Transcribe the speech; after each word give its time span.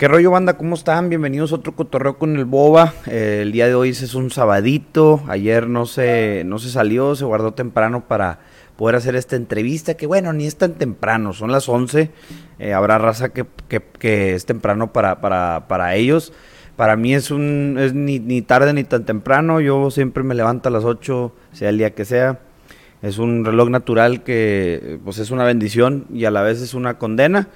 ¿Qué 0.00 0.08
rollo, 0.08 0.30
banda? 0.30 0.56
¿Cómo 0.56 0.76
están? 0.76 1.10
Bienvenidos 1.10 1.52
a 1.52 1.56
otro 1.56 1.76
cotorreo 1.76 2.16
con 2.16 2.34
el 2.34 2.46
Boba. 2.46 2.94
Eh, 3.06 3.40
el 3.42 3.52
día 3.52 3.66
de 3.66 3.74
hoy 3.74 3.90
es 3.90 4.14
un 4.14 4.30
sabadito. 4.30 5.22
Ayer 5.28 5.68
no 5.68 5.84
se, 5.84 6.42
no 6.46 6.58
se 6.58 6.70
salió, 6.70 7.14
se 7.14 7.26
guardó 7.26 7.52
temprano 7.52 8.08
para 8.08 8.38
poder 8.78 8.96
hacer 8.96 9.14
esta 9.14 9.36
entrevista. 9.36 9.98
Que 9.98 10.06
bueno, 10.06 10.32
ni 10.32 10.46
es 10.46 10.56
tan 10.56 10.72
temprano, 10.72 11.34
son 11.34 11.52
las 11.52 11.68
11. 11.68 12.10
Eh, 12.60 12.72
habrá 12.72 12.96
raza 12.96 13.28
que, 13.28 13.44
es 14.00 14.46
temprano 14.46 14.90
para, 14.90 15.20
para, 15.20 15.68
para 15.68 15.94
ellos. 15.96 16.32
Para 16.76 16.96
mí 16.96 17.12
es 17.12 17.30
un 17.30 17.76
es 17.78 17.92
ni, 17.92 18.20
ni 18.20 18.40
tarde 18.40 18.72
ni 18.72 18.84
tan 18.84 19.04
temprano. 19.04 19.60
Yo 19.60 19.90
siempre 19.90 20.22
me 20.22 20.34
levanto 20.34 20.70
a 20.70 20.72
las 20.72 20.84
8, 20.84 21.34
sea 21.52 21.68
el 21.68 21.76
día 21.76 21.90
que 21.94 22.06
sea. 22.06 22.38
Es 23.02 23.18
un 23.18 23.44
reloj 23.44 23.68
natural 23.68 24.22
que 24.22 24.98
pues 25.04 25.18
es 25.18 25.30
una 25.30 25.44
bendición 25.44 26.06
y 26.10 26.24
a 26.24 26.30
la 26.30 26.40
vez 26.40 26.62
es 26.62 26.72
una 26.72 26.96
condena. 26.96 27.48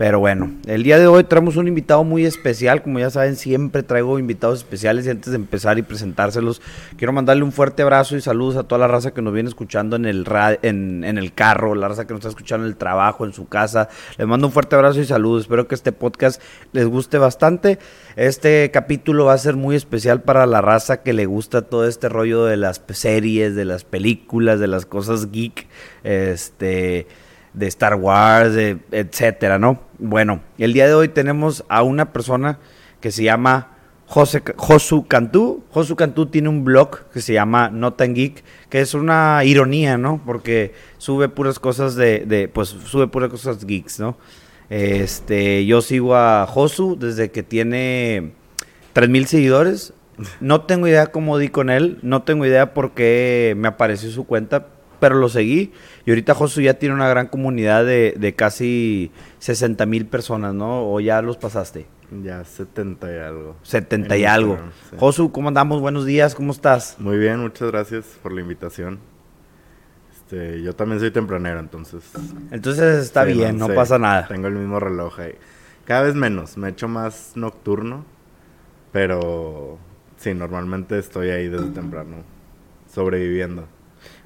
Pero 0.00 0.18
bueno, 0.18 0.50
el 0.66 0.82
día 0.82 0.98
de 0.98 1.06
hoy 1.08 1.24
traemos 1.24 1.58
un 1.58 1.68
invitado 1.68 2.04
muy 2.04 2.24
especial. 2.24 2.82
Como 2.82 2.98
ya 2.98 3.10
saben, 3.10 3.36
siempre 3.36 3.82
traigo 3.82 4.18
invitados 4.18 4.60
especiales. 4.60 5.04
Y 5.04 5.10
antes 5.10 5.30
de 5.30 5.36
empezar 5.36 5.76
y 5.76 5.82
presentárselos, 5.82 6.62
quiero 6.96 7.12
mandarle 7.12 7.42
un 7.42 7.52
fuerte 7.52 7.82
abrazo 7.82 8.16
y 8.16 8.22
saludos 8.22 8.56
a 8.56 8.62
toda 8.62 8.78
la 8.78 8.88
raza 8.88 9.10
que 9.10 9.20
nos 9.20 9.34
viene 9.34 9.50
escuchando 9.50 9.96
en 9.96 10.06
el, 10.06 10.26
en, 10.62 11.04
en 11.04 11.18
el 11.18 11.34
carro, 11.34 11.74
la 11.74 11.88
raza 11.88 12.06
que 12.06 12.14
nos 12.14 12.20
está 12.20 12.30
escuchando 12.30 12.64
en 12.64 12.72
el 12.72 12.78
trabajo, 12.78 13.26
en 13.26 13.34
su 13.34 13.46
casa. 13.46 13.90
Les 14.16 14.26
mando 14.26 14.46
un 14.46 14.54
fuerte 14.54 14.74
abrazo 14.74 15.00
y 15.00 15.04
saludos. 15.04 15.42
Espero 15.42 15.68
que 15.68 15.74
este 15.74 15.92
podcast 15.92 16.40
les 16.72 16.86
guste 16.86 17.18
bastante. 17.18 17.78
Este 18.16 18.70
capítulo 18.70 19.26
va 19.26 19.34
a 19.34 19.38
ser 19.38 19.56
muy 19.56 19.76
especial 19.76 20.22
para 20.22 20.46
la 20.46 20.62
raza 20.62 21.02
que 21.02 21.12
le 21.12 21.26
gusta 21.26 21.60
todo 21.60 21.86
este 21.86 22.08
rollo 22.08 22.46
de 22.46 22.56
las 22.56 22.80
series, 22.88 23.54
de 23.54 23.66
las 23.66 23.84
películas, 23.84 24.60
de 24.60 24.66
las 24.66 24.86
cosas 24.86 25.30
geek. 25.30 25.68
Este 26.04 27.06
de 27.52 27.66
Star 27.66 27.94
Wars, 27.94 28.54
de, 28.54 28.78
etcétera, 28.90 29.58
¿no? 29.58 29.80
Bueno, 29.98 30.40
el 30.58 30.72
día 30.72 30.86
de 30.86 30.94
hoy 30.94 31.08
tenemos 31.08 31.64
a 31.68 31.82
una 31.82 32.12
persona 32.12 32.58
que 33.00 33.10
se 33.10 33.24
llama 33.24 33.76
José, 34.06 34.42
Josu 34.56 35.06
Cantú. 35.06 35.62
Josu 35.70 35.94
Cantú 35.94 36.26
tiene 36.26 36.48
un 36.48 36.64
blog 36.64 37.08
que 37.12 37.20
se 37.20 37.32
llama 37.32 37.70
Notan 37.70 38.14
Geek, 38.14 38.42
que 38.68 38.80
es 38.80 38.94
una 38.94 39.44
ironía, 39.44 39.98
¿no? 39.98 40.20
Porque 40.26 40.74
sube 40.98 41.28
puras 41.28 41.58
cosas 41.58 41.94
de, 41.94 42.24
de, 42.26 42.48
pues 42.48 42.68
sube 42.68 43.06
puras 43.06 43.30
cosas 43.30 43.64
geeks, 43.64 44.00
¿no? 44.00 44.16
Este, 44.68 45.66
yo 45.66 45.80
sigo 45.82 46.16
a 46.16 46.46
Josu 46.48 46.96
desde 46.98 47.30
que 47.30 47.42
tiene 47.42 48.32
3000 48.94 49.26
seguidores. 49.26 49.92
No 50.40 50.62
tengo 50.62 50.86
idea 50.86 51.06
cómo 51.08 51.38
di 51.38 51.48
con 51.48 51.70
él, 51.70 51.98
no 52.02 52.22
tengo 52.22 52.44
idea 52.44 52.74
por 52.74 52.92
qué 52.92 53.54
me 53.56 53.68
apareció 53.68 54.10
su 54.10 54.24
cuenta, 54.24 54.66
pero 55.00 55.16
lo 55.16 55.28
seguí. 55.28 55.72
Y 56.06 56.10
ahorita 56.10 56.34
Josu 56.34 56.60
ya 56.60 56.74
tiene 56.74 56.94
una 56.94 57.08
gran 57.08 57.26
comunidad 57.26 57.84
de, 57.84 58.14
de 58.16 58.34
casi 58.34 59.10
60 59.38 59.84
mil 59.86 60.06
personas, 60.06 60.54
¿no? 60.54 60.92
¿O 60.92 61.00
ya 61.00 61.22
los 61.22 61.36
pasaste? 61.36 61.86
Ya 62.22 62.44
70 62.44 63.12
y 63.12 63.18
algo. 63.18 63.56
70 63.62 64.16
y 64.16 64.24
algo. 64.24 64.58
Josu, 64.98 65.30
¿cómo 65.30 65.48
andamos? 65.48 65.80
Buenos 65.80 66.04
días, 66.04 66.34
¿cómo 66.34 66.52
estás? 66.52 66.96
Muy 66.98 67.18
bien, 67.18 67.38
muchas 67.40 67.70
gracias 67.70 68.04
por 68.22 68.32
la 68.32 68.40
invitación. 68.40 68.98
Este, 70.12 70.60
yo 70.62 70.74
también 70.74 71.00
soy 71.00 71.12
tempranero, 71.12 71.60
entonces. 71.60 72.02
Entonces 72.50 73.04
está 73.04 73.24
bien, 73.24 73.58
no, 73.58 73.68
pasa 73.68 73.98
nada. 73.98 74.26
Tengo 74.26 74.48
el 74.48 74.54
mismo 74.54 74.80
reloj 74.80 75.20
ahí. 75.20 75.34
Cada 75.84 76.02
vez 76.02 76.14
menos, 76.14 76.56
me 76.56 76.68
he 76.68 76.70
hecho 76.70 76.88
más 76.88 77.32
nocturno, 77.36 78.04
pero 78.92 79.78
sí, 80.16 80.34
normalmente 80.34 80.98
estoy 80.98 81.30
ahí 81.30 81.48
desde 81.48 81.70
temprano, 81.70 82.24
sobreviviendo. 82.92 83.66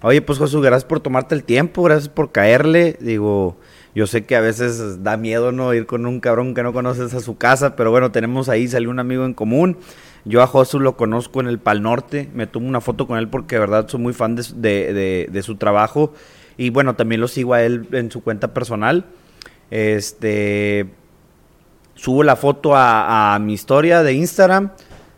Oye, 0.07 0.21
pues 0.21 0.39
Josu, 0.39 0.61
gracias 0.61 0.85
por 0.85 1.01
tomarte 1.01 1.35
el 1.35 1.45
tiempo, 1.45 1.83
gracias 1.83 2.11
por 2.11 2.31
caerle. 2.31 2.99
Digo, 3.01 3.57
yo 3.95 4.07
sé 4.07 4.27
que 4.27 4.37
a 4.37 4.43
veces 4.43 5.03
da 5.03 5.17
miedo 5.17 5.51
no 5.51 5.73
ir 5.73 5.87
con 5.87 6.05
un 6.05 6.21
cabrón 6.21 6.53
que 6.53 6.63
no 6.63 6.75
conoces 6.75 7.15
a 7.15 7.21
su 7.21 7.39
casa, 7.39 7.75
pero 7.75 7.91
bueno, 7.91 8.13
tenemos 8.13 8.51
ahí, 8.51 8.69
salió 8.69 8.91
un 8.91 8.99
amigo 8.99 9.25
en 9.25 9.33
común. 9.33 9.79
Yo 10.27 10.43
a 10.43 10.47
Josu 10.47 10.79
lo 10.79 10.99
conozco 10.99 11.41
en 11.41 11.47
el 11.47 11.59
Pal 11.59 11.81
Norte, 11.81 12.29
me 12.35 12.47
tomo 12.47 12.69
una 12.69 12.83
foto 12.83 13.07
con 13.07 13.17
él 13.17 13.29
porque 13.29 13.55
de 13.55 13.61
verdad 13.61 13.89
soy 13.89 13.99
muy 13.99 14.13
fan 14.13 14.37
de, 14.37 15.41
su 15.43 15.57
trabajo. 15.57 16.13
Y 16.59 16.69
bueno, 16.69 16.97
también 16.97 17.23
lo 17.23 17.27
sigo 17.27 17.55
a 17.55 17.63
él 17.63 17.89
en 17.93 18.11
su 18.11 18.23
cuenta 18.23 18.53
personal. 18.53 19.07
Este 19.71 20.85
subo 21.95 22.25
la 22.25 22.37
foto 22.37 22.73
a 22.77 23.39
mi 23.41 23.55
historia 23.55 24.03
de 24.03 24.13
Instagram 24.13 24.71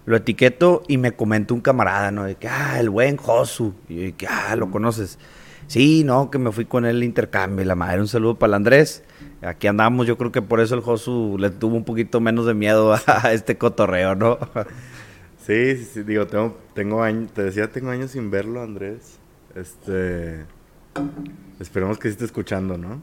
lo 0.06 0.16
etiqueto 0.16 0.82
y 0.88 0.98
me 0.98 1.12
comenta 1.12 1.52
un 1.52 1.60
camarada, 1.60 2.10
¿no? 2.10 2.24
De 2.24 2.36
que, 2.36 2.48
ah, 2.48 2.78
el 2.80 2.90
buen 2.90 3.16
Josu. 3.16 3.74
Y 3.88 4.12
que, 4.12 4.26
ah, 4.26 4.56
lo 4.56 4.70
conoces. 4.70 5.18
Sí, 5.66 6.04
no, 6.04 6.30
que 6.30 6.38
me 6.38 6.52
fui 6.52 6.64
con 6.64 6.86
él 6.86 6.96
el 6.96 7.04
intercambio. 7.04 7.64
la 7.64 7.74
madre, 7.74 8.00
un 8.00 8.08
saludo 8.08 8.38
para 8.38 8.50
el 8.50 8.54
Andrés. 8.54 9.02
Aquí 9.42 9.66
andamos, 9.66 10.06
yo 10.06 10.16
creo 10.16 10.32
que 10.32 10.42
por 10.42 10.60
eso 10.60 10.76
el 10.76 10.80
Josu 10.80 11.36
le 11.38 11.50
tuvo 11.50 11.76
un 11.76 11.84
poquito 11.84 12.20
menos 12.20 12.46
de 12.46 12.54
miedo 12.54 12.94
a 13.06 13.32
este 13.32 13.58
cotorreo, 13.58 14.14
¿no? 14.14 14.38
Sí, 15.44 15.76
sí, 15.76 15.84
sí, 15.84 16.02
digo, 16.02 16.26
tengo, 16.26 16.56
tengo 16.74 17.02
años, 17.02 17.32
te 17.32 17.42
decía, 17.44 17.70
tengo 17.70 17.90
años 17.90 18.12
sin 18.12 18.30
verlo, 18.30 18.62
Andrés. 18.62 19.18
Este, 19.54 20.44
esperemos 21.60 21.98
que 21.98 22.08
sí 22.08 22.12
esté 22.12 22.24
escuchando, 22.24 22.76
¿no? 22.78 23.02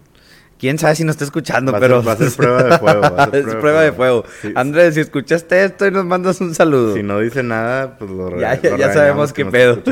Quién 0.63 0.79
sabe 0.79 0.95
si 0.95 1.03
nos 1.03 1.15
está 1.15 1.25
escuchando, 1.25 1.77
pero. 1.77 2.01
va 2.01 2.13
a 2.13 2.15
ser 2.15 2.31
prueba 2.31 2.63
de 2.63 2.77
fuego. 2.77 3.01
es 3.33 3.55
prueba, 3.55 3.81
de 3.81 3.91
fuego. 3.91 4.23
Andrés, 4.55 4.93
si 4.93 5.01
escuchaste 5.01 5.65
esto 5.65 5.85
y 5.85 5.91
nos 5.91 6.05
mandas 6.05 6.39
un 6.39 6.55
saludo. 6.55 6.93
Si 6.93 7.03
no 7.03 7.19
dice 7.19 7.43
nada, 7.43 7.97
pues 7.97 8.09
lo 8.09 8.39
Ya, 8.39 8.61
ya, 8.61 8.93
sabemos 8.93 9.33
qué 9.33 9.45
pedo. 9.45 9.83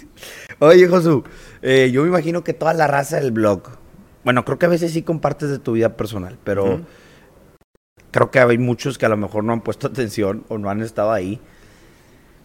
Oye, 0.60 0.88
Josu, 0.88 1.24
eh, 1.60 1.90
yo 1.92 2.00
me 2.04 2.08
imagino 2.08 2.42
que 2.42 2.54
toda 2.54 2.72
la 2.72 2.86
raza 2.86 3.20
del 3.20 3.32
blog. 3.32 3.64
Bueno, 4.24 4.46
creo 4.46 4.58
que 4.58 4.64
a 4.64 4.70
veces 4.70 4.92
sí 4.92 5.02
compartes 5.02 5.50
de 5.50 5.58
tu 5.58 5.72
vida 5.72 5.94
personal, 5.94 6.38
pero. 6.42 6.80
Creo 8.10 8.30
que 8.30 8.38
hay 8.38 8.56
muchos 8.56 8.96
que 8.96 9.04
a 9.04 9.10
lo 9.10 9.18
mejor 9.18 9.44
no 9.44 9.52
han 9.52 9.60
puesto 9.60 9.86
atención 9.88 10.44
o 10.48 10.56
no 10.56 10.70
han 10.70 10.80
estado 10.80 11.12
ahí. 11.12 11.38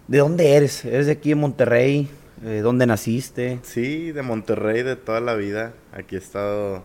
¿De 0.09 0.17
dónde 0.17 0.57
eres? 0.57 0.83
¿Eres 0.83 1.05
de 1.05 1.13
aquí 1.13 1.31
en 1.31 1.37
Monterrey? 1.37 2.09
Eh, 2.43 2.59
¿Dónde 2.61 2.85
naciste? 2.85 3.59
Sí, 3.63 4.11
de 4.11 4.21
Monterrey 4.21 4.83
de 4.83 4.97
toda 4.97 5.21
la 5.21 5.35
vida. 5.35 5.71
Aquí 5.93 6.15
he 6.15 6.19
estado 6.19 6.83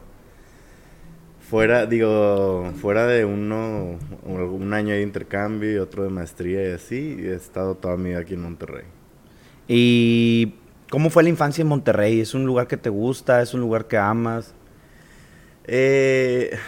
Fuera, 1.54 1.86
digo, 1.86 2.72
fuera 2.80 3.06
de 3.06 3.24
uno, 3.24 3.96
un 4.24 4.72
año 4.72 4.92
de 4.92 5.02
intercambio 5.02 5.72
y 5.72 5.76
otro 5.76 6.02
de 6.02 6.08
maestría 6.08 6.68
y 6.68 6.72
así, 6.72 7.16
he 7.20 7.32
estado 7.32 7.76
toda 7.76 7.96
mi 7.96 8.08
vida 8.08 8.18
aquí 8.18 8.34
en 8.34 8.42
Monterrey. 8.42 8.82
¿Y 9.68 10.56
cómo 10.90 11.10
fue 11.10 11.22
la 11.22 11.28
infancia 11.28 11.62
en 11.62 11.68
Monterrey? 11.68 12.18
¿Es 12.18 12.34
un 12.34 12.44
lugar 12.44 12.66
que 12.66 12.76
te 12.76 12.90
gusta? 12.90 13.40
¿Es 13.40 13.54
un 13.54 13.60
lugar 13.60 13.86
que 13.86 13.96
amas? 13.96 14.52
Eh, 15.62 16.58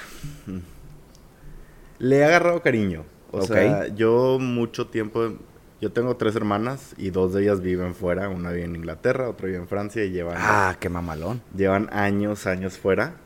le 1.99 2.19
he 2.19 2.25
agarrado 2.25 2.63
cariño. 2.63 3.03
O 3.33 3.43
sea, 3.43 3.89
yo 3.89 4.39
mucho 4.41 4.87
tiempo, 4.87 5.33
yo 5.81 5.91
tengo 5.91 6.17
tres 6.17 6.37
hermanas 6.37 6.95
y 6.97 7.11
dos 7.11 7.35
de 7.35 7.43
ellas 7.43 7.61
viven 7.61 7.97
fuera. 7.97 8.29
Una 8.29 8.53
vive 8.53 8.67
en 8.67 8.77
Inglaterra, 8.77 9.31
otra 9.31 9.47
vive 9.47 9.59
en 9.59 9.67
Francia 9.67 10.05
y 10.05 10.11
llevan... 10.11 10.37
Ah, 10.39 10.77
qué 10.79 10.89
mamalón. 10.89 11.43
Llevan 11.57 11.89
años, 11.93 12.47
años 12.47 12.79
fuera. 12.79 13.26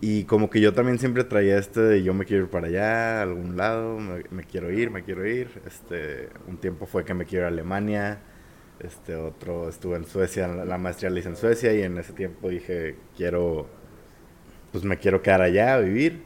Y 0.00 0.24
como 0.24 0.50
que 0.50 0.60
yo 0.60 0.74
también 0.74 0.98
siempre 0.98 1.24
traía 1.24 1.58
este 1.58 1.80
de 1.80 2.02
yo 2.02 2.12
me 2.12 2.26
quiero 2.26 2.44
ir 2.44 2.50
para 2.50 2.66
allá, 2.68 3.20
a 3.20 3.22
algún 3.22 3.56
lado, 3.56 3.98
me, 3.98 4.44
quiero 4.44 4.70
ir, 4.70 4.90
me 4.90 5.02
quiero 5.02 5.26
ir. 5.26 5.48
Este, 5.66 6.28
un 6.46 6.58
tiempo 6.58 6.86
fue 6.86 7.04
que 7.04 7.14
me 7.14 7.24
quiero 7.24 7.44
ir 7.44 7.46
a 7.46 7.48
Alemania, 7.48 8.20
este, 8.80 9.16
otro 9.16 9.68
estuve 9.68 9.96
en 9.96 10.04
Suecia, 10.04 10.48
la 10.48 10.78
maestría 10.78 11.10
la 11.10 11.18
hice 11.20 11.30
en 11.30 11.36
Suecia 11.36 11.72
y 11.72 11.82
en 11.82 11.96
ese 11.98 12.12
tiempo 12.12 12.48
dije, 12.50 12.96
quiero, 13.16 13.68
pues 14.72 14.84
me 14.84 14.98
quiero 14.98 15.22
quedar 15.22 15.42
allá 15.42 15.74
a 15.74 15.80
vivir. 15.80 16.22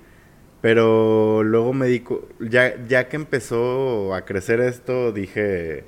Pero 0.60 1.42
luego 1.44 1.72
me 1.72 1.87
di, 1.87 2.04
ya, 2.41 2.75
ya 2.87 3.08
que 3.08 3.16
empezó 3.16 4.14
a 4.14 4.25
crecer 4.26 4.60
esto, 4.60 5.12
dije, 5.12 5.84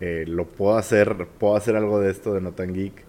eh, 0.00 0.24
lo 0.28 0.46
puedo 0.48 0.76
hacer, 0.78 1.28
puedo 1.38 1.56
hacer 1.56 1.76
algo 1.76 2.00
de 2.00 2.10
esto 2.10 2.34
de 2.34 2.40
No 2.40 2.52
Tan 2.52 2.74
Geek. 2.74 3.04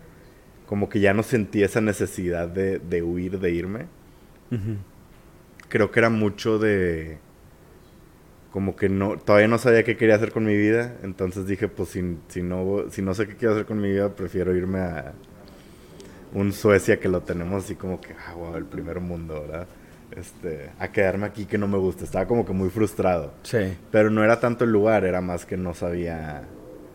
Como 0.67 0.89
que 0.89 0.99
ya 0.99 1.13
no 1.13 1.23
sentí 1.23 1.63
esa 1.63 1.81
necesidad 1.81 2.47
de, 2.49 2.79
de 2.79 3.03
huir, 3.03 3.39
de 3.39 3.51
irme 3.51 3.96
Creo 5.69 5.91
que 5.91 5.99
era 5.99 6.09
mucho 6.09 6.59
de... 6.59 7.19
Como 8.51 8.75
que 8.75 8.89
no, 8.89 9.17
todavía 9.17 9.47
no 9.47 9.57
sabía 9.57 9.83
qué 9.83 9.97
quería 9.97 10.15
hacer 10.15 10.31
con 10.31 10.45
mi 10.45 10.55
vida, 10.55 10.95
entonces 11.03 11.45
dije, 11.45 11.67
pues 11.67 11.89
si, 11.89 12.17
si, 12.29 12.41
no, 12.41 12.85
si 12.89 13.01
no 13.01 13.13
sé 13.13 13.27
qué 13.27 13.35
quiero 13.35 13.53
hacer 13.53 13.65
con 13.65 13.79
mi 13.79 13.91
vida, 13.91 14.15
prefiero 14.15 14.55
irme 14.55 14.79
a 14.79 15.13
un 16.33 16.53
Suecia 16.53 16.99
que 16.99 17.09
lo 17.09 17.21
tenemos 17.21 17.65
así 17.65 17.75
como 17.75 18.01
que, 18.01 18.13
ah, 18.13 18.33
wow, 18.33 18.55
el 18.55 18.65
primer 18.65 18.99
mundo, 18.99 19.41
¿verdad? 19.41 19.67
Este, 20.15 20.71
a 20.79 20.87
quedarme 20.91 21.25
aquí 21.27 21.45
que 21.45 21.57
no 21.57 21.67
me 21.67 21.77
gusta. 21.77 22.03
Estaba 22.03 22.25
como 22.25 22.45
que 22.45 22.53
muy 22.53 22.69
frustrado. 22.69 23.33
Sí. 23.43 23.77
Pero 23.91 24.09
no 24.09 24.23
era 24.23 24.39
tanto 24.39 24.63
el 24.63 24.71
lugar, 24.71 25.03
era 25.03 25.21
más 25.21 25.45
que 25.45 25.57
no 25.57 25.73
sabía 25.73 26.43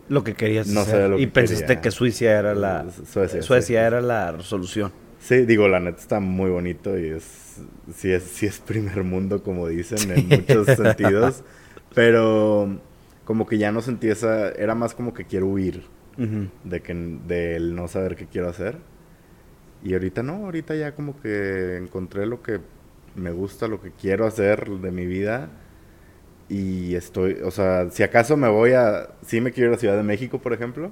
lo 0.09 0.23
que 0.23 0.33
querías 0.33 0.67
no 0.67 0.81
hacer. 0.81 1.19
y 1.19 1.27
pensaste 1.27 1.79
que 1.79 1.91
Suecia 1.91 2.37
era 2.37 2.53
la 2.53 2.85
Suecia, 2.91 3.41
Suecia 3.41 3.87
era 3.87 4.01
la 4.01 4.39
solución. 4.41 4.91
Sí, 5.23 5.45
digo, 5.45 5.69
la 5.69 5.79
neta 5.79 5.99
está 5.99 6.19
muy 6.19 6.49
bonito 6.49 6.99
y 6.99 7.07
es 7.07 7.61
sí 7.95 8.11
es, 8.11 8.23
sí 8.23 8.45
es 8.45 8.59
primer 8.59 9.03
mundo, 9.03 9.41
como 9.41 9.69
dicen, 9.69 10.11
en 10.11 10.27
muchos 10.27 10.67
sentidos. 10.67 11.43
Pero 11.95 12.79
como 13.23 13.45
que 13.45 13.57
ya 13.57 13.71
no 13.71 13.81
sentí 13.81 14.09
esa. 14.09 14.49
Era 14.49 14.75
más 14.75 14.93
como 14.93 15.13
que 15.13 15.23
quiero 15.23 15.47
huir 15.47 15.83
de 16.63 16.81
que 16.81 16.93
del 16.93 17.73
no 17.73 17.87
saber 17.87 18.17
qué 18.17 18.27
quiero 18.27 18.49
hacer. 18.49 18.77
Y 19.81 19.93
ahorita 19.93 20.23
no, 20.23 20.45
ahorita 20.45 20.75
ya 20.75 20.93
como 20.93 21.19
que 21.21 21.77
encontré 21.77 22.25
lo 22.25 22.41
que 22.41 22.59
me 23.15 23.31
gusta, 23.31 23.67
lo 23.69 23.81
que 23.81 23.91
quiero 23.91 24.25
hacer 24.25 24.69
de 24.69 24.91
mi 24.91 25.05
vida. 25.05 25.49
Y 26.49 26.95
estoy, 26.95 27.37
o 27.43 27.51
sea, 27.51 27.89
si 27.91 28.03
acaso 28.03 28.35
me 28.35 28.49
voy 28.49 28.73
a, 28.73 29.09
sí 29.25 29.39
me 29.39 29.53
quiero 29.53 29.69
ir 29.69 29.75
a 29.77 29.79
Ciudad 29.79 29.95
de 29.95 30.03
México, 30.03 30.39
por 30.39 30.51
ejemplo, 30.51 30.91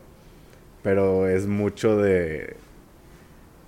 pero 0.84 1.27
es 1.27 1.48
mucho 1.48 1.98
de, 1.98 2.56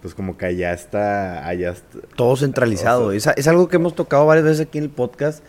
pues 0.04 0.14
como 0.14 0.38
que 0.38 0.46
allá 0.46 0.74
está, 0.74 1.48
allá 1.48 1.72
está. 1.72 2.00
Todo 2.18 2.36
centralizado. 2.36 3.08
O 3.08 3.12
es, 3.14 3.26
es 3.26 3.48
algo 3.48 3.70
que 3.70 3.78
hemos 3.78 3.96
tocado 3.96 4.26
varias 4.26 4.44
veces 4.44 4.68
aquí 4.68 4.78
en 4.78 4.84
el 4.84 4.90
podcast, 4.90 5.42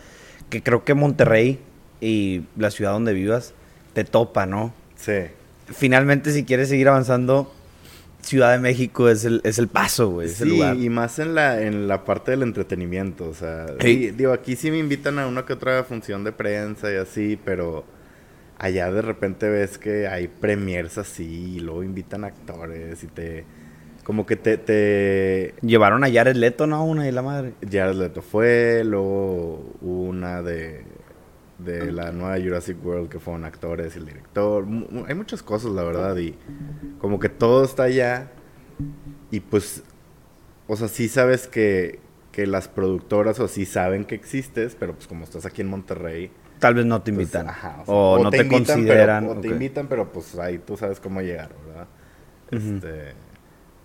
que 0.49 0.63
creo 0.63 0.85
que 0.85 0.93
Monterrey 0.93 1.59
y 1.99 2.43
la 2.55 2.71
ciudad 2.71 2.93
donde 2.93 3.11
vivas 3.11 3.53
te 3.91 4.05
topa, 4.05 4.45
¿no? 4.45 4.73
Sí. 4.95 5.25
Finalmente, 5.67 6.31
si 6.31 6.45
quieres 6.45 6.69
seguir 6.69 6.87
avanzando, 6.87 7.51
Ciudad 8.21 8.53
de 8.53 8.59
México 8.59 9.09
es 9.09 9.25
el, 9.25 9.41
es 9.43 9.59
el 9.59 9.67
paso, 9.67 10.09
güey. 10.09 10.29
Sí, 10.29 10.45
lugar. 10.45 10.77
y 10.77 10.89
más 10.89 11.19
en 11.19 11.35
la, 11.35 11.61
en 11.61 11.89
la 11.89 12.05
parte 12.05 12.31
del 12.31 12.43
entretenimiento, 12.43 13.27
o 13.27 13.33
sea, 13.33 13.67
sí, 13.81 14.11
digo, 14.11 14.31
aquí 14.31 14.55
sí 14.55 14.71
me 14.71 14.79
invitan 14.79 15.19
a 15.19 15.27
una 15.27 15.45
que 15.45 15.51
otra 15.51 15.83
función 15.83 16.23
de 16.23 16.31
prensa 16.31 16.91
y 16.93 16.95
así, 16.95 17.37
pero 17.43 17.83
allá 18.57 18.89
de 18.89 19.01
repente 19.01 19.49
ves 19.49 19.77
que 19.77 20.07
hay 20.07 20.29
premiers 20.29 20.97
así, 20.97 21.57
y 21.57 21.59
luego 21.59 21.83
invitan 21.83 22.23
actores 22.23 23.03
y 23.03 23.07
te, 23.07 23.43
como 24.05 24.27
que 24.27 24.35
te, 24.35 24.59
te, 24.59 25.55
Llevaron 25.61 26.03
a 26.03 26.11
Jared 26.11 26.35
Leto, 26.35 26.67
¿no? 26.67 26.85
Una 26.85 27.07
y 27.07 27.11
la 27.11 27.23
madre. 27.23 27.53
Jared 27.69 27.95
Leto 27.95 28.21
fue, 28.21 28.83
luego 28.85 29.73
una 29.81 30.43
de, 30.43 30.85
de 31.57 31.91
la 31.91 32.11
nueva 32.11 32.37
Jurassic 32.39 32.77
World 32.85 33.09
que 33.09 33.19
fueron 33.19 33.45
actores 33.45 33.95
y 33.95 33.99
el 33.99 34.05
director. 34.05 34.67
Hay 35.07 35.15
muchas 35.15 35.41
cosas, 35.41 35.71
la 35.71 35.81
verdad, 35.83 36.15
y 36.17 36.35
como 36.99 37.19
que 37.19 37.29
todo 37.29 37.65
está 37.65 37.83
allá. 37.83 38.31
Y 39.31 39.39
pues, 39.39 39.83
o 40.67 40.75
sea, 40.75 40.87
sí 40.87 41.09
sabes 41.09 41.47
que, 41.47 41.99
que 42.31 42.45
las 42.45 42.67
productoras 42.67 43.39
o 43.39 43.47
sí 43.47 43.65
saben 43.65 44.05
que 44.05 44.13
existes, 44.13 44.77
pero 44.79 44.93
pues 44.93 45.07
como 45.07 45.23
estás 45.23 45.47
aquí 45.47 45.61
en 45.61 45.67
Monterrey. 45.69 46.29
Tal 46.59 46.75
vez 46.75 46.85
no 46.85 47.01
te 47.01 47.11
pues, 47.11 47.23
invitan. 47.23 47.49
ajá, 47.49 47.81
o, 47.87 48.19
no 48.21 48.29
te, 48.29 48.37
invitan, 48.37 48.63
pero- 48.65 48.75
consideran. 48.75 49.29
o 49.29 49.35
te 49.41 49.47
invitan, 49.47 49.87
pero 49.87 50.11
pues 50.11 50.37
ahí 50.37 50.59
tú 50.59 50.77
sabes 50.77 50.99
cómo 50.99 51.21
llegar, 51.21 51.49
¿verdad? 51.65 51.87
Este, 52.51 53.24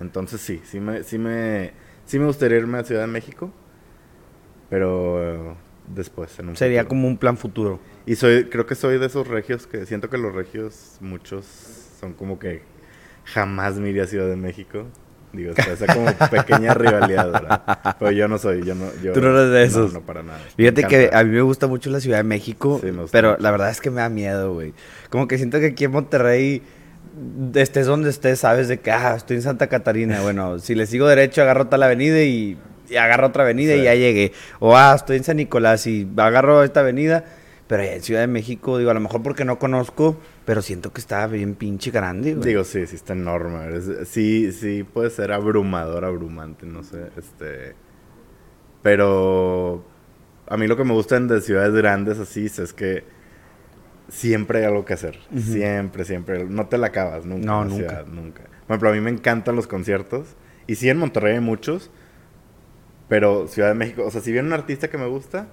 entonces 0.01 0.41
sí, 0.41 0.61
sí 0.65 0.81
me, 0.81 1.03
sí 1.05 1.19
me, 1.19 1.73
sí 2.07 2.19
me 2.19 2.27
gustaría 2.27 2.59
irme 2.59 2.79
a 2.79 2.85
Ciudad 2.85 3.03
de 3.03 3.07
México, 3.07 3.53
pero 4.69 5.51
eh, 5.53 5.55
después, 5.89 6.39
en 6.39 6.49
un 6.51 6.57
Sería 6.57 6.81
futuro. 6.83 6.89
como 6.89 7.09
un 7.09 7.17
plan 7.19 7.37
futuro. 7.37 7.81
Y 8.07 8.17
soy, 8.17 8.45
creo 8.45 8.67
que 8.67 8.75
soy 8.75 8.99
de 8.99 9.07
esos 9.07 9.27
regios 9.29 9.67
que 9.67 9.87
siento 9.87 10.09
que 10.11 10.19
los 10.19 10.35
regios, 10.35 10.97
muchos 11.01 11.45
son 12.01 12.15
como 12.15 12.39
que 12.39 12.63
jamás 13.25 13.79
me 13.79 13.91
iría 13.91 14.05
a 14.05 14.07
Ciudad 14.07 14.29
de 14.29 14.37
México. 14.37 14.87
Digo, 15.33 15.53
está 15.53 15.73
esa 15.73 15.87
como 15.95 16.07
pequeña 16.31 16.75
rivalidad, 16.75 17.31
¿verdad? 17.31 17.63
Pero 18.01 18.11
yo 18.11 18.27
no 18.27 18.39
soy, 18.39 18.65
yo 18.65 18.75
no, 18.75 18.87
yo, 19.01 19.13
Tú 19.13 19.21
no 19.21 19.31
eres 19.39 19.53
de 19.53 19.65
esos. 19.65 19.93
No, 19.93 20.01
no 20.01 20.07
para 20.07 20.23
nada. 20.25 20.41
Fíjate 20.57 20.85
que 20.85 21.11
a 21.13 21.23
mí 21.23 21.31
me 21.31 21.43
gusta 21.43 21.69
mucho 21.69 21.89
la 21.91 22.01
Ciudad 22.01 22.17
de 22.19 22.25
México, 22.25 22.79
Sí, 22.81 22.91
me 22.91 23.03
gusta 23.03 23.13
pero 23.17 23.31
mucho. 23.33 23.43
la 23.43 23.51
verdad 23.53 23.71
es 23.71 23.81
que 23.81 23.91
me 23.91 24.01
da 24.01 24.09
miedo, 24.09 24.53
güey. 24.55 24.75
Como 25.09 25.29
que 25.29 25.37
siento 25.39 25.61
que 25.61 25.67
aquí 25.67 25.85
en 25.85 25.93
Monterrey, 25.93 26.63
estés 27.55 27.87
donde 27.87 28.11
estés, 28.11 28.41
sabes 28.41 28.69
de 28.69 28.81
que, 28.81 28.91
ah, 28.91 29.15
estoy 29.17 29.37
en 29.37 29.43
Santa 29.43 29.67
Catarina. 29.69 30.21
Bueno, 30.23 30.59
si 30.61 30.75
le 30.75 30.87
sigo 30.87 31.07
derecho, 31.09 31.43
agarro 31.43 31.67
tal 31.69 31.83
avenida 31.83 32.23
y, 32.23 32.59
y 32.89 32.97
agarro 32.97 33.29
otra 33.29 33.45
avenida 33.45 33.75
y 33.77 33.85
ya 33.85 33.95
llegué. 33.95 34.33
O, 34.59 34.77
ah, 34.77 34.95
estoy 34.97 35.17
en 35.19 35.25
San 35.25 35.37
Nicolás 35.39 35.87
y 35.87 36.09
agarro 36.17 36.63
esta 36.63 36.81
avenida. 36.81 37.25
Pero 37.67 37.85
en 37.85 38.03
Ciudad 38.03 38.23
de 38.23 38.27
México, 38.27 38.79
digo, 38.79 38.91
a 38.91 38.95
lo 38.95 39.01
mejor 39.01 39.23
porque 39.23 39.45
no 39.45 39.61
conozco, 39.61 40.19
pero 40.45 40.61
siento 40.61 40.93
que 40.93 41.01
está 41.01 41.25
bien 41.29 41.55
pinche 41.55 41.93
grande, 41.93 42.35
güey. 42.35 42.49
Digo, 42.49 42.65
sí, 42.65 42.85
sí 42.89 42.97
está 42.97 43.13
enorme. 43.13 43.77
Es- 43.77 44.09
sí, 44.09 44.51
sí 44.51 44.83
puede 44.83 45.09
ser 45.11 45.31
abrumador, 45.31 46.05
abrumante, 46.05 46.67
no 46.67 46.83
sé. 46.83 47.11
Este. 47.17 47.77
Pero 48.83 49.85
a 50.49 50.57
mí 50.57 50.67
lo 50.67 50.77
que 50.77 50.85
me 50.85 50.93
gusta 50.95 51.21
de 51.21 51.41
ciudades 51.41 51.73
grandes 51.75 52.19
así 52.19 52.47
es 52.47 52.73
que 52.73 53.05
siempre 54.11 54.59
hay 54.61 54.65
algo 54.67 54.85
que 54.85 54.93
hacer. 54.95 55.19
Siempre, 55.37 56.05
siempre. 56.05 56.45
No 56.45 56.67
te 56.67 56.77
la 56.79 56.89
acabas 56.89 57.25
nunca. 57.25 57.47
No, 57.47 57.63
en 57.63 57.69
la 57.69 57.75
nunca. 57.75 57.89
ciudad, 57.89 58.07
nunca. 58.07 58.43
Por 58.43 58.75
ejemplo, 58.75 58.91
a 58.91 58.93
mí 58.93 59.01
me 59.01 59.11
encantan 59.11 59.57
los 59.57 59.67
conciertos. 59.67 60.37
Y 60.67 60.75
sí, 60.75 60.89
en 60.91 60.99
Monterrey 60.99 61.35
hay 61.35 61.41
muchos. 61.41 61.91
Pero 63.09 63.49
Ciudad 63.49 63.69
de 63.69 63.75
México, 63.75 64.05
o 64.07 64.11
sea, 64.11 64.21
si 64.21 64.31
viene 64.31 64.49
un 64.49 64.55
artista 64.55 64.89
que 64.89 64.99
me 64.99 65.07
gusta, 65.07 65.49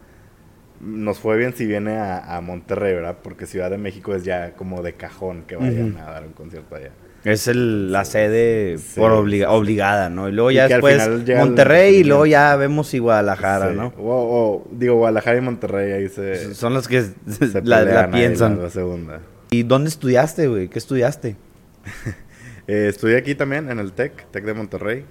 nos 0.80 1.19
fue 1.19 1.38
bien 1.38 1.54
si 1.56 1.65
viene 1.65 1.98
a, 1.98 2.36
a 2.38 2.42
Monterrey, 2.42 2.94
¿verdad? 2.94 3.18
Porque 3.24 3.48
Ciudad 3.48 3.71
de 3.71 3.80
México 3.80 4.13
es 4.13 4.24
ya 4.24 4.54
como 4.54 4.83
de 4.83 4.94
cajón 4.94 5.44
que 5.48 5.56
vayan 5.56 5.98
a 5.98 6.12
dar 6.12 6.25
un 6.25 6.33
concierto 6.33 6.75
allá. 6.75 6.92
Es 7.23 7.47
el, 7.47 7.91
la 7.91 8.05
sede 8.05 8.77
Sí, 8.77 8.99
por 8.99 9.11
obliga- 9.11 9.49
obligada, 9.49 10.09
¿no? 10.09 10.29
Y 10.29 10.31
luego 10.31 10.51
Y 10.51 10.55
ya 10.55 10.63
al 10.65 10.69
después 10.69 11.01
el 11.05 11.35
Monterrey 11.37 11.97
y 11.97 12.03
luego 12.03 12.25
ya 12.25 12.55
vemos 12.55 12.93
y 12.93 12.99
Guadalajara, 12.99 13.71
Sí. 13.71 13.75
¿no? 13.75 13.87
O, 13.97 14.63
o, 14.63 14.67
digo, 14.71 14.95
Guadalajara 14.95 15.37
y 15.37 15.41
Monterrey 15.41 15.91
ahí 15.91 16.09
se, 16.09 16.53
Son 16.53 16.73
los 16.73 16.87
que 16.87 17.01
se 17.03 17.61
la, 17.63 17.83
la 17.83 18.11
piensan. 18.11 18.57
La, 18.57 18.63
la 18.63 18.69
segunda. 18.69 19.19
¿Y 19.49 19.63
dónde 19.63 19.89
estudiaste, 19.89 20.47
güey? 20.47 20.67
¿Qué 20.69 20.79
estudiaste? 20.79 21.35
Eh, 22.69 22.87
estudié 22.89 23.15
aquí 23.15 23.33
también, 23.33 23.69
en 23.71 23.79
el 23.79 23.93
TEC, 23.93 24.29
TEC 24.29 24.43
de 24.43 24.53
Monterrey. 24.53 25.05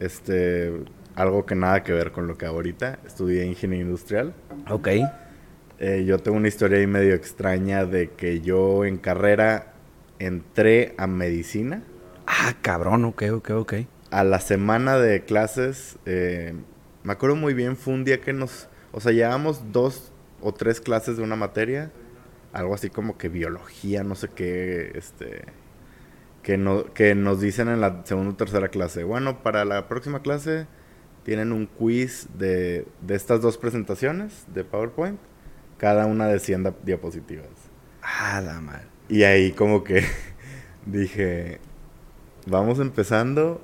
Este, 0.00 0.72
algo 1.14 1.46
que 1.46 1.54
nada 1.54 1.84
que 1.84 1.92
ver 1.92 2.10
con 2.10 2.26
lo 2.26 2.36
que 2.36 2.46
hago 2.46 2.56
ahorita. 2.56 2.98
Estudié 3.06 3.44
ingeniería 3.46 3.84
industrial. 3.86 4.34
Ok. 4.68 4.88
Eh, 5.78 6.04
yo 6.04 6.18
tengo 6.18 6.36
una 6.36 6.48
historia 6.48 6.78
ahí 6.78 6.86
medio 6.88 7.14
extraña 7.14 7.84
de 7.84 8.10
que 8.10 8.40
yo 8.40 8.84
en 8.84 8.96
carrera 8.96 9.74
entré 10.18 10.94
a 10.98 11.06
medicina. 11.06 11.82
Ah, 12.26 12.54
cabrón, 12.62 13.04
ok, 13.04 13.22
ok, 13.34 13.50
ok. 13.50 13.74
A 14.10 14.24
la 14.24 14.40
semana 14.40 14.98
de 14.98 15.24
clases, 15.24 15.98
eh, 16.06 16.54
me 17.02 17.12
acuerdo 17.12 17.36
muy 17.36 17.54
bien, 17.54 17.76
fue 17.76 17.94
un 17.94 18.04
día 18.04 18.20
que 18.20 18.32
nos, 18.32 18.68
o 18.92 19.00
sea, 19.00 19.12
llevábamos 19.12 19.72
dos 19.72 20.12
o 20.40 20.52
tres 20.52 20.80
clases 20.80 21.16
de 21.16 21.22
una 21.22 21.36
materia, 21.36 21.90
algo 22.52 22.74
así 22.74 22.88
como 22.90 23.18
que 23.18 23.28
biología, 23.28 24.04
no 24.04 24.14
sé 24.14 24.28
qué, 24.34 24.92
este, 24.94 25.44
que, 26.42 26.56
no, 26.58 26.92
que 26.94 27.14
nos 27.14 27.40
dicen 27.40 27.68
en 27.68 27.80
la 27.80 28.02
segunda 28.04 28.32
o 28.32 28.36
tercera 28.36 28.68
clase, 28.68 29.04
bueno, 29.04 29.42
para 29.42 29.64
la 29.64 29.88
próxima 29.88 30.22
clase 30.22 30.66
tienen 31.24 31.52
un 31.52 31.66
quiz 31.66 32.28
de, 32.38 32.86
de 33.02 33.14
estas 33.16 33.40
dos 33.40 33.58
presentaciones 33.58 34.44
de 34.54 34.62
PowerPoint, 34.64 35.18
cada 35.78 36.06
una 36.06 36.28
de 36.28 36.38
100 36.38 36.62
da- 36.62 36.74
diapositivas. 36.84 37.48
Ah, 38.02 38.40
la 38.40 38.60
madre. 38.60 38.86
Y 39.08 39.22
ahí 39.22 39.52
como 39.52 39.84
que 39.84 40.02
dije, 40.86 41.58
vamos 42.46 42.78
empezando, 42.80 43.60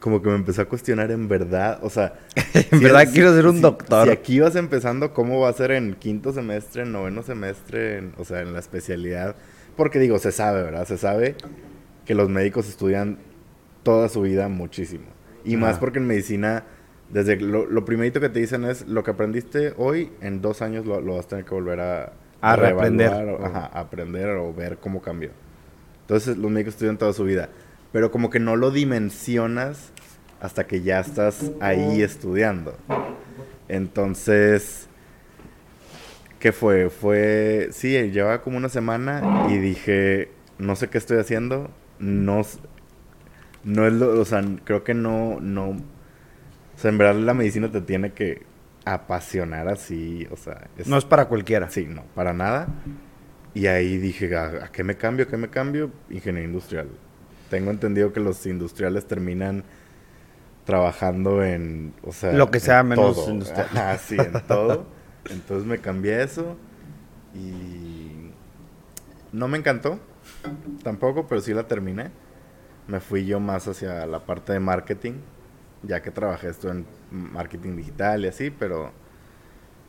como 0.00 0.22
que 0.22 0.28
me 0.28 0.36
empezó 0.36 0.62
a 0.62 0.64
cuestionar 0.66 1.10
en 1.10 1.28
verdad, 1.28 1.78
o 1.82 1.90
sea... 1.90 2.14
En 2.54 2.78
si 2.78 2.84
verdad 2.84 3.08
quiero 3.12 3.34
ser 3.34 3.46
un 3.46 3.56
si- 3.56 3.62
doctor. 3.62 4.04
Si 4.06 4.10
aquí 4.12 4.40
vas 4.40 4.56
empezando, 4.56 5.12
¿cómo 5.14 5.40
va 5.40 5.48
a 5.48 5.52
ser 5.52 5.70
en 5.72 5.94
quinto 5.94 6.32
semestre, 6.32 6.82
en 6.82 6.92
noveno 6.92 7.22
semestre, 7.22 7.98
en- 7.98 8.12
o 8.18 8.24
sea, 8.24 8.40
en 8.40 8.52
la 8.52 8.58
especialidad? 8.58 9.36
Porque 9.76 9.98
digo, 9.98 10.18
se 10.18 10.32
sabe, 10.32 10.62
¿verdad? 10.62 10.86
Se 10.86 10.98
sabe 10.98 11.34
que 12.04 12.14
los 12.14 12.28
médicos 12.28 12.68
estudian 12.68 13.18
toda 13.82 14.08
su 14.08 14.22
vida 14.22 14.48
muchísimo. 14.48 15.04
Y 15.44 15.56
más 15.56 15.78
porque 15.78 15.98
en 15.98 16.06
medicina, 16.06 16.64
desde 17.10 17.36
lo, 17.36 17.66
lo 17.66 17.84
primerito 17.84 18.20
que 18.20 18.28
te 18.28 18.38
dicen 18.38 18.64
es, 18.64 18.86
lo 18.86 19.02
que 19.02 19.10
aprendiste 19.12 19.74
hoy, 19.76 20.12
en 20.20 20.40
dos 20.42 20.62
años 20.62 20.86
lo, 20.86 21.00
lo 21.00 21.16
vas 21.16 21.24
a 21.26 21.28
tener 21.28 21.44
que 21.44 21.54
volver 21.54 21.80
a... 21.80 22.12
A 22.42 22.56
reaprender. 22.56 23.12
o- 23.28 23.44
ajá, 23.46 23.66
aprender 23.72 24.28
o 24.30 24.52
ver 24.52 24.76
cómo 24.78 25.00
cambió. 25.00 25.30
Entonces 26.02 26.36
los 26.36 26.50
médicos 26.50 26.74
estudian 26.74 26.98
toda 26.98 27.12
su 27.12 27.24
vida. 27.24 27.48
Pero 27.92 28.10
como 28.10 28.28
que 28.30 28.38
no 28.40 28.56
lo 28.56 28.70
dimensionas 28.70 29.92
hasta 30.40 30.66
que 30.66 30.82
ya 30.82 31.00
estás 31.00 31.50
ahí 31.60 32.02
estudiando. 32.02 32.76
Entonces, 33.68 34.88
¿qué 36.38 36.52
fue? 36.52 36.90
Fue, 36.90 37.68
sí, 37.72 37.92
llevaba 38.10 38.42
como 38.42 38.56
una 38.56 38.68
semana 38.68 39.46
y 39.48 39.58
dije, 39.58 40.30
no 40.58 40.74
sé 40.76 40.88
qué 40.88 40.98
estoy 40.98 41.18
haciendo, 41.18 41.70
no, 41.98 42.42
no 43.64 43.86
es 43.86 43.92
lo, 43.92 44.20
o 44.20 44.24
sea, 44.24 44.42
creo 44.64 44.82
que 44.84 44.94
no, 44.94 45.38
no, 45.40 45.70
o 45.70 45.76
sea, 46.76 46.90
en 46.90 46.98
verdad 46.98 47.14
la 47.20 47.34
medicina 47.34 47.70
te 47.70 47.80
tiene 47.80 48.12
que 48.12 48.42
apasionar 48.84 49.68
así, 49.68 50.26
o 50.30 50.36
sea, 50.36 50.68
es- 50.76 50.88
No 50.88 50.96
es 50.96 51.04
para 51.04 51.26
cualquiera. 51.28 51.70
Sí, 51.70 51.86
no, 51.88 52.02
para 52.14 52.32
nada. 52.32 52.68
Y 53.54 53.66
ahí 53.66 53.98
dije, 53.98 54.34
¿a, 54.36 54.64
a 54.64 54.72
qué 54.72 54.82
me 54.84 54.96
cambio? 54.96 55.26
¿A 55.26 55.28
qué 55.28 55.36
me 55.36 55.48
cambio? 55.48 55.90
Ingeniería 56.10 56.48
industrial. 56.48 56.88
Tengo 57.50 57.70
entendido 57.70 58.12
que 58.12 58.20
los 58.20 58.44
industriales 58.46 59.06
terminan 59.06 59.62
trabajando 60.64 61.44
en, 61.44 61.92
o 62.02 62.12
sea, 62.12 62.32
Lo 62.32 62.50
que 62.50 62.60
sea 62.60 62.82
menos 62.82 63.16
todo. 63.16 63.30
industrial. 63.30 63.66
Ajá, 63.72 63.98
sí, 63.98 64.16
en 64.18 64.40
todo. 64.46 64.86
Entonces 65.30 65.66
me 65.66 65.78
cambié 65.78 66.14
a 66.16 66.22
eso 66.22 66.56
y 67.34 68.30
no 69.32 69.48
me 69.48 69.58
encantó 69.58 69.98
tampoco, 70.82 71.26
pero 71.26 71.40
sí 71.40 71.52
la 71.54 71.66
terminé. 71.66 72.10
Me 72.88 73.00
fui 73.00 73.24
yo 73.26 73.38
más 73.38 73.68
hacia 73.68 74.06
la 74.06 74.24
parte 74.24 74.52
de 74.52 74.60
marketing, 74.60 75.14
ya 75.82 76.02
que 76.02 76.10
trabajé 76.10 76.48
esto 76.48 76.70
en 76.70 76.84
marketing 77.12 77.76
digital 77.76 78.24
y 78.24 78.28
así, 78.28 78.50
pero 78.50 78.90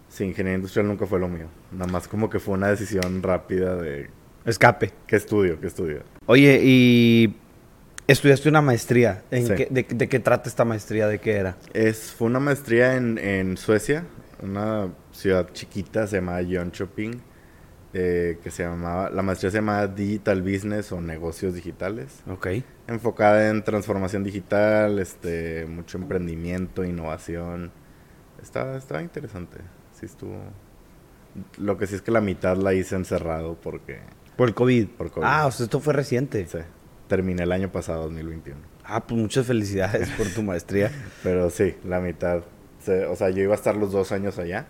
sí, 0.10 0.25
ingeniería 0.25 0.56
industrial 0.58 0.88
nunca 0.88 1.06
fue 1.06 1.20
lo 1.20 1.27
mío. 1.27 1.48
Nada 1.72 1.92
más 1.92 2.08
como 2.08 2.30
que 2.30 2.39
fue 2.39 2.53
una 2.56 2.68
decisión 2.70 3.24
rápida 3.24 3.75
de 3.75 4.10
Escape. 4.46 4.92
qué 5.08 5.15
estudio, 5.15 5.60
qué 5.60 5.68
estudio. 5.68 6.03
Oye, 6.25 6.60
y 6.63 7.36
estudiaste 8.08 8.50
una 8.50 8.62
maestría. 8.62 9.24
¿En 9.32 9.48
Sí. 9.48 9.53
qué- 9.56 9.68
de, 9.70 9.84
de 9.84 10.10
qué 10.10 10.20
trata 10.20 10.50
esta 10.50 10.65
maestría? 10.65 11.08
¿De 11.08 11.20
qué 11.20 11.34
era? 11.38 11.58
Es, 11.74 12.12
fue 12.12 12.27
una 12.27 12.39
maestría 12.39 12.96
en, 12.96 13.18
en 13.18 13.58
Suecia, 13.58 14.06
una 14.42 14.89
ciudad 15.13 15.50
chiquita, 15.53 16.06
se 16.08 16.18
llama 16.18 16.39
Jönköping, 16.44 17.22
eh, 17.93 18.39
que 18.43 18.50
se 18.51 18.63
llamaba, 18.63 19.09
la 19.09 19.21
maestría 19.21 19.51
se 19.51 19.57
llama 19.57 19.85
Digital 19.88 20.41
Business 20.41 20.91
o 20.91 21.00
Negocios 21.01 21.53
Digitales. 21.53 22.21
Ok. 22.27 22.47
Enfocada 22.88 23.50
en 23.50 23.63
transformación 23.63 24.23
digital, 24.23 25.00
este, 25.00 25.65
mucho 25.67 25.97
emprendimiento, 25.97 26.83
innovación. 26.83 27.71
Estaba, 28.41 28.77
estaba 28.77 29.01
interesante, 29.01 29.57
sí 29.97 30.05
estuvo. 30.05 30.38
Lo 31.57 31.77
que 31.77 31.88
sí 31.88 31.95
es 31.95 32.01
que 32.01 32.12
la 32.12 32.21
mitad 32.21 32.57
la 32.57 32.73
hice 32.73 32.95
encerrado 32.95 33.55
porque... 33.62 34.00
Por 34.38 34.50
el 34.50 34.55
COVID. 34.55 34.88
Por 34.89 35.12
COVID. 35.12 35.25
Ah, 35.27 35.45
o 35.47 35.51
sea, 35.51 35.63
esto 35.65 35.79
fue 35.79 35.93
reciente. 35.93 36.45
Sí, 36.47 36.57
terminé 37.07 37.43
el 37.43 37.51
año 37.51 37.71
pasado, 37.71 38.03
2021. 38.03 38.59
Ah, 38.85 39.05
pues 39.05 39.19
muchas 39.19 39.45
felicidades 39.45 40.09
por 40.09 40.27
tu 40.27 40.43
maestría. 40.43 40.91
Pero 41.23 41.50
sí, 41.50 41.75
la 41.85 42.00
mitad. 42.01 42.43
se- 42.79 43.05
o 43.05 43.15
sea, 43.15 43.29
yo 43.29 43.41
iba 43.43 43.53
a 43.53 43.55
estar 43.55 43.75
los 43.77 43.91
dos 43.91 44.12
años 44.12 44.38
allá 44.39 44.65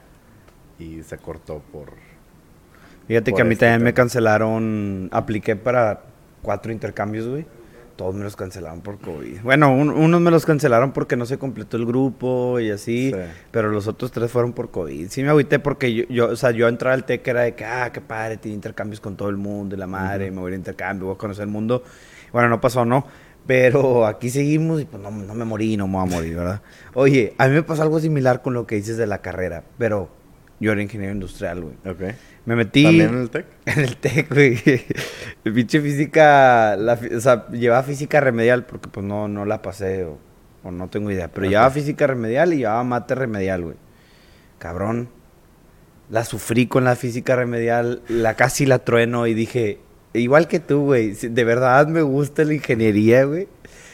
y 0.77 1.01
se 1.03 1.17
cortó 1.17 1.59
por... 1.71 1.93
Fíjate 3.07 3.31
Por 3.31 3.37
que 3.37 3.41
a 3.41 3.45
mí 3.45 3.53
este 3.53 3.65
también 3.65 3.83
me 3.83 3.93
cancelaron, 3.93 5.09
apliqué 5.11 5.55
para 5.55 6.01
cuatro 6.41 6.71
intercambios, 6.71 7.27
güey. 7.27 7.45
Todos 7.95 8.15
me 8.15 8.23
los 8.23 8.35
cancelaron 8.35 8.81
por 8.81 8.97
COVID. 8.99 9.41
Bueno, 9.43 9.71
un- 9.71 9.91
unos 9.91 10.19
me 10.19 10.31
los 10.31 10.45
cancelaron 10.47 10.93
porque 10.93 11.15
no 11.15 11.27
se 11.27 11.37
completó 11.37 11.77
el 11.77 11.85
grupo 11.85 12.59
y 12.59 12.71
así, 12.71 13.11
Sí. 13.11 13.17
pero 13.51 13.69
los 13.69 13.87
otros 13.87 14.11
tres 14.11 14.31
fueron 14.31 14.53
por 14.53 14.71
COVID. 14.71 15.09
Sí 15.09 15.21
me 15.21 15.29
agüité 15.29 15.59
porque 15.59 15.93
yo, 15.93 16.03
yo, 16.09 16.29
o 16.29 16.35
sea, 16.35 16.49
yo 16.51 16.67
entrar 16.67 16.93
al 16.93 17.03
TEC 17.05 17.27
era 17.27 17.41
de 17.41 17.53
que, 17.53 17.65
ah, 17.65 17.91
qué 17.93 18.01
padre, 18.01 18.37
tiene 18.37 18.55
intercambios 18.55 18.99
con 18.99 19.15
todo 19.15 19.29
el 19.29 19.37
mundo, 19.37 19.75
y 19.75 19.79
la 19.79 19.85
madre, 19.85 20.31
me 20.31 20.37
voy 20.39 20.47
a 20.47 20.49
ir 20.49 20.53
a 20.53 20.57
intercambio, 20.57 21.05
voy 21.07 21.15
a 21.15 21.17
conocer 21.19 21.43
el 21.43 21.49
mundo. 21.51 21.83
Bueno, 22.31 22.49
no 22.49 22.59
pasó, 22.59 22.83
no. 22.83 23.05
Pero 23.45 24.07
aquí 24.07 24.29
seguimos 24.31 24.81
y 24.81 24.85
pues 24.85 25.03
no, 25.03 25.11
no 25.11 25.35
me 25.35 25.45
morí, 25.45 25.77
no 25.77 25.85
me 25.85 25.97
voy 25.97 26.07
a 26.07 26.15
morir, 26.15 26.35
¿verdad? 26.35 26.61
Oye, 26.95 27.35
a 27.37 27.47
mí 27.47 27.53
me 27.53 27.61
pasó 27.63 27.83
algo 27.83 27.99
similar 27.99 28.41
con 28.41 28.53
lo 28.55 28.65
que 28.65 28.75
dices 28.75 28.97
de 28.97 29.05
la 29.05 29.19
carrera, 29.19 29.63
pero 29.77 30.09
yo 30.59 30.71
era 30.71 30.81
ingeniero 30.81 31.13
industrial, 31.13 31.61
güey. 31.61 31.75
Ok. 31.85 32.15
Me 32.45 32.55
metí 32.55 32.83
¿También 32.83 33.09
en 33.09 33.21
el 33.21 33.29
TEC? 33.29 33.45
en 33.65 33.79
el 33.79 33.97
TEC, 33.97 34.33
güey. 34.33 34.61
El 35.45 35.53
pinche 35.53 35.79
física, 35.81 36.75
la, 36.75 36.99
o 37.15 37.19
sea, 37.21 37.47
llevaba 37.49 37.83
física 37.83 38.19
remedial 38.19 38.65
porque 38.65 38.89
pues 38.89 39.05
no, 39.05 39.27
no 39.27 39.45
la 39.45 39.61
pasé 39.61 40.03
o, 40.03 40.17
o 40.63 40.71
no 40.71 40.89
tengo 40.89 41.09
idea. 41.11 41.29
Pero 41.29 41.45
Ajá. 41.45 41.49
llevaba 41.49 41.71
física 41.71 42.07
remedial 42.07 42.53
y 42.53 42.57
llevaba 42.57 42.83
mate 42.83 43.15
remedial, 43.15 43.63
güey. 43.63 43.75
Cabrón. 44.59 45.09
La 46.09 46.25
sufrí 46.25 46.67
con 46.67 46.83
la 46.83 46.95
física 46.95 47.35
remedial, 47.35 48.01
la 48.07 48.35
casi 48.35 48.65
la 48.65 48.79
trueno 48.79 49.25
y 49.25 49.33
dije, 49.33 49.79
igual 50.13 50.47
que 50.47 50.59
tú, 50.59 50.83
güey, 50.85 51.13
de 51.13 51.43
verdad 51.43 51.87
me 51.87 52.01
gusta 52.01 52.43
la 52.43 52.53
ingeniería, 52.53 53.23
güey. 53.23 53.47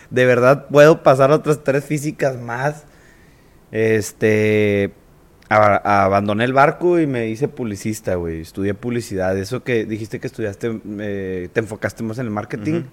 De 0.09 0.25
verdad 0.25 0.67
puedo 0.69 1.03
pasar 1.03 1.31
otras 1.31 1.63
tres 1.63 1.85
físicas 1.85 2.37
más. 2.37 2.85
Este, 3.71 4.91
abandoné 5.49 6.43
el 6.45 6.53
barco 6.53 6.99
y 6.99 7.07
me 7.07 7.27
hice 7.29 7.47
publicista, 7.47 8.15
güey. 8.15 8.41
Estudié 8.41 8.73
publicidad. 8.75 9.37
Eso 9.37 9.63
que 9.63 9.85
dijiste 9.85 10.19
que 10.19 10.27
estudiaste, 10.27 10.81
eh, 10.99 11.49
te 11.51 11.59
enfocaste 11.59 12.03
más 12.03 12.17
en 12.19 12.25
el 12.25 12.31
marketing. 12.31 12.83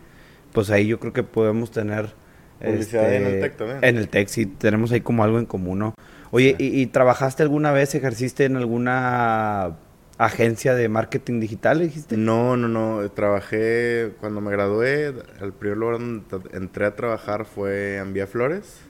Pues 0.53 0.71
ahí 0.71 0.87
yo 0.87 0.99
creo 1.01 1.13
que 1.13 1.23
podemos 1.23 1.71
tener... 1.71 2.15
este, 2.61 2.71
Publicidad 2.73 3.15
en 3.15 3.27
el 3.27 3.39
TEC 3.39 3.57
también. 3.57 3.79
En 3.83 3.97
el 3.99 4.09
TEC, 4.09 4.29
sí. 4.29 4.47
Tenemos 4.47 4.93
ahí 4.93 5.01
como 5.03 5.25
algo 5.25 5.39
en 5.39 5.47
común, 5.47 5.79
¿no? 5.81 5.95
Oye, 6.31 6.57
Sí. 6.59 6.65
¿y, 6.65 6.81
y 6.83 6.87
trabajaste 6.87 7.43
alguna 7.43 7.73
vez, 7.73 7.95
ejerciste 7.95 8.45
en 8.47 8.57
alguna 8.57 9.77
agencia 10.19 10.75
de 10.75 10.89
marketing 10.89 11.41
digital, 11.41 11.81
dijiste? 11.81 12.17
No, 12.17 12.57
no, 12.57 12.69
no. 12.69 13.11
Trabajé 13.11 14.15
cuando 14.21 14.41
me 14.41 14.51
gradué. 14.51 15.13
El 15.41 15.53
primer 15.53 15.77
lugar 15.77 15.99
donde 15.99 16.25
entré 16.53 16.87
a 16.87 16.95
trabajar 16.97 17.45
fue 17.45 17.97
en 17.99 18.13
Vía 18.13 18.27
Flores. 18.27 18.81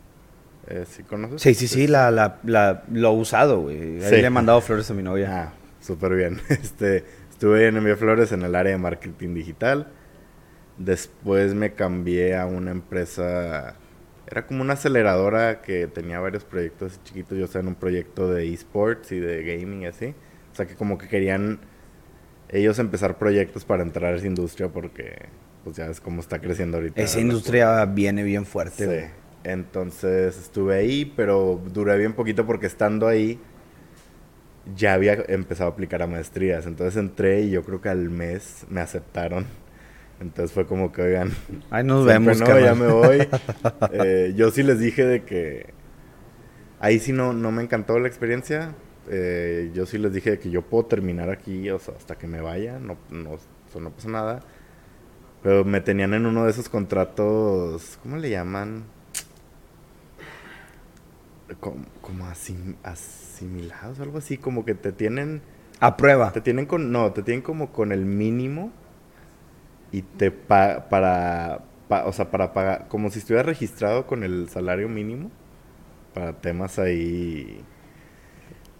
Eh, 0.68 0.84
¿Sí 0.88 1.02
conoces? 1.04 1.40
Sí, 1.42 1.54
sí, 1.54 1.68
sí, 1.68 1.86
la, 1.86 2.10
la, 2.10 2.38
la- 2.44 2.82
lo 2.92 3.10
he 3.12 3.16
usado, 3.16 3.60
güey. 3.62 4.02
Ahí 4.02 4.02
Sí. 4.02 4.16
le 4.16 4.26
he 4.26 4.30
mandado 4.30 4.60
flores 4.60 4.90
a 4.90 4.94
mi 4.94 5.02
novia. 5.02 5.28
Ah, 5.30 5.52
súper 5.80 6.14
bien. 6.16 6.40
Este, 6.48 7.04
estuve 7.30 7.68
en 7.68 7.76
Envía 7.76 7.96
Flores 7.96 8.32
en 8.32 8.42
el 8.42 8.54
área 8.54 8.72
de 8.72 8.78
marketing 8.78 9.34
digital. 9.34 9.88
Después 10.78 11.54
me 11.54 11.72
cambié 11.72 12.36
a 12.36 12.46
una 12.46 12.70
empresa. 12.70 13.76
Era 14.30 14.46
como 14.46 14.62
una 14.62 14.74
aceleradora 14.74 15.62
que 15.62 15.86
tenía 15.86 16.18
varios 16.20 16.44
proyectos 16.44 17.00
chiquitos. 17.04 17.38
Yo 17.38 17.44
estaba 17.44 17.62
en 17.62 17.68
un 17.68 17.74
proyecto 17.76 18.32
de 18.32 18.52
esports 18.52 19.12
y 19.12 19.20
de 19.20 19.42
gaming 19.44 19.82
y 19.82 19.86
así. 19.86 20.14
O 20.52 20.54
sea 20.56 20.66
que 20.66 20.74
como 20.74 20.98
que 20.98 21.08
querían 21.08 21.60
ellos 22.48 22.78
empezar 22.78 23.18
proyectos 23.18 23.64
para 23.64 23.82
entrar 23.82 24.14
a 24.14 24.16
esa 24.16 24.26
industria 24.26 24.68
porque 24.68 25.26
pues 25.64 25.76
ya 25.76 25.88
ves 25.88 26.00
cómo 26.00 26.20
está 26.20 26.40
creciendo 26.40 26.76
ahorita. 26.78 27.00
Esa 27.00 27.20
industria 27.20 27.84
viene 27.86 28.22
bien 28.22 28.44
fuerte, 28.46 28.84
Sí. 29.06 29.12
Entonces 29.46 30.36
estuve 30.36 30.74
ahí, 30.74 31.04
pero 31.16 31.60
duré 31.72 31.96
bien 31.96 32.14
poquito 32.14 32.44
porque 32.44 32.66
estando 32.66 33.06
ahí 33.06 33.38
ya 34.74 34.94
había 34.94 35.24
empezado 35.28 35.70
a 35.70 35.72
aplicar 35.72 36.02
a 36.02 36.08
maestrías. 36.08 36.66
Entonces 36.66 36.96
entré 36.96 37.42
y 37.42 37.50
yo 37.50 37.62
creo 37.62 37.80
que 37.80 37.88
al 37.88 38.10
mes 38.10 38.66
me 38.68 38.80
aceptaron. 38.80 39.46
Entonces 40.20 40.50
fue 40.50 40.66
como 40.66 40.90
que, 40.90 41.02
oigan, 41.02 41.30
Ahí 41.70 41.84
nos 41.84 42.04
vemos, 42.04 42.40
no, 42.40 42.58
ya 42.58 42.74
me 42.74 42.88
voy. 42.88 43.28
Eh, 43.92 44.32
yo 44.34 44.50
sí 44.50 44.64
les 44.64 44.80
dije 44.80 45.06
de 45.06 45.22
que 45.22 45.72
ahí 46.80 46.98
sí 46.98 47.12
no, 47.12 47.32
no 47.32 47.52
me 47.52 47.62
encantó 47.62 48.00
la 48.00 48.08
experiencia. 48.08 48.74
Eh, 49.08 49.70
yo 49.72 49.86
sí 49.86 49.96
les 49.96 50.12
dije 50.12 50.32
de 50.32 50.38
que 50.40 50.50
yo 50.50 50.62
puedo 50.62 50.86
terminar 50.86 51.30
aquí 51.30 51.70
o 51.70 51.78
sea, 51.78 51.94
hasta 51.96 52.16
que 52.16 52.26
me 52.26 52.40
vaya, 52.40 52.80
no, 52.80 52.96
no, 53.10 53.34
o 53.34 53.38
sea, 53.70 53.80
no 53.80 53.90
pasa 53.90 54.08
nada. 54.08 54.40
Pero 55.44 55.64
me 55.64 55.80
tenían 55.80 56.14
en 56.14 56.26
uno 56.26 56.46
de 56.46 56.50
esos 56.50 56.68
contratos, 56.68 58.00
¿cómo 58.02 58.16
le 58.16 58.30
llaman? 58.30 58.95
Como, 61.60 61.84
como 62.02 62.24
asim- 62.26 62.74
asimilados, 62.82 64.00
algo 64.00 64.18
así, 64.18 64.36
como 64.36 64.64
que 64.64 64.74
te 64.74 64.90
tienen, 64.92 65.42
A 65.80 65.96
prueba. 65.96 66.32
te 66.32 66.40
tienen 66.40 66.66
con, 66.66 66.92
no, 66.92 67.12
te 67.12 67.22
tienen 67.22 67.42
como 67.42 67.72
con 67.72 67.92
el 67.92 68.04
mínimo 68.04 68.72
y 69.92 70.02
te 70.02 70.30
pa 70.30 70.88
para, 70.88 71.60
pa- 71.88 72.04
o 72.06 72.12
sea, 72.12 72.30
para 72.30 72.52
pagar, 72.52 72.88
como 72.88 73.10
si 73.10 73.18
estuvieras 73.20 73.46
registrado 73.46 74.06
con 74.06 74.24
el 74.24 74.48
salario 74.48 74.88
mínimo 74.88 75.30
para 76.14 76.34
temas 76.34 76.78
ahí, 76.78 77.64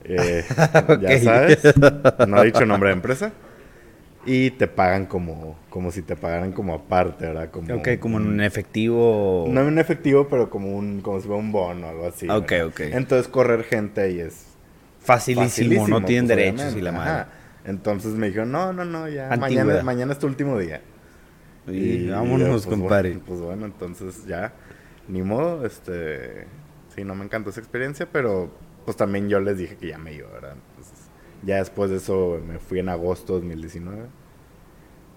eh, 0.04 0.44
ya 1.00 1.16
sabes, 1.16 1.74
no 2.22 2.40
he 2.42 2.46
dicho 2.46 2.66
nombre 2.66 2.90
de 2.90 2.94
empresa. 2.94 3.32
Y 4.26 4.50
te 4.50 4.66
pagan 4.66 5.06
como, 5.06 5.56
como 5.70 5.90
si 5.92 6.02
te 6.02 6.16
pagaran 6.16 6.52
como 6.52 6.74
aparte, 6.74 7.26
¿verdad? 7.26 7.50
Como, 7.50 7.74
Ok, 7.76 7.88
como 8.00 8.18
en 8.18 8.40
efectivo. 8.40 9.46
No 9.48 9.66
en 9.66 9.78
efectivo, 9.78 10.28
pero 10.28 10.50
como 10.50 10.76
un, 10.76 11.00
como 11.00 11.20
si 11.20 11.26
fuera 11.26 11.40
un 11.40 11.52
bono 11.52 11.86
o 11.86 11.90
algo 11.90 12.06
así. 12.06 12.28
Ok, 12.28 12.50
¿verdad? 12.50 12.66
ok. 12.66 12.80
Entonces 12.80 13.28
correr 13.28 13.62
gente 13.62 14.00
ahí 14.00 14.20
es 14.20 14.46
facilísimo, 15.00 15.48
facilísimo, 15.48 15.88
no 15.88 16.04
tienen 16.04 16.26
pues, 16.26 16.36
derechos 16.36 16.76
y 16.76 16.80
la 16.80 16.92
madre. 16.92 17.10
Ajá. 17.10 17.28
Entonces 17.66 18.14
me 18.14 18.28
dijeron, 18.28 18.52
no, 18.52 18.72
no, 18.72 18.84
no, 18.84 19.08
ya. 19.08 19.28
Antigüedad. 19.32 19.64
Mañana, 19.64 19.82
mañana 19.82 20.12
es 20.12 20.18
tu 20.18 20.26
último 20.26 20.58
día. 20.58 20.80
Y, 21.66 22.08
vámonos, 22.08 22.48
pues, 22.48 22.66
compadre. 22.66 23.10
Bueno, 23.10 23.24
pues 23.26 23.40
bueno, 23.40 23.66
entonces 23.66 24.24
ya, 24.26 24.52
ni 25.08 25.22
modo, 25.22 25.66
este, 25.66 26.46
sí, 26.94 27.02
no 27.02 27.14
me 27.14 27.24
encantó 27.24 27.50
esa 27.50 27.60
experiencia, 27.60 28.08
pero 28.10 28.50
pues 28.84 28.96
también 28.96 29.28
yo 29.28 29.40
les 29.40 29.58
dije 29.58 29.76
que 29.76 29.88
ya 29.88 29.98
me 29.98 30.12
iba, 30.12 30.30
¿verdad? 30.30 30.54
Entonces, 30.70 30.95
ya 31.42 31.56
después 31.58 31.90
de 31.90 31.96
eso 31.96 32.40
me 32.46 32.58
fui 32.58 32.78
en 32.78 32.88
agosto 32.88 33.34
de 33.34 33.40
2019 33.40 34.02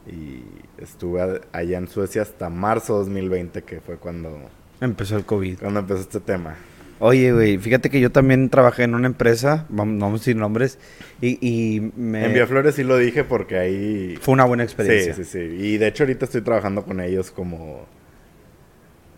y 0.08 0.42
estuve 0.82 1.42
allá 1.52 1.78
en 1.78 1.88
Suecia 1.88 2.22
hasta 2.24 2.50
marzo 2.50 2.94
de 2.94 3.00
2020, 3.00 3.64
que 3.64 3.80
fue 3.82 3.98
cuando, 3.98 4.38
Empezó 4.82 5.18
el 5.18 5.26
COVID. 5.26 5.60
cuando 5.60 5.82
empezó 5.82 6.02
este 6.02 6.20
tema. 6.20 6.56
Oye, 7.02 7.32
güey, 7.32 7.58
fíjate 7.58 7.90
que 7.90 8.02
yo 8.02 8.12
también 8.12 8.50
trabajé 8.50 8.84
en 8.84 8.94
una 8.94 9.08
empresa, 9.08 9.66
vamos, 9.70 10.00
vamos 10.02 10.22
decir 10.22 10.36
nombres, 10.36 10.80
y, 11.22 11.38
y 11.48 11.92
me... 11.96 12.26
En 12.40 12.48
Flores 12.48 12.76
sí 12.76 12.84
lo 12.84 12.98
dije 12.98 13.24
porque 13.24 13.58
ahí... 13.58 14.18
Fue 14.20 14.34
una 14.34 14.44
buena 14.46 14.64
Sí, 14.64 14.74
experiencia. 14.74 15.14
sí, 15.14 15.24
sí. 15.24 15.40
Y 15.40 15.78
de 15.78 15.88
hecho 15.88 16.04
ahorita 16.04 16.26
estoy 16.26 16.42
trabajando 16.42 16.84
con 16.84 17.00
ellos 17.00 17.32
como... 17.32 17.86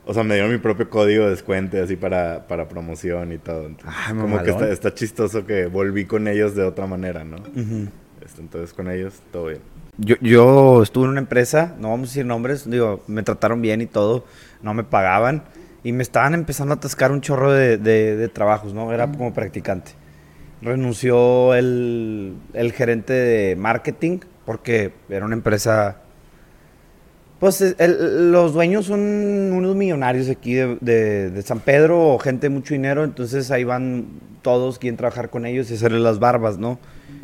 O 0.05 0.13
sea, 0.13 0.23
me 0.23 0.33
dieron 0.33 0.51
mi 0.51 0.57
propio 0.57 0.89
código 0.89 1.25
de 1.25 1.29
descuento 1.31 1.81
así 1.81 1.95
para, 1.95 2.47
para 2.47 2.67
promoción 2.67 3.31
y 3.31 3.37
todo. 3.37 3.67
Entonces, 3.67 3.93
Ah, 3.95 4.13
como 4.19 4.41
que 4.43 4.49
está, 4.49 4.69
está 4.69 4.93
chistoso 4.93 5.45
que 5.45 5.67
volví 5.67 6.05
con 6.05 6.27
ellos 6.27 6.55
de 6.55 6.63
otra 6.63 6.87
manera, 6.87 7.23
¿no? 7.23 7.37
Ujú. 7.37 7.87
Este, 8.25 8.41
entonces 8.41 8.73
con 8.73 8.89
ellos 8.89 9.21
todo 9.31 9.47
bien. 9.47 9.59
Yo, 9.97 10.15
yo 10.21 10.81
estuve 10.81 11.05
en 11.05 11.11
una 11.11 11.19
empresa, 11.19 11.75
no 11.79 11.89
vamos 11.89 12.09
a 12.09 12.11
decir 12.11 12.25
nombres, 12.25 12.69
digo, 12.69 13.03
me 13.07 13.21
trataron 13.23 13.61
bien 13.61 13.81
y 13.81 13.85
todo, 13.85 14.25
no 14.63 14.73
me 14.73 14.83
pagaban 14.83 15.43
y 15.83 15.91
me 15.91 16.01
estaban 16.03 16.33
empezando 16.33 16.73
a 16.73 16.77
atascar 16.77 17.11
un 17.11 17.21
chorro 17.21 17.51
de, 17.51 17.77
de- 17.77 18.15
de 18.15 18.27
trabajos, 18.27 18.73
¿no? 18.73 18.91
Era 18.93 19.07
como 19.11 19.33
practicante. 19.33 19.91
Renunció 20.61 21.53
el, 21.55 22.35
el 22.53 22.71
gerente 22.71 23.13
de 23.13 23.55
marketing 23.55 24.19
porque 24.45 24.93
era 25.09 25.25
una 25.25 25.35
empresa... 25.35 25.97
Pues 27.41 27.59
el- 27.59 28.31
los 28.31 28.53
dueños 28.53 28.85
son 28.85 28.99
unos 29.01 29.75
millonarios 29.75 30.29
aquí 30.29 30.53
de, 30.53 30.77
de- 30.79 31.29
de 31.31 31.41
San 31.41 31.59
Pedro 31.59 32.13
o 32.13 32.19
gente 32.19 32.47
de 32.47 32.49
mucho 32.51 32.73
dinero, 32.75 33.03
entonces 33.03 33.49
ahí 33.51 33.63
van 33.63 34.05
todos, 34.43 34.77
quieren 34.79 34.95
trabajar 34.95 35.29
con 35.31 35.45
ellos 35.45 35.69
y 35.71 35.73
hacerles 35.73 36.01
las 36.01 36.19
barbas, 36.19 36.57
¿no? 36.59 36.79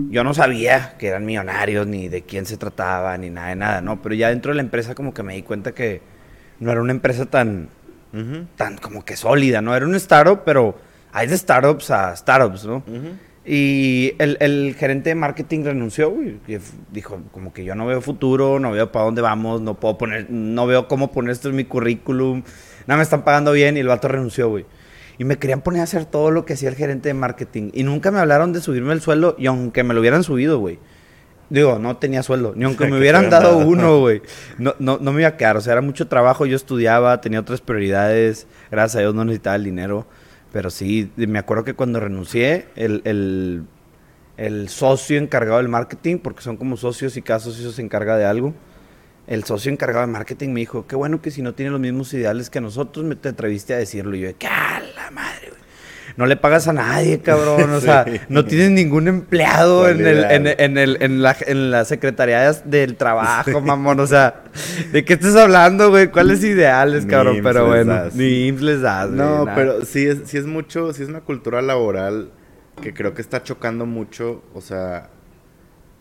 Yo 0.10 0.24
no 0.24 0.34
sabía 0.34 0.96
que 0.98 1.08
eran 1.08 1.24
millonarios, 1.26 1.86
ni 1.88 2.10
de 2.10 2.24
quién 2.24 2.46
se 2.48 2.58
trataba, 2.58 3.16
ni 3.18 3.30
nada 3.30 3.50
de 3.50 3.56
nada, 3.56 3.82
¿no? 3.82 4.02
Pero 4.02 4.16
ya 4.16 4.30
dentro 4.30 4.52
de 4.52 4.56
la 4.56 4.62
empresa 4.64 4.94
como 4.96 5.14
que 5.14 5.22
me 5.24 5.36
di 5.36 5.44
cuenta 5.44 5.72
que 5.74 6.02
no 6.60 6.72
era 6.72 6.82
una 6.82 6.92
empresa 6.92 7.28
tan, 7.28 7.70
tan 8.56 8.78
como 8.78 9.06
que 9.06 9.16
sólida, 9.16 9.62
¿no? 9.62 9.76
Era 9.76 9.86
un 9.86 9.94
startup, 9.96 10.42
pero 10.44 10.76
hay 11.12 11.28
de 11.28 11.38
startups 11.38 11.92
a 11.92 12.16
startups, 12.16 12.66
¿no? 12.66 12.84
Y 13.50 14.14
el, 14.20 14.36
el 14.42 14.76
gerente 14.78 15.12
de 15.12 15.16
marketing 15.16 15.64
renunció, 15.64 16.12
güey. 16.12 16.38
Dijo, 16.92 17.22
como 17.32 17.54
que 17.54 17.64
yo 17.64 17.76
no 17.76 17.86
veo 17.86 18.02
futuro, 18.02 18.60
no 18.60 18.72
veo 18.72 18.92
para 18.92 19.06
dónde 19.06 19.22
vamos, 19.22 19.62
no 19.62 19.80
puedo 19.80 19.98
poner, 19.98 20.30
no 20.30 20.68
veo 20.68 20.90
cómo 20.90 21.14
poner 21.14 21.32
esto 21.32 21.48
en 21.48 21.56
mi 21.56 21.64
currículum. 21.64 22.44
Nada 22.88 22.98
me 22.98 23.04
están 23.04 23.24
pagando 23.24 23.54
bien 23.54 23.78
y 23.78 23.80
el 23.80 23.88
vato 23.88 24.10
renunció, 24.10 24.50
güey. 24.50 24.66
Y 25.18 25.24
me 25.24 25.38
querían 25.38 25.62
poner 25.62 25.80
a 25.80 25.84
hacer 25.86 26.04
todo 26.04 26.30
lo 26.30 26.44
que 26.44 26.54
hacía 26.54 26.68
el 26.68 26.76
gerente 26.76 27.08
de 27.08 27.14
marketing. 27.14 27.72
Y 27.74 27.84
nunca 27.84 28.12
me 28.12 28.20
hablaron 28.20 28.52
de 28.52 28.60
subirme 28.60 28.92
el 28.94 29.02
sueldo. 29.02 29.36
Y 29.40 29.48
aunque 29.48 29.84
me 29.84 29.94
lo 29.94 30.02
hubieran 30.02 30.24
subido, 30.24 30.60
güey. 30.60 30.78
Digo, 31.50 31.80
no 31.80 31.96
tenía 31.96 32.24
sueldo. 32.24 32.54
Ni 32.54 32.66
aunque 32.66 32.86
me 32.92 32.98
hubieran 33.00 33.30
dado. 33.30 33.60
uno, 33.60 34.00
güey. 34.00 34.22
No, 34.58 34.76
no, 34.80 34.98
no 35.02 35.14
me 35.14 35.22
iba 35.22 35.30
a 35.30 35.38
quedar. 35.38 35.56
O 35.56 35.62
sea, 35.62 35.74
era 35.74 35.82
mucho 35.82 36.08
trabajo. 36.08 36.46
Yo 36.46 36.58
estudiaba, 36.58 37.22
tenía 37.22 37.40
otras 37.40 37.62
prioridades. 37.62 38.46
Gracias 38.70 38.98
a 38.98 39.00
Dios 39.00 39.16
no 39.16 39.24
necesitaba 39.24 39.56
el 39.56 39.64
dinero. 39.64 40.06
Pero 40.52 40.70
sí, 40.70 41.12
me 41.16 41.40
acuerdo 41.40 41.64
que 41.64 41.74
cuando 41.74 42.00
renuncié, 42.00 42.68
el, 42.76 43.02
el, 43.06 43.64
el 44.38 44.70
socio 44.70 45.18
encargado 45.18 45.58
del 45.58 45.68
marketing, 45.68 46.20
porque 46.20 46.42
son 46.42 46.58
como 46.58 46.78
socios 46.78 47.18
y 47.18 47.22
cada 47.22 47.40
socio 47.40 47.72
se 47.72 47.82
encarga 47.82 48.18
de 48.18 48.26
algo. 48.26 48.54
El 49.28 49.44
socio 49.44 49.72
encargado 49.72 50.06
de 50.06 50.14
marketing 50.14 50.50
me 50.50 50.62
dijo, 50.62 50.88
qué 50.88 50.96
bueno 50.96 51.22
que 51.22 51.32
si 51.32 51.42
no 51.42 51.54
tiene 51.54 51.72
los 51.72 51.82
mismos 51.82 52.14
ideales 52.14 52.50
que 52.50 52.62
nosotros, 52.62 53.06
me 53.06 53.16
te 53.16 53.30
atreviste 53.30 53.74
a 53.74 53.78
decirlo. 53.78 54.16
Y 54.16 54.22
yo, 54.22 54.38
¡qué 54.38 54.48
a 54.48 54.82
la 54.96 55.12
madre! 55.12 55.47
No 56.18 56.26
le 56.26 56.36
pagas 56.36 56.68
a 56.68 56.74
nadie, 56.74 57.20
cabrón. 57.20 57.70
O 57.72 57.80
sea, 57.80 58.04
Sí. 58.08 58.20
no 58.28 58.44
tienes 58.44 58.72
ningún 58.72 59.08
empleado 59.08 59.88
en, 59.88 60.06
el, 60.06 60.24
en, 60.26 60.48
en 60.48 60.78
el, 60.78 60.98
en, 61.02 61.22
la, 61.22 61.36
en 61.46 61.72
la 61.72 61.86
secretaría 61.86 62.52
del 62.52 62.96
trabajo, 62.98 63.62
mamón. 63.62 64.00
O 64.00 64.08
sea, 64.08 64.44
¿de 64.92 65.06
qué 65.06 65.14
estás 65.14 65.36
hablando, 65.36 65.90
güey? 65.92 66.08
¿Cuáles 66.08 66.44
ideales, 66.44 67.06
cabrón? 67.06 67.40
Pero 67.44 67.68
bueno, 67.68 67.94
das. 67.94 68.16
ni 68.16 68.48
IMSS 68.48 68.62
les 68.64 68.82
das, 68.82 69.10
No, 69.12 69.46
pero 69.56 69.86
sí 69.86 70.08
es, 70.08 70.22
sí 70.26 70.38
es 70.38 70.46
mucho, 70.48 70.92
sí 70.92 71.04
es 71.04 71.10
una 71.10 71.22
cultura 71.22 71.62
laboral 71.62 72.32
que 72.82 72.94
creo 72.94 73.14
que 73.14 73.22
está 73.22 73.42
chocando 73.44 73.86
mucho, 73.86 74.44
o 74.54 74.62
sea, 74.62 75.10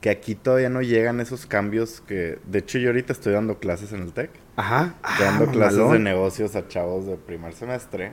que 0.01 0.11
aquí 0.11 0.35
todavía 0.35 0.69
no 0.69 0.83
llegan 0.83 1.21
esos 1.21 1.47
cambios 1.47 2.01
que, 2.07 2.39
de 2.47 2.59
hecho 2.59 2.79
yo 2.79 2.89
ahorita 2.91 3.13
estoy 3.15 3.33
dando 3.33 3.59
clases 3.59 3.93
en 3.93 4.03
el 4.03 4.13
TEC, 4.13 4.31
Ajá. 4.57 4.95
estoy 5.09 5.27
Ah, 5.27 5.31
dando 5.31 5.47
clases 5.53 5.91
de 5.91 5.99
negocios 5.99 6.55
a 6.55 6.69
chavos 6.69 7.07
de 7.07 7.17
primer 7.17 7.55
semestre 7.55 8.13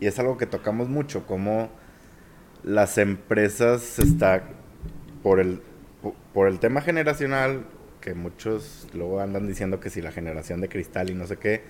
y 0.00 0.06
es 0.06 0.18
algo 0.18 0.36
que 0.38 0.46
tocamos 0.46 0.88
mucho, 0.88 1.26
como 1.26 1.70
las 2.64 2.98
empresas 2.98 3.98
está 3.98 4.42
por 5.22 5.40
el 5.40 5.60
po- 6.02 6.14
por 6.32 6.48
el 6.48 6.58
tema 6.60 6.80
generacional 6.80 7.64
que 8.00 8.14
muchos 8.14 8.88
luego 8.94 9.20
andan 9.20 9.46
diciendo 9.48 9.80
que 9.80 9.90
si 9.90 10.02
la 10.02 10.12
generación 10.12 10.60
de 10.60 10.68
cristal 10.68 11.10
y 11.10 11.14
no 11.14 11.26
sé 11.26 11.36
qué. 11.38 11.62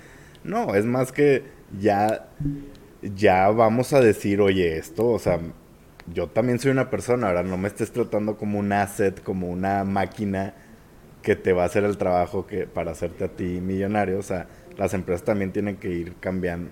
No, 0.44 0.74
es 0.74 0.84
más 0.84 1.12
que 1.12 1.44
ya 1.80 2.28
ya 3.02 3.48
vamos 3.50 3.92
a 3.92 4.00
decir, 4.00 4.40
"Oye, 4.40 4.76
esto, 4.78 5.06
o 5.08 5.18
sea, 5.18 5.40
yo 6.12 6.28
también 6.28 6.58
soy 6.58 6.70
una 6.72 6.90
persona, 6.90 7.28
ahora 7.28 7.42
no 7.42 7.56
me 7.58 7.68
estés 7.68 7.92
tratando 7.92 8.36
como 8.36 8.58
un 8.58 8.72
asset, 8.72 9.22
como 9.22 9.48
una 9.48 9.84
máquina 9.84 10.54
que 11.22 11.36
te 11.36 11.52
va 11.52 11.64
a 11.64 11.66
hacer 11.66 11.84
el 11.84 11.98
trabajo 11.98 12.46
que 12.46 12.66
para 12.66 12.92
hacerte 12.92 13.24
a 13.24 13.28
ti 13.28 13.60
millonario, 13.60 14.18
o 14.18 14.22
sea, 14.22 14.46
las 14.76 14.94
empresas 14.94 15.24
también 15.24 15.52
tienen 15.52 15.76
que 15.76 15.90
ir 15.90 16.14
cambiando, 16.20 16.70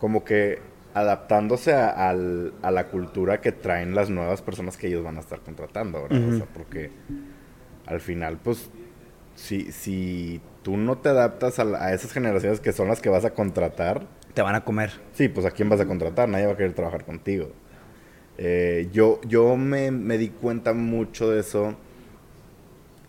como 0.00 0.24
que 0.24 0.60
adaptándose 0.96 1.74
a, 1.74 1.90
al- 2.08 2.54
a 2.62 2.70
la 2.70 2.86
cultura 2.88 3.42
que 3.42 3.52
traen 3.52 3.94
las 3.94 4.08
nuevas 4.08 4.40
personas 4.40 4.78
que 4.78 4.86
ellos 4.86 5.04
van 5.04 5.18
a 5.18 5.20
estar 5.20 5.40
contratando, 5.40 6.02
¿verdad? 6.02 6.18
O 6.24 6.28
Ujú. 6.28 6.36
sea, 6.38 6.46
porque 6.46 6.90
al 7.84 8.00
final, 8.00 8.38
pues, 8.42 8.70
si, 9.34 9.70
si 9.72 10.40
tú 10.62 10.78
no 10.78 10.96
te 10.96 11.10
adaptas 11.10 11.58
a, 11.58 11.64
la- 11.64 11.84
a 11.84 11.92
esas 11.92 12.12
generaciones 12.12 12.60
que 12.60 12.72
son 12.72 12.88
las 12.88 13.02
que 13.02 13.10
vas 13.10 13.26
a 13.26 13.34
contratar, 13.34 14.06
Te 14.32 14.40
van 14.40 14.54
a 14.54 14.64
comer. 14.64 14.90
Sí, 15.12 15.28
pues 15.28 15.44
a 15.44 15.50
quién 15.50 15.68
vas 15.68 15.80
a 15.80 15.86
contratar, 15.86 16.28
nadie 16.30 16.46
va 16.46 16.52
a 16.54 16.56
querer 16.56 16.72
trabajar 16.72 17.04
contigo. 17.04 17.50
Eh, 18.38 18.88
yo 18.92 19.20
yo 19.26 19.56
me, 19.56 19.90
me 19.90 20.16
di 20.18 20.28
cuenta 20.30 20.72
mucho 20.74 21.30
de 21.30 21.40
eso 21.40 21.74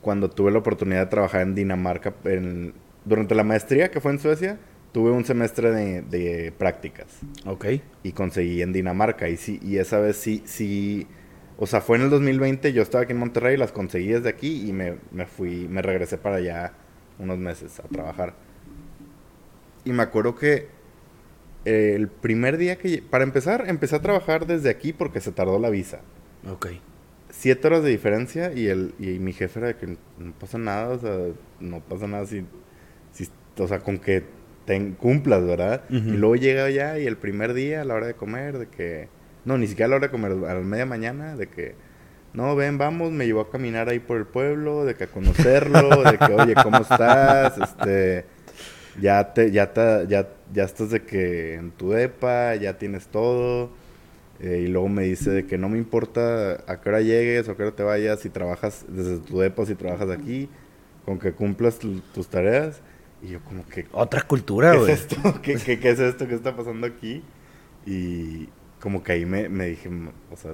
cuando 0.02 0.30
tuve 0.30 0.52
la 0.52 0.60
oportunidad 0.60 1.02
de 1.02 1.06
trabajar 1.08 1.42
en 1.42 1.56
Dinamarca. 1.56 2.14
en- 2.26 2.74
durante 3.06 3.34
la 3.36 3.44
maestría 3.46 3.90
que 3.92 4.02
fue 4.02 4.12
en 4.12 4.20
Suecia, 4.20 4.58
tuve 4.98 5.12
un 5.12 5.24
semestre 5.26 5.70
de, 5.70 6.02
de 6.02 6.52
prácticas 6.52 7.06
Ok. 7.46 7.68
y 8.02 8.14
conseguí 8.14 8.64
en 8.64 8.74
Dinamarca. 8.74 9.30
Y, 9.30 9.38
sí, 9.38 9.60
y 9.62 9.78
esa 9.78 10.00
vez 10.00 10.18
sí, 10.18 10.42
sí, 10.46 11.06
o 11.60 11.68
sea, 11.68 11.82
fue 11.82 11.98
en 11.98 12.06
el 12.06 12.10
2020, 12.10 12.74
yo 12.74 12.82
estaba 12.82 13.04
aquí 13.04 13.12
en 13.12 13.20
Monterrey, 13.20 13.58
las 13.58 13.72
conseguí 13.72 14.08
desde 14.08 14.30
aquí 14.30 14.68
y 14.68 14.74
me, 14.74 14.96
me 15.12 15.28
fui, 15.28 15.68
me 15.68 15.84
regresé 15.84 16.18
para 16.18 16.38
allá 16.38 16.74
unos 17.20 17.38
meses 17.38 17.80
a 17.80 17.84
trabajar. 17.84 18.34
Y 19.86 19.92
me 19.92 20.02
acuerdo 20.02 20.34
que 20.34 20.68
eh, 21.66 21.94
el 21.96 22.08
primer 22.08 22.58
día 22.58 22.80
que, 22.80 23.04
para 23.08 23.24
empezar, 23.24 23.66
empecé 23.68 23.98
a 23.98 24.02
trabajar 24.02 24.48
desde 24.48 24.72
aquí 24.72 24.94
porque 24.94 25.22
se 25.22 25.32
tardó 25.32 25.60
la 25.60 25.70
visa. 25.70 26.00
Ok. 26.52 26.70
Siete 27.30 27.68
horas 27.68 27.84
de 27.84 27.92
diferencia 27.92 28.52
y, 28.52 28.66
el, 28.66 28.96
y 28.98 29.20
mi 29.20 29.32
jefe 29.32 29.60
era 29.60 29.68
de 29.68 29.76
que 29.76 29.96
no 30.18 30.34
pasa 30.40 30.58
nada, 30.58 30.90
o 30.90 30.98
sea, 30.98 31.18
no 31.60 31.82
pasa 31.82 32.08
nada 32.08 32.26
si, 32.26 32.44
si 33.12 33.30
o 33.60 33.68
sea, 33.68 33.82
con 33.82 34.00
que 34.00 34.36
te 34.68 34.94
cumplas, 35.00 35.44
¿verdad? 35.44 35.82
Y 35.90 36.18
luego 36.18 36.36
llega 36.36 36.70
ya 36.70 37.00
y 37.00 37.08
el 37.08 37.18
primer 37.18 37.56
día 37.56 37.82
a 37.82 37.86
la 37.86 37.96
hora 37.96 38.06
de 38.06 38.14
comer, 38.14 38.60
de 38.60 38.68
que, 38.68 39.08
no, 39.46 39.58
ni 39.58 39.66
siquiera 39.66 39.88
a 39.88 39.90
la 39.90 39.96
hora 39.96 40.08
de 40.08 40.12
comer, 40.12 40.32
a 40.34 40.54
la 40.54 40.60
media 40.60 40.86
mañana, 40.86 41.36
de 41.36 41.48
que, 41.48 41.74
no, 42.34 42.56
ven, 42.56 42.78
vamos, 42.78 43.12
me 43.12 43.26
llevó 43.26 43.42
a 43.42 43.50
caminar 43.50 43.90
ahí 43.90 43.98
por 44.00 44.18
el 44.18 44.26
pueblo, 44.26 44.86
de 44.86 44.94
que 44.94 45.06
a 45.06 45.08
conocerlo, 45.08 46.04
de 46.04 46.20
que, 46.20 46.32
oye, 46.34 46.54
¿cómo 46.62 46.82
estás? 46.84 47.58
Este, 47.58 48.26
ya 49.02 49.34
te, 49.34 49.52
ya 49.52 49.74
te, 49.74 50.06
ya, 50.08 50.28
ya 50.54 50.64
estás 50.66 50.90
de 50.92 51.02
que 51.04 51.54
en 51.56 51.72
tu 51.72 51.92
depa, 51.92 52.56
ya 52.56 52.78
tienes 52.78 53.08
todo. 53.08 53.72
Eh, 54.40 54.64
y 54.66 54.68
luego 54.68 54.88
me 54.90 55.04
dice 55.04 55.32
de 55.32 55.46
que 55.48 55.58
no 55.58 55.68
me 55.70 55.80
importa 55.80 56.64
a 56.68 56.80
qué 56.80 56.90
hora 56.90 57.02
llegues 57.02 57.48
o 57.48 57.52
a 57.54 57.58
qué 57.58 57.64
hora 57.64 57.76
te 57.76 57.84
vayas, 57.84 58.20
si 58.20 58.30
trabajas 58.30 58.86
desde 58.88 59.18
tu 59.20 59.40
depa, 59.40 59.66
si 59.66 59.74
trabajas 59.76 60.10
aquí, 60.12 60.48
con 61.06 61.18
que 61.18 61.32
cumplas 61.32 61.80
tu- 61.80 62.02
tus 62.14 62.28
tareas. 62.28 62.82
Y 63.22 63.30
yo 63.30 63.40
como 63.44 63.66
que, 63.68 63.86
Otra 63.94 64.22
cultura, 64.24 64.72
¿qué 64.72 64.78
güey. 64.78 64.94
es 64.94 65.02
esto? 65.02 65.18
¿Qué, 65.42 65.56
qué, 65.56 65.80
qué 65.80 65.90
es 65.90 66.00
esto? 66.00 66.28
¿Qué 66.28 66.36
está 66.36 66.56
pasando 66.56 66.86
aquí? 66.88 67.24
Y 67.86 68.50
como 68.80 69.04
que 69.04 69.14
ahí 69.14 69.26
me, 69.26 69.50
me 69.50 69.66
dije, 69.68 69.88
"M- 69.88 70.12
o 70.32 70.36
sea, 70.38 70.54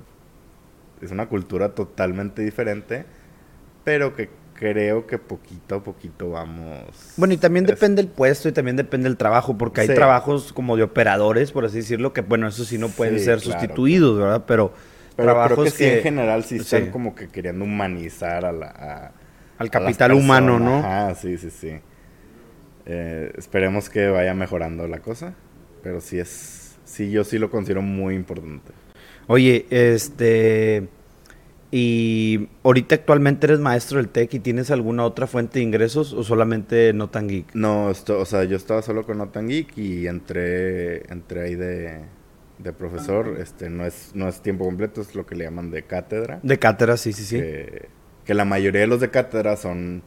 es 1.02 1.12
una 1.12 1.28
cultura 1.28 1.76
totalmente 1.76 2.42
diferente, 2.42 3.06
pero 3.84 4.16
que 4.16 4.30
creo 4.54 5.08
que 5.08 5.18
poquito 5.18 5.76
a 5.76 5.84
poquito 5.84 6.32
vamos... 6.32 6.86
Bueno, 7.18 7.34
y 7.34 7.38
también 7.38 7.66
es- 7.66 7.74
depende 7.76 8.02
el 8.02 8.08
puesto 8.08 8.50
y 8.50 8.52
también 8.54 8.78
depende 8.78 9.10
el 9.10 9.18
trabajo, 9.18 9.58
porque 9.58 9.82
hay 9.82 9.88
Sí. 9.88 9.94
trabajos 9.94 10.54
como 10.54 10.78
de 10.78 10.84
operadores, 10.84 11.52
por 11.52 11.66
así 11.66 11.78
decirlo, 11.78 12.14
que 12.14 12.22
bueno, 12.22 12.48
eso 12.48 12.66
sí 12.66 12.78
no 12.78 12.90
pueden 12.90 13.20
Sí, 13.20 13.26
ser 13.26 13.40
claro. 13.42 13.64
sustituidos, 13.68 14.18
¿verdad? 14.20 14.46
Pero, 14.48 14.74
Pero 15.16 15.26
trabajos 15.26 15.56
creo 15.64 15.74
que, 15.78 15.78
sí, 15.78 15.84
en 15.86 16.04
general 16.04 16.44
sí 16.44 16.56
están 16.58 16.86
sí. 16.86 16.92
como 16.92 17.16
que 17.16 17.28
queriendo 17.30 17.66
humanizar 17.66 18.46
a 18.46 18.52
la... 18.52 18.68
a- 18.68 19.12
al 19.58 19.68
a 19.68 19.70
capital 19.70 20.14
humano, 20.14 20.60
¿no? 20.60 20.78
Ajá, 20.80 21.16
sí, 21.16 21.38
sí, 21.38 21.50
sí. 21.52 21.80
Eh, 22.86 23.32
esperemos 23.38 23.90
que 23.90 24.08
vaya 24.08 24.34
mejorando 24.34 24.88
la 24.88 25.00
cosa, 25.00 25.34
pero 25.82 26.02
sí 26.02 26.20
es... 26.20 26.78
Sí, 26.86 27.10
yo 27.12 27.24
sí 27.24 27.40
lo 27.40 27.50
considero 27.50 27.82
muy 27.82 28.14
importante. 28.14 28.72
Oye, 29.28 29.66
este. 29.70 30.88
Y 31.72 32.50
ahorita 32.62 32.94
actualmente 32.94 33.48
eres 33.48 33.60
maestro 33.60 33.98
del 33.98 34.10
TEC 34.10 34.36
y 34.36 34.40
tienes 34.40 34.70
alguna 34.70 35.06
otra 35.06 35.26
fuente 35.26 35.58
de 35.58 35.64
ingresos 35.64 36.14
o 36.14 36.24
solamente 36.24 36.94
no 36.94 37.10
tan 37.10 37.28
geek? 37.28 37.56
No, 37.56 37.90
esto, 37.90 38.20
o 38.20 38.26
sea, 38.26 38.44
yo 38.44 38.56
estaba 38.56 38.84
solo 38.84 39.06
con 39.06 39.18
Notan 39.18 39.48
Geek 39.48 39.76
y 39.76 40.06
entré, 40.06 41.12
entré 41.12 41.42
ahí 41.42 41.56
de, 41.56 42.02
de 42.60 42.74
profesor. 42.74 43.38
Este, 43.40 43.72
no 43.72 43.88
es, 43.88 44.12
no 44.14 44.28
es 44.28 44.42
tiempo 44.42 44.66
completo, 44.66 45.02
es 45.02 45.16
lo 45.16 45.26
que 45.26 45.34
le 45.36 45.46
llaman 45.46 45.72
de 45.72 45.82
cátedra. 45.82 46.40
De 46.44 46.60
cátedra, 46.60 46.96
sí, 46.96 47.12
sí, 47.12 47.24
sí. 47.24 47.38
Que, 47.38 47.88
que 48.24 48.34
la 48.36 48.46
mayoría 48.46 48.82
de 48.82 48.88
los 48.88 49.00
de 49.00 49.10
cátedra 49.10 49.56
son 49.56 50.04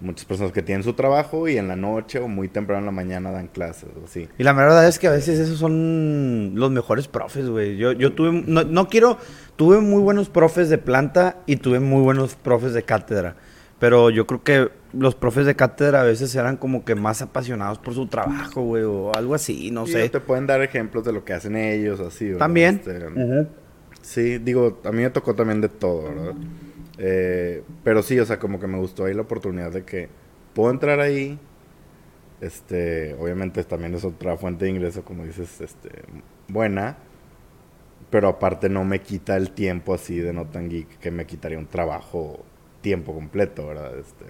muchas 0.00 0.24
personas 0.26 0.52
que 0.52 0.62
tienen 0.62 0.82
su 0.82 0.92
trabajo 0.92 1.48
y 1.48 1.56
en 1.56 1.68
la 1.68 1.76
noche 1.76 2.18
o 2.18 2.28
muy 2.28 2.48
temprano 2.48 2.80
en 2.80 2.86
la 2.86 2.92
mañana 2.92 3.30
dan 3.30 3.48
clases 3.48 3.88
o 4.00 4.04
así. 4.04 4.28
Y 4.38 4.42
la 4.44 4.52
verdad 4.52 4.86
es 4.86 4.98
que 4.98 5.06
a 5.08 5.12
veces 5.12 5.38
esos 5.38 5.58
son 5.58 6.52
los 6.54 6.70
mejores 6.70 7.08
profes, 7.08 7.48
güey. 7.48 7.76
Yo, 7.76 7.92
yo 7.92 8.12
tuve, 8.12 8.32
no, 8.46 8.64
no 8.64 8.88
quiero, 8.88 9.18
tuve 9.56 9.80
muy 9.80 10.02
buenos 10.02 10.28
profes 10.28 10.68
de 10.68 10.78
planta 10.78 11.38
y 11.46 11.56
tuve 11.56 11.80
muy 11.80 12.02
buenos 12.02 12.34
profes 12.34 12.74
de 12.74 12.82
cátedra. 12.82 13.36
Pero 13.78 14.08
yo 14.08 14.26
creo 14.26 14.42
que 14.42 14.70
los 14.94 15.14
profes 15.14 15.44
de 15.44 15.54
cátedra 15.54 16.00
a 16.00 16.04
veces 16.04 16.34
eran 16.34 16.56
como 16.56 16.84
que 16.84 16.94
más 16.94 17.20
apasionados 17.20 17.78
por 17.78 17.92
su 17.92 18.06
trabajo, 18.06 18.62
güey, 18.62 18.84
o 18.84 19.14
algo 19.14 19.34
así, 19.34 19.70
no 19.70 19.84
Y 19.86 19.92
sé. 19.92 20.08
te 20.08 20.20
pueden 20.20 20.46
dar 20.46 20.62
ejemplos 20.62 21.04
de 21.04 21.12
lo 21.12 21.24
que 21.24 21.34
hacen 21.34 21.56
ellos, 21.56 22.00
así. 22.00 22.24
¿verdad? 22.26 22.38
También. 22.38 22.76
Este. 22.86 23.46
Sí, 24.00 24.38
digo, 24.38 24.80
a 24.84 24.92
mí 24.92 25.02
me 25.02 25.10
tocó 25.10 25.34
también 25.34 25.60
de 25.60 25.68
todo, 25.68 26.04
¿verdad? 26.04 26.34
Eh, 26.98 27.62
pero 27.84 28.02
sí, 28.02 28.18
o 28.18 28.24
sea, 28.24 28.38
como 28.38 28.58
que 28.60 28.66
me 28.66 28.78
gustó 28.78 29.04
ahí 29.04 29.14
la 29.14 29.22
oportunidad 29.22 29.72
de 29.72 29.84
que 29.84 30.08
puedo 30.54 30.70
entrar 30.70 31.00
ahí. 31.00 31.38
Este, 32.40 33.14
obviamente 33.14 33.64
también 33.64 33.94
es 33.94 34.04
otra 34.04 34.36
fuente 34.36 34.66
de 34.66 34.70
ingreso, 34.72 35.04
como 35.04 35.24
dices, 35.24 35.60
este, 35.60 35.90
buena. 36.48 36.96
Pero 38.10 38.28
aparte 38.28 38.68
no 38.68 38.84
me 38.84 39.00
quita 39.00 39.36
el 39.36 39.50
tiempo 39.50 39.94
así 39.94 40.18
de 40.18 40.32
no 40.32 40.46
tan 40.46 40.68
geek 40.68 40.98
que 40.98 41.10
me 41.10 41.26
quitaría 41.26 41.58
un 41.58 41.66
trabajo 41.66 42.44
tiempo 42.80 43.12
completo, 43.14 43.66
¿verdad? 43.66 43.98
Este, 43.98 44.26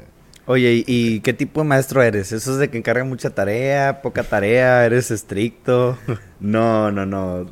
Oye, 0.48 0.85
¿y, 0.87 1.20
qué 1.20 1.33
tipo 1.33 1.61
de 1.61 1.66
maestro 1.66 2.02
eres? 2.02 2.31
¿Eso 2.31 2.52
es 2.52 2.59
de 2.59 2.70
que 2.70 2.79
encarga 2.79 3.02
mucha 3.05 3.31
tarea, 3.31 4.00
poca 4.00 4.22
tarea, 4.22 4.87
eres 4.87 5.11
estricto? 5.11 5.98
no, 6.40 6.92
no, 6.92 7.05
no. 7.05 7.50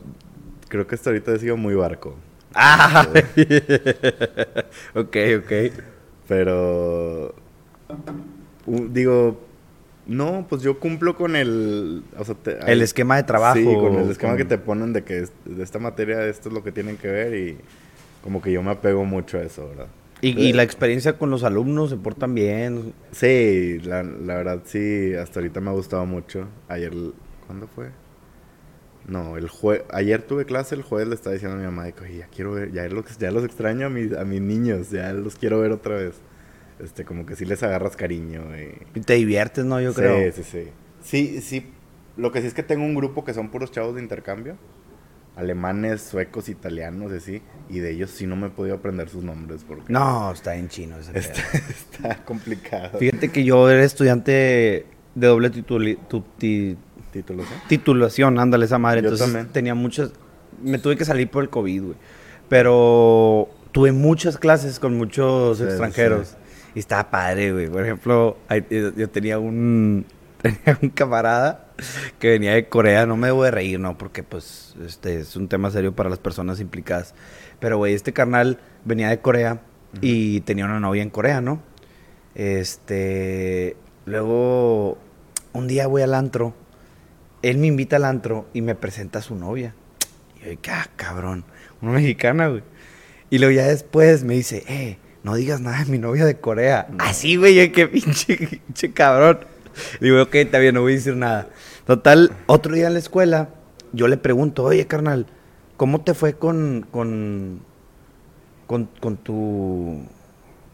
Creo 0.69 0.87
que 0.87 0.95
hasta 0.95 1.11
ahorita 1.11 1.33
he 1.33 1.39
sido 1.41 1.57
muy 1.57 1.75
barco. 1.75 2.15
Ah, 2.55 3.07
ok, 4.95 5.17
ok. 5.39 5.53
Pero, 6.29 7.35
digo, 8.67 9.41
no, 10.07 10.47
pues 10.49 10.63
yo 10.63 10.79
cumplo 10.79 11.17
con 11.17 11.37
el... 11.37 12.03
o 12.19 12.25
sea, 12.25 12.35
te- 12.35 12.53
El 12.59 12.65
hay- 12.65 12.81
esquema 12.83 13.17
de 13.17 13.25
trabajo. 13.25 13.57
Sí, 13.59 13.65
con 13.65 13.95
el 13.95 14.11
esquema 14.11 14.33
con- 14.33 14.39
que 14.39 14.45
te 14.45 14.59
ponen 14.59 14.93
de 14.93 15.05
que 15.05 15.27
de 15.45 15.63
esta 15.63 15.79
materia 15.79 16.25
esto 16.27 16.49
es 16.49 16.55
lo 16.55 16.63
que 16.63 16.73
tienen 16.73 16.97
que 16.97 17.09
ver 17.09 17.35
y 17.35 17.59
como 18.23 18.41
que 18.41 18.53
yo 18.53 18.63
me 18.63 18.71
apego 18.71 19.05
mucho 19.05 19.39
a 19.39 19.43
eso, 19.43 19.69
¿verdad? 19.69 19.87
Y, 20.23 20.29
y 20.41 20.53
la 20.55 20.63
experiencia 20.63 21.19
con 21.19 21.29
los 21.31 21.45
alumnos 21.45 21.91
se 21.91 21.97
portan 21.97 22.35
bien. 22.35 22.95
Sí, 23.13 23.79
la, 23.85 24.03
la 24.03 24.37
verdad 24.37 24.61
sí, 24.65 25.13
hasta 25.15 25.41
ahorita 25.41 25.61
me 25.61 25.69
ha 25.71 25.75
gustado 25.75 26.07
mucho. 26.07 26.47
Ayer, 26.69 26.93
¿cuándo 27.47 27.67
fue? 27.75 27.91
No, 29.07 29.37
el 29.37 29.49
jue 29.49 29.85
ayer 29.91 30.23
tuve 30.23 30.47
clase, 30.47 30.75
el 30.75 30.83
jueves 30.83 31.09
le 31.09 31.15
estaba 31.15 31.35
diciendo 31.35 31.57
a 31.57 31.61
mi 31.61 31.67
mamá, 31.67 31.85
de 31.85 31.93
que, 31.93 32.05
"Oye, 32.05 32.19
ya 32.19 32.27
quiero 32.29 32.53
ver, 32.53 32.73
ya 32.73 32.89
los, 32.89 33.19
ya 33.19 33.31
los 33.31 33.45
extraño 33.45 33.87
a 33.87 33.91
mis, 33.91 34.13
a 34.15 34.25
mis 34.25 34.41
niños, 34.41 34.91
ya 34.91 35.13
los 35.13 35.37
quiero 35.37 35.61
ver 35.61 35.73
otra 35.73 35.97
vez. 35.97 36.15
Este, 36.81 37.05
como 37.05 37.25
que 37.27 37.37
sí 37.37 37.45
les 37.45 37.63
agarras 37.63 37.95
cariño 37.97 38.43
y... 38.59 38.99
Y 38.99 39.01
te 39.03 39.15
diviertes, 39.15 39.65
¿no? 39.65 39.81
Yo 39.81 39.93
sí, 39.93 39.97
creo. 40.01 40.33
sí, 40.33 40.43
sí. 40.43 40.69
Sí, 41.03 41.41
sí, 41.41 41.71
lo 42.17 42.33
que 42.33 42.41
sí 42.41 42.47
es 42.49 42.55
que 42.55 42.63
tengo 42.63 42.85
un 42.85 42.95
grupo 42.95 43.25
que 43.25 43.35
son 43.35 43.51
puros 43.51 43.71
chavos 43.71 43.95
de 43.95 44.03
intercambio. 44.03 44.57
Alemanes, 45.37 46.01
suecos, 46.01 46.49
italianos, 46.49 47.13
así. 47.13 47.43
Y 47.69 47.81
de 47.81 47.91
ellos 47.91 48.11
sí 48.11 48.27
no 48.27 48.37
me 48.37 48.47
he 48.47 48.51
podido 48.51 48.77
aprender 48.77 49.09
sus 49.09 49.23
nombres 49.25 49.65
porque 49.67 49.93
No, 49.93 50.33
está 50.33 50.55
en 50.57 50.69
chino 50.69 50.97
ese 50.99 51.17
está, 51.19 51.43
está 51.69 52.25
complicado. 52.25 52.99
Fíjate 52.99 53.31
que 53.31 53.45
yo 53.45 53.69
era 53.69 53.85
estudiante 53.85 54.87
de 55.15 55.27
doble 55.27 55.51
tituli- 55.51 55.99
tu- 56.09 56.25
ti- 56.39 56.77
Títulos, 57.13 57.47
¿eh? 57.47 57.55
titulación, 57.69 58.39
ándale 58.41 58.65
esa 58.65 58.79
madre. 58.79 59.01
Yo 59.03 59.09
Entonces 59.11 59.27
también. 59.33 59.53
tenía 59.53 59.75
muchas. 59.77 60.11
Me 60.63 60.79
tuve 60.79 60.97
que 60.97 61.05
salir 61.05 61.31
por 61.31 61.45
el 61.45 61.49
COVID, 61.51 61.83
güey. 61.83 61.97
Pero 62.49 63.49
tuve 63.73 63.93
muchas 63.93 64.37
clases 64.39 64.79
con 64.81 64.97
muchos 64.97 65.59
Sí, 65.59 65.65
extranjeros. 65.65 66.37
Y 66.75 66.81
estaba 66.81 67.11
padre, 67.11 67.53
güey. 67.53 67.69
Por 67.69 67.85
ejemplo, 67.85 68.37
yo 68.97 69.09
tenía 69.11 69.39
un, 69.39 70.07
tenía 70.43 70.77
un 70.83 70.89
camarada 70.89 71.69
que 72.19 72.31
venía 72.31 72.53
de 72.55 72.69
Corea. 72.69 73.07
No 73.07 73.17
me 73.17 73.29
debo 73.29 73.45
de 73.45 73.53
reír, 73.53 73.79
¿no? 73.79 73.97
Porque, 73.97 74.25
pues, 74.25 74.75
este 74.85 75.21
es 75.21 75.37
un 75.37 75.47
tema 75.47 75.71
serio 75.71 75.95
para 75.95 76.11
las 76.11 76.19
personas 76.19 76.59
implicadas. 76.59 77.15
Pero, 77.61 77.79
güey, 77.79 77.95
este 77.95 78.13
carnal 78.13 78.59
venía 78.85 79.09
de 79.09 79.21
Corea 79.21 79.61
y 80.01 80.41
tenía 80.41 80.65
una 80.65 80.81
novia 80.81 81.03
en 81.05 81.11
Corea, 81.11 81.41
¿no? 81.41 81.63
Este. 82.35 83.77
Luego, 84.07 84.99
un 85.55 85.67
día 85.67 85.87
voy 85.87 86.03
al 86.03 86.13
antro. 86.15 86.53
Él 87.43 87.57
me 87.59 87.67
invita 87.69 87.97
al 87.97 88.05
antro 88.05 88.47
y 88.53 88.61
me 88.61 88.75
presenta 88.75 89.21
a 89.21 89.23
su 89.23 89.35
novia. 89.35 89.75
Y 90.37 90.51
yo 90.51 90.59
ah, 90.71 90.87
cabrón. 90.97 91.45
Una 91.81 91.93
mexicana, 91.93 92.49
güey. 92.49 92.63
Y 93.31 93.39
luego 93.39 93.53
ya 93.55 93.67
después 93.67 94.25
me 94.25 94.35
dice, 94.35 94.65
eh, 94.69 94.99
no 95.23 95.35
digas 95.35 95.61
nada 95.61 95.83
de 95.85 95.91
mi 95.91 95.99
novia 95.99 96.25
de 96.27 96.39
Corea. 96.39 96.89
Así, 96.99 97.37
güey, 97.37 97.55
yo, 97.55 97.73
qué 97.73 97.89
pinche, 97.89 98.37
pinche 98.37 98.93
cabrón. 98.93 99.41
Digo, 100.01 100.23
ok, 100.23 100.35
está 100.37 100.59
bien, 100.59 100.75
no 100.75 100.83
voy 100.83 100.93
a 100.93 100.97
decir 100.97 101.17
nada. 101.17 101.49
Total, 101.87 102.31
otro 102.47 102.75
día 102.75 102.87
en 102.87 102.93
la 102.93 102.99
escuela, 102.99 103.49
yo 103.93 104.07
le 104.09 104.17
pregunto, 104.17 104.63
oye, 104.65 104.87
carnal, 104.87 105.27
¿cómo 105.77 106.01
te 106.03 106.15
fue 106.15 106.35
con, 106.35 106.87
con, 106.91 107.61
con, 108.67 108.89
con 109.01 109.17
tu, 109.17 110.03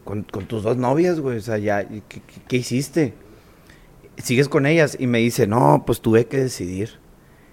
con, 0.05 0.23
con 0.23 0.45
tus 0.45 0.63
dos 0.63 0.77
novias, 0.77 1.19
güey? 1.19 1.37
O 1.37 1.41
sea, 1.41 1.57
ya, 1.57 1.87
¿qué, 1.87 2.01
qué- 2.07 2.21
qué 2.47 2.57
hiciste? 2.57 3.13
¿Sigues 4.17 4.49
con 4.49 4.65
ellas? 4.65 4.95
Y 4.99 5.07
me 5.07 5.19
dice, 5.19 5.47
no, 5.47 5.83
pues 5.85 6.01
tuve 6.01 6.25
que 6.27 6.37
decidir. 6.37 6.99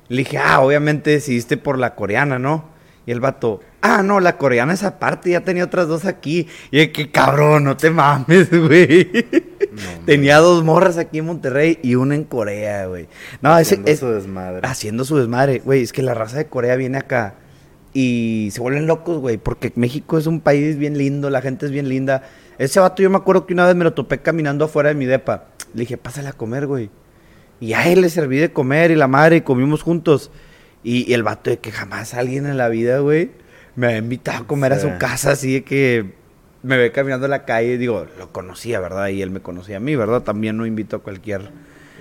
Le 0.09 0.19
dije, 0.19 0.39
ah, 0.39 0.61
obviamente 0.61 1.11
decidiste 1.11 1.57
por 1.57 1.79
la 1.79 1.95
coreana, 1.95 2.39
¿no? 2.39 2.77
Y 3.07 3.11
el 3.11 3.21
vato, 3.21 3.61
ah, 3.81 4.03
no, 4.03 4.21
la 4.21 4.37
coreana 4.37 4.75
es 4.75 4.83
aparte, 4.83 5.31
ya 5.31 5.41
tenía 5.43 5.65
otras 5.65 5.89
dos 5.89 6.05
aquí. 6.05 6.47
Y 6.71 6.79
yo, 6.87 6.93
qué 6.93 7.11
cabrón, 7.11 7.65
no 7.65 7.77
te 7.77 7.91
mames, 7.91 8.51
güey. 8.67 9.09
No, 9.71 10.05
tenía 10.05 10.39
dos 10.39 10.63
morras 10.65 10.99
aquí 10.99 11.19
en 11.19 11.27
Monterrey 11.27 11.79
y 11.83 11.95
una 11.95 12.15
en 12.15 12.25
Corea, 12.25 12.87
güey. 12.87 13.09
No, 13.41 13.57
ese 13.59 13.77
Haciendo 13.77 13.91
es 13.91 13.99
su 14.01 14.09
desmadre. 14.09 14.61
haciendo 14.63 15.05
su 15.05 15.17
desmadre, 15.17 15.61
güey. 15.65 15.83
Es 15.83 15.93
que 15.93 16.03
la 16.03 16.15
raza 16.15 16.37
de 16.37 16.47
Corea 16.49 16.77
viene 16.77 16.99
acá 16.99 17.37
y 17.95 18.51
se 18.53 18.61
vuelven 18.61 18.87
locos, 18.87 19.19
güey, 19.19 19.39
porque 19.39 19.73
México 19.77 20.19
es 20.19 20.27
un 20.27 20.41
país 20.41 20.77
bien 20.77 20.99
lindo, 20.99 21.31
la 21.31 21.41
gente 21.41 21.65
es 21.67 21.73
bien 21.73 21.89
linda. 21.89 22.23
Ese 22.59 22.81
vato 22.81 23.03
yo 23.03 23.11
me 23.11 23.17
acuerdo 23.17 23.47
que 23.47 23.55
una 23.55 23.67
vez 23.67 23.75
me 23.77 23.85
lo 23.85 23.93
topé 23.93 24.19
caminando 24.19 24.65
afuera 24.65 24.89
de 24.89 24.95
mi 24.95 25.07
depa. 25.07 25.45
Le 25.75 25.81
dije, 25.81 25.97
pásale 25.97 26.29
a 26.29 26.33
comer, 26.33 26.67
güey. 26.67 26.91
Y 27.61 27.73
a 27.73 27.89
él 27.89 28.01
le 28.01 28.11
serví 28.11 28.39
de 28.39 28.53
comer 28.53 28.91
y 28.91 28.97
la 28.97 29.09
madre 29.09 29.37
y 29.37 29.41
comimos 29.43 29.83
juntos. 29.83 30.31
Y, 30.83 31.11
y 31.11 31.15
el 31.15 31.23
vato 31.23 31.51
de 31.51 31.59
que 31.59 31.73
jamás 31.73 32.15
alguien 32.15 32.47
en 32.47 32.57
la 32.57 32.69
vida, 32.69 32.99
güey, 33.01 33.31
me 33.77 33.89
ha 33.89 33.97
invitado 33.97 34.45
a 34.45 34.47
comer 34.47 34.73
a 34.73 34.81
su 34.81 34.97
casa 34.99 35.33
así 35.33 35.55
de 35.55 35.65
que 35.65 36.13
me 36.63 36.77
ve 36.77 36.91
caminando 36.93 37.27
en 37.27 37.31
la 37.31 37.45
calle 37.45 37.75
y 37.75 37.77
digo, 37.79 38.07
lo 38.19 38.33
conocía, 38.33 38.81
¿verdad? 38.81 39.09
Y 39.09 39.23
él 39.23 39.31
me 39.31 39.41
conocía 39.41 39.77
a 39.77 39.81
mí, 39.81 39.95
¿verdad? 39.97 40.23
También 40.23 40.57
no 40.57 40.67
invito 40.67 40.97
a 40.97 40.99
cualquier 41.01 41.51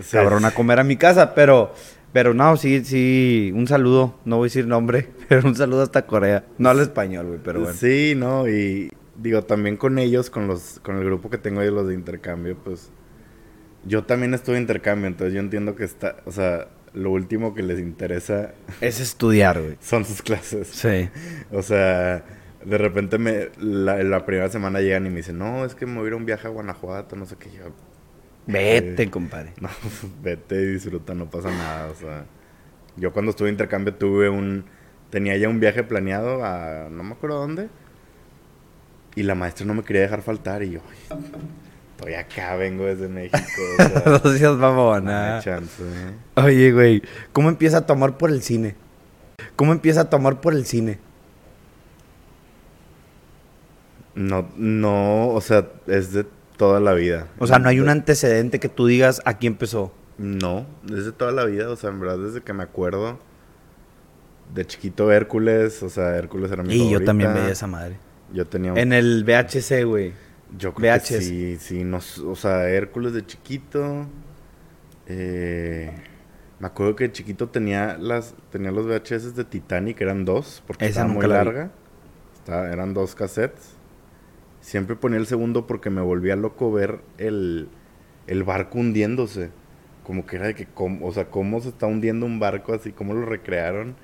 Sí. 0.01 0.11
cabrón 0.17 0.45
a 0.45 0.51
comer 0.51 0.79
a 0.79 0.83
mi 0.83 0.95
casa, 0.95 1.33
pero, 1.33 1.73
pero 2.13 2.33
no, 2.35 2.55
sí, 2.57 2.83
sí, 2.85 3.51
un 3.55 3.67
saludo, 3.67 4.15
no 4.25 4.37
voy 4.37 4.45
a 4.45 4.49
decir 4.49 4.67
nombre, 4.67 5.09
pero 5.29 5.47
un 5.47 5.55
saludo 5.55 5.81
hasta 5.83 6.05
Corea. 6.05 6.43
No 6.59 6.69
hablo 6.69 6.83
español, 6.83 7.25
güey, 7.27 7.39
pero 7.43 7.61
bueno. 7.61 7.75
Sí, 7.75 8.13
no, 8.15 8.47
y 8.47 8.91
digo, 9.17 9.43
también 9.43 9.77
con 9.77 9.99
ellos, 9.99 10.29
con 10.29 10.47
los, 10.47 10.79
con 10.81 10.97
el 10.97 11.05
grupo 11.05 11.29
que 11.29 11.37
tengo 11.37 11.61
de 11.61 11.71
los 11.71 11.87
de 11.87 11.93
intercambio, 11.95 12.57
pues 12.57 12.91
yo 13.85 14.05
también 14.05 14.33
estuve 14.33 14.57
en 14.57 14.63
intercambio, 14.63 15.07
entonces 15.07 15.33
yo 15.33 15.39
entiendo 15.39 15.75
que 15.75 15.83
está, 15.85 16.17
o 16.25 16.31
sea, 16.31 16.69
lo 16.93 17.11
último 17.11 17.53
que 17.53 17.63
les 17.63 17.79
interesa 17.79 18.53
Es 18.81 18.99
estudiar, 18.99 19.61
güey. 19.61 19.77
son 19.81 20.05
sus 20.05 20.21
clases. 20.21 20.69
Sí. 20.69 21.09
O 21.51 21.61
sea, 21.61 22.25
de 22.65 22.77
repente 22.77 23.17
me, 23.17 23.49
la, 23.59 24.03
la 24.03 24.25
primera 24.25 24.49
semana 24.49 24.81
llegan 24.81 25.05
y 25.07 25.09
me 25.09 25.17
dicen, 25.17 25.37
no, 25.37 25.65
es 25.65 25.75
que 25.75 25.85
me 25.85 25.95
voy 25.97 26.05
a 26.05 26.07
ir 26.09 26.13
a 26.13 26.17
un 26.17 26.25
viaje 26.25 26.47
a 26.47 26.51
Guanajuato, 26.51 27.15
no 27.15 27.25
sé 27.25 27.37
qué. 27.37 27.51
Yo, 27.51 27.73
Vete, 28.45 29.03
Eh, 29.03 29.09
compadre. 29.09 29.53
no, 29.61 29.69
vete 30.21 30.55
y 30.61 30.65
disfruta, 30.73 31.13
no 31.13 31.29
pasa 31.29 31.51
nada. 31.51 31.89
O 31.91 31.95
sea, 31.95 32.25
yo 32.95 33.13
cuando 33.13 33.31
estuve 33.31 33.49
en 33.49 33.55
intercambio 33.55 33.95
tuve 33.95 34.29
un, 34.29 34.65
tenía 35.09 35.37
ya 35.37 35.49
un 35.49 35.59
viaje 35.59 35.83
planeado 35.83 36.43
a, 36.45 36.89
no 36.91 37.03
me 37.03 37.13
acuerdo 37.13 37.39
dónde. 37.39 37.69
Y 39.17 39.23
la 39.23 39.33
maestra 39.33 39.65
no 39.65 39.73
me 39.73 39.81
quería 39.81 40.03
dejar 40.03 40.21
faltar 40.21 40.61
y 40.61 40.69
yo, 40.69 40.79
"Ay, 41.09 41.17
estoy 41.97 42.13
acá, 42.13 42.55
vengo 42.55 42.85
desde 42.85 43.07
México. 43.07 43.39
O 44.23 44.29
sea, 44.29 44.51
mamona. 44.51 45.39
chance, 45.43 45.81
¿eh? 45.81 46.13
Oye, 46.35 46.71
güey, 46.71 47.01
¿cómo 47.33 47.49
empieza 47.49 47.77
a 47.79 47.85
tomar 47.87 48.19
por 48.19 48.29
el 48.29 48.43
cine? 48.43 48.75
¿Cómo 49.55 49.71
empieza 49.71 50.01
a 50.01 50.09
tomar 50.11 50.39
por 50.39 50.53
el 50.53 50.67
cine? 50.67 50.99
No, 54.13 54.47
no, 54.55 55.29
o 55.29 55.41
sea, 55.41 55.67
es 55.87 56.13
de 56.13 56.23
toda 56.55 56.79
la 56.79 56.93
vida. 56.93 57.25
O 57.39 57.47
sea, 57.47 57.57
no 57.57 57.69
hay 57.69 57.79
un 57.79 57.89
antecedente 57.89 58.59
que 58.59 58.69
tú 58.69 58.85
digas 58.85 59.23
aquí 59.25 59.47
empezó. 59.47 59.91
No, 60.19 60.67
desde 60.83 61.11
toda 61.11 61.31
la 61.31 61.45
vida, 61.45 61.71
o 61.71 61.75
sea, 61.75 61.89
en 61.89 61.99
verdad 61.99 62.19
desde 62.19 62.41
que 62.41 62.53
me 62.53 62.61
acuerdo 62.61 63.17
de 64.53 64.63
chiquito 64.63 65.11
Hércules, 65.11 65.81
o 65.81 65.89
sea, 65.89 66.15
Hércules 66.17 66.51
era 66.51 66.61
mi 66.61 66.75
Y 66.75 66.91
yo 66.91 67.03
también 67.03 67.33
veía 67.33 67.49
esa 67.49 67.65
madre. 67.65 67.97
Yo 68.33 68.45
tenía 68.45 68.73
un- 68.73 68.77
En 68.77 68.93
el 68.93 69.23
VHC, 69.23 69.83
güey. 69.85 70.13
yo 70.57 70.73
creo 70.73 70.93
VHS. 70.93 71.07
que 71.09 71.21
sí, 71.21 71.57
sí, 71.59 71.83
no, 71.83 71.97
s- 71.97 72.21
o 72.21 72.35
sea, 72.35 72.69
Hércules 72.69 73.13
de 73.13 73.25
chiquito. 73.25 74.05
eh, 75.07 75.91
me 76.59 76.67
acuerdo 76.67 76.95
que 76.95 77.05
de 77.05 77.11
chiquito 77.13 77.47
tenía 77.49 77.97
las 77.97 78.35
tenía 78.51 78.71
los 78.71 78.85
VHS 78.85 79.35
de 79.35 79.43
Titanic, 79.45 80.01
eran 80.01 80.25
dos, 80.25 80.63
porque 80.67 80.85
Esa 80.85 81.01
estaba 81.01 81.13
muy 81.13 81.21
la 81.27 81.35
larga. 81.43 81.71
Estaba- 82.35 82.71
eran 82.71 82.93
dos 82.93 83.15
cassettes. 83.15 83.73
Siempre 84.61 84.95
ponía 84.95 85.17
el 85.19 85.27
segundo 85.27 85.65
porque 85.67 85.89
me 85.89 86.01
volvía 86.01 86.35
loco 86.35 86.71
ver 86.71 86.99
el, 87.17 87.69
el 88.27 88.43
barco 88.43 88.79
hundiéndose. 88.79 89.49
Como 90.03 90.25
que 90.25 90.37
era 90.37 90.47
de 90.47 90.55
que, 90.55 90.67
o 90.75 91.11
sea, 91.13 91.25
cómo 91.29 91.59
se 91.61 91.69
está 91.69 91.85
hundiendo 91.85 92.25
un 92.25 92.39
barco 92.39 92.73
así, 92.73 92.91
cómo 92.91 93.13
lo 93.13 93.25
recrearon. 93.25 93.95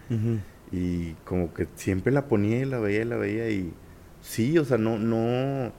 Y 0.72 1.14
como 1.26 1.54
que 1.54 1.68
siempre 1.76 2.12
la 2.14 2.28
ponía 2.28 2.60
y 2.60 2.66
la 2.66 2.80
veía 2.80 3.02
y 3.02 3.06
la 3.06 3.16
veía 3.18 3.50
y 3.50 3.74
sí, 4.24 4.58
o 4.58 4.66
sea, 4.66 4.80
no, 4.80 4.98
no, 4.98 5.72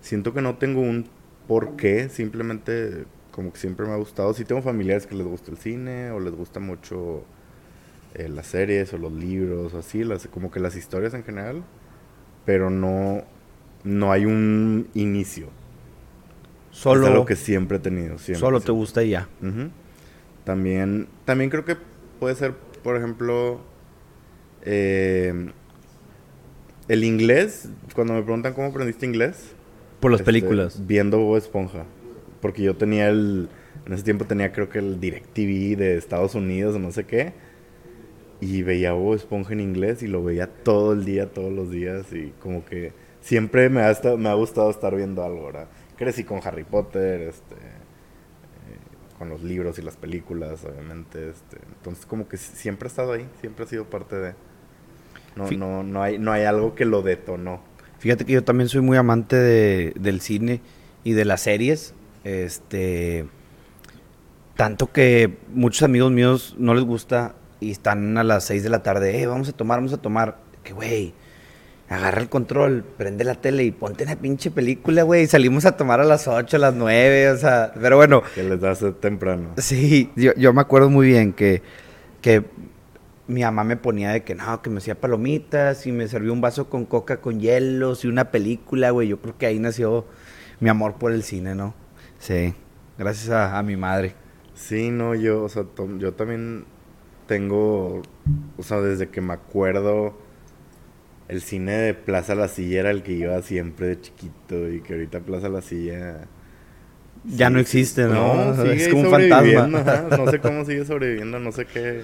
siento 0.00 0.34
que 0.34 0.42
no 0.42 0.56
tengo 0.56 0.80
un 0.80 1.06
por 1.46 1.76
qué, 1.76 2.08
simplemente 2.08 3.04
como 3.30 3.52
que 3.52 3.58
siempre 3.58 3.86
me 3.86 3.92
ha 3.92 3.96
gustado. 3.96 4.34
Sí 4.34 4.44
tengo 4.44 4.62
familiares 4.62 5.06
que 5.06 5.14
les 5.14 5.26
gusta 5.26 5.50
el 5.50 5.58
cine 5.58 6.10
o 6.10 6.20
les 6.20 6.34
gusta 6.34 6.58
mucho 6.60 7.24
eh, 8.14 8.28
las 8.28 8.46
series 8.46 8.92
o 8.92 8.98
los 8.98 9.12
libros 9.12 9.74
o 9.74 9.78
así, 9.78 10.02
las, 10.04 10.26
como 10.28 10.50
que 10.50 10.60
las 10.60 10.76
historias 10.76 11.14
en 11.14 11.22
general, 11.22 11.62
pero 12.44 12.70
no, 12.70 13.22
no 13.84 14.12
hay 14.12 14.24
un 14.26 14.88
inicio. 14.94 15.48
Solo, 16.70 17.06
es 17.06 17.12
algo 17.12 17.26
que 17.26 17.36
siempre 17.36 17.78
he 17.78 17.80
tenido, 17.80 18.18
siempre. 18.18 18.40
solo 18.40 18.60
te 18.60 18.72
gusta 18.72 19.02
y 19.02 19.10
ya. 19.10 19.28
También, 20.44 21.08
también 21.24 21.50
creo 21.50 21.64
que 21.64 21.76
puede 22.18 22.34
ser, 22.36 22.54
por 22.54 22.96
ejemplo, 22.96 23.60
eh, 24.62 25.50
el 26.92 27.04
inglés. 27.04 27.68
Cuando 27.94 28.14
me 28.14 28.22
preguntan 28.22 28.52
cómo 28.54 28.68
aprendiste 28.68 29.06
inglés, 29.06 29.52
Por 30.00 30.10
las 30.10 30.20
este, 30.20 30.26
películas. 30.32 30.86
Viendo 30.86 31.18
Bob 31.18 31.36
Esponja. 31.36 31.84
Porque 32.40 32.62
yo 32.62 32.76
tenía 32.76 33.08
el. 33.08 33.48
En 33.86 33.92
ese 33.92 34.02
tiempo 34.04 34.24
tenía, 34.24 34.52
creo 34.52 34.68
que 34.68 34.78
el 34.78 35.00
DirecTV 35.00 35.76
de 35.78 35.96
Estados 35.96 36.34
Unidos 36.34 36.76
o 36.76 36.78
no 36.78 36.92
sé 36.92 37.04
qué. 37.04 37.32
y 38.42 38.62
veía 38.62 38.92
Bob 38.92 39.14
Esponja 39.16 39.52
en 39.52 39.60
inglés 39.60 40.02
y 40.02 40.06
lo 40.06 40.24
veía 40.24 40.46
todo 40.46 40.92
el 40.94 41.04
día, 41.04 41.30
todos 41.30 41.52
los 41.52 41.70
días 41.70 42.10
y 42.12 42.32
como 42.40 42.64
que 42.64 42.92
siempre 43.20 43.68
me 43.68 43.82
ha, 43.82 43.90
estado- 43.90 44.16
me 44.16 44.30
ha 44.30 44.34
gustado 44.34 44.70
estar 44.70 44.96
viendo 44.96 45.22
algo, 45.22 45.44
¿verdad? 45.46 45.68
Crecí 45.98 46.24
con 46.24 46.40
Harry 46.42 46.64
Potter, 46.64 47.20
este, 47.20 47.54
eh, 47.56 49.18
con 49.18 49.28
los 49.28 49.42
libros 49.42 49.78
y 49.78 49.82
las 49.82 49.96
películas, 49.98 50.64
obviamente, 50.64 51.28
este, 51.28 51.58
entonces 51.76 52.06
como 52.06 52.28
que 52.28 52.38
si- 52.38 52.56
siempre 52.56 52.86
ha 52.86 52.88
estado 52.90 53.12
ahí, 53.12 53.26
siempre 53.42 53.64
ha 53.66 53.68
sido 53.68 53.84
parte 53.90 54.16
de... 54.16 54.34
No, 55.36 55.50
no, 55.50 55.82
no, 55.82 56.02
hay, 56.02 56.18
no 56.18 56.32
hay 56.32 56.44
algo 56.44 56.74
que 56.74 56.84
lo 56.84 57.02
detonó. 57.02 57.60
Fíjate 57.98 58.24
que 58.24 58.32
yo 58.32 58.44
también 58.44 58.68
soy 58.68 58.80
muy 58.80 58.96
amante 58.96 59.36
de- 59.36 59.92
del 59.98 60.20
cine 60.20 60.60
y 61.04 61.12
de 61.12 61.24
las 61.24 61.42
series. 61.42 61.94
Este. 62.24 63.26
Tanto 64.56 64.92
que 64.92 65.38
muchos 65.54 65.82
amigos 65.82 66.10
míos 66.12 66.54
no 66.58 66.74
les 66.74 66.84
gusta 66.84 67.34
y 67.60 67.70
están 67.70 68.18
a 68.18 68.24
las 68.24 68.44
6 68.44 68.62
de 68.62 68.68
la 68.70 68.82
tarde. 68.82 69.20
Eh, 69.20 69.26
vamos 69.26 69.48
a 69.48 69.52
tomar, 69.52 69.78
vamos 69.78 69.92
a 69.92 69.98
tomar. 69.98 70.38
Que 70.62 70.72
güey. 70.72 71.14
Agarra 71.88 72.20
el 72.20 72.28
control, 72.28 72.84
prende 72.96 73.24
la 73.24 73.34
tele 73.34 73.64
y 73.64 73.72
ponte 73.72 74.04
una 74.04 74.14
pinche 74.14 74.52
película, 74.52 75.02
güey. 75.02 75.26
Salimos 75.26 75.64
a 75.66 75.76
tomar 75.76 75.98
a 76.00 76.04
las 76.04 76.28
8, 76.28 76.56
a 76.56 76.60
las 76.60 76.74
9, 76.74 77.30
o 77.30 77.36
sea. 77.36 77.72
Pero 77.80 77.96
bueno, 77.96 78.22
Que 78.34 78.44
les 78.44 78.60
da 78.60 78.74
sed 78.76 78.92
temprano. 78.92 79.50
Sí, 79.56 80.08
yo, 80.14 80.32
yo 80.36 80.52
me 80.52 80.60
acuerdo 80.60 80.88
muy 80.88 81.08
bien 81.08 81.32
que, 81.32 81.62
que 82.22 82.44
mi 83.30 83.42
mamá 83.42 83.62
me 83.62 83.76
ponía 83.76 84.10
de 84.10 84.24
que 84.24 84.34
no, 84.34 84.60
que 84.60 84.70
me 84.70 84.78
hacía 84.78 85.00
palomitas 85.00 85.86
y 85.86 85.92
me 85.92 86.08
servía 86.08 86.32
un 86.32 86.40
vaso 86.40 86.68
con 86.68 86.84
coca 86.84 87.20
con 87.20 87.40
hielos 87.40 88.04
y 88.04 88.08
una 88.08 88.30
película, 88.32 88.90
güey. 88.90 89.08
Yo 89.08 89.20
creo 89.20 89.38
que 89.38 89.46
ahí 89.46 89.58
nació 89.60 90.04
mi 90.58 90.68
amor 90.68 90.96
por 90.96 91.12
el 91.12 91.22
cine, 91.22 91.54
¿no? 91.54 91.74
Sí, 92.18 92.54
gracias 92.98 93.30
a, 93.30 93.62
mi 93.62 93.76
madre. 93.76 94.14
Sí, 94.54 94.90
no, 94.90 95.14
yo, 95.14 95.44
o 95.44 95.48
sea, 95.48 95.64
yo 95.98 96.12
también 96.14 96.64
tengo, 97.26 98.02
o 98.58 98.62
sea, 98.62 98.80
desde 98.80 99.08
que 99.08 99.20
me 99.20 99.32
acuerdo, 99.32 100.18
el 101.28 101.40
cine 101.40 101.72
de 101.72 101.94
Plaza 101.94 102.34
La 102.34 102.48
Silla 102.48 102.80
era 102.80 102.90
el 102.90 103.04
que 103.04 103.12
iba 103.12 103.40
siempre 103.42 103.86
de 103.86 104.00
chiquito 104.00 104.68
y 104.68 104.80
que 104.80 104.94
ahorita 104.94 105.20
Plaza 105.20 105.48
La 105.48 105.62
Silla... 105.62 106.28
Ya 107.24 107.50
no 107.50 107.58
existe, 107.60 108.04
¿no? 108.04 108.54
sigue 108.56 108.74
es 108.74 108.88
como 108.88 109.02
un 109.02 109.10
fantasma. 109.10 109.80
ajá, 109.80 110.16
No 110.16 110.30
sé 110.30 110.38
cómo 110.40 110.64
sigue 110.64 110.84
sobreviviendo, 110.86 111.38
no 111.38 111.52
sé 111.52 111.66
qué, 111.66 112.02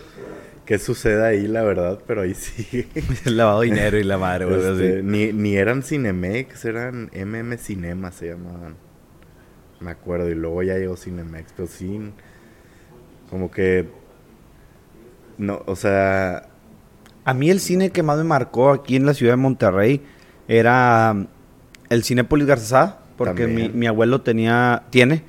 qué 0.67 0.79
sucede 0.79 1.25
ahí, 1.27 1.47
la 1.49 1.63
verdad, 1.63 2.01
pero 2.07 2.23
ahí 2.23 2.35
sigue. 2.35 2.89
El 3.25 3.37
lavado 3.39 3.61
de 3.61 3.67
dinero 3.67 3.99
y 3.99 4.05
la 4.05 4.19
madre, 4.19 4.45
güey. 4.45 4.61
Este, 4.61 5.03
ni, 5.03 5.33
ni 5.33 5.57
eran 5.57 5.83
Cinemex, 5.83 6.65
eran 6.67 7.11
MM 7.15 7.57
Cinema 7.57 8.13
se 8.13 8.29
llamaban. 8.29 8.75
Me 9.81 9.91
acuerdo, 9.91 10.29
y 10.31 10.35
luego 10.35 10.63
ya 10.63 10.75
llegó 10.77 10.97
Cinemex, 10.97 11.53
pero 11.55 11.69
sí, 11.69 11.99
como 13.31 13.51
que, 13.51 13.89
no, 15.39 15.63
o 15.67 15.77
sea, 15.77 16.49
A 17.25 17.35
mí 17.35 17.51
el 17.51 17.61
cine 17.61 17.91
que 17.91 18.03
más 18.03 18.17
me 18.19 18.25
marcó 18.25 18.71
aquí 18.71 18.97
en 18.97 19.05
la 19.07 19.15
ciudad 19.15 19.33
de 19.33 19.37
Monterrey 19.37 20.03
era 20.49 21.13
um, 21.15 21.27
el 21.91 22.05
Cinépolis 22.05 22.47
Garzazada, 22.47 23.01
porque 23.17 23.47
mi, 23.47 23.87
abuelo 23.87 24.21
tenía, 24.21 24.85
tiene 24.91 25.23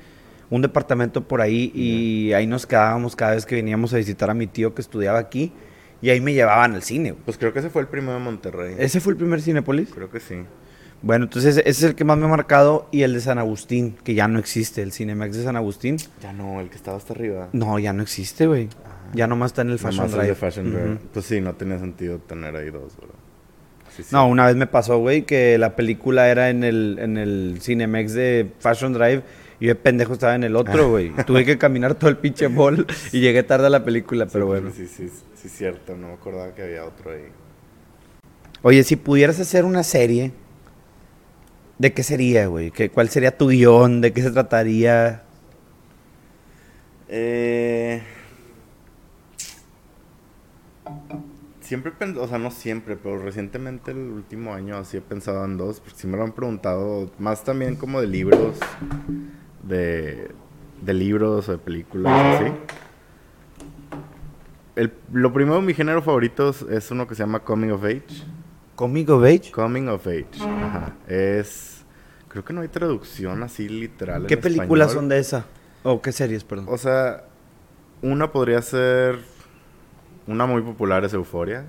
un 0.50 0.62
departamento 0.62 1.26
por 1.26 1.40
ahí 1.40 1.70
y 1.74 2.32
ahí 2.32 2.46
nos 2.46 2.66
quedábamos 2.66 3.16
cada 3.16 3.32
vez 3.32 3.46
que 3.46 3.54
veníamos 3.54 3.92
a 3.94 3.98
visitar 3.98 4.30
a 4.30 4.34
mi 4.34 4.46
tío 4.46 4.74
que 4.74 4.82
estudiaba 4.82 5.18
aquí 5.18 5.52
y 6.00 6.10
ahí 6.10 6.20
me 6.20 6.32
llevaban 6.32 6.74
al 6.74 6.82
cine. 6.82 7.12
güey. 7.12 7.22
pues 7.24 7.38
creo 7.38 7.52
que 7.52 7.58
ese 7.58 7.70
fue 7.70 7.82
el 7.82 7.88
primero 7.88 8.14
de 8.14 8.20
Monterrey. 8.20 8.76
¿Ese 8.78 9.00
fue 9.00 9.12
el 9.12 9.16
primer 9.16 9.40
Cinépolis? 9.42 9.90
Creo 9.92 10.10
que 10.10 10.20
sí. 10.20 10.36
Bueno, 11.00 11.26
entonces 11.26 11.58
ese 11.58 11.68
es 11.68 11.82
el 11.82 11.94
que 11.94 12.04
más 12.04 12.18
me 12.18 12.24
ha 12.24 12.28
marcado 12.28 12.88
y 12.90 13.02
el 13.02 13.14
de 13.14 13.20
San 13.20 13.38
Agustín, 13.38 13.96
que 14.02 14.14
ya 14.14 14.26
no 14.26 14.38
existe, 14.38 14.82
el 14.82 14.92
Cinemax 14.92 15.36
de 15.36 15.44
San 15.44 15.56
Agustín. 15.56 15.96
Ya 16.20 16.32
no, 16.32 16.60
el 16.60 16.70
que 16.70 16.76
estaba 16.76 16.96
hasta 16.96 17.12
arriba. 17.12 17.48
No, 17.52 17.78
ya 17.78 17.92
no 17.92 18.02
existe, 18.02 18.46
güey. 18.46 18.68
Ya 19.14 19.26
nomás 19.26 19.52
está 19.52 19.62
en 19.62 19.70
el 19.70 19.78
Fashion 19.78 19.96
Nomás 19.96 20.12
el 20.12 20.18
Drive. 20.18 20.28
de 20.28 20.34
Fashion. 20.34 20.70
Drive. 20.72 20.98
Pues 21.12 21.26
sí, 21.26 21.40
no 21.40 21.54
tenía 21.54 21.78
sentido 21.78 22.18
tener 22.18 22.54
ahí 22.56 22.70
dos, 22.70 22.96
¿verdad? 22.96 23.14
Sí, 23.98 24.04
sí. 24.04 24.10
No, 24.12 24.28
una 24.28 24.46
vez 24.46 24.54
me 24.54 24.68
pasó, 24.68 24.98
güey, 24.98 25.22
que 25.22 25.58
la 25.58 25.74
película 25.74 26.28
era 26.28 26.50
en 26.50 26.62
el, 26.62 26.98
en 27.00 27.16
el 27.16 27.58
Cinemex 27.60 28.12
de 28.12 28.48
Fashion 28.60 28.92
Drive 28.92 29.24
y 29.58 29.66
yo 29.66 29.70
de 29.70 29.74
pendejo 29.74 30.12
estaba 30.12 30.36
en 30.36 30.44
el 30.44 30.54
otro, 30.54 30.90
güey. 30.90 31.10
Tuve 31.26 31.44
que 31.44 31.58
caminar 31.58 31.96
todo 31.96 32.08
el 32.08 32.16
pinche 32.16 32.48
mall 32.48 32.86
y 33.10 33.18
llegué 33.18 33.42
tarde 33.42 33.66
a 33.66 33.70
la 33.70 33.84
película, 33.84 34.26
pero 34.26 34.46
bueno. 34.46 34.70
Sí, 34.70 34.86
sí, 34.86 35.10
sí, 35.34 35.48
cierto, 35.48 35.96
no 35.96 36.06
me 36.06 36.12
acordaba 36.14 36.54
que 36.54 36.62
había 36.62 36.84
otro 36.84 37.10
ahí. 37.10 37.24
Oye, 38.62 38.84
si 38.84 38.94
pudieras 38.94 39.40
hacer 39.40 39.64
una 39.64 39.82
serie, 39.82 40.30
¿de 41.78 41.92
qué 41.92 42.04
sería, 42.04 42.46
güey? 42.46 42.70
¿Qué, 42.70 42.88
¿Cuál 42.88 43.08
sería 43.08 43.36
tu 43.36 43.48
guion? 43.48 44.00
¿De 44.00 44.12
qué 44.12 44.22
se 44.22 44.30
trataría? 44.30 45.24
Eh, 47.08 48.00
siempre, 51.68 51.92
o 52.18 52.26
sea, 52.26 52.38
no 52.38 52.50
siempre, 52.50 52.96
pero 52.96 53.18
recientemente 53.18 53.90
el 53.90 53.98
último 53.98 54.54
año 54.54 54.76
así 54.78 54.96
he 54.96 55.00
pensado 55.02 55.44
en 55.44 55.58
dos, 55.58 55.80
porque 55.80 55.98
si 55.98 56.06
me 56.06 56.16
lo 56.16 56.24
han 56.24 56.32
preguntado, 56.32 57.10
más 57.18 57.44
también 57.44 57.76
como 57.76 58.00
de 58.00 58.06
libros, 58.06 58.56
de, 59.62 60.30
de 60.80 60.94
libros 60.94 61.48
o 61.48 61.52
de 61.52 61.58
películas, 61.58 62.40
así. 62.40 62.52
El, 64.76 64.92
lo 65.12 65.32
primero, 65.32 65.60
mi 65.60 65.74
género 65.74 66.00
favorito 66.02 66.50
es- 66.70 66.90
uno 66.90 67.06
que 67.06 67.14
se 67.14 67.22
llama 67.22 67.40
Coming 67.40 67.70
of 67.70 67.84
Age. 67.84 68.04
¿Comic 68.76 69.10
of 69.10 69.24
Age? 69.24 69.50
Coming 69.50 69.88
of 69.88 70.06
Age, 70.06 70.28
ajá. 70.40 70.94
Es, 71.08 71.84
creo 72.28 72.44
que 72.44 72.52
no 72.52 72.60
hay 72.60 72.68
traducción 72.68 73.42
así 73.42 73.68
literal. 73.68 74.26
¿Qué 74.26 74.34
en 74.34 74.40
películas 74.40 74.88
español. 74.88 75.02
son 75.02 75.08
de 75.08 75.18
esa? 75.18 75.44
¿O 75.82 76.00
qué 76.00 76.12
series, 76.12 76.44
perdón? 76.44 76.66
O 76.68 76.78
sea, 76.78 77.24
una 78.02 78.30
podría 78.32 78.62
ser. 78.62 79.18
Una 80.28 80.46
muy 80.46 80.62
popular 80.62 81.04
es 81.04 81.12
Euforia. 81.14 81.64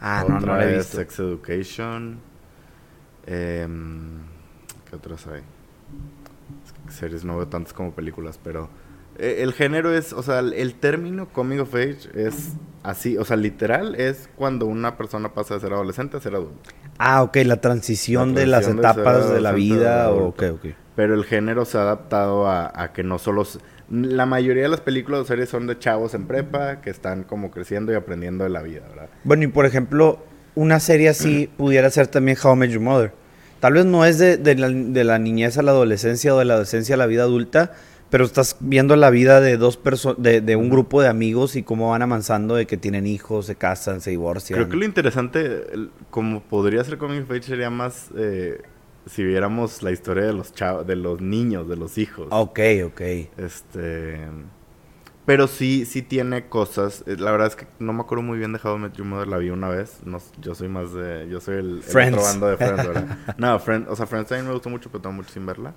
ah, 0.00 0.24
no, 0.26 0.30
no 0.30 0.38
Otra 0.38 0.56
la 0.58 0.64
he 0.64 0.72
es 0.72 0.78
visto. 0.78 0.96
Sex 0.96 1.18
Education. 1.18 2.18
Em, 3.26 4.20
¿Qué 4.88 4.96
otras 4.96 5.26
hay? 5.26 5.42
Es 6.64 6.72
que 6.72 6.92
Series 6.92 7.24
no 7.24 7.36
veo 7.36 7.48
tantas 7.48 7.72
como 7.72 7.92
películas, 7.92 8.38
pero. 8.42 8.68
eh, 9.18 9.38
El 9.42 9.52
género 9.52 9.92
es, 9.92 10.12
o 10.12 10.22
sea, 10.22 10.38
el- 10.38 10.52
el 10.54 10.74
término 10.74 11.28
coming 11.30 11.58
of 11.58 11.74
age 11.74 12.08
es 12.14 12.52
así, 12.84 13.16
o 13.18 13.24
sea, 13.24 13.36
literal 13.36 13.94
es 13.96 14.28
cuando 14.36 14.66
una 14.66 14.96
persona 14.96 15.34
pasa 15.34 15.54
de 15.54 15.60
ser 15.60 15.72
adolescente 15.72 16.16
a 16.16 16.20
ser 16.20 16.34
adulto. 16.36 16.70
Ah, 16.98 17.22
ok, 17.22 17.38
la 17.44 17.60
transición, 17.60 18.34
La 18.34 18.40
de 18.40 18.46
las 18.46 18.66
de 18.66 18.72
etapas 18.72 19.30
de 19.32 19.40
la 19.40 19.52
vida. 19.52 20.10
o- 20.12 20.28
Ok, 20.28 20.42
ok. 20.54 20.66
Pero 20.94 21.14
el 21.14 21.24
género 21.24 21.64
se 21.64 21.76
ha 21.76 21.82
adaptado 21.82 22.46
a, 22.46 22.70
a 22.74 22.92
que 22.92 23.02
no 23.02 23.18
solo... 23.18 23.44
La 23.90 24.26
mayoría 24.26 24.64
de 24.64 24.68
las 24.68 24.80
películas 24.80 25.20
o 25.20 25.24
series 25.24 25.48
son 25.48 25.66
de 25.66 25.78
chavos 25.78 26.14
en 26.14 26.26
prepa 26.26 26.80
que 26.80 26.90
están 26.90 27.22
como 27.22 27.50
creciendo 27.50 27.92
y 27.92 27.94
aprendiendo 27.94 28.44
de 28.44 28.50
la 28.50 28.62
vida, 28.62 28.82
¿verdad? 28.88 29.08
Bueno, 29.24 29.44
y 29.44 29.46
por 29.46 29.64
ejemplo, 29.64 30.18
una 30.54 30.80
serie 30.80 31.08
así 31.08 31.48
pudiera 31.56 31.88
ser 31.90 32.08
también 32.08 32.36
How 32.42 32.54
I 32.54 32.56
Met 32.56 32.70
Your 32.70 32.82
Mother. 32.82 33.12
Tal 33.60 33.72
vez 33.74 33.86
no 33.86 34.04
es 34.04 34.18
de, 34.18 34.36
de 34.36 34.54
la, 34.56 34.68
de 34.68 35.04
la 35.04 35.18
niñez 35.18 35.56
a 35.56 35.62
la 35.62 35.70
adolescencia 35.70 36.34
o 36.34 36.38
de 36.38 36.44
la 36.44 36.54
adolescencia 36.54 36.94
a 36.94 36.98
la 36.98 37.06
vida 37.06 37.22
adulta, 37.22 37.72
pero 38.10 38.24
estás 38.24 38.56
viendo 38.60 38.96
la 38.96 39.10
vida 39.10 39.40
de 39.40 39.56
dos 39.56 39.76
personas, 39.76 40.22
de, 40.22 40.40
de 40.40 40.56
un 40.56 40.68
grupo 40.68 41.00
de 41.00 41.08
amigos 41.08 41.56
y 41.56 41.62
cómo 41.62 41.90
van 41.90 42.02
avanzando 42.02 42.54
de 42.54 42.66
que 42.66 42.76
tienen 42.76 43.06
hijos, 43.06 43.46
se 43.46 43.56
casan, 43.56 44.00
se 44.00 44.10
divorcian. 44.10 44.58
Creo 44.58 44.68
que 44.68 44.76
lo 44.76 44.84
interesante, 44.84 45.64
como 46.10 46.42
podría 46.42 46.84
ser 46.84 46.98
Coming 46.98 47.22
of 47.22 47.30
Age, 47.30 47.42
sería 47.42 47.70
más 47.70 48.10
eh, 48.16 48.60
si 49.06 49.24
viéramos 49.24 49.82
la 49.82 49.92
historia 49.92 50.24
de 50.24 50.32
los 50.32 50.52
chavos, 50.52 50.86
de 50.86 50.96
los 50.96 51.20
niños, 51.20 51.68
de 51.68 51.76
los 51.76 51.96
hijos. 51.98 52.26
Ok, 52.30 52.60
ok. 52.86 53.00
Este... 53.36 54.28
Pero 55.24 55.48
sí, 55.48 55.84
sí 55.86 56.02
tiene 56.02 56.48
cosas. 56.48 57.02
eh, 57.06 57.16
La 57.18 57.32
verdad 57.32 57.48
es 57.48 57.56
que 57.56 57.66
no 57.80 57.92
me 57.92 58.00
acuerdo 58.02 58.22
muy 58.22 58.38
bien 58.38 58.52
de 58.52 58.60
How 58.62 58.76
I 58.76 58.78
Met 58.78 58.92
Your 58.94 59.06
Mother. 59.06 59.26
La 59.26 59.38
vi 59.38 59.50
una 59.50 59.68
vez. 59.68 60.00
No, 60.04 60.18
yo 60.40 60.54
soy 60.54 60.68
más 60.68 60.92
de... 60.92 61.28
Yo 61.28 61.40
soy 61.40 61.56
el, 61.56 61.76
el 61.78 61.82
Friends. 61.82 62.16
otro 62.16 62.24
bando 62.30 62.46
de 62.48 62.56
Friends, 62.56 62.86
¿verdad? 62.86 63.18
no, 63.38 63.58
Friends... 63.58 63.88
O 63.90 63.96
sea, 63.96 64.06
Friends 64.06 64.28
también 64.28 64.46
me 64.46 64.52
gustó 64.52 64.68
mucho, 64.70 64.88
pero 64.90 65.02
tengo 65.02 65.14
mucho 65.16 65.30
sin 65.30 65.44
verla. 65.46 65.74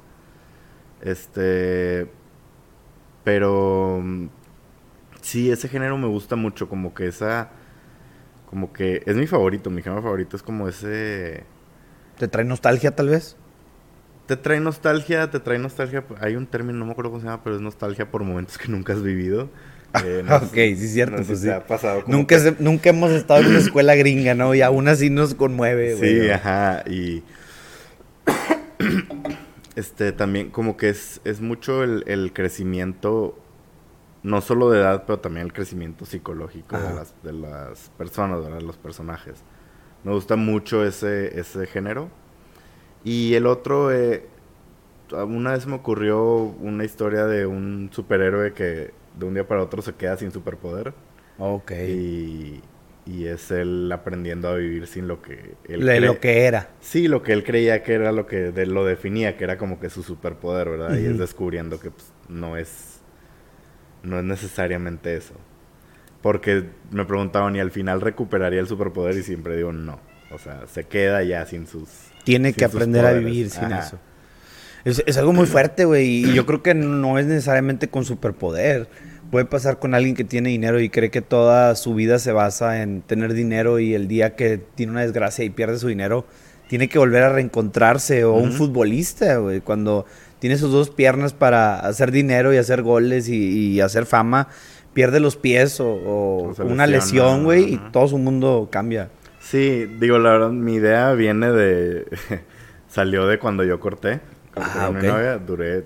Este... 1.02 2.12
Pero... 3.24 4.04
Sí, 5.22 5.52
ese 5.52 5.68
género 5.68 5.98
me 5.98 6.08
gusta 6.08 6.36
mucho. 6.36 6.70
Como 6.70 6.94
que 6.94 7.08
esa... 7.08 7.50
Como 8.48 8.72
que... 8.72 9.02
Es 9.06 9.16
mi 9.16 9.26
favorito. 9.28 9.70
Mi 9.72 9.82
género 9.82 10.02
favorito 10.04 10.36
es 10.36 10.44
como 10.44 10.68
ese... 10.68 11.44
¿Te 12.20 12.28
trae 12.28 12.46
nostalgia 12.46 12.92
tal 12.96 13.10
vez? 13.10 13.36
Te 14.28 14.38
trae 14.38 14.60
nostalgia, 14.60 15.32
te 15.32 15.40
trae 15.40 15.58
nostalgia. 15.58 16.04
Hay 16.22 16.36
un 16.36 16.46
término, 16.46 16.78
no 16.78 16.86
me 16.86 16.92
acuerdo 16.92 17.10
cómo 17.10 17.22
se 17.22 17.26
llama, 17.28 17.44
pero 17.44 17.56
es 17.56 17.62
nostalgia 17.64 18.12
por 18.12 18.24
momentos 18.24 18.60
que 18.60 18.68
nunca 18.68 18.94
has 18.94 19.02
vivido. 19.02 19.50
Eh, 20.06 20.24
ok, 20.30 20.54
sí 20.54 20.74
es 20.86 20.94
cierto, 20.94 21.24
pues 21.26 21.40
sí. 21.40 21.50
ha 21.50 21.66
pasado 21.66 22.04
Nunca, 22.06 22.36
que- 22.36 22.42
se- 22.42 22.56
nunca 22.60 22.90
hemos 22.92 23.10
estado 23.10 23.40
en 23.40 23.48
una 23.48 23.58
escuela 23.58 23.96
gringa, 23.96 24.36
¿no? 24.36 24.54
Y 24.54 24.62
aún 24.62 24.88
así 24.88 25.10
nos 25.10 25.34
conmueve, 25.34 25.96
güey. 25.96 26.20
Sí, 26.22 26.30
ajá. 26.30 26.84
Y. 26.88 27.24
este 29.76 30.12
también, 30.12 30.50
como 30.52 30.78
que 30.78 30.90
es, 30.90 31.22
es 31.24 31.42
mucho 31.42 31.84
el, 31.84 32.04
el 32.08 32.34
crecimiento. 32.34 33.38
No 34.22 34.42
solo 34.42 34.70
de 34.70 34.80
edad, 34.82 35.06
pero 35.08 35.20
también 35.20 35.46
el 35.46 35.54
crecimiento 35.54 36.06
psicológico 36.06 36.78
de 36.78 36.94
las, 36.94 37.14
de 37.24 37.32
las 37.32 37.90
personas, 37.98 38.44
¿verdad? 38.44 38.60
Los 38.62 38.76
personajes. 38.78 39.36
Me 40.04 40.12
gusta 40.14 40.36
mucho 40.36 40.86
ese, 40.86 41.40
ese 41.40 41.68
género. 41.68 42.10
Y 43.04 43.36
el 43.36 43.48
otro, 43.48 43.92
eh, 43.94 44.28
una 45.12 45.54
vez 45.54 45.68
me 45.68 45.76
ocurrió 45.76 46.24
una 46.44 46.86
historia 46.86 47.26
de 47.26 47.46
un 47.46 47.90
superhéroe 47.94 48.54
que 48.54 48.94
de 49.18 49.26
un 49.26 49.34
día 49.36 49.48
para 49.48 49.64
otro 49.64 49.82
se 49.82 49.96
queda 49.96 50.18
sin 50.18 50.32
superpoder. 50.32 50.94
Ok. 51.38 51.72
Y, 51.76 52.62
y 53.06 53.26
es 53.28 53.52
él 53.52 53.92
aprendiendo 53.92 54.50
a 54.50 54.56
vivir 54.56 54.88
sin 54.88 55.08
lo 55.08 55.22
que 55.22 55.56
él 55.66 55.86
Le- 55.86 56.00
lo 56.02 56.20
que 56.20 56.46
era. 56.46 56.70
Sí, 56.82 57.08
lo 57.08 57.24
que 57.24 57.34
él 57.34 57.44
creía 57.44 57.84
que 57.84 57.94
era 57.96 58.12
lo 58.14 58.26
que 58.28 58.52
de- 58.52 58.66
lo 58.66 58.86
definía, 58.86 59.38
que 59.38 59.44
era 59.46 59.58
como 59.58 59.80
que 59.80 59.90
su 59.90 60.04
superpoder, 60.04 60.70
¿verdad? 60.70 60.98
Y 60.98 61.06
es 61.06 61.18
descubriendo 61.18 61.80
que 61.80 61.92
pues, 61.92 62.14
no 62.30 62.58
es 62.58 63.02
no 64.04 64.20
es 64.20 64.26
necesariamente 64.26 65.16
eso. 65.16 65.36
Porque 66.22 66.66
me 66.92 67.06
preguntaban 67.06 67.56
y 67.56 67.60
al 67.60 67.72
final 67.72 68.02
recuperaría 68.02 68.60
el 68.60 68.68
superpoder 68.68 69.16
y 69.16 69.24
siempre 69.24 69.56
digo 69.56 69.72
no. 69.72 70.00
O 70.32 70.38
sea, 70.38 70.64
se 70.72 70.84
queda 70.84 71.24
ya 71.24 71.46
sin 71.46 71.66
sus 71.66 71.90
Tiene 72.24 72.50
sin 72.50 72.58
que 72.58 72.66
aprender 72.66 73.06
a 73.06 73.14
vivir 73.14 73.50
sin 73.50 73.66
Ajá. 73.66 73.88
eso. 73.88 74.00
Es, 74.86 75.04
es 75.06 75.18
algo 75.18 75.34
muy 75.34 75.46
fuerte, 75.46 75.86
güey. 75.86 76.26
Y 76.26 76.34
yo 76.34 76.46
creo 76.46 76.62
que 76.62 76.74
no 76.74 77.18
es 77.20 77.26
necesariamente 77.26 77.88
con 77.88 78.06
superpoder. 78.06 78.88
Puede 79.32 79.46
pasar 79.46 79.80
con 79.80 79.94
alguien 79.94 80.16
que 80.16 80.24
tiene 80.24 80.50
dinero 80.50 80.80
y 80.80 80.90
cree 80.90 81.12
que 81.12 81.22
toda 81.22 81.76
su 81.76 81.94
vida 81.94 82.20
se 82.20 82.32
basa 82.32 82.82
en 82.82 83.02
tener 83.02 83.34
dinero 83.34 83.80
y 83.80 83.94
el 83.94 84.08
día 84.08 84.36
que 84.36 84.58
tiene 84.58 84.94
una 84.94 85.02
desgracia 85.02 85.46
y 85.46 85.50
pierde 85.50 85.78
su 85.78 85.88
dinero, 85.88 86.26
tiene 86.68 86.88
que 86.88 86.98
volver 86.98 87.24
a 87.24 87.30
reencontrarse. 87.30 88.24
O 88.24 88.34
un 88.34 88.54
futbolista, 88.54 89.38
güey. 89.38 89.62
Cuando 89.62 90.06
tiene 90.40 90.58
sus 90.58 90.72
dos 90.72 90.90
piernas 90.90 91.34
para 91.34 91.80
hacer 91.80 92.12
dinero 92.12 92.54
y 92.54 92.58
hacer 92.58 92.82
goles 92.82 93.28
y, 93.30 93.36
y 93.36 93.82
hacer 93.82 94.06
fama, 94.06 94.48
pierde 94.94 95.20
los 95.20 95.36
pies 95.36 95.80
o, 95.80 95.94
una 96.60 96.86
lesiona, 96.86 96.88
lesión, 96.88 97.44
güey, 97.44 97.74
y 97.74 97.78
todo 97.92 98.08
su 98.08 98.18
mundo 98.18 98.68
cambia. 98.72 99.10
Sí, 99.40 99.86
digo, 100.00 100.18
la 100.20 100.32
verdad, 100.32 100.50
mi 100.52 100.76
idea 100.76 101.14
viene 101.14 101.52
de... 101.52 102.06
salió 102.90 103.26
de 103.28 103.40
cuando 103.40 103.64
yo 103.64 103.80
corté. 103.80 104.20
Ah, 104.56 104.92
mi 104.94 105.06
novia, 105.08 105.38
duré 105.38 105.86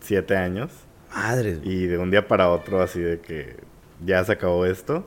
siete 0.00 0.36
años. 0.36 0.70
Madre. 1.14 1.58
Y 1.62 1.86
de 1.86 1.96
un 1.98 2.10
día 2.10 2.26
para 2.28 2.50
otro, 2.50 2.82
así 2.82 3.00
de 3.00 3.20
que 3.20 3.56
ya 4.04 4.22
se 4.24 4.32
acabó 4.32 4.66
esto. 4.66 5.06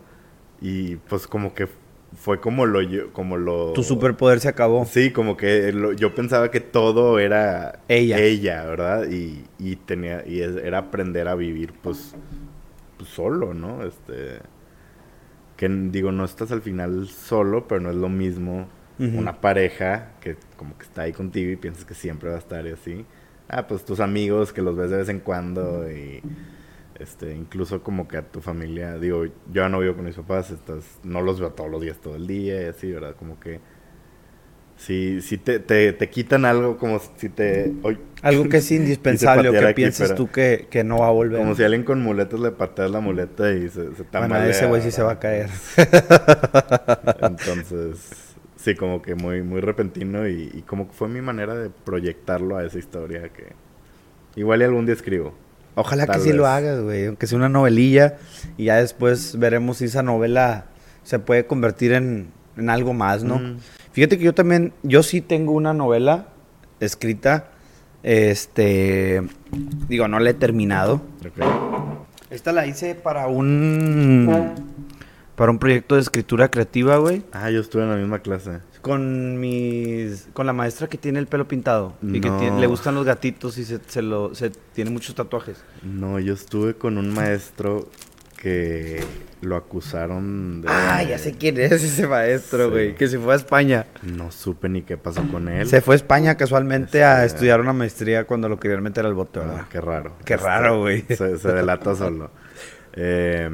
Y 0.62 0.96
pues 0.96 1.28
como 1.28 1.54
que 1.54 1.68
fue 2.16 2.40
como 2.40 2.66
lo... 2.66 2.82
yo- 2.82 3.12
Como 3.14 3.38
lo 3.38 3.74
Tu 3.74 3.84
superpoder 3.84 4.40
se 4.40 4.48
acabó. 4.48 4.86
Sí, 4.86 5.12
como 5.12 5.38
que 5.38 5.72
lo- 5.74 5.94
yo 5.94 6.16
pensaba 6.16 6.50
que 6.50 6.62
todo 6.62 7.20
era 7.20 7.80
Ella. 7.90 8.18
ella 8.20 8.64
¿verdad? 8.66 9.08
Y, 9.12 9.44
y 9.60 9.76
tenía 9.76 10.24
y 10.26 10.42
es- 10.42 10.56
era 10.56 10.80
aprender 10.80 11.28
a 11.28 11.36
vivir 11.36 11.74
pues, 11.82 12.16
pues, 12.98 13.10
solo, 13.10 13.54
¿no? 13.54 13.84
Este 13.84 14.40
que 15.58 15.68
digo, 15.68 16.12
no 16.12 16.24
estás 16.24 16.52
al 16.52 16.62
final 16.62 17.08
solo, 17.08 17.68
pero 17.68 17.82
no 17.82 17.90
es 17.90 17.96
lo 17.96 18.10
mismo 18.10 18.68
una 19.00 19.42
pareja 19.42 20.14
que 20.22 20.38
como 20.56 20.76
que 20.76 20.84
está 20.86 21.04
ahí 21.04 21.14
contigo 21.14 21.52
y 21.52 21.56
piensas 21.56 21.86
que 21.86 21.94
siempre 21.94 22.30
va 22.30 22.36
a 22.36 22.40
estar 22.40 22.66
y 22.66 22.72
así. 22.72 23.06
Ah, 23.48 23.68
pues 23.68 23.86
tus 23.86 24.00
amigos 24.00 24.54
que 24.54 24.62
los 24.62 24.76
ves 24.76 24.90
de 24.90 24.98
vez 24.98 25.10
en 25.10 25.20
cuando 25.20 25.90
y 25.90 26.22
este 27.00 27.36
incluso 27.36 27.84
como 27.84 28.08
que 28.08 28.18
a 28.18 28.24
tu 28.24 28.42
familia, 28.42 28.98
digo, 28.98 29.26
yo 29.26 29.32
ya 29.54 29.70
no 29.70 29.80
vivo 29.80 29.96
con 29.96 30.06
mis 30.06 30.16
papás, 30.16 30.50
estás 30.50 31.00
no 31.04 31.22
los 31.22 31.40
veo 31.40 31.52
todos 31.52 31.70
los 31.70 31.82
días 31.82 31.98
todo 31.98 32.16
el 32.16 32.26
día 32.26 32.62
y 32.62 32.66
así, 32.66 32.92
¿verdad? 32.92 33.16
Como 33.16 33.40
que 33.40 33.60
si 34.78 35.22
si 35.22 35.38
te, 35.38 35.60
te, 35.60 35.94
te 35.94 36.10
quitan 36.10 36.46
algo 36.46 36.78
como 36.78 37.02
si 37.18 37.30
te 37.30 37.74
oy, 37.82 37.98
Algo 38.22 38.48
que 38.48 38.58
es 38.58 38.72
indispensable 38.72 39.50
o 39.50 39.52
que 39.52 39.74
piensas 39.74 40.16
tú 40.16 40.30
que, 40.30 40.68
que 40.70 40.84
no 40.84 41.00
va 41.00 41.08
a 41.08 41.12
volver. 41.12 41.40
como 41.40 41.56
si 41.56 41.64
alguien 41.64 41.84
con 41.84 42.02
muletas 42.02 42.40
le 42.40 42.52
pateas 42.52 42.92
la 42.92 43.00
muleta 43.00 43.52
y 43.52 43.70
se, 43.70 43.70
se 43.70 43.82
bueno, 43.82 44.06
tambalea. 44.12 44.50
ese 44.50 44.68
güey 44.68 44.82
sí 44.82 44.92
se 44.92 45.04
va 45.04 45.14
a 45.14 45.20
caer. 45.20 45.50
Entonces, 47.22 48.36
sí, 48.56 48.76
como 48.76 49.02
que 49.02 49.16
muy, 49.16 49.42
muy 49.42 49.62
repentino 49.62 50.28
y, 50.28 50.52
y 50.54 50.62
como 50.62 50.88
que 50.88 50.94
fue 50.94 51.08
mi 51.08 51.22
manera 51.22 51.56
de 51.56 51.70
proyectarlo 51.70 52.58
a 52.58 52.66
esa 52.66 52.78
historia 52.78 53.30
que 53.30 53.54
igual 54.36 54.62
y 54.62 54.66
algún 54.66 54.86
día 54.86 54.94
escribo. 54.94 55.34
Ojalá 55.76 56.08
que 56.08 56.20
sí 56.20 56.34
lo 56.34 56.48
hagas, 56.48 56.82
güey. 56.82 57.06
Aunque 57.06 57.28
sea 57.28 57.38
una 57.38 57.50
novelilla. 57.50 58.18
Y 58.58 58.66
ya 58.66 58.78
después 58.78 59.38
veremos 59.38 59.78
si 59.78 59.86
esa 59.86 60.02
novela 60.02 60.66
se 61.04 61.20
puede 61.20 61.46
convertir 61.46 61.94
en, 61.94 62.32
en 62.58 62.70
algo 62.70 62.94
más, 62.94 63.24
¿no? 63.24 63.40
Mm. 63.40 63.58
Fíjate 63.92 64.18
que 64.18 64.24
yo 64.26 64.34
también, 64.34 64.74
yo 64.84 65.04
sí 65.04 65.22
tengo 65.22 65.52
una 65.54 65.74
novela 65.74 66.28
escrita. 66.80 67.52
Este, 68.04 69.22
digo, 69.90 70.08
no 70.08 70.20
la 70.20 70.30
he 70.30 70.34
terminado. 70.34 71.02
Ok. 71.26 71.46
Esta 72.30 72.52
la 72.52 72.66
hice 72.68 72.94
para 72.96 73.28
un, 73.28 74.54
para 75.36 75.52
un 75.52 75.60
proyecto 75.60 75.96
de 75.96 76.02
escritura 76.02 76.50
creativa, 76.50 76.98
güey. 76.98 77.24
Ah, 77.32 77.50
yo 77.52 77.62
estuve 77.62 77.84
en 77.84 77.90
la 77.90 77.96
misma 77.96 78.20
clase. 78.20 78.60
Con 78.82 79.40
mis, 79.40 80.28
con 80.34 80.46
la 80.46 80.54
maestra 80.54 80.88
que 80.88 80.98
tiene 80.98 81.20
el 81.20 81.28
pelo 81.28 81.48
pintado 81.48 81.94
y 82.02 82.22
que 82.22 82.30
tiene- 82.32 82.60
le 82.62 82.68
gustan 82.68 82.96
los 82.96 83.06
gatitos 83.06 83.58
y 83.58 83.66
se, 83.66 83.80
se 83.88 84.02
lo, 84.02 84.34
se 84.36 84.50
tiene 84.74 84.92
muchos 84.92 85.16
tatuajes. 85.16 85.58
No, 85.84 86.20
yo 86.20 86.34
estuve 86.34 86.76
con 86.76 86.98
un 86.98 87.14
maestro 87.14 87.90
que 88.42 89.04
lo 89.42 89.56
acusaron 89.56 90.62
de... 90.62 90.68
Ah, 90.70 91.04
ya 91.04 91.18
sé 91.18 91.34
quién 91.34 91.60
es 91.60 91.72
ese 91.72 92.08
maestro, 92.08 92.66
Sí. 92.66 92.70
güey, 92.72 92.96
que 92.96 93.08
se 93.08 93.20
fue 93.20 93.34
a 93.34 93.36
España. 93.38 93.86
No 94.04 94.32
supe 94.32 94.70
ni 94.70 94.82
qué 94.84 94.98
pasó 94.98 95.24
con 95.32 95.48
él. 95.50 95.68
Se 95.68 95.82
fue 95.82 95.96
a 95.96 95.98
España 95.98 96.36
casualmente 96.36 97.04
a 97.04 97.24
Este- 97.24 97.36
estudiar 97.36 97.60
una 97.62 97.74
maestría 97.74 98.26
cuando 98.26 98.50
lo 98.50 98.60
querían 98.60 98.82
meter 98.84 99.06
al 99.06 99.14
bote, 99.14 99.40
Ah, 99.40 99.44
¿verdad? 99.46 99.66
qué 99.70 99.82
raro. 99.82 100.16
Qué 100.26 100.38
raro, 100.38 100.80
güey. 100.82 101.02
Se, 101.08 101.38
se 101.38 101.52
delata 101.52 101.96
solo. 101.96 102.32
Eh, 103.00 103.48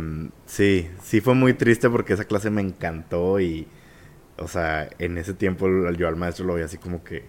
sí, 0.46 0.88
sí 1.04 1.20
fue 1.20 1.34
muy 1.36 1.54
triste 1.54 1.90
porque 1.90 2.14
esa 2.14 2.24
clase 2.24 2.50
me 2.50 2.62
encantó 2.62 3.42
y, 3.42 3.68
o 4.38 4.48
sea, 4.48 4.88
en 5.00 5.18
ese 5.18 5.34
tiempo 5.34 5.68
yo 5.92 6.08
al 6.08 6.16
maestro 6.16 6.46
lo 6.46 6.54
veía 6.54 6.66
así 6.68 6.78
como 6.78 7.04
que, 7.04 7.26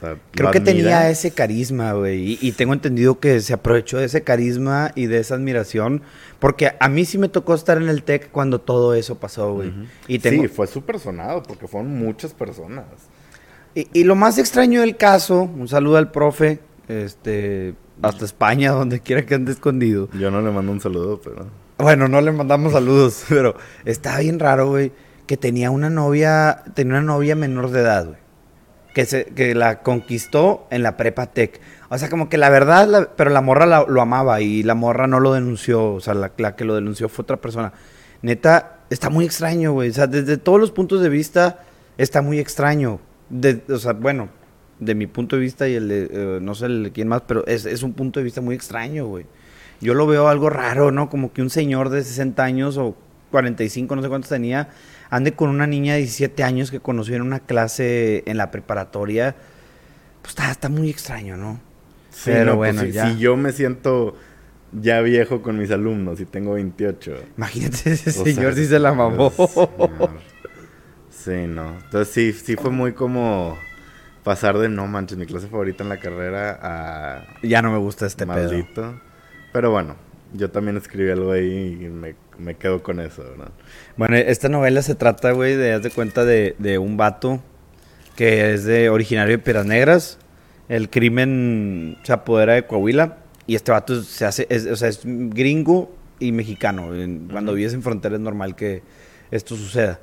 sea, 0.00 0.16
Creo 0.32 0.50
que 0.50 0.60
tenía 0.60 1.10
ese 1.10 1.30
carisma, 1.30 1.92
güey. 1.92 2.32
Y, 2.32 2.38
y 2.40 2.52
tengo 2.52 2.72
entendido 2.72 3.20
que 3.20 3.40
se 3.40 3.52
aprovechó 3.52 3.98
de 3.98 4.06
ese 4.06 4.22
carisma 4.22 4.92
y 4.94 5.06
de 5.06 5.18
esa 5.18 5.34
admiración. 5.34 6.02
Porque 6.38 6.72
a 6.80 6.88
mí 6.88 7.04
sí 7.04 7.18
me 7.18 7.28
tocó 7.28 7.54
estar 7.54 7.76
en 7.76 7.88
el 7.88 8.02
TEC 8.02 8.30
cuando 8.30 8.60
todo 8.60 8.94
eso 8.94 9.18
pasó, 9.18 9.52
güey. 9.54 9.72
Y, 10.08 10.18
tengo, 10.18 10.42
Sí, 10.42 10.48
fue 10.48 10.66
súper 10.66 10.98
sonado 10.98 11.42
porque 11.42 11.68
fueron 11.68 11.98
muchas 11.98 12.32
personas. 12.32 12.84
y, 13.74 13.86
y 13.92 14.04
lo 14.04 14.14
más 14.14 14.38
extraño 14.38 14.80
del 14.80 14.96
caso, 14.96 15.42
un 15.42 15.68
saludo 15.68 15.98
al 15.98 16.10
profe, 16.10 16.60
este, 16.88 17.74
hasta 18.02 18.24
España, 18.24 18.70
donde 18.72 19.00
quiera 19.00 19.24
que 19.24 19.34
ande 19.34 19.52
escondido. 19.52 20.08
Yo 20.18 20.30
no 20.30 20.40
le 20.42 20.50
mando 20.50 20.72
un 20.72 20.80
saludo, 20.80 21.20
pero... 21.22 21.46
Bueno, 21.78 22.08
no 22.08 22.20
le 22.20 22.30
mandamos 22.32 22.72
saludos, 22.72 23.24
pero 23.28 23.54
está 23.84 24.18
bien 24.18 24.38
raro, 24.38 24.68
güey, 24.68 24.92
que 25.26 25.36
tenía 25.36 25.70
una 25.70 25.88
novia, 25.88 26.62
tenía 26.74 26.94
una 26.94 27.02
novia 27.02 27.36
menor 27.36 27.70
de 27.70 27.80
edad, 27.80 28.06
güey. 28.06 28.19
Que, 28.94 29.04
se, 29.06 29.26
que 29.26 29.54
la 29.54 29.82
conquistó 29.82 30.66
en 30.70 30.82
la 30.82 30.96
prepa 30.96 31.26
tech. 31.26 31.60
O 31.90 31.98
sea, 31.98 32.08
como 32.10 32.28
que 32.28 32.38
la 32.38 32.50
verdad, 32.50 33.10
pero 33.16 33.30
la 33.30 33.40
morra 33.40 33.84
lo 33.86 34.00
amaba 34.00 34.40
y 34.40 34.62
la 34.62 34.74
morra 34.74 35.06
no 35.06 35.20
lo 35.20 35.32
denunció. 35.32 35.92
O 35.94 36.00
sea, 36.00 36.14
la, 36.14 36.32
la 36.38 36.56
que 36.56 36.64
lo 36.64 36.74
denunció 36.74 37.08
fue 37.08 37.22
otra 37.22 37.36
persona. 37.36 37.72
Neta, 38.22 38.78
está 38.90 39.08
muy 39.08 39.24
extraño, 39.24 39.72
güey. 39.72 39.90
O 39.90 39.92
sea, 39.92 40.06
desde 40.06 40.36
todos 40.36 40.60
los 40.60 40.70
puntos 40.72 41.00
de 41.02 41.08
vista, 41.08 41.60
está 41.98 42.20
muy 42.22 42.38
extraño. 42.38 43.00
De- 43.28 43.62
o 43.68 43.78
sea, 43.78 43.92
bueno, 43.92 44.28
de 44.80 44.94
mi 44.94 45.06
punto 45.06 45.36
de 45.36 45.42
vista 45.42 45.68
y 45.68 45.74
el 45.74 45.88
de, 45.88 46.08
eh, 46.10 46.38
no 46.42 46.54
sé 46.54 46.66
el 46.66 46.82
de 46.84 46.92
quién 46.92 47.06
más, 47.06 47.22
pero 47.26 47.46
es, 47.46 47.66
es 47.66 47.82
un 47.82 47.92
punto 47.92 48.18
de 48.18 48.24
vista 48.24 48.40
muy 48.40 48.54
extraño, 48.54 49.06
güey. 49.06 49.26
Yo 49.80 49.94
lo 49.94 50.06
veo 50.06 50.28
algo 50.28 50.50
raro, 50.50 50.90
¿no? 50.90 51.08
Como 51.08 51.32
que 51.32 51.42
un 51.42 51.50
señor 51.50 51.88
de 51.90 52.02
60 52.02 52.42
años 52.42 52.76
o 52.76 52.94
45, 53.30 53.96
no 53.96 54.02
sé 54.02 54.08
cuántos 54.08 54.28
tenía, 54.30 54.68
ande 55.08 55.32
con 55.32 55.50
una 55.50 55.66
niña 55.66 55.94
de 55.94 56.00
17 56.00 56.42
años 56.42 56.70
que 56.70 56.80
conoció 56.80 57.16
en 57.16 57.22
una 57.22 57.40
clase 57.40 58.22
en 58.26 58.36
la 58.36 58.50
preparatoria. 58.50 59.36
Pues 60.22 60.30
está, 60.32 60.50
está 60.50 60.68
muy 60.68 60.90
extraño, 60.90 61.36
¿no? 61.36 61.60
Sí, 62.10 62.30
Pero 62.32 62.52
no, 62.52 62.56
pues 62.58 62.74
bueno, 62.74 62.82
si, 62.82 62.92
ya. 62.92 63.10
si 63.10 63.18
yo 63.18 63.36
me 63.36 63.52
siento 63.52 64.16
ya 64.72 65.00
viejo 65.00 65.42
con 65.42 65.58
mis 65.58 65.70
alumnos 65.70 66.20
y 66.20 66.26
tengo 66.26 66.54
28. 66.54 67.14
Imagínate 67.36 67.92
ese 67.92 68.10
o 68.10 68.24
señor 68.24 68.54
si 68.54 68.66
se 68.66 68.78
la 68.78 68.92
mamó. 68.92 69.32
Sí, 71.10 71.46
no. 71.46 71.76
Entonces 71.84 72.08
sí, 72.14 72.32
sí 72.32 72.56
fue 72.56 72.70
muy 72.70 72.92
como 72.92 73.58
pasar 74.24 74.58
de 74.58 74.68
no 74.68 74.86
manches, 74.86 75.18
mi 75.18 75.26
clase 75.26 75.48
favorita 75.48 75.82
en 75.82 75.88
la 75.88 75.98
carrera 75.98 76.58
a 76.62 77.24
ya 77.42 77.62
no 77.62 77.70
me 77.70 77.78
gusta 77.78 78.06
este 78.06 78.26
pedo. 78.26 78.36
maldito. 78.36 79.00
Pero 79.52 79.70
bueno, 79.70 79.96
yo 80.34 80.50
también 80.50 80.76
escribí 80.76 81.10
algo 81.10 81.32
ahí 81.32 81.78
y 81.80 81.88
me, 81.88 82.14
me 82.38 82.54
quedo 82.56 82.82
con 82.82 83.00
eso, 83.00 83.22
¿verdad? 83.22 83.50
Bueno, 83.96 84.16
esta 84.16 84.48
novela 84.48 84.82
se 84.82 84.94
trata, 84.94 85.32
güey, 85.32 85.56
de, 85.56 85.72
haz 85.72 85.82
de 85.82 85.90
cuenta 85.90 86.24
de, 86.24 86.54
de 86.58 86.78
un 86.78 86.96
vato 86.96 87.42
que 88.16 88.52
es 88.54 88.64
de 88.64 88.90
originario 88.90 89.36
de 89.36 89.42
Piedras 89.42 89.66
Negras. 89.66 90.18
El 90.68 90.88
crimen 90.90 91.96
se 92.02 92.12
apodera 92.12 92.54
de 92.54 92.66
Coahuila 92.66 93.18
y 93.46 93.54
este 93.56 93.72
vato 93.72 94.02
se 94.02 94.24
hace, 94.24 94.46
es- 94.50 94.66
o 94.66 94.76
sea, 94.76 94.88
es 94.88 95.00
gringo 95.04 95.94
y 96.18 96.32
mexicano. 96.32 96.88
Cuando 97.30 97.52
Ujú. 97.52 97.56
vives 97.56 97.74
en 97.74 97.82
frontera 97.82 98.14
es 98.16 98.20
normal 98.20 98.54
que 98.54 98.82
esto 99.30 99.56
suceda. 99.56 100.00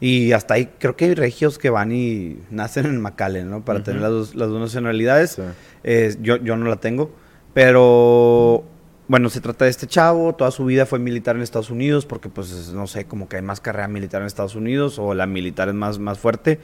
Y 0.00 0.30
hasta 0.32 0.54
ahí 0.54 0.68
creo 0.78 0.94
que 0.96 1.06
hay 1.06 1.14
regios 1.14 1.58
que 1.58 1.70
van 1.70 1.90
y 1.90 2.38
nacen 2.50 2.86
en 2.86 3.00
McAllen, 3.00 3.50
¿no? 3.50 3.64
Para 3.64 3.80
Ujú. 3.80 3.86
tener 3.86 4.00
las 4.02 4.10
dos, 4.12 4.34
las 4.36 4.48
dos 4.48 4.60
nacionalidades. 4.60 5.32
Sí. 5.32 5.42
Eh, 5.82 6.14
yo, 6.22 6.36
yo 6.36 6.56
no 6.56 6.68
la 6.70 6.76
tengo. 6.76 7.10
Pero 7.52 8.64
bueno, 9.08 9.30
se 9.30 9.40
trata 9.40 9.64
de 9.64 9.70
este 9.70 9.86
chavo. 9.86 10.34
Toda 10.34 10.50
su 10.50 10.64
vida 10.64 10.86
fue 10.86 10.98
militar 10.98 11.34
en 11.36 11.42
Estados 11.42 11.70
Unidos 11.70 12.06
porque, 12.06 12.28
pues, 12.28 12.50
es- 12.52 12.72
no 12.72 12.86
sé, 12.86 13.06
como 13.06 13.28
que 13.28 13.36
hay 13.36 13.42
más 13.42 13.60
carrera 13.60 13.88
militar 13.88 14.20
en 14.20 14.26
Estados 14.26 14.54
Unidos 14.54 14.98
o 14.98 15.14
la 15.14 15.26
militar 15.26 15.68
es 15.68 15.74
más, 15.74 15.98
más 15.98 16.18
fuerte. 16.18 16.60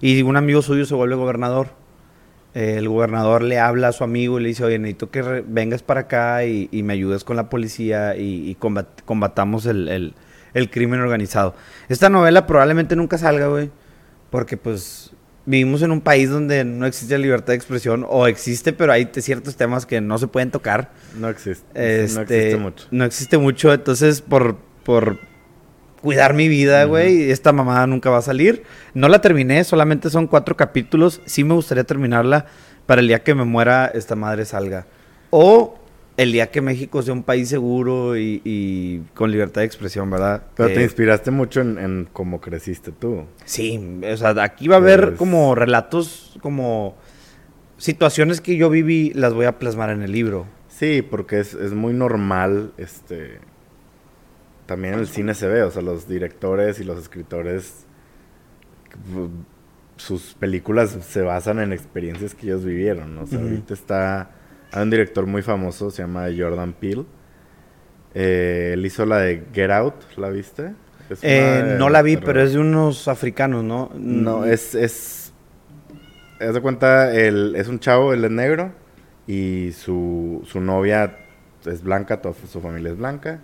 Y 0.00 0.20
un 0.22 0.36
amigo 0.36 0.62
suyo 0.62 0.84
se 0.84 0.94
vuelve 0.94 1.14
gobernador. 1.16 1.68
El 2.54 2.88
gobernador 2.88 3.42
le 3.42 3.58
habla 3.58 3.88
a 3.88 3.92
su 3.92 4.02
amigo 4.04 4.38
y 4.38 4.42
le 4.42 4.48
dice, 4.48 4.64
oye, 4.64 4.78
necesito 4.78 5.10
que 5.10 5.20
vengas 5.46 5.82
para 5.82 6.00
acá 6.02 6.44
y, 6.44 6.68
me 6.82 6.94
ayudes 6.94 7.22
con 7.24 7.36
la 7.36 7.50
policía 7.50 8.16
y, 8.16 8.48
y 8.50 8.54
combat- 8.56 9.02
combatamos 9.04 9.66
el, 9.66 9.88
el- 9.88 10.14
el 10.54 10.70
crimen 10.70 11.00
organizado. 11.00 11.54
Esta 11.90 12.08
novela 12.08 12.46
probablemente 12.46 12.96
nunca 12.96 13.18
salga, 13.18 13.48
güey, 13.48 13.70
porque 14.30 14.56
pues 14.56 15.12
vivimos 15.46 15.80
en 15.82 15.92
un 15.92 16.00
país 16.00 16.28
donde 16.28 16.64
no 16.64 16.86
existe 16.86 17.16
libertad 17.18 17.48
de 17.48 17.54
expresión 17.54 18.04
o 18.08 18.26
existe, 18.26 18.72
pero 18.72 18.92
hay 18.92 19.08
ciertos 19.14 19.56
temas 19.56 19.86
que 19.86 20.00
no 20.00 20.18
se 20.18 20.26
pueden 20.26 20.50
tocar. 20.50 20.90
No 21.18 21.28
existe. 21.28 21.66
Este, 21.74 22.14
no 22.14 22.20
existe 22.22 22.56
mucho. 22.56 22.86
No 22.90 23.04
existe 23.04 23.38
mucho, 23.38 23.72
entonces 23.72 24.20
por, 24.20 24.56
por 24.84 25.18
cuidar 26.02 26.34
mi 26.34 26.48
vida, 26.48 26.84
güey, 26.84 27.30
esta 27.30 27.52
mamada 27.52 27.86
nunca 27.86 28.10
va 28.10 28.18
a 28.18 28.22
salir. 28.22 28.64
No 28.92 29.08
la 29.08 29.20
terminé, 29.20 29.64
solamente 29.64 30.10
son 30.10 30.26
cuatro 30.26 30.56
capítulos. 30.56 31.22
Sí 31.24 31.44
me 31.44 31.54
gustaría 31.54 31.84
terminarla 31.84 32.46
para 32.84 33.00
el 33.00 33.08
día 33.08 33.22
que 33.22 33.34
me 33.34 33.44
muera 33.44 33.86
esta 33.86 34.16
madre 34.16 34.44
salga. 34.44 34.86
O 35.30 35.78
el 36.16 36.32
día 36.32 36.50
que 36.50 36.60
México 36.62 37.02
sea 37.02 37.12
un 37.12 37.22
país 37.22 37.48
seguro 37.48 38.16
y, 38.16 38.40
y 38.44 39.00
con 39.14 39.30
libertad 39.30 39.60
de 39.60 39.66
expresión, 39.66 40.08
¿verdad? 40.10 40.44
Pero 40.56 40.68
te 40.70 40.80
Eh, 40.80 40.84
inspiraste 40.84 41.30
mucho 41.30 41.60
en, 41.60 41.78
en 41.78 42.08
cómo 42.12 42.40
creciste 42.40 42.90
tú. 42.92 43.24
Sí, 43.44 44.00
o 44.10 44.16
sea, 44.16 44.30
aquí 44.42 44.66
va 44.68 44.76
a 44.76 44.78
haber 44.78 45.04
Pues- 45.08 45.18
como 45.18 45.54
relatos, 45.54 46.36
como 46.40 46.96
situaciones 47.78 48.40
que 48.40 48.56
yo 48.56 48.70
viví, 48.70 49.12
las 49.14 49.34
voy 49.34 49.44
a 49.46 49.58
plasmar 49.58 49.90
en 49.90 50.02
el 50.02 50.12
libro. 50.12 50.46
Sí, 50.68 51.02
porque 51.02 51.40
es, 51.40 51.54
es 51.54 51.72
muy 51.74 51.92
normal, 51.92 52.72
este... 52.78 53.38
También 54.66 54.94
en 54.94 55.00
el 55.00 55.06
cine 55.08 55.34
se 55.34 55.46
ve, 55.46 55.62
o 55.62 55.70
sea, 55.70 55.80
los 55.82 56.08
directores 56.08 56.80
y 56.80 56.84
los 56.84 56.98
escritores... 56.98 57.86
Sus 59.96 60.34
películas 60.34 60.90
se 61.08 61.22
basan 61.22 61.58
en 61.58 61.72
experiencias 61.72 62.34
que 62.34 62.46
ellos 62.46 62.64
vivieron, 62.64 63.14
¿no? 63.14 63.22
O 63.22 63.26
sea, 63.26 63.38
ahorita 63.40 63.72
está... 63.74 64.30
Hay 64.76 64.82
un 64.82 64.90
director 64.90 65.24
muy 65.26 65.40
famoso, 65.40 65.90
se 65.90 66.02
llama 66.02 66.26
Jordan 66.36 66.74
Peele. 66.74 67.04
Eh, 68.14 68.72
él 68.74 68.84
hizo 68.84 69.06
la 69.06 69.18
de 69.20 69.42
Get 69.54 69.70
Out, 69.70 69.94
¿la 70.18 70.28
viste? 70.28 70.72
Eh, 71.22 71.62
no 71.78 71.88
la 71.88 72.02
vi, 72.02 72.16
pero 72.26 72.42
es 72.42 72.52
de 72.52 72.58
unos 72.58 73.08
africanos, 73.08 73.64
¿no? 73.64 73.90
No, 73.94 74.44
es, 74.44 74.74
es... 74.74 75.32
Haz 76.40 76.52
de 76.52 76.60
cuenta, 76.60 77.14
él 77.14 77.54
es 77.56 77.68
un 77.68 77.78
chavo, 77.78 78.12
él 78.12 78.22
es 78.24 78.30
negro, 78.30 78.72
y 79.26 79.72
su, 79.72 80.42
su 80.46 80.60
novia 80.60 81.16
es 81.64 81.82
blanca, 81.82 82.20
toda 82.20 82.34
su 82.46 82.60
familia 82.60 82.90
es 82.92 82.98
blanca. 82.98 83.40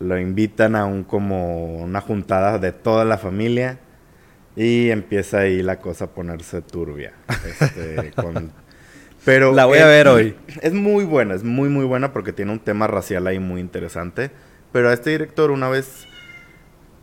Lo 0.00 0.18
invitan 0.18 0.74
a 0.74 0.84
un 0.86 1.04
como 1.04 1.76
una 1.76 2.00
juntada 2.00 2.58
de 2.58 2.72
toda 2.72 3.04
la 3.04 3.16
familia 3.18 3.78
y 4.56 4.90
empieza 4.90 5.38
ahí 5.38 5.62
la 5.62 5.78
cosa 5.78 6.06
a 6.06 6.08
ponerse 6.08 6.62
turbia. 6.62 7.12
Este, 7.46 8.10
con- 8.16 8.50
pero 9.24 9.52
La 9.52 9.64
voy 9.66 9.78
a 9.78 9.82
es- 9.82 9.86
ver 9.86 10.08
hoy. 10.08 10.34
Es 10.62 10.72
muy 10.72 11.04
buena, 11.04 11.34
es 11.34 11.44
muy 11.44 11.68
muy 11.68 11.84
buena 11.84 12.12
porque 12.12 12.32
tiene 12.32 12.52
un 12.52 12.60
tema 12.60 12.86
racial 12.86 13.26
ahí 13.26 13.38
muy 13.38 13.60
interesante. 13.60 14.30
Pero 14.72 14.88
a 14.88 14.92
este 14.94 15.10
director 15.10 15.50
una 15.50 15.68
vez 15.68 16.06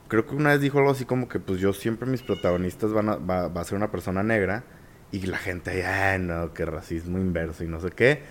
creo 0.07 0.25
que 0.25 0.35
una 0.35 0.49
vez 0.51 0.61
dijo 0.61 0.79
algo 0.79 0.91
así 0.91 1.05
como 1.05 1.27
que 1.29 1.39
pues 1.39 1.59
yo 1.59 1.71
siempre 1.73 2.09
mis 2.09 2.23
protagonistas 2.23 2.91
van 2.93 3.09
a, 3.09 3.15
va, 3.17 3.47
va 3.47 3.61
a 3.61 3.63
ser 3.63 3.77
una 3.77 3.91
persona 3.91 4.23
negra 4.23 4.63
y 5.11 5.21
la 5.27 5.37
gente 5.37 5.85
ay 5.85 6.19
no, 6.19 6.53
que 6.53 6.65
racismo 6.65 7.17
inverso 7.19 7.63
y 7.63 7.67
no 7.67 7.79
sé 7.79 7.89
qué. 7.91 8.21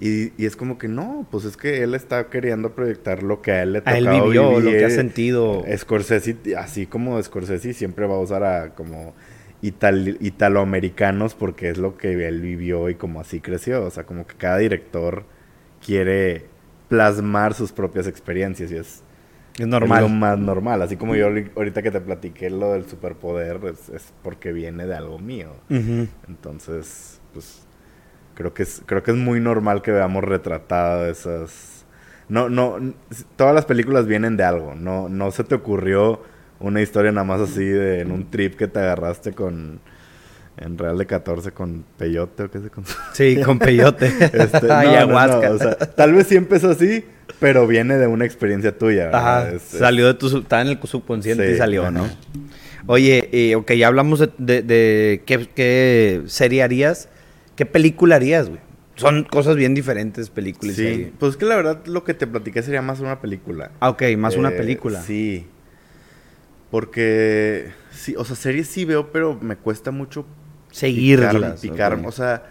Y, 0.00 0.32
y 0.42 0.46
es 0.46 0.56
como 0.56 0.76
que 0.76 0.88
no, 0.88 1.26
pues 1.30 1.44
es 1.44 1.56
que 1.56 1.82
él 1.84 1.94
está 1.94 2.28
queriendo 2.28 2.74
proyectar 2.74 3.22
lo 3.22 3.40
que 3.42 3.52
a 3.52 3.62
él 3.62 3.74
le 3.74 3.82
A 3.84 3.96
él 3.96 4.04
tocó 4.06 4.24
vivió, 4.24 4.50
lo 4.52 4.58
vivir. 4.58 4.78
que 4.78 4.84
ha 4.86 4.90
sentido. 4.90 5.64
Scorsese, 5.76 6.36
así 6.58 6.86
como 6.86 7.22
Scorsese 7.22 7.72
siempre 7.74 8.06
va 8.06 8.14
a 8.14 8.18
usar 8.18 8.42
a 8.42 8.74
como 8.74 9.14
ital- 9.64 10.16
italoamericanos 10.20 11.34
porque 11.34 11.70
es 11.70 11.78
lo 11.78 11.96
que 11.96 12.26
él 12.28 12.40
vivió 12.40 12.88
y 12.90 12.94
como 12.94 13.20
así 13.20 13.40
creció. 13.40 13.84
O 13.84 13.90
sea, 13.90 14.04
como 14.04 14.26
que 14.26 14.34
cada 14.36 14.58
director 14.58 15.24
quiere 15.84 16.46
plasmar 16.88 17.54
sus 17.54 17.72
propias 17.72 18.06
experiencias 18.06 18.70
y 18.70 18.76
es 18.76 19.02
Es 19.54 19.60
es 19.60 19.66
normal. 19.66 20.02
lo 20.02 20.08
más 20.08 20.38
normal. 20.38 20.82
Así 20.82 20.96
como 20.96 21.14
yo 21.16 21.28
ahori- 21.28 21.50
ahorita 21.56 21.82
que 21.82 21.90
te 21.90 22.00
platiqué 22.00 22.50
lo 22.50 22.72
del 22.72 22.86
superpoder, 22.88 23.60
es, 23.72 23.88
es 23.88 24.12
porque 24.22 24.52
viene 24.52 24.86
de 24.86 24.94
algo 24.94 25.18
mío. 25.18 25.50
Entonces, 26.28 27.20
pues 27.32 27.66
creo 28.34 28.52
que 28.54 28.64
es 28.64 28.82
creo 28.86 29.02
que 29.02 29.12
es 29.12 29.16
muy 29.16 29.40
normal 29.40 29.80
que 29.82 29.92
veamos 29.92 30.24
retratadas 30.24 31.18
esas 31.18 31.86
no 32.28 32.48
no 32.48 32.78
todas 33.36 33.54
las 33.54 33.64
películas 33.64 34.06
vienen 34.06 34.36
de 34.36 34.42
algo, 34.44 34.74
no 34.74 35.08
no 35.08 35.30
se 35.30 35.44
te 35.44 35.54
ocurrió 35.54 36.20
una 36.60 36.80
historia 36.82 37.12
nada 37.12 37.24
más 37.24 37.40
así 37.40 37.64
de 37.64 38.00
en 38.00 38.10
un 38.12 38.30
trip 38.30 38.56
que 38.56 38.66
te 38.68 38.78
agarraste 38.78 39.32
con 39.32 39.80
en 40.56 40.78
Real 40.78 40.96
de 40.96 41.06
14 41.06 41.50
con 41.50 41.84
peyote 41.98 42.44
o 42.44 42.50
qué 42.50 42.60
se 42.60 42.70
con 42.70 42.84
Sí, 43.12 43.40
con 43.44 43.58
peyote. 43.58 44.06
este, 44.32 44.60
no, 44.62 44.68
no, 44.68 44.68
no, 44.68 44.74
Ayahuasca. 44.88 45.50
o 45.50 45.58
sea, 45.58 45.76
tal 45.76 46.12
vez 46.14 46.28
sí 46.28 46.36
empezó 46.36 46.70
así, 46.70 47.04
pero 47.40 47.66
viene 47.66 47.96
de 47.96 48.06
una 48.06 48.24
experiencia 48.24 48.76
tuya. 48.78 49.06
¿verdad? 49.06 49.20
Ajá, 49.20 49.48
Es- 49.50 49.74
es- 49.74 49.80
salió 49.80 50.06
de 50.06 50.14
tu... 50.14 50.28
Estaba 50.38 50.62
en 50.62 50.68
el 50.68 50.78
subconsciente 50.84 51.50
y 51.52 51.56
salió, 51.56 51.82
ajá. 51.82 51.90
¿no? 51.90 52.08
Oye, 52.86 53.28
eh, 53.32 53.56
ok, 53.56 53.72
ya 53.72 53.88
hablamos 53.88 54.20
de, 54.20 54.30
de- 54.38 54.62
de 54.62 55.22
qué, 55.26 55.48
qué 55.54 56.22
serie 56.26 56.62
harías. 56.62 57.08
¿Qué 57.56 57.66
película 57.66 58.16
harías, 58.16 58.48
güey? 58.48 58.60
Son 58.96 59.24
cosas 59.24 59.56
bien 59.56 59.74
diferentes, 59.74 60.30
película 60.30 60.70
y 60.70 60.74
Sí, 60.76 60.82
serie. 60.82 61.12
pues 61.18 61.30
es 61.32 61.36
que 61.36 61.46
la 61.46 61.56
verdad 61.56 61.84
lo 61.86 62.04
que 62.04 62.14
te 62.14 62.26
platiqué 62.28 62.62
sería 62.62 62.80
más 62.82 63.00
una 63.00 63.20
película. 63.20 63.72
Ah, 63.80 63.88
ok, 63.90 64.02
más 64.18 64.36
una 64.36 64.50
Eh, 64.50 64.52
película. 64.56 65.02
Sí. 65.02 65.46
Porque, 66.70 67.72
sí, 67.90 68.14
o 68.16 68.24
sea, 68.24 68.36
series 68.36 68.68
sí 68.68 68.84
veo, 68.84 69.12
pero 69.12 69.38
me 69.40 69.56
cuesta 69.56 69.90
mucho 69.90 70.26
Seguirlas. 70.70 71.60
picar, 71.60 71.94
ok. 71.94 72.06
o 72.06 72.12
sea, 72.12 72.50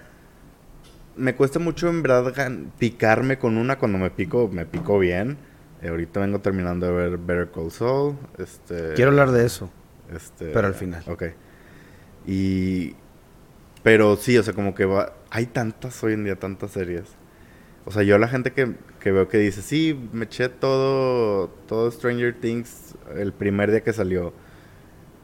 me 1.15 1.35
cuesta 1.35 1.59
mucho 1.59 1.89
en 1.89 2.01
verdad 2.01 2.33
picarme 2.79 3.37
con 3.37 3.57
una 3.57 3.77
cuando 3.77 3.97
me 3.97 4.09
pico, 4.09 4.49
me 4.51 4.65
pico 4.65 4.97
bien. 4.99 5.37
Eh, 5.81 5.89
ahorita 5.89 6.21
vengo 6.21 6.39
terminando 6.39 6.85
de 6.87 6.93
ver 6.93 7.17
Better 7.17 7.51
Call 7.51 7.71
Saul. 7.71 8.17
Este, 8.37 8.93
Quiero 8.93 9.11
hablar 9.11 9.31
de 9.31 9.45
eso. 9.45 9.69
este, 10.15 10.47
pero 10.47 10.67
al 10.67 10.73
final. 10.73 11.03
Ok. 11.07 11.23
Y, 12.25 12.95
pero 13.83 14.15
sí, 14.15 14.37
o 14.37 14.43
sea, 14.43 14.53
como 14.53 14.73
que 14.73 14.85
va, 14.85 15.13
hay 15.29 15.47
tantas 15.47 16.01
hoy 16.03 16.13
en 16.13 16.23
día, 16.23 16.37
tantas 16.37 16.71
series. 16.71 17.03
O 17.85 17.91
sea, 17.91 18.03
yo 18.03 18.17
la 18.17 18.27
gente 18.27 18.51
que, 18.51 18.73
que 18.99 19.11
veo 19.11 19.27
que 19.27 19.37
dice, 19.37 19.61
sí, 19.61 19.97
me 20.13 20.25
eché 20.25 20.49
todo, 20.49 21.47
todo 21.67 21.91
Stranger 21.91 22.33
Things 22.39 22.95
el 23.17 23.33
primer 23.33 23.71
día 23.71 23.81
que 23.81 23.91
salió. 23.93 24.33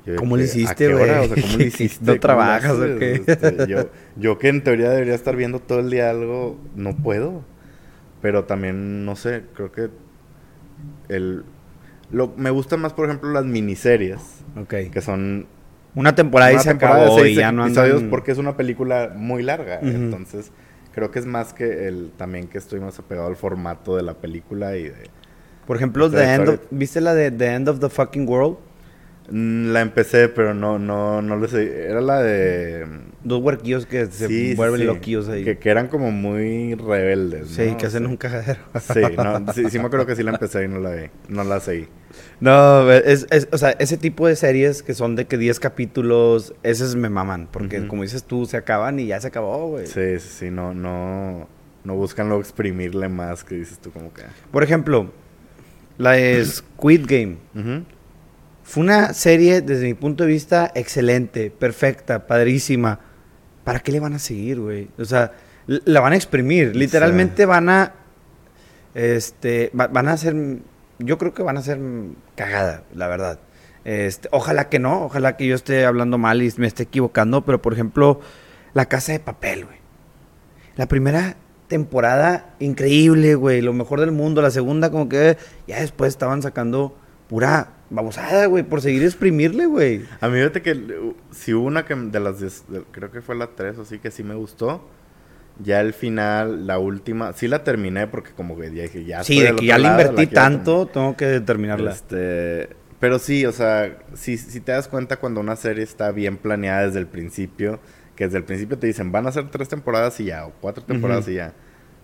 Yo 0.06 0.16
¿Cómo 0.16 0.36
le 0.38 0.44
¿a 0.44 0.46
hiciste, 0.46 0.94
güey? 0.94 1.10
O 1.10 1.28
sea, 1.28 1.42
¿cómo 1.42 1.58
le 1.58 1.66
hiciste? 1.68 2.00
¿No 2.02 2.06
¿Cómo 2.06 2.14
le 2.14 2.20
trabajas 2.20 2.72
o 2.74 3.00
qué? 3.00 3.22
Este, 3.26 3.68
yo, 3.68 3.90
yo 4.18 4.38
que 4.38 4.50
en 4.50 4.64
teoría 4.64 4.90
debería 4.90 5.16
estar 5.16 5.36
viendo 5.36 5.60
todo 5.60 5.80
el 5.80 5.90
día 5.90 6.10
algo, 6.10 6.58
no 6.76 6.96
puedo. 6.98 7.44
Pero 8.22 8.44
también, 8.46 9.06
no 9.06 9.16
sé, 9.16 9.44
creo 9.54 9.72
que 9.72 9.90
el... 11.08 11.44
Lo, 12.12 12.34
me 12.38 12.50
gustan 12.50 12.82
más, 12.82 12.94
por 12.94 13.06
ejemplo, 13.06 13.30
las 13.32 13.46
miniseries, 13.46 14.20
Ok. 14.60 14.74
que 14.92 15.02
son 15.02 15.46
Una 15.96 16.16
temporada 16.16 16.52
y 16.52 16.56
una 16.56 16.64
se 16.64 16.70
temporada 16.70 17.00
de 17.00 17.06
acabó 17.06 17.20
y 17.20 17.24
seis 17.24 17.38
ya 17.38 17.52
no 17.52 17.64
andan... 17.64 18.10
porque 18.10 18.32
es 18.32 18.38
una 18.40 18.58
película 18.58 19.14
muy 19.16 19.44
larga. 19.44 19.78
Ujú. 19.82 19.92
Entonces, 19.92 20.52
creo 20.94 21.12
que 21.12 21.20
es 21.20 21.26
más 21.26 21.54
que 21.54 21.88
el 21.88 22.12
también 22.18 22.48
que 22.48 22.58
estoy 22.58 22.80
más 22.80 23.00
apegado 23.00 23.28
al 23.28 23.36
formato 23.36 23.96
de 23.96 24.04
la 24.04 24.14
película 24.16 24.76
y 24.78 24.84
de 24.84 25.10
Por 25.68 25.78
ejemplo, 25.78 26.10
The 26.10 26.34
End 26.34 26.50
of- 26.50 26.60
¿viste 26.72 27.00
la 27.02 27.14
de 27.14 27.32
The 27.32 27.46
End 27.54 27.70
of 27.70 27.80
the 27.80 27.90
Fucking 27.90 28.28
World? 28.28 28.58
Mm, 29.32 29.72
la 29.72 29.82
empecé, 29.82 30.28
pero 30.30 30.54
no 30.54 30.80
no 30.80 31.22
no 31.22 31.36
lo 31.36 31.48
sé, 31.48 31.86
era 31.88 32.02
la 32.02 32.22
de 32.22 32.86
Dos 33.24 33.42
huerquillos 33.44 33.86
que 33.86 34.06
se 34.08 34.28
sí, 34.28 34.54
vuelven 34.56 34.80
sí, 34.80 34.86
loquillos 34.88 35.28
ahí. 35.30 35.44
Que, 35.44 35.58
que 35.58 35.70
eran 35.70 35.88
como 35.88 36.10
muy 36.12 36.74
rebeldes, 36.76 37.50
sí, 37.50 37.72
¿no? 37.72 37.78
que 37.78 37.86
hacen 37.86 38.06
un 38.06 38.18
cagadero. 38.18 38.60
Sí, 38.80 39.02
no, 39.18 39.54
sí, 39.54 39.70
sí 39.70 39.78
me 39.78 39.86
acuerdo 39.86 40.06
que 40.06 40.16
sí 40.16 40.24
la 40.24 40.32
empecé 40.32 40.64
y 40.64 40.68
no 40.68 40.80
la 40.80 40.92
vi, 40.92 41.04
no 41.28 41.44
la 41.44 41.60
seguí. 41.60 41.88
No, 42.40 42.90
es, 42.92 43.28
es- 43.30 43.48
o 43.52 43.58
sea, 43.58 43.72
ese 43.72 43.98
tipo 43.98 44.26
de 44.26 44.36
series 44.36 44.82
que 44.82 44.94
son 44.94 45.16
de 45.16 45.26
que 45.26 45.38
10 45.38 45.60
capítulos, 45.60 46.54
esos 46.64 46.96
me 46.96 47.10
maman, 47.10 47.48
porque 47.52 47.80
Ujú. 47.82 47.88
como 47.90 48.04
dices 48.04 48.24
tú, 48.24 48.46
se 48.46 48.58
acaban 48.58 49.00
y 49.00 49.08
ya 49.08 49.20
se 49.20 49.28
acabó, 49.28 49.68
güey. 49.68 49.86
Sí, 49.86 50.20
sí, 50.20 50.30
sí, 50.40 50.52
no 50.52 50.74
no 50.74 51.48
no 51.84 51.96
buscan 51.96 52.28
luego 52.30 52.42
exprimirle 52.42 53.10
más 53.10 53.44
que 53.44 53.56
dices 53.56 53.80
tú 53.80 53.92
como 53.92 54.14
que. 54.14 54.24
Por 54.52 54.64
ejemplo, 54.64 55.12
la 55.98 56.12
de 56.14 56.44
Squid 56.46 57.06
Game. 57.06 57.38
Ujú. 57.54 57.84
Fue 58.70 58.84
una 58.84 59.14
serie, 59.16 59.62
desde 59.62 59.86
mi 59.88 59.96
punto 59.96 60.26
de 60.26 60.30
vista, 60.30 60.72
excelente, 60.76 61.50
perfecta, 61.50 62.28
padrísima. 62.28 63.00
¿Para 63.64 63.80
qué 63.80 63.92
le 63.92 64.00
van 64.00 64.14
a 64.14 64.20
seguir, 64.20 64.60
güey? 64.60 64.90
O 65.00 65.06
sea, 65.06 65.32
la 65.66 66.00
van 66.02 66.14
a 66.14 66.16
exprimir. 66.16 66.76
Literalmente 66.76 67.48
van 67.48 67.68
a. 67.70 67.94
Este. 68.94 69.72
va- 69.80 69.88
van 69.88 70.08
a 70.08 70.14
hacer. 70.14 70.36
Yo 71.00 71.18
creo 71.18 71.34
que 71.34 71.42
van 71.42 71.58
a 71.58 71.64
ser 71.64 71.80
cagada, 72.36 72.84
la 72.94 73.08
verdad. 73.08 73.40
Este, 73.86 74.28
ojalá 74.32 74.70
que 74.70 74.78
no, 74.78 75.06
ojalá 75.06 75.36
que 75.36 75.48
yo 75.48 75.56
esté 75.56 75.86
hablando 75.86 76.20
mal 76.20 76.44
y 76.44 76.54
me 76.58 76.68
esté 76.68 76.84
equivocando, 76.84 77.44
pero 77.46 77.60
por 77.64 77.74
ejemplo, 77.74 78.20
La 78.76 78.86
Casa 78.86 79.14
de 79.14 79.20
Papel, 79.20 79.66
güey. 79.66 79.78
La 80.76 80.88
primera 80.88 81.38
temporada, 81.70 82.54
increíble, 82.60 83.34
güey, 83.34 83.62
lo 83.62 83.74
mejor 83.74 84.00
del 84.00 84.12
mundo. 84.12 84.44
La 84.44 84.52
segunda, 84.52 84.92
como 84.92 85.10
que 85.10 85.38
ya 85.66 85.80
después 85.80 86.10
estaban 86.10 86.44
sacando 86.44 86.96
pura 87.28 87.70
babosada, 87.90 88.46
güey, 88.46 88.64
por 88.64 88.82
seguir 88.82 89.04
exprimirle, 89.04 89.66
güey. 89.66 90.06
A 90.22 90.28
mí 90.30 90.38
fíjate 90.38 90.62
que 90.62 91.14
si 91.32 91.54
hubo 91.54 91.66
una 91.68 91.86
que 91.86 91.96
de 91.96 92.20
las 92.20 92.40
diez- 92.42 92.66
de- 92.68 92.84
creo 92.92 93.12
que 93.12 93.22
fue 93.22 93.36
la 93.36 93.48
3 93.48 93.78
o 93.78 93.82
así 93.82 94.00
que 94.00 94.12
sí 94.12 94.24
me 94.24 94.36
gustó 94.36 94.88
Ya 95.62 95.82
el 95.82 95.94
final, 95.94 96.68
la 96.68 96.80
última, 96.80 97.34
sí 97.34 97.50
la 97.50 97.66
terminé 97.66 98.08
porque 98.08 98.32
como 98.32 98.58
que 98.58 98.74
ya 98.74 98.84
dije, 98.84 99.04
ya. 99.04 99.24
Sí, 99.26 99.42
de 99.42 99.56
que 99.56 99.66
ya 99.66 99.78
le 99.78 99.90
invertí 99.90 100.28
tanto, 100.28 100.86
tengo 100.88 101.18
que 101.18 101.42
terminarla. 101.42 101.92
Este, 101.92 102.70
pero 103.02 103.20
sí, 103.20 103.46
o 103.46 103.52
sea, 103.52 103.98
si, 104.14 104.38
si 104.38 104.62
te 104.62 104.72
das 104.72 104.88
cuenta 104.88 105.18
cuando 105.18 105.42
una 105.42 105.58
serie 105.58 105.84
está 105.84 106.12
bien 106.12 106.38
planeada 106.38 106.86
desde 106.86 107.00
el 107.00 107.08
principio, 107.08 107.82
que 108.16 108.26
desde 108.26 108.38
el 108.38 108.46
principio 108.46 108.78
te 108.78 108.88
dicen, 108.88 109.12
van 109.12 109.28
a 109.28 109.34
ser 109.34 109.50
tres 109.52 109.68
temporadas 109.68 110.18
y 110.22 110.26
ya, 110.26 110.46
o 110.46 110.54
cuatro 110.62 110.84
temporadas 110.86 111.28
y 111.28 111.34
ya. 111.34 111.54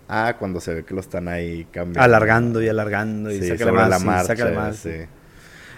Ah, 0.06 0.36
cuando 0.38 0.60
se 0.60 0.74
ve 0.74 0.84
que 0.84 0.92
lo 0.94 1.00
están 1.00 1.26
ahí 1.26 1.64
cambiando. 1.70 2.02
Alargando 2.02 2.62
y 2.62 2.68
alargando 2.68 3.30
y 3.30 3.40
Sí, 3.40 3.64
más, 3.72 3.88
la 3.88 3.98
y 3.98 4.04
marcha, 4.04 4.36
sácale 4.36 4.54
más. 4.54 4.76
sí. 4.76 4.90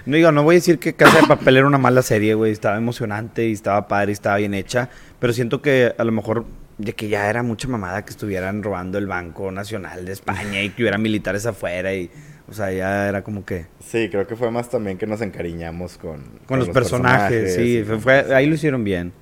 No 0.07 0.17
digo, 0.17 0.33
no 0.33 0.43
voy 0.43 0.55
a 0.55 0.59
decir 0.59 0.79
que 0.79 0.95
Casa 0.95 1.21
de 1.21 1.27
Papel 1.27 1.57
era 1.59 1.67
una 1.67 1.79
mala 1.79 2.03
serie, 2.03 2.35
güey. 2.35 2.53
Estaba 2.53 2.77
emocionante 2.77 3.47
y 3.49 3.53
estaba 3.53 3.89
padre 3.89 4.11
y 4.11 4.15
estaba 4.15 4.37
bien 4.37 4.55
hecha. 4.55 4.89
Pero 5.19 5.33
siento 5.33 5.61
que 5.63 5.95
a 5.97 6.05
lo 6.05 6.13
mejor 6.13 6.47
de 6.79 6.93
que 6.95 7.09
ya 7.09 7.29
era 7.29 7.43
mucha 7.43 7.69
mamada 7.69 8.05
que 8.05 8.11
estuvieran 8.11 8.63
robando 8.63 8.99
el 8.99 9.07
Banco 9.07 9.51
Nacional 9.51 10.05
de 10.05 10.13
España 10.13 10.63
y 10.63 10.71
que 10.71 10.83
hubiera 10.83 10.99
militares 10.99 11.45
afuera 11.47 11.93
y... 11.95 12.11
O 12.51 12.55
sea, 12.55 12.73
ya 12.73 13.09
era 13.11 13.23
como 13.23 13.45
que... 13.45 13.67
Sí, 13.85 14.09
creo 14.11 14.27
que 14.27 14.35
fue 14.35 14.51
más 14.51 14.71
también 14.71 14.97
que 14.97 15.07
nos 15.07 15.21
encariñamos 15.21 15.99
con, 15.99 16.23
Con, 16.47 16.59
los, 16.61 16.71
personajes, 16.71 17.55
sí. 17.57 17.79
y 17.81 17.83
fue- 17.85 17.95
con- 17.97 18.01
fue- 18.01 18.35
ahí 18.35 18.47
lo 18.47 18.55
hicieron 18.55 18.85
bien. 18.85 19.13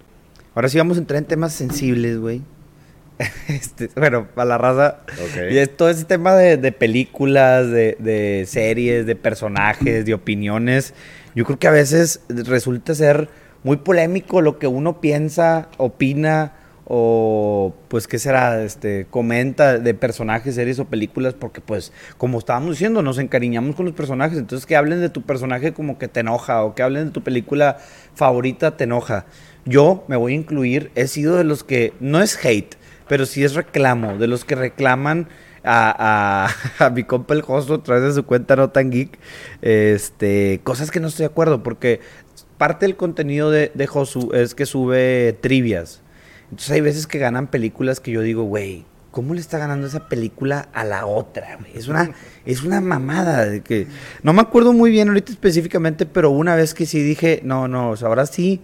Ahora 0.55 0.69
sí 0.69 0.79
vamos 0.79 0.97
a 0.97 1.01
entrar 1.01 1.19
en 1.19 1.25
temas 1.25 1.53
sensibles, 1.53 2.19
güey. 2.19 2.43
Este, 3.49 3.89
bueno, 3.97 4.29
para 4.35 4.49
la 4.49 4.59
raza... 4.59 5.01
Ok. 5.09 5.53
Y 5.53 5.59
es 5.59 5.77
todo 5.77 5.89
ese 5.89 6.05
tema 6.05 6.35
de, 6.35 6.57
de 6.57 6.73
películas, 6.73 7.71
de, 7.71 7.97
de 7.99 8.45
series, 8.47 9.07
de 9.07 9.17
personajes, 9.17 10.05
de 10.05 10.15
opiniones. 10.15 10.95
Yo 11.35 11.45
creo 11.45 11.59
que 11.59 11.69
a 11.69 11.73
veces 11.73 12.21
resulta 12.29 12.95
ser 12.95 13.29
muy 13.63 13.79
polémico 13.79 14.41
lo 14.43 14.59
que 14.59 14.67
uno 14.67 15.01
piensa, 15.01 15.69
opina 15.77 16.53
o 16.89 17.75
pues 17.89 18.07
qué 18.07 18.21
será, 18.21 18.63
este, 18.63 19.07
comenta 19.11 19.79
de 19.79 19.93
personajes, 19.93 20.55
series 20.55 20.79
o 20.79 20.85
películas, 20.85 21.35
porque 21.35 21.61
pues 21.61 21.93
como 22.17 22.39
estábamos 22.39 22.71
diciendo, 22.71 23.03
nos 23.03 23.19
encariñamos 23.19 23.75
con 23.75 23.87
los 23.87 23.95
personajes, 23.95 24.39
entonces 24.39 24.67
que 24.67 24.77
hablen 24.77 25.01
de 25.01 25.09
tu 25.09 25.23
personaje 25.23 25.73
como 25.73 25.99
que 25.99 26.07
te 26.07 26.21
enoja 26.21 26.63
o 26.63 26.77
que 26.77 26.85
hablen 26.85 27.07
de 27.07 27.11
tu 27.11 27.23
película 27.23 27.79
favorita 28.15 28.77
te 28.77 28.85
enoja. 28.85 29.27
Yo 29.65 30.05
me 30.07 30.15
voy 30.15 30.35
a 30.35 30.37
incluir, 30.37 30.93
he 30.95 31.09
sido 31.09 31.35
de 31.37 31.43
los 31.43 31.65
que, 31.65 31.93
no 31.99 32.23
es 32.23 32.39
hate, 32.45 32.77
pero 33.09 33.27
sí 33.27 33.45
es 33.45 33.55
reclamo, 33.55 34.19
de 34.19 34.27
los 34.27 34.45
que 34.45 34.55
reclaman 34.55 35.29
a, 35.65 36.49
a, 36.79 36.85
a 36.87 36.91
mi 36.91 37.05
compa 37.05 37.35
el 37.35 37.43
Joso 37.43 37.75
a 37.75 37.83
través 37.83 38.05
de 38.05 38.13
su 38.13 38.25
cuenta 38.25 38.57
No 38.57 38.71
Tan 38.71 38.91
Geek, 38.91 39.19
este, 39.63 40.61
cosas 40.65 40.91
que 40.91 41.01
no 41.01 41.09
estoy 41.09 41.25
de 41.25 41.33
acuerdo, 41.33 41.63
porque 41.63 42.01
parte 42.59 42.87
del 42.87 42.97
contenido 42.97 43.51
de, 43.51 43.71
de 43.75 43.87
Josu 43.87 44.31
es 44.33 44.55
que 44.55 44.67
sube 44.67 45.37
trivias. 45.41 46.03
Entonces 46.45 46.71
hay 46.71 46.81
veces 46.81 47.07
que 47.07 47.19
ganan 47.19 47.49
películas 47.49 48.01
que 48.01 48.13
yo 48.13 48.21
digo, 48.23 48.45
güey, 48.45 48.85
¿cómo 49.11 49.35
le 49.35 49.41
está 49.41 49.59
ganando 49.59 49.87
esa 49.87 50.09
película 50.09 50.69
a 50.73 50.85
la 50.85 51.07
otra? 51.07 51.59
Es 51.75 51.89
una, 51.89 52.13
es 52.45 52.63
una 52.63 52.81
mamada 52.81 53.47
de 53.47 53.63
que... 53.63 53.89
No 54.23 54.33
me 54.33 54.43
acuerdo 54.43 54.73
muy 54.73 54.91
bien 54.91 55.09
ahorita 55.09 55.33
específicamente, 55.33 56.07
pero 56.07 56.31
una 56.31 56.55
vez 56.55 56.73
que 56.73 56.87
sí 56.87 57.03
dije, 57.03 57.41
no, 57.43 57.67
no, 57.67 57.95
ahora 58.01 58.27
sí 58.27 58.63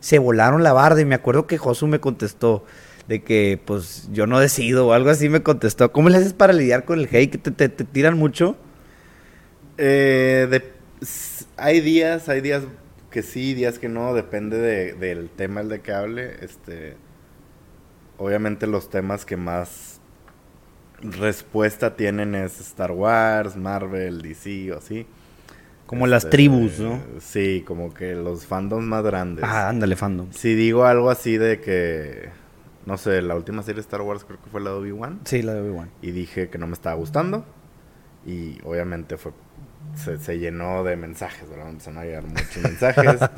se 0.00 0.18
volaron 0.18 0.62
la 0.62 0.72
barda 0.72 1.00
y 1.00 1.04
me 1.04 1.14
acuerdo 1.14 1.46
que 1.46 1.58
Josu 1.58 1.86
me 1.86 1.98
contestó 1.98 2.64
de 3.08 3.22
que 3.22 3.60
pues 3.64 4.08
yo 4.12 4.26
no 4.26 4.40
decido 4.40 4.88
o 4.88 4.92
algo 4.92 5.10
así 5.10 5.28
me 5.28 5.42
contestó. 5.42 5.92
¿Cómo 5.92 6.08
le 6.08 6.16
haces 6.18 6.32
para 6.32 6.52
lidiar 6.52 6.84
con 6.84 6.98
el 6.98 7.08
hate? 7.10 7.30
¿Que 7.30 7.38
te, 7.38 7.50
te- 7.50 7.68
te 7.68 7.84
tiran 7.84 8.18
mucho? 8.18 8.56
Eh, 9.78 10.46
de- 10.50 10.72
hay 11.56 11.80
días, 11.80 12.28
hay 12.28 12.40
días 12.40 12.64
que 13.10 13.22
sí, 13.22 13.54
días 13.54 13.78
que 13.78 13.88
no, 13.88 14.14
depende 14.14 14.58
de- 14.58 14.94
del 14.94 15.30
tema 15.30 15.60
el 15.60 15.68
de 15.68 15.80
que 15.80 15.92
hable. 15.92 16.36
Este, 16.42 16.96
obviamente 18.18 18.66
los 18.66 18.90
temas 18.90 19.24
que 19.24 19.36
más 19.36 20.00
respuesta 21.02 21.94
tienen 21.96 22.34
es 22.34 22.58
Star 22.60 22.90
Wars, 22.92 23.56
Marvel, 23.56 24.22
DC 24.22 24.72
o 24.72 24.78
así. 24.78 25.06
Como 25.86 26.06
las 26.08 26.24
Este, 26.24 26.36
tribus, 26.36 26.80
¿no? 26.80 27.00
Sí, 27.20 27.62
como 27.64 27.94
que 27.94 28.14
los 28.16 28.44
fandoms 28.46 28.84
más 28.84 29.04
grandes. 29.04 29.44
Ah, 29.46 29.68
ándale, 29.68 29.94
fandom. 29.94 30.32
Si 30.32 30.54
digo 30.54 30.84
algo 30.84 31.10
así 31.10 31.36
de 31.36 31.60
que, 31.60 32.30
no 32.86 32.96
sé, 32.96 33.20
la 33.20 33.34
última 33.34 33.62
serie 33.62 33.76
de 33.76 33.80
Star 33.82 34.00
Wars 34.00 34.24
creo 34.24 34.40
que 34.42 34.48
fue 34.48 34.60
la 34.60 34.70
de 34.70 34.76
Obi-Wan. 34.76 35.20
Sí, 35.24 35.42
la 35.42 35.54
de 35.54 35.60
Obi-Wan. 35.60 35.90
y 36.02 36.12
dije 36.12 36.48
que 36.48 36.58
no 36.58 36.66
me 36.66 36.72
estaba 36.72 36.96
gustando 36.96 37.44
y 38.24 38.58
obviamente 38.64 39.16
fue 39.16 39.32
se, 39.94 40.18
se 40.18 40.38
llenó 40.38 40.84
de 40.84 40.96
mensajes, 40.96 41.48
¿verdad? 41.48 41.70
Empezaron 41.70 41.98
a 41.98 42.04
llegar 42.04 42.24
muchos 42.24 42.62
mensajes. 42.62 43.20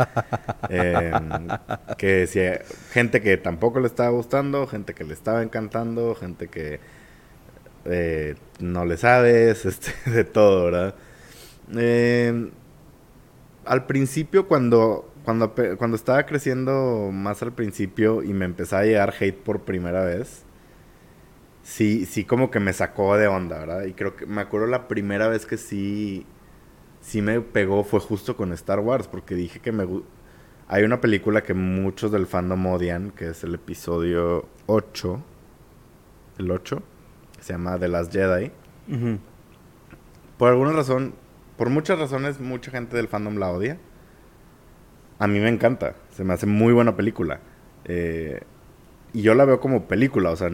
Em, 0.70 1.49
que 1.96 2.26
si 2.26 2.40
gente 2.92 3.20
que 3.22 3.36
tampoco 3.36 3.80
le 3.80 3.86
estaba 3.86 4.11
gustando, 4.11 4.66
gente 4.66 4.92
que 4.92 5.05
le 5.05 5.14
estaba 5.14 5.42
encantando, 5.42 6.14
gente 6.14 6.49
que 6.49 6.80
eh, 7.84 8.34
no 8.61 8.84
le 8.84 8.96
sabes, 8.96 9.64
este, 9.66 9.92
de 10.11 10.24
todo, 10.24 10.64
¿verdad? 10.66 10.94
Em, 11.74 12.51
al 13.64 13.86
principio, 13.86 14.49
cuando, 14.49 15.07
cuando, 15.29 15.95
estaba 15.95 16.24
creciendo 16.24 17.11
más 17.12 17.43
al 17.43 17.53
principio 17.53 18.22
y 18.22 18.33
me 18.33 18.47
empezaba 18.47 18.81
a 18.81 18.85
llegar 18.87 19.12
hate 19.20 19.37
por 19.37 19.61
primera 19.61 20.03
vez, 20.03 20.45
sí, 21.62 22.07
sí 22.07 22.24
como 22.24 22.51
que 22.51 22.61
me 22.61 22.72
sacó 22.72 23.14
de 23.18 23.26
onda, 23.26 23.59
¿verdad? 23.59 23.85
Y 23.85 23.93
creo 23.93 24.16
que 24.16 24.24
me 24.24 24.41
acuerdo 24.41 24.68
la 24.68 24.89
primera 24.89 25.29
vez 25.29 25.45
que 25.45 25.59
sí, 25.59 26.24
sí 27.03 27.20
me 27.20 27.43
pegó 27.43 27.85
fue 27.85 28.01
justo 28.01 28.39
con 28.39 28.55
Star 28.55 28.81
Wars, 28.81 29.07
porque 29.07 29.35
dije 29.35 29.61
que 29.61 29.70
me... 29.70 29.87
Hay 30.66 30.85
una 30.85 31.03
película 31.03 31.43
que 31.43 31.53
muchos 31.53 32.11
del 32.11 32.26
fandom 32.26 32.64
odian, 32.64 33.11
que 33.11 33.29
es 33.29 33.45
el 33.45 33.55
episodio 33.55 34.49
8, 34.64 35.22
el 36.39 36.51
8, 36.51 36.83
que 37.37 37.43
se 37.43 37.53
llama 37.53 37.79
The 37.79 37.89
Last 37.89 38.14
Jedi. 38.14 38.51
Por 40.39 40.49
alguna 40.49 40.72
razón, 40.72 41.12
por 41.59 41.68
muchas 41.68 41.99
razones, 41.99 42.41
mucha 42.41 42.70
gente 42.70 42.97
del 42.97 43.09
fandom 43.09 43.37
la 43.37 43.51
odia. 43.51 43.79
A 45.18 45.26
mí 45.26 45.40
me 45.40 45.48
encanta, 45.48 45.94
se 46.16 46.24
me 46.24 46.34
hace 46.34 46.46
muy 46.46 46.72
buena 46.72 46.96
película. 46.96 47.40
Eh, 47.84 48.40
y 49.12 49.22
yo 49.22 49.34
la 49.34 49.44
veo 49.46 49.60
como 49.60 49.88
película, 49.88 50.30
o 50.30 50.36
sea, 50.36 50.50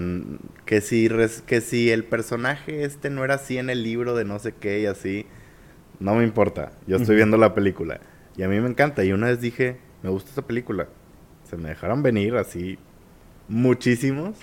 que 0.66 0.80
si, 0.80 1.08
res- 1.08 1.42
que 1.42 1.60
si 1.60 1.90
el 1.90 2.04
personaje 2.04 2.84
este 2.84 3.10
no 3.10 3.24
era 3.24 3.34
así 3.36 3.58
en 3.58 3.70
el 3.70 3.82
libro 3.82 4.14
de 4.16 4.24
no 4.24 4.38
sé 4.38 4.54
qué 4.54 4.80
y 4.80 4.86
así, 4.86 5.26
no 6.00 6.14
me 6.16 6.24
importa. 6.24 6.72
Yo 6.86 6.96
estoy 6.96 7.16
viendo 7.16 7.36
la 7.38 7.54
película 7.54 8.00
y 8.36 8.42
a 8.44 8.48
mí 8.48 8.60
me 8.60 8.68
encanta. 8.68 9.04
Y 9.04 9.12
una 9.12 9.28
vez 9.28 9.40
dije, 9.40 9.78
me 10.02 10.10
gusta 10.10 10.30
esta 10.30 10.42
película. 10.46 10.88
Se 11.48 11.56
me 11.56 11.70
dejaron 11.70 12.02
venir 12.02 12.36
así 12.36 12.78
muchísimos. 13.48 14.36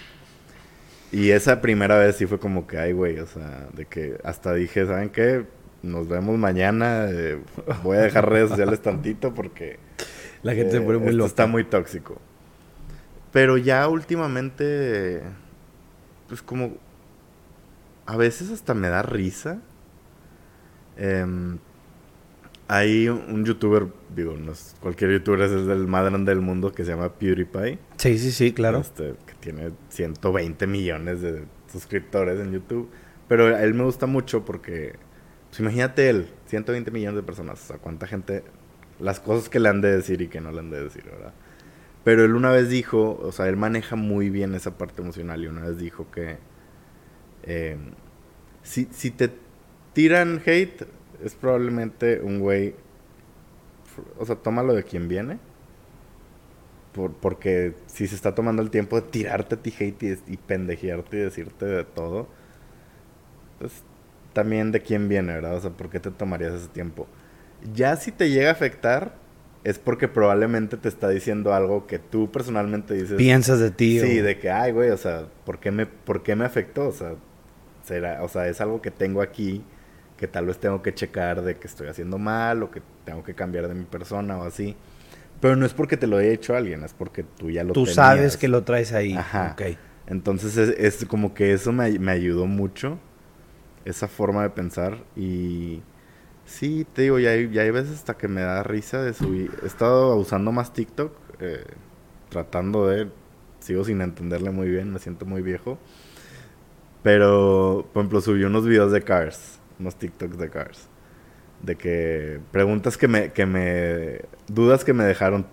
Y 1.12 1.32
esa 1.32 1.62
primera 1.62 1.98
vez 1.98 2.16
sí 2.16 2.26
fue 2.26 2.40
como 2.40 2.68
que, 2.68 2.78
ay, 2.78 2.94
güey, 2.94 3.20
o 3.20 3.28
sea, 3.28 3.68
de 3.74 3.86
que 3.86 4.18
hasta 4.24 4.54
dije, 4.54 4.86
¿saben 4.86 5.10
qué? 5.10 5.46
Nos 5.84 6.08
vemos 6.08 6.38
mañana. 6.38 7.06
eh, 7.10 7.40
voy 7.84 7.98
a 7.98 8.02
dejar 8.02 8.30
redes 8.30 8.50
sociales 8.50 8.82
tantito 8.82 9.34
porque 9.34 9.80
La 10.44 10.54
gente 10.54 10.72
se 10.72 10.78
eh, 10.78 10.82
pone 10.82 10.98
muy 11.00 11.14
loca. 11.14 11.28
está 11.28 11.48
muy 11.48 11.64
tóxico. 11.64 12.20
Pero 13.32 13.58
ya 13.58 13.88
últimamente, 13.88 15.22
pues 16.28 16.42
como, 16.42 16.74
a 18.06 18.18
veces 18.18 18.52
hasta 18.52 18.74
me 18.74 18.90
da 18.90 19.02
risa. 19.04 19.62
Em, 20.98 21.58
hay 22.68 23.08
un, 23.10 23.22
un 23.30 23.46
youtuber, 23.46 23.88
digo, 24.16 24.36
no 24.38 24.52
es 24.52 24.76
cualquier 24.82 25.12
youtuber, 25.12 25.42
es 25.42 25.52
el 25.52 25.88
más 25.88 26.06
grande 26.06 26.32
del 26.34 26.42
mundo 26.42 26.72
que 26.72 26.84
se 26.86 26.92
llama 26.92 27.10
PewDiePie. 27.14 27.80
Sí, 27.98 28.18
sí, 28.18 28.32
sí, 28.32 28.54
claro. 28.54 28.80
Este, 28.80 29.14
que 29.26 29.34
tiene 29.40 29.72
120 29.90 30.68
millones 30.68 31.22
de 31.22 31.44
suscriptores 31.72 32.40
en 32.40 32.52
YouTube. 32.52 32.90
Pero 33.28 33.56
a 33.56 33.64
él 33.64 33.74
me 33.74 33.84
gusta 33.84 34.06
mucho 34.08 34.44
porque, 34.46 34.96
pues 35.52 35.60
imagínate 35.60 36.10
él, 36.10 36.30
120 36.46 36.92
millones 36.92 37.18
de 37.18 37.24
personas. 37.24 37.62
O 37.62 37.68
sea, 37.68 37.78
cuánta 37.78 38.08
gente, 38.08 38.46
las 39.02 39.20
cosas 39.20 39.50
que 39.50 39.60
le 39.60 39.68
han 39.68 39.82
de 39.82 39.92
decir 39.98 40.22
y 40.22 40.30
que 40.30 40.40
no 40.40 40.50
le 40.54 40.60
han 40.60 40.70
de 40.70 40.82
decir, 40.82 41.04
¿verdad? 41.04 41.34
Pero 42.06 42.24
él 42.24 42.36
una 42.36 42.52
vez 42.52 42.70
dijo, 42.70 43.20
o 43.22 43.34
sea, 43.34 43.50
él 43.50 43.58
maneja 43.58 43.98
muy 43.98 44.30
bien 44.30 44.56
esa 44.56 44.78
parte 44.78 45.02
emocional 45.02 45.44
y 45.44 45.48
una 45.48 45.68
vez 45.68 45.78
dijo 45.78 46.10
que 46.10 46.38
eh, 47.44 47.76
si, 48.64 48.88
si 48.92 49.12
te 49.12 49.30
tiran 49.92 50.42
hate, 50.46 50.88
es 51.22 51.36
probablemente 51.36 52.22
un 52.22 52.40
güey, 52.40 52.74
o 54.20 54.26
sea, 54.26 54.38
tómalo 54.38 54.74
de 54.74 54.86
quien 54.86 55.10
viene. 55.10 55.38
Por, 56.94 57.12
porque 57.14 57.74
si 57.88 58.08
se 58.08 58.16
está 58.16 58.36
tomando 58.36 58.62
el 58.62 58.70
tiempo 58.70 59.00
de 59.02 59.10
tirarte 59.10 59.56
a 59.56 59.62
ti 59.62 59.74
hate 59.78 60.04
y, 60.04 60.34
y 60.34 60.38
pendejearte 60.38 61.18
y 61.18 61.20
decirte 61.22 61.66
de 61.66 61.84
todo, 61.84 62.30
pues 63.60 63.84
también 64.34 64.72
de 64.72 64.82
quién 64.82 65.10
viene, 65.10 65.34
¿verdad? 65.34 65.56
O 65.56 65.62
sea, 65.62 65.72
¿por 65.72 65.90
qué 65.90 66.00
te 66.00 66.12
tomarías 66.12 66.54
ese 66.54 66.68
tiempo? 66.68 67.08
Ya 67.74 67.96
si 67.96 68.12
te 68.12 68.30
llega 68.30 68.50
a 68.50 68.54
afectar, 68.54 69.16
es 69.64 69.78
porque 69.78 70.08
probablemente 70.08 70.78
te 70.78 70.90
está 70.90 71.10
diciendo 71.10 71.54
algo 71.54 71.86
que 71.88 72.00
tú 72.00 72.32
personalmente 72.32 72.94
dices. 72.96 73.18
Piensas 73.18 73.60
de 73.60 73.72
ti. 73.72 74.00
Sí, 74.00 74.20
o- 74.20 74.24
de 74.24 74.40
que, 74.40 74.50
ay, 74.50 74.72
güey, 74.72 74.90
o 74.90 74.98
sea, 74.98 75.28
¿por 75.46 75.60
qué 75.60 75.72
me, 75.72 75.86
por 75.86 76.24
qué 76.24 76.36
me 76.36 76.46
afectó? 76.46 76.88
O 76.88 76.92
sea, 76.92 77.14
será, 77.84 78.24
o 78.24 78.28
sea, 78.30 78.48
es 78.48 78.60
algo 78.62 78.82
que 78.82 78.92
tengo 78.92 79.22
aquí 79.22 79.64
que 80.18 80.28
tal 80.28 80.46
vez 80.46 80.60
tengo 80.60 80.82
que 80.84 80.94
checar 80.94 81.42
de 81.42 81.58
que 81.58 81.68
estoy 81.68 81.88
haciendo 81.88 82.18
mal 82.20 82.62
o 82.64 82.70
que 82.72 82.82
tengo 83.06 83.24
que 83.24 83.34
cambiar 83.34 83.68
de 83.68 83.74
mi 83.76 83.86
persona 83.86 84.38
o 84.38 84.44
así. 84.44 84.76
Pero 85.40 85.56
no 85.56 85.66
es 85.66 85.74
porque 85.74 85.98
te 85.98 86.06
lo 86.06 86.18
haya 86.18 86.30
hecho 86.30 86.56
alguien, 86.56 86.84
es 86.84 86.94
porque 86.94 87.24
tú 87.24 87.50
ya 87.50 87.64
lo 87.64 87.74
Tú 87.74 87.82
tenías. 87.86 87.96
sabes 87.96 88.38
que 88.38 88.48
lo 88.48 88.64
traes 88.64 88.94
ahí. 88.94 89.14
Ajá. 89.16 89.54
Ok. 89.54 89.78
Entonces 90.08 90.58
es, 90.58 90.70
es 90.78 91.06
como 91.06 91.34
que 91.34 91.54
eso 91.54 91.72
me, 91.72 91.98
me 91.98 92.12
ayudó 92.12 92.46
mucho, 92.46 93.00
esa 93.86 94.08
forma 94.08 94.44
de 94.44 94.50
pensar 94.50 95.04
y 95.16 95.82
sí, 96.46 96.86
te 96.94 97.04
digo, 97.04 97.20
ya 97.20 97.32
hay, 97.32 97.50
ya 97.50 97.62
hay 97.62 97.72
veces 97.72 97.96
hasta 97.96 98.18
que 98.18 98.28
me 98.28 98.42
da 98.42 98.64
risa 98.64 99.02
de 99.02 99.14
subir. 99.14 99.52
He 99.64 99.68
estado 99.68 100.16
usando 100.16 100.52
más 100.52 100.74
TikTok, 100.74 101.14
eh, 101.40 101.64
tratando 102.30 102.88
de, 102.88 103.10
sigo 103.60 103.84
sin 103.84 104.02
entenderle 104.02 104.52
muy 104.52 104.70
bien, 104.70 104.92
me 104.92 105.00
siento 105.00 105.26
muy 105.26 105.42
viejo. 105.42 105.80
Pero, 107.04 107.88
por 107.94 108.02
ejemplo, 108.02 108.22
subí 108.22 108.44
unos 108.44 108.66
videos 108.66 108.92
de 108.92 109.02
Cars, 109.02 109.60
unos 109.80 109.96
TikToks 109.96 110.38
de 110.38 110.50
Cars. 110.50 110.88
De 111.64 111.76
que 111.76 112.40
preguntas 112.52 112.98
que 112.98 113.08
me, 113.08 113.32
que 113.32 113.46
me, 113.46 114.22
dudas 114.48 114.84
que 114.84 114.94
me 114.94 115.04
dejaron 115.04 115.48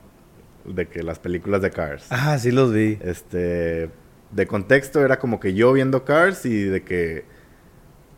de 0.64 0.88
que 0.88 1.02
las 1.02 1.18
películas 1.18 1.62
de 1.62 1.70
Cars. 1.70 2.06
Ah, 2.10 2.38
sí 2.38 2.50
los 2.50 2.72
vi. 2.72 2.98
Este, 3.00 3.90
de 4.30 4.46
contexto 4.46 5.02
era 5.02 5.18
como 5.18 5.40
que 5.40 5.54
yo 5.54 5.72
viendo 5.72 6.04
Cars 6.04 6.44
y 6.44 6.64
de 6.64 6.82
que... 6.82 7.37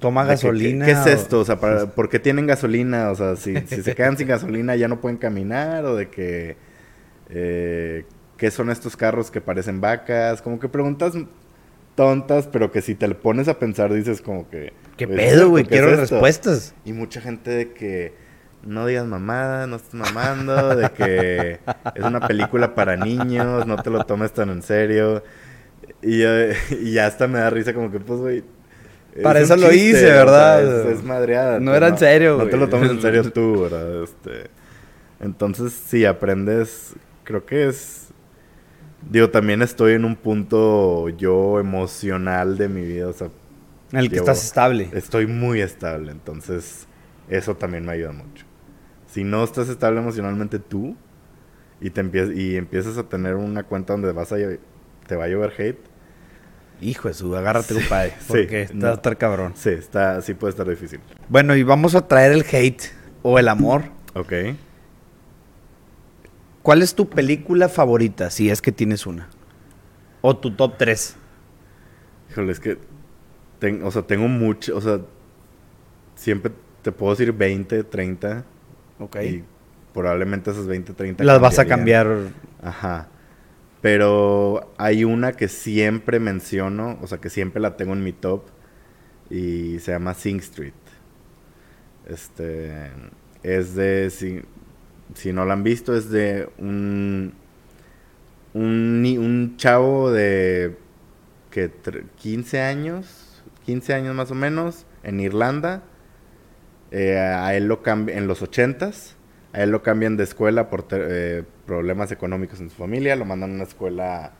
Toma 0.01 0.25
gasolina. 0.25 0.87
¿Qué, 0.87 0.93
qué 0.95 0.99
es 0.99 1.07
esto? 1.07 1.41
O 1.41 1.45
sea, 1.45 1.61
para- 1.61 1.87
¿por 1.95 2.09
qué 2.09 2.19
tienen 2.19 2.47
gasolina? 2.47 3.11
O 3.11 3.15
sea, 3.15 3.37
si, 3.37 3.55
si 3.67 3.83
se 3.83 3.95
quedan 3.95 4.17
sin 4.17 4.29
gasolina 4.29 4.75
ya 4.77 4.89
no 4.89 5.01
pueden 5.01 5.19
caminar 5.19 5.85
o 5.85 5.95
de 5.97 6.09
que... 6.09 6.57
eh, 7.29 8.05
¿Qué 8.37 8.51
son 8.51 8.71
estos 8.71 8.97
carros 8.97 9.31
que 9.31 9.43
parecen 9.43 9.83
vacas? 9.83 10.41
Como 10.41 10.59
que 10.59 10.69
preguntas 10.71 11.13
tontas, 11.95 12.49
pero 12.51 12.73
que 12.73 12.81
si 12.81 12.95
te 12.95 13.07
le 13.07 13.15
pones 13.15 13.49
a 13.49 13.59
pensar 13.59 13.93
dices 13.93 14.23
como 14.23 14.49
que... 14.49 14.73
¿Qué 14.97 15.07
"Pues, 15.07 15.19
pedo, 15.19 15.51
güey? 15.51 15.65
¿qué 15.65 15.75
es 15.75 15.81
Quiero 15.83 15.91
esto?". 16.03 16.15
respuestas. 16.15 16.75
Y 16.87 16.95
mucha 16.95 17.21
gente 17.21 17.51
de 17.51 17.73
que 17.73 18.15
no 18.65 18.87
digas 18.87 19.05
mamada, 19.07 19.67
no 19.67 19.77
estés 19.77 19.93
mamando, 19.95 20.75
de 20.77 20.89
que 20.91 21.61
es 21.95 22.03
una 22.05 22.27
película 22.27 22.75
para 22.75 22.97
niños, 22.97 23.67
no 23.67 23.77
te 23.77 23.91
lo 23.91 24.05
tomes 24.05 24.33
tan 24.33 24.49
en 24.49 24.63
serio. 24.63 25.23
Y, 26.03 26.23
eh, 26.23 26.55
y 26.81 26.93
ya 26.93 27.07
hasta 27.07 27.29
me 27.29 27.39
da 27.41 27.51
risa 27.51 27.75
como 27.75 27.91
que, 27.91 28.01
pues, 28.01 28.19
güey. 28.21 28.45
Es 29.15 29.23
Para 29.23 29.41
un 29.41 29.45
eso 29.45 29.57
lo 29.57 29.73
hice, 29.73 30.07
o 30.07 30.09
sea, 30.09 30.15
¿verdad? 30.25 30.91
es, 30.91 30.99
es 30.99 31.05
madreada. 31.05 31.61
No 31.61 31.67
pues, 31.73 31.77
era 31.79 31.89
en 31.89 31.99
serio, 31.99 32.37
No 32.37 32.45
te 32.49 32.57
güey. 32.57 32.61
lo 32.61 32.69
tomes 32.69 32.91
en 32.91 33.01
serio 33.03 33.31
tú, 33.33 33.63
¿verdad? 33.63 34.03
Este, 34.05 34.51
entonces, 35.21 35.73
sí, 35.73 36.05
aprendes, 36.05 36.95
creo 37.25 37.45
que 37.45 37.69
es... 37.69 38.09
Digo, 39.11 39.31
también 39.31 39.63
estoy 39.63 39.95
en 39.95 40.05
un 40.05 40.15
punto 40.17 41.09
yo 41.11 41.59
emocional 41.59 42.59
de 42.59 42.69
mi 42.69 42.83
vida, 42.83 43.09
o 43.09 43.13
sea, 43.13 43.29
En 43.93 43.99
el 43.99 44.09
que 44.11 44.17
Llevo- 44.17 44.21
estás 44.31 44.45
estable. 44.45 44.89
Estoy 44.93 45.27
muy 45.27 45.61
estable, 45.61 46.13
entonces 46.13 46.87
eso 47.29 47.57
también 47.57 47.87
me 47.87 47.93
ayuda 47.93 48.13
mucho. 48.13 48.45
Si 49.07 49.25
no 49.25 49.43
estás 49.43 49.69
estable 49.69 50.01
emocionalmente 50.01 50.59
tú 50.59 50.97
y 51.81 51.91
te 51.91 52.01
empiezas 52.01 52.37
y 52.37 52.57
empiezas 52.57 52.99
a 52.99 53.05
tener 53.09 53.37
una 53.37 53.65
cuenta 53.65 53.95
donde 53.95 54.13
vas 54.13 54.33
a 54.33 54.37
te 55.07 55.17
va 55.17 55.25
a 55.25 55.29
llover 55.29 55.53
hate, 55.59 55.79
Hijo 56.81 57.09
de 57.09 57.15
su, 57.15 57.35
agárrate, 57.37 57.75
Sí, 57.75 57.81
compadre. 57.81 58.11
sí, 58.21 58.25
Porque 58.29 58.63
está 58.63 58.75
no. 58.75 58.93
estar 58.95 59.17
cabrón. 59.19 59.53
sí, 59.57 59.71
está 59.71 60.21
sí 60.23 60.35
puede 60.35 60.51
estar 60.53 60.69
difícil. 60.69 61.01
Bueno, 61.29 61.55
y 61.57 61.63
vamos 61.63 61.95
a 61.95 62.07
traer 62.09 62.33
el 62.33 62.45
hate 62.51 62.85
o 63.23 63.39
el 63.39 63.49
amor. 63.49 63.83
Ok. 64.15 64.33
¿Cuál 66.63 66.83
es 66.83 66.95
tu 66.95 67.09
película 67.09 67.69
favorita, 67.69 68.31
si 68.31 68.51
es 68.51 68.61
que 68.61 68.73
tienes 68.73 69.07
una? 69.07 69.29
O 70.21 70.37
tu 70.37 70.51
top 70.53 70.75
3. 70.77 71.17
Híjole, 72.31 72.53
es 72.53 72.61
que 72.61 72.79
ten- 73.59 73.83
o 73.83 73.91
sea, 73.91 74.03
tengo 74.03 74.29
mucho, 74.29 74.77
o 74.77 74.81
sea, 74.81 75.01
siempre 76.15 76.53
te 76.83 76.93
puedo 76.93 77.13
decir 77.13 77.33
20, 77.33 77.83
30 77.85 78.45
Ok. 78.99 79.17
y 79.23 79.45
probablemente 79.95 80.51
esas 80.51 80.67
20, 80.67 80.93
30 80.93 81.25
Las 81.25 81.41
vas 81.41 81.59
a 81.59 81.65
cambiar. 81.65 82.09
Ajá. 82.63 83.09
Pero 83.83 84.73
hay 84.79 85.05
una 85.05 85.33
que 85.33 85.49
siempre 85.49 86.21
menciono, 86.21 86.99
o 87.01 87.07
sea, 87.07 87.19
que 87.19 87.31
siempre 87.31 87.61
la 87.63 87.77
tengo 87.77 87.95
en 87.95 88.05
mi 88.05 88.13
top 88.13 88.43
y 89.31 89.79
se 89.81 89.93
llama 89.93 90.15
Sing 90.15 90.39
Street. 90.41 90.75
Este 92.07 92.91
es 93.43 93.75
de 93.75 94.11
si, 94.11 94.41
si 95.15 95.33
no 95.33 95.45
la 95.45 95.55
han 95.55 95.63
visto 95.63 95.97
es 95.97 96.11
de 96.11 96.49
un 96.59 97.35
un, 98.55 99.05
un 99.19 99.57
chavo 99.57 100.11
de 100.11 100.77
que 101.51 101.71
tre- 101.73 102.05
15 102.17 102.61
años, 102.61 103.43
15 103.65 103.95
años 103.95 104.15
más 104.15 104.31
o 104.31 104.35
menos 104.35 104.87
en 105.03 105.21
Irlanda. 105.21 105.83
Eh, 106.91 107.19
a 107.19 107.55
él 107.55 107.67
lo 107.67 107.83
cambian 107.83 108.19
en 108.19 108.27
los 108.27 108.43
80s. 108.43 109.15
A 109.53 109.63
él 109.63 109.71
lo 109.71 109.83
cambian 109.83 110.17
de 110.17 110.25
escuela 110.25 110.71
por 110.71 110.87
eh, 110.93 111.43
problemas 111.67 112.13
económicos 112.13 112.61
en 112.61 112.71
su 112.71 112.77
familia. 112.77 113.17
Lo 113.17 113.25
mandan 113.25 113.51
a 113.51 113.55
una 113.55 113.65
escuela 113.65 114.33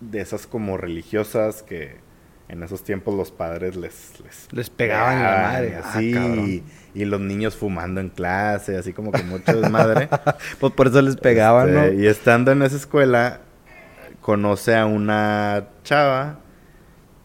de 0.00 0.20
esas 0.20 0.46
como 0.46 0.76
religiosas 0.76 1.62
que 1.62 1.96
en 2.48 2.62
esos 2.62 2.82
tiempos 2.82 3.14
los 3.14 3.30
padres 3.30 3.76
les... 3.76 4.18
Les, 4.24 4.48
Les 4.52 4.70
pegaban 4.70 5.18
en 5.18 5.22
la 5.22 5.42
madre. 5.42 5.76
Ah, 5.76 5.90
así, 5.94 6.14
y, 6.94 7.00
y 7.00 7.04
los 7.04 7.20
niños 7.20 7.54
fumando 7.54 8.00
en 8.00 8.08
clase, 8.08 8.76
así 8.76 8.92
como 8.92 9.12
que 9.12 9.22
mucho 9.22 9.60
desmadre. 9.60 10.08
Pues 10.58 10.72
por 10.72 10.88
eso 10.88 11.00
les 11.02 11.16
pegaban, 11.16 11.68
Este, 11.68 11.94
¿no? 11.94 12.02
Y 12.02 12.06
estando 12.06 12.50
en 12.50 12.62
esa 12.62 12.76
escuela, 12.76 13.40
conoce 14.20 14.74
a 14.76 14.86
una 14.86 15.68
chava 15.84 16.40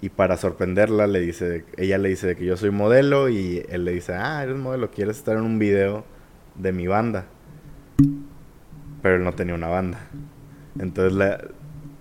y 0.01 0.09
para 0.09 0.38
sorprenderla 0.38 1.07
le 1.07 1.21
dice, 1.21 1.65
ella 1.78 1.97
le 1.97 2.09
dice 2.09 2.36
que 2.36 2.45
yo 2.45 2.57
soy 2.57 2.69
modelo 2.69 3.30
y 3.30 3.65
él 3.69 3.86
le 3.86 3.93
dice, 3.93 4.13
ah, 4.13 4.43
eres 4.43 4.57
modelo, 4.57 4.91
¿quieres 4.91 5.17
estar 5.17 5.38
en 5.38 5.43
un 5.43 5.57
video 5.57 6.05
de 6.58 6.72
mi 6.72 6.88
banda? 6.88 7.26
Pero 9.01 9.16
él 9.16 9.24
no 9.24 9.34
tenía 9.34 9.56
una 9.56 9.68
banda. 9.68 9.99
Entonces, 10.80 11.14
la- 11.14 11.41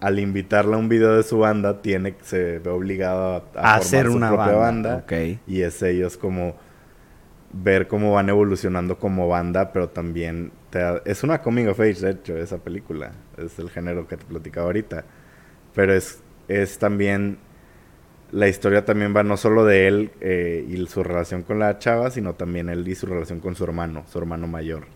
al 0.01 0.19
invitarla 0.19 0.77
a 0.77 0.79
un 0.79 0.89
video 0.89 1.17
de 1.17 1.23
su 1.23 1.39
banda, 1.39 1.81
tiene, 1.83 2.15
se 2.23 2.59
ve 2.59 2.71
obligado 2.71 3.45
a, 3.57 3.61
a 3.61 3.75
hacer 3.77 4.07
su 4.07 4.17
una 4.17 4.29
propia 4.29 4.55
banda. 4.55 4.97
banda. 4.97 4.97
Ok. 5.05 5.13
Y 5.47 5.63
es 5.63 5.83
ellos 5.83 6.17
como 6.17 6.57
ver 7.53 7.87
cómo 7.89 8.13
van 8.13 8.29
evolucionando 8.29 8.99
como 8.99 9.29
banda, 9.29 9.73
pero 9.73 9.89
también 9.89 10.53
te 10.71 10.81
es 11.05 11.23
una 11.23 11.41
coming 11.41 11.67
of 11.69 11.81
age, 11.81 12.01
de 12.01 12.11
hecho, 12.13 12.37
esa 12.37 12.59
película. 12.59 13.13
Es 13.39 13.59
el 13.59 13.71
género 13.71 14.09
que 14.09 14.17
te 14.17 14.25
platicaba 14.25 14.67
ahorita. 14.67 15.05
Pero 15.75 15.95
es, 15.95 16.23
es 16.49 16.79
también, 16.79 17.39
la 18.33 18.49
historia 18.49 18.85
también 18.85 19.15
va 19.17 19.23
no 19.23 19.37
solo 19.37 19.65
de 19.65 19.87
él 19.87 20.11
eh, 20.21 20.65
y 20.69 20.87
su 20.87 21.03
relación 21.03 21.43
con 21.43 21.59
la 21.59 21.79
chava, 21.79 22.11
sino 22.11 22.35
también 22.35 22.69
él 22.69 22.87
y 22.87 22.95
su 22.95 23.07
relación 23.07 23.41
con 23.41 23.55
su 23.55 23.65
hermano, 23.65 24.05
su 24.11 24.19
hermano 24.19 24.47
mayor. 24.47 24.87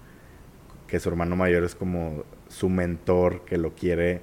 Que 0.86 0.98
su 1.00 1.08
hermano 1.08 1.36
mayor 1.36 1.64
es 1.64 1.74
como 1.74 2.24
su 2.48 2.68
mentor 2.68 3.44
que 3.44 3.58
lo 3.58 3.74
quiere 3.74 4.22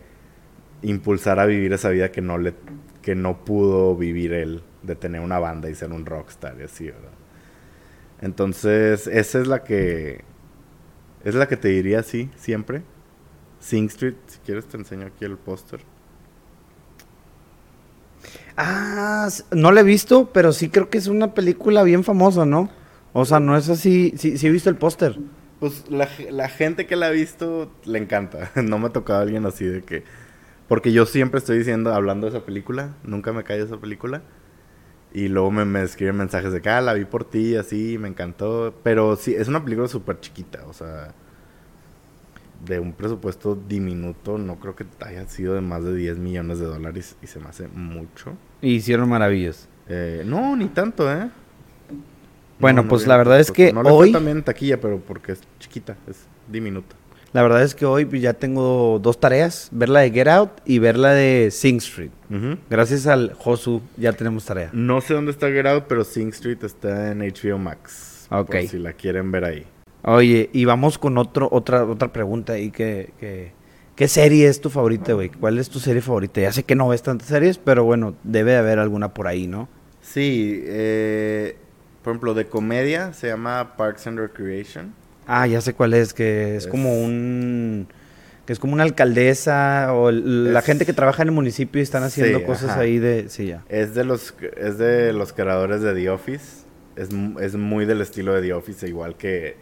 impulsar 0.81 1.39
a 1.39 1.45
vivir 1.45 1.73
esa 1.73 1.89
vida 1.89 2.11
que 2.11 2.21
no 2.21 2.37
le 2.37 2.53
que 3.01 3.15
no 3.15 3.45
pudo 3.45 3.95
vivir 3.95 4.33
él 4.33 4.63
de 4.81 4.95
tener 4.95 5.21
una 5.21 5.39
banda 5.39 5.69
y 5.69 5.75
ser 5.75 5.91
un 5.91 6.05
rockstar 6.05 6.57
y 6.59 6.63
así, 6.63 6.85
¿verdad? 6.85 7.11
Entonces, 8.21 9.07
esa 9.07 9.39
es 9.39 9.47
la 9.47 9.63
que 9.63 10.23
es 11.23 11.35
la 11.35 11.47
que 11.47 11.57
te 11.57 11.69
diría 11.69 12.03
sí, 12.03 12.29
siempre. 12.35 12.83
Sing 13.59 13.85
Street, 13.87 14.15
si 14.27 14.39
quieres 14.39 14.65
te 14.65 14.77
enseño 14.77 15.07
aquí 15.07 15.25
el 15.25 15.37
póster. 15.37 15.81
Ah, 18.57 19.27
no 19.51 19.71
la 19.71 19.81
he 19.81 19.83
visto, 19.83 20.29
pero 20.33 20.53
sí 20.53 20.69
creo 20.69 20.89
que 20.89 20.97
es 20.97 21.07
una 21.07 21.33
película 21.33 21.83
bien 21.83 22.03
famosa, 22.03 22.45
¿no? 22.45 22.69
O 23.13 23.25
sea, 23.25 23.39
no 23.39 23.57
es 23.57 23.69
así. 23.69 24.13
Sí, 24.17 24.37
sí 24.37 24.47
he 24.47 24.51
visto 24.51 24.69
el 24.69 24.77
póster. 24.77 25.19
Pues 25.59 25.85
la 25.89 26.49
gente 26.49 26.85
que 26.85 26.95
la 26.95 27.07
ha 27.07 27.11
visto 27.11 27.71
le 27.85 27.99
encanta. 27.99 28.51
No 28.63 28.77
me 28.79 28.87
ha 28.87 28.89
tocado 28.93 29.21
alguien 29.21 29.45
así 29.45 29.65
de 29.65 29.83
que. 29.83 30.03
Porque 30.67 30.91
yo 30.91 31.05
siempre 31.05 31.37
estoy 31.39 31.59
diciendo, 31.59 31.93
hablando 31.93 32.25
de 32.27 32.35
esa 32.35 32.45
película, 32.45 32.95
nunca 33.03 33.31
me 33.33 33.43
cae 33.43 33.61
esa 33.61 33.77
película. 33.77 34.23
Y 35.13 35.29
luego 35.29 35.51
me, 35.51 35.63
me 35.65 35.83
escriben 35.83 36.17
mensajes 36.17 36.51
de 36.51 36.61
que, 36.61 36.69
ah, 36.69 36.81
la 36.81 36.93
vi 36.93 37.05
por 37.05 37.23
ti, 37.23 37.55
así, 37.55 37.97
me 37.97 38.07
encantó. 38.09 38.73
Pero 38.83 39.15
sí, 39.15 39.33
es 39.35 39.47
una 39.47 39.63
película 39.63 39.87
súper 39.87 40.19
chiquita, 40.19 40.65
o 40.67 40.73
sea, 40.73 41.13
de 42.65 42.79
un 42.79 42.93
presupuesto 42.93 43.55
diminuto, 43.67 44.37
no 44.37 44.55
creo 44.59 44.75
que 44.75 44.85
haya 45.05 45.27
sido 45.27 45.53
de 45.53 45.61
más 45.61 45.83
de 45.83 45.95
10 45.95 46.17
millones 46.17 46.59
de 46.59 46.65
dólares 46.65 47.15
y 47.21 47.27
se 47.27 47.39
me 47.39 47.47
hace 47.47 47.67
mucho. 47.67 48.33
Y 48.61 48.75
hicieron 48.75 49.07
maravillas. 49.09 49.67
Eh, 49.87 50.23
no, 50.25 50.55
ni 50.55 50.65
tanto, 50.67 51.11
¿eh? 51.11 51.29
Bueno, 52.59 52.87
pues 52.87 53.05
la 53.05 53.17
verdad 53.17 53.39
es 53.39 53.51
que 53.51 53.73
No 53.73 53.83
le 53.83 53.89
hoy- 53.89 54.11
también 54.11 54.37
en 54.37 54.43
taquilla, 54.43 54.79
pero 54.79 54.99
porque 54.99 55.33
es 55.33 55.41
chiquita, 55.59 55.97
es 56.09 56.17
diminuta. 56.49 56.95
La 57.33 57.41
verdad 57.41 57.63
es 57.63 57.75
que 57.75 57.85
hoy 57.85 58.07
ya 58.21 58.33
tengo 58.33 58.97
dos 59.03 59.19
tareas: 59.19 59.67
ver 59.73 59.89
la 59.89 59.99
de 60.01 60.11
Get 60.11 60.27
Out 60.29 60.51
y 60.63 60.79
ver 60.79 60.97
la 60.97 61.11
de 61.11 61.49
Sing 61.51 61.77
Street. 61.77 62.11
Gracias 62.69 63.07
al 63.07 63.33
Josu 63.33 63.81
ya 63.97 64.13
tenemos 64.13 64.45
tarea. 64.45 64.69
No 64.71 65.01
sé 65.01 65.13
dónde 65.13 65.31
está 65.31 65.49
Get 65.51 65.65
Out, 65.67 65.83
pero 65.89 66.05
Sing 66.05 66.29
Street 66.29 66.63
está 66.63 67.11
en 67.11 67.19
HBO 67.19 67.57
Max. 67.57 68.27
Ok. 68.31 68.47
Por 68.51 68.61
si 68.67 68.79
la 68.79 68.93
quieren 68.93 69.31
ver 69.33 69.43
ahí. 69.43 69.65
Oye, 70.07 70.49
y 70.53 70.65
vamos 70.65 70.97
con 70.99 71.17
otro, 71.17 71.49
otra, 71.51 71.83
otra 71.83 72.13
pregunta 72.13 72.53
ahí 72.53 72.69
que, 72.71 73.11
que- 73.19 73.51
¿Qué 73.95 74.09
serie 74.09 74.49
es 74.49 74.59
tu 74.59 74.69
favorita, 74.69 75.13
güey? 75.13 75.29
¿Cuál 75.29 75.57
es 75.57 75.69
tu 75.69 75.79
serie 75.79 76.01
favorita? 76.01 76.41
Ya 76.41 76.51
sé 76.51 76.63
que 76.63 76.75
no 76.75 76.89
ves 76.89 77.01
tantas 77.01 77.29
series, 77.29 77.57
pero 77.57 77.85
bueno, 77.85 78.13
debe 78.25 78.51
de 78.51 78.57
haber 78.57 78.77
alguna 78.77 79.13
por 79.13 79.25
ahí, 79.25 79.47
¿no? 79.47 79.69
Sí, 80.01 80.61
eh, 80.65 81.55
por 82.03 82.11
ejemplo, 82.11 82.33
de 82.33 82.45
comedia 82.47 83.13
se 83.13 83.27
llama 83.29 83.77
Parks 83.77 84.05
and 84.07 84.19
Recreation. 84.19 84.93
Ah, 85.27 85.47
ya 85.47 85.61
sé 85.61 85.73
cuál 85.73 85.93
es, 85.93 86.13
que 86.13 86.57
es, 86.57 86.65
Es- 86.65 86.69
como 86.69 87.01
un... 87.01 87.87
Que 88.45 88.51
es 88.53 88.59
como 88.59 88.73
una 88.73 88.83
alcaldesa 88.83 89.93
o 89.93 90.09
el- 90.09 90.53
la 90.53 90.61
gente 90.61 90.85
que 90.85 90.91
trabaja 90.93 91.23
en 91.23 91.29
el 91.29 91.33
municipio 91.33 91.79
y 91.79 91.83
están 91.83 92.03
haciendo 92.03 92.39
Sí, 92.39 92.45
cosas 92.45 92.71
ajá. 92.71 92.81
ahí 92.81 92.99
de... 92.99 93.29
Sí, 93.29 93.47
ya. 93.47 93.63
Es 93.69 93.95
de 93.95 94.03
los 94.03 94.35
es 94.57 94.77
de 94.77 95.13
los 95.13 95.31
creadores 95.33 95.81
de 95.81 95.93
The 95.95 96.09
Office. 96.09 96.65
Es, 96.97 97.09
es 97.41 97.55
muy 97.55 97.85
del 97.85 98.01
estilo 98.01 98.33
de 98.33 98.41
The 98.41 98.53
Office, 98.53 98.87
igual 98.87 99.15
que 99.15 99.55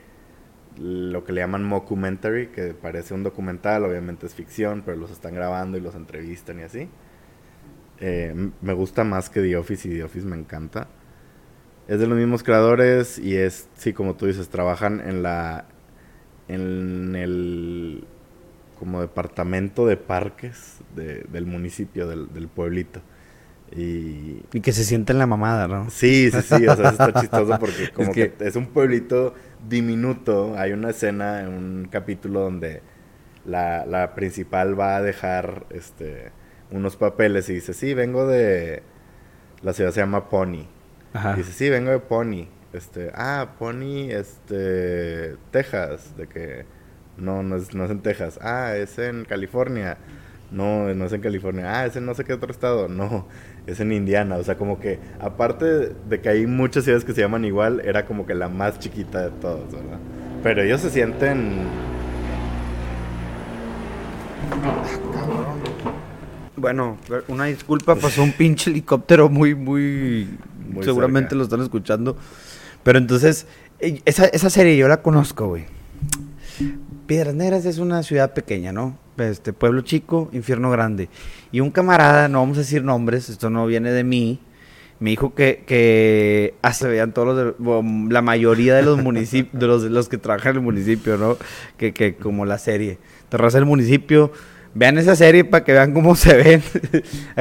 lo 0.79 1.23
que 1.23 1.33
le 1.33 1.41
llaman 1.41 1.63
mockumentary, 1.63 2.47
que 2.47 2.73
parece 2.73 3.13
un 3.13 3.23
documental, 3.23 3.83
obviamente 3.85 4.25
es 4.25 4.35
ficción, 4.35 4.83
pero 4.85 4.97
los 4.97 5.11
están 5.11 5.35
grabando 5.35 5.77
y 5.77 5.81
los 5.81 5.95
entrevistan 5.95 6.59
y 6.59 6.63
así. 6.63 6.89
Eh, 7.99 8.33
me 8.61 8.73
gusta 8.73 9.03
más 9.03 9.29
que 9.29 9.41
The 9.41 9.57
Office 9.57 9.87
y 9.87 9.91
The 9.93 10.03
Office 10.03 10.25
me 10.25 10.35
encanta. 10.35 10.87
Es 11.87 11.99
de 11.99 12.07
los 12.07 12.17
mismos 12.17 12.43
creadores 12.43 13.19
y 13.19 13.35
es, 13.37 13.69
sí, 13.75 13.93
como 13.93 14.15
tú 14.15 14.25
dices, 14.27 14.49
trabajan 14.49 15.01
en 15.01 15.23
la 15.23 15.65
en 16.49 17.15
el 17.15 18.05
como 18.79 19.01
departamento 19.01 19.87
de 19.87 19.97
parques 19.97 20.79
de- 20.95 21.23
del 21.31 21.45
municipio, 21.47 22.07
del, 22.07 22.33
del 22.33 22.47
pueblito. 22.49 23.01
Y 23.75 24.41
Y 24.53 24.61
que 24.61 24.71
se 24.71 24.83
siente 24.85 25.11
en 25.13 25.19
la 25.19 25.27
mamada, 25.27 25.67
¿no? 25.67 25.87
sí, 25.87 26.31
sí, 26.31 26.41
sí, 26.41 26.67
o 26.67 26.75
sea, 26.75 26.85
eso 26.85 26.95
está 26.95 27.13
chistoso 27.13 27.57
porque 27.59 27.91
como 27.91 28.09
Es 28.11 28.17
que- 28.17 28.33
que... 28.33 28.33
es 28.39 28.55
un 28.55 28.67
pueblito 28.67 29.33
diminuto. 29.67 30.57
Hay 30.57 30.73
una 30.73 30.89
escena 30.89 31.41
en 31.41 31.49
un 31.49 31.87
capítulo 31.91 32.41
donde 32.41 32.81
la, 33.45 33.85
la 33.85 34.15
principal 34.15 34.79
va 34.79 34.97
a 34.97 35.01
dejar 35.01 35.65
este 35.69 36.31
unos 36.73 36.95
papeles 36.95 37.49
y 37.49 37.53
dice, 37.53 37.73
sí, 37.73 37.93
vengo 37.93 38.27
de... 38.27 38.83
La 39.61 39.73
ciudad 39.73 39.91
se 39.91 40.01
llama 40.01 40.29
Pony. 40.29 40.67
Ajá. 41.13 41.35
Dice, 41.35 41.53
sí, 41.53 41.69
vengo 41.69 41.91
de 41.91 41.99
Pony. 41.99 42.47
Este, 42.73 43.11
ah, 43.13 43.55
Pony, 43.57 44.09
este, 44.09 45.37
Texas. 45.51 46.17
De 46.17 46.27
que, 46.27 46.65
no, 47.15 47.43
no 47.43 47.55
es, 47.55 47.73
no 47.73 47.85
es 47.85 47.91
en 47.91 48.01
Texas. 48.01 48.39
Ah, 48.41 48.75
es 48.75 48.97
en 48.97 49.23
California. 49.23 49.97
No, 50.53 50.93
no 50.93 51.05
es 51.05 51.13
en 51.13 51.21
California. 51.21 51.79
Ah, 51.79 51.85
es 51.87 51.95
en 51.95 52.05
no 52.05 52.13
sé 52.13 52.23
qué 52.23 52.33
otro 52.33 52.51
estado. 52.51 52.87
No, 52.87 53.27
es 53.65 53.79
en 53.79 53.91
Indiana. 53.91 54.37
O 54.37 54.43
sea, 54.43 54.55
como 54.55 54.79
que, 54.79 54.99
aparte 55.19 55.65
de 55.65 56.21
que 56.21 56.29
hay 56.29 56.45
muchas 56.45 56.83
ciudades 56.83 57.03
que 57.03 57.13
se 57.13 57.21
llaman 57.21 57.43
igual, 57.43 57.81
era 57.83 58.05
como 58.05 58.27
que 58.27 58.35
la 58.35 58.49
más 58.49 58.79
chiquita 58.79 59.23
de 59.23 59.31
todas, 59.31 59.71
¿verdad? 59.71 59.97
Pero 60.43 60.61
ellos 60.61 60.79
se 60.81 60.91
sienten... 60.91 61.63
Bueno, 66.55 66.97
una 67.27 67.45
disculpa, 67.45 67.95
pasó 67.95 68.23
un 68.23 68.31
pinche 68.31 68.69
helicóptero 68.69 69.29
muy, 69.29 69.55
muy... 69.55 70.37
Muy 70.69 70.83
seguramente 70.83 71.29
cerca. 71.29 71.35
lo 71.37 71.43
están 71.43 71.61
escuchando. 71.61 72.15
Pero 72.83 72.99
entonces, 72.99 73.47
eh, 73.79 74.01
esa, 74.05 74.25
esa 74.25 74.49
serie 74.49 74.77
yo 74.77 74.87
la 74.87 75.01
conozco, 75.01 75.47
güey. 75.47 75.65
Piedras 77.05 77.35
Negras 77.35 77.65
es 77.65 77.77
una 77.77 78.03
ciudad 78.03 78.33
pequeña, 78.33 78.71
¿no? 78.71 78.97
Este 79.17 79.53
pueblo 79.53 79.81
chico, 79.81 80.29
infierno 80.31 80.71
grande. 80.71 81.09
Y 81.51 81.59
un 81.59 81.71
camarada, 81.71 82.27
no 82.27 82.39
vamos 82.39 82.57
a 82.57 82.61
decir 82.61 82.83
nombres, 82.83 83.29
esto 83.29 83.49
no 83.49 83.65
viene 83.65 83.91
de 83.91 84.03
mí, 84.03 84.39
me 84.99 85.09
dijo 85.09 85.35
que, 85.35 85.63
que 85.67 86.53
se 86.71 86.87
veían 86.87 87.13
todos 87.13 87.35
los, 87.35 87.57
bueno, 87.57 88.09
la 88.09 88.21
mayoría 88.21 88.75
de 88.75 88.83
los 88.83 89.01
municipios, 89.01 89.51
de 89.59 89.67
los, 89.67 89.83
los 89.83 90.07
que 90.07 90.17
trabajan 90.17 90.51
en 90.51 90.57
el 90.57 90.63
municipio, 90.63 91.17
¿no? 91.17 91.37
Que, 91.77 91.93
que 91.93 92.15
como 92.15 92.45
la 92.45 92.57
serie. 92.57 92.99
Terraza 93.27 93.57
del 93.57 93.65
municipio, 93.65 94.31
vean 94.75 94.97
esa 94.97 95.15
serie 95.15 95.43
para 95.45 95.63
que 95.63 95.71
vean 95.73 95.93
cómo 95.93 96.15
se 96.17 96.35
ven. 96.35 96.63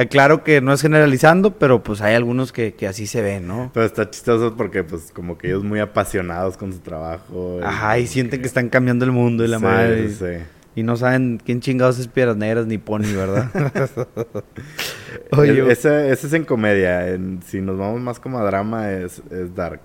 Claro 0.09 0.43
que 0.43 0.61
no 0.61 0.73
es 0.73 0.81
generalizando, 0.81 1.57
pero 1.57 1.83
pues 1.83 2.01
hay 2.01 2.15
algunos 2.15 2.51
que, 2.51 2.73
que 2.73 2.87
así 2.87 3.07
se 3.07 3.21
ven, 3.21 3.47
¿no? 3.47 3.71
Pero 3.73 3.85
está 3.85 4.09
chistoso 4.09 4.55
porque, 4.55 4.83
pues, 4.83 5.11
como 5.13 5.37
que 5.37 5.47
ellos 5.47 5.63
muy 5.63 5.79
apasionados 5.79 6.57
con 6.57 6.71
su 6.73 6.79
trabajo. 6.79 7.59
Ajá, 7.63 7.99
y 7.99 8.07
sienten 8.07 8.41
que 8.41 8.47
están 8.47 8.69
cambiando 8.69 9.05
el 9.05 9.11
mundo 9.11 9.43
y 9.43 9.47
la 9.47 9.57
Sí, 9.57 9.63
madre. 9.63 10.09
sí. 10.09 10.43
Y 10.75 10.81
no 10.81 10.95
saben 10.97 11.39
quién 11.45 11.59
chingados 11.61 11.99
es 11.99 12.07
Piedras 12.07 12.35
Negras 12.35 12.65
ni 12.65 12.79
Pony, 12.79 13.13
¿verdad? 13.15 13.51
Oye, 15.31 15.71
ese, 15.71 16.11
ese 16.11 16.27
es 16.27 16.33
en 16.33 16.45
comedia. 16.45 17.09
En- 17.09 17.41
si 17.45 17.61
nos 17.61 17.77
vamos 17.77 18.01
más 18.01 18.19
como 18.19 18.39
a 18.39 18.43
drama, 18.43 18.91
es, 18.91 19.21
es 19.31 19.53
Dark. 19.55 19.81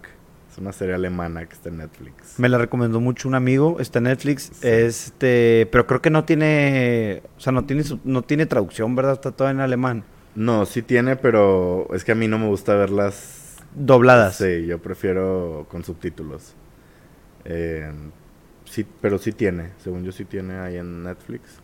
Es 0.58 0.62
una 0.62 0.72
serie 0.72 0.96
alemana 0.96 1.46
que 1.46 1.54
está 1.54 1.68
en 1.68 1.76
Netflix. 1.76 2.36
me 2.36 2.48
la 2.48 2.58
recomendó 2.58 2.98
mucho 3.00 3.28
un 3.28 3.36
amigo, 3.36 3.76
está 3.78 3.98
en 4.00 4.04
Netflix, 4.06 4.50
Sí. 4.54 4.66
este, 4.66 5.68
pero 5.70 5.86
creo 5.86 6.02
que 6.02 6.10
no 6.10 6.24
tiene, 6.24 7.22
o 7.36 7.40
sea, 7.40 7.52
no 7.52 7.64
tiene, 7.64 7.84
no 8.02 8.22
tiene 8.22 8.44
traducción, 8.46 8.96
¿verdad? 8.96 9.12
Está 9.12 9.30
todo 9.30 9.48
en 9.50 9.60
alemán. 9.60 10.02
No, 10.34 10.66
sí 10.66 10.82
tiene, 10.82 11.14
pero 11.14 11.86
es 11.94 12.02
que 12.04 12.10
a 12.10 12.14
mí 12.16 12.26
no 12.26 12.40
me 12.40 12.48
gusta 12.48 12.74
verlas. 12.74 13.56
Dobladas. 13.72 14.34
Sí, 14.36 14.66
yo 14.66 14.80
prefiero 14.82 15.64
con 15.70 15.84
subtítulos. 15.84 16.54
Eh, 17.44 17.92
sí, 18.64 18.84
pero 19.00 19.18
sí 19.18 19.30
tiene. 19.30 19.70
Según 19.78 20.02
yo, 20.02 20.10
sí 20.10 20.24
tiene 20.24 20.58
ahí 20.58 20.76
en 20.76 21.04
Netflix. 21.04 21.60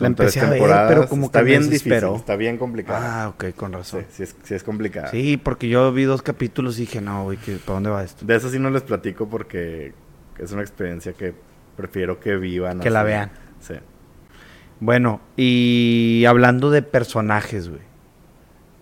La 0.00 0.08
empecé 0.08 0.40
a 0.40 0.50
ver, 0.50 0.60
pero 0.88 1.08
como 1.08 1.26
está 1.26 1.40
que 1.40 1.44
bien 1.44 1.70
difícil, 1.70 1.92
está 1.92 2.36
bien 2.36 2.58
complicada. 2.58 3.24
Ah, 3.24 3.28
ok, 3.28 3.54
con 3.54 3.72
razón. 3.72 4.04
sí 4.10 4.24
es, 4.24 4.34
sí 4.42 4.54
es 4.54 4.64
complicada. 4.64 5.08
Sí, 5.10 5.36
porque 5.36 5.68
yo 5.68 5.92
vi 5.92 6.04
dos 6.04 6.22
capítulos 6.22 6.78
y 6.78 6.82
dije, 6.82 7.00
no, 7.00 7.24
güey, 7.24 7.38
¿para 7.38 7.74
dónde 7.74 7.90
va 7.90 8.02
esto? 8.02 8.24
De 8.24 8.34
eso 8.34 8.48
sí 8.50 8.58
no 8.58 8.70
les 8.70 8.82
platico 8.82 9.28
porque 9.28 9.94
es 10.38 10.52
una 10.52 10.62
experiencia 10.62 11.12
que 11.12 11.34
prefiero 11.76 12.18
que 12.18 12.36
vivan. 12.36 12.80
Que 12.80 12.90
la 12.90 13.02
vean. 13.04 13.30
Sí. 13.60 13.74
Bueno, 14.80 15.20
y 15.36 16.24
hablando 16.26 16.70
de 16.70 16.82
personajes, 16.82 17.68
güey. 17.68 17.82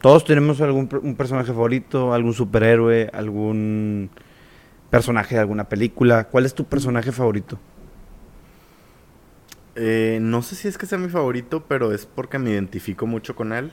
Todos 0.00 0.24
tenemos 0.24 0.60
algún 0.60 0.88
un 1.02 1.14
personaje 1.14 1.48
favorito, 1.52 2.12
algún 2.12 2.34
superhéroe, 2.34 3.08
algún 3.12 4.10
personaje 4.90 5.36
de 5.36 5.40
alguna 5.42 5.68
película. 5.68 6.24
¿Cuál 6.24 6.44
es 6.44 6.54
tu 6.54 6.64
personaje 6.64 7.12
favorito? 7.12 7.58
Eh, 9.74 10.18
no 10.20 10.42
sé 10.42 10.54
si 10.54 10.68
es 10.68 10.76
que 10.76 10.86
sea 10.86 10.98
mi 10.98 11.08
favorito, 11.08 11.64
pero 11.66 11.92
es 11.92 12.06
porque 12.06 12.38
me 12.38 12.50
identifico 12.50 13.06
mucho 13.06 13.34
con 13.34 13.52
él. 13.52 13.72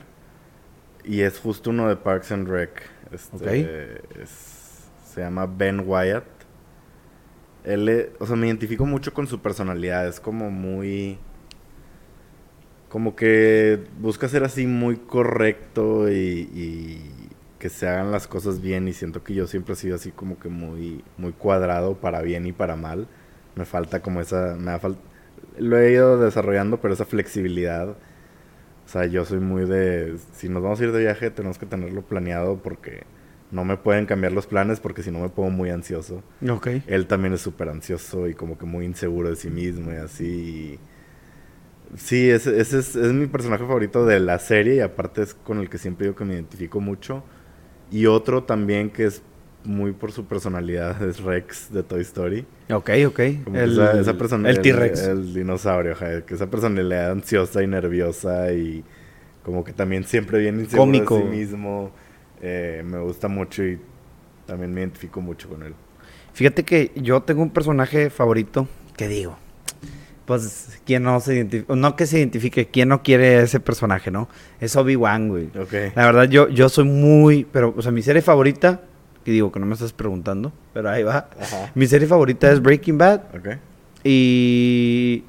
Y 1.04 1.20
es 1.22 1.38
justo 1.38 1.70
uno 1.70 1.88
de 1.88 1.96
Parks 1.96 2.32
and 2.32 2.48
Rec. 2.48 2.82
Este, 3.12 4.00
es- 4.22 4.88
se 5.04 5.20
llama 5.22 5.46
Ben 5.46 5.82
Wyatt. 5.86 6.24
Él, 7.64 8.10
o 8.18 8.26
sea, 8.26 8.36
me 8.36 8.46
identifico 8.46 8.86
mucho 8.86 9.12
con 9.12 9.26
su 9.26 9.40
personalidad. 9.40 10.06
Es 10.08 10.20
como 10.20 10.50
muy... 10.50 11.18
Como 12.88 13.14
que 13.14 13.84
busca 14.00 14.28
ser 14.28 14.42
así 14.42 14.66
muy 14.66 14.96
correcto 14.96 16.10
y, 16.10 16.50
y 16.52 17.28
que 17.60 17.68
se 17.68 17.86
hagan 17.88 18.10
las 18.10 18.26
cosas 18.26 18.60
bien. 18.60 18.88
Y 18.88 18.92
siento 18.92 19.22
que 19.22 19.34
yo 19.34 19.46
siempre 19.46 19.74
he 19.74 19.76
sido 19.76 19.94
así 19.96 20.10
como 20.10 20.38
que 20.40 20.48
muy, 20.48 21.04
muy 21.16 21.32
cuadrado 21.32 21.94
para 21.96 22.20
bien 22.22 22.46
y 22.46 22.52
para 22.52 22.74
mal. 22.76 23.06
Me 23.54 23.64
falta 23.64 24.00
como 24.02 24.20
esa... 24.20 24.56
Me 24.56 24.72
da 24.72 24.80
fal- 24.80 24.96
lo 25.58 25.78
he 25.78 25.92
ido 25.92 26.18
desarrollando, 26.18 26.80
pero 26.80 26.94
esa 26.94 27.04
flexibilidad. 27.04 27.88
O 27.88 28.88
sea, 28.88 29.06
yo 29.06 29.24
soy 29.24 29.40
muy 29.40 29.66
de... 29.66 30.16
Si 30.32 30.48
nos 30.48 30.62
vamos 30.62 30.80
a 30.80 30.84
ir 30.84 30.92
de 30.92 31.00
viaje, 31.00 31.30
tenemos 31.30 31.58
que 31.58 31.66
tenerlo 31.66 32.02
planeado 32.02 32.58
porque 32.62 33.04
no 33.50 33.64
me 33.64 33.76
pueden 33.76 34.06
cambiar 34.06 34.32
los 34.32 34.46
planes 34.46 34.80
porque 34.80 35.02
si 35.02 35.10
no 35.10 35.20
me 35.20 35.28
pongo 35.28 35.50
muy 35.50 35.70
ansioso. 35.70 36.22
Ok. 36.48 36.68
Él 36.86 37.06
también 37.06 37.34
es 37.34 37.40
súper 37.40 37.68
ansioso 37.68 38.28
y 38.28 38.34
como 38.34 38.58
que 38.58 38.66
muy 38.66 38.84
inseguro 38.84 39.30
de 39.30 39.36
sí 39.36 39.50
mismo 39.50 39.92
y 39.92 39.96
así. 39.96 40.78
Sí, 41.96 42.30
ese, 42.30 42.60
ese 42.60 42.78
es, 42.78 42.94
es 42.94 43.12
mi 43.12 43.26
personaje 43.26 43.64
favorito 43.64 44.06
de 44.06 44.20
la 44.20 44.38
serie 44.38 44.76
y 44.76 44.80
aparte 44.80 45.22
es 45.22 45.34
con 45.34 45.58
el 45.58 45.68
que 45.68 45.78
siempre 45.78 46.06
digo 46.06 46.16
que 46.16 46.24
me 46.24 46.34
identifico 46.34 46.80
mucho. 46.80 47.24
Y 47.90 48.06
otro 48.06 48.44
también 48.44 48.90
que 48.90 49.06
es 49.06 49.22
muy 49.64 49.92
por 49.92 50.12
su 50.12 50.24
personalidad 50.24 51.02
es 51.02 51.20
Rex 51.20 51.72
de 51.72 51.82
Toy 51.82 52.00
Story. 52.02 52.46
Ok, 52.70 52.90
ok. 53.06 53.20
Como 53.44 53.56
que 53.56 53.62
El, 53.62 53.72
esa, 53.72 53.92
el 54.48 54.60
T-Rex. 54.62 55.00
El, 55.02 55.34
dinosaurio, 55.34 55.92
ajá, 55.92 56.22
que 56.22 56.34
esa 56.34 56.48
personalidad 56.48 57.10
ansiosa 57.10 57.62
y 57.62 57.66
nerviosa 57.66 58.52
y 58.52 58.84
como 59.44 59.64
que 59.64 59.72
también 59.72 60.04
siempre 60.04 60.38
bien 60.38 60.60
inseguro 60.60 60.82
Cómico. 60.82 61.16
de 61.16 61.22
sí 61.22 61.28
mismo. 61.28 61.90
eh, 62.40 62.82
me 62.84 62.98
gusta 63.00 63.28
mucho 63.28 63.64
y 63.64 63.78
también 64.46 64.72
me 64.72 64.80
identifico 64.80 65.20
mucho 65.20 65.48
con 65.48 65.62
él. 65.62 65.74
Fíjate 66.32 66.64
que 66.64 66.92
yo 66.96 67.22
tengo 67.22 67.42
un 67.42 67.50
personaje 67.50 68.10
favorito. 68.10 68.68
¿Qué 68.96 69.08
digo? 69.08 69.36
Pues, 70.26 70.80
¿quién 70.86 71.02
no 71.02 71.18
se 71.18 71.34
identifica? 71.34 71.74
No 71.74 71.96
que 71.96 72.06
se 72.06 72.18
identifique, 72.18 72.66
¿quién 72.68 72.88
no 72.88 73.02
quiere 73.02 73.40
ese 73.42 73.58
personaje, 73.58 74.10
no? 74.12 74.28
Es 74.60 74.76
Obi-Wan, 74.76 75.28
güey. 75.28 75.46
Ok. 75.58 75.72
La 75.96 76.06
verdad, 76.06 76.28
yo, 76.28 76.48
yo 76.48 76.68
soy 76.68 76.84
muy. 76.84 77.46
Pero, 77.50 77.74
o 77.76 77.82
sea, 77.82 77.90
mi 77.90 78.02
serie 78.02 78.22
favorita. 78.22 78.82
Que 79.24 79.32
digo 79.32 79.52
que 79.52 79.60
no 79.60 79.66
me 79.66 79.74
estás 79.74 79.92
preguntando, 79.92 80.52
pero 80.72 80.90
ahí 80.90 81.02
va. 81.02 81.28
Ajá. 81.38 81.72
Mi 81.74 81.86
serie 81.86 82.06
favorita 82.06 82.50
es 82.50 82.62
Breaking 82.62 82.98
Bad. 82.98 83.22
Ok. 83.36 83.48
Y. 84.04 85.24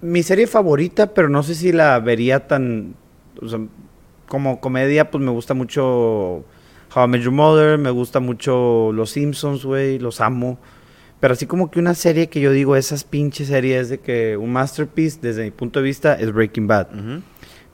Mi 0.00 0.22
serie 0.22 0.46
favorita, 0.46 1.12
pero 1.12 1.28
no 1.28 1.42
sé 1.42 1.54
si 1.54 1.72
la 1.72 1.98
vería 2.00 2.46
tan. 2.46 2.94
O 3.40 3.48
sea, 3.48 3.60
como 4.28 4.60
comedia, 4.60 5.10
pues 5.10 5.22
me 5.22 5.30
gusta 5.30 5.54
mucho 5.54 6.44
How 6.94 7.04
I 7.04 7.08
Met 7.08 7.22
Your 7.22 7.32
Mother, 7.32 7.78
me 7.78 7.90
gusta 7.90 8.20
mucho 8.20 8.90
Los 8.92 9.10
Simpsons, 9.10 9.64
güey, 9.64 9.98
los 9.98 10.20
amo. 10.20 10.58
Pero 11.20 11.32
así 11.32 11.46
como 11.46 11.70
que 11.70 11.78
una 11.78 11.94
serie 11.94 12.28
que 12.28 12.40
yo 12.40 12.52
digo, 12.52 12.76
esas 12.76 13.04
pinches 13.04 13.48
series 13.48 13.88
de 13.88 13.98
que 13.98 14.36
un 14.36 14.52
masterpiece, 14.52 15.18
desde 15.20 15.44
mi 15.44 15.50
punto 15.50 15.80
de 15.80 15.84
vista, 15.84 16.14
es 16.14 16.32
Breaking 16.32 16.66
Bad. 16.66 16.88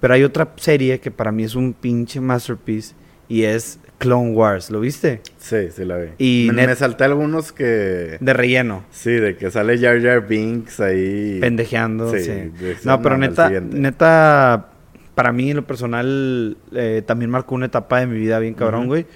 Pero 0.01 0.15
hay 0.15 0.25
otra 0.25 0.53
serie 0.57 1.01
que 1.01 1.11
para 1.11 1.33
mí 1.33 1.45
es 1.45 1.55
un 1.55 1.73
pinche 1.73 2.21
masterpiece 2.21 2.95
y 3.29 3.43
es 3.43 3.79
Clone 4.03 4.33
Wars. 4.33 4.71
¿Lo 4.71 4.81
viste? 4.81 5.21
Sí, 5.39 5.69
sí 5.75 5.85
la 5.85 5.97
vi. 5.99 6.09
Y 6.19 6.51
me, 6.53 6.75
salté 6.77 7.05
algunos 7.05 7.53
que... 7.53 8.19
De 8.21 8.33
relleno. 8.33 8.85
Sí, 8.91 9.13
de 9.13 9.37
que 9.37 9.51
sale 9.51 9.79
Jar 9.79 10.01
Jar 10.03 10.27
Binks 10.27 10.81
ahí. 10.81 11.39
Pendejeando, 11.41 12.11
sí. 12.13 12.23
Sí, 12.25 12.53
No, 12.85 13.01
pero 13.03 13.17
neta, 13.19 13.49
neta, 13.61 14.69
para 15.15 15.33
mí 15.33 15.51
en 15.51 15.57
lo 15.57 15.67
personal 15.67 16.57
eh, 16.73 17.03
también 17.07 17.31
marcó 17.31 17.55
una 17.55 17.67
etapa 17.67 18.01
de 18.01 18.07
mi 18.07 18.19
vida 18.19 18.39
bien 18.39 18.55
cabrón, 18.55 18.87
güey. 18.87 19.07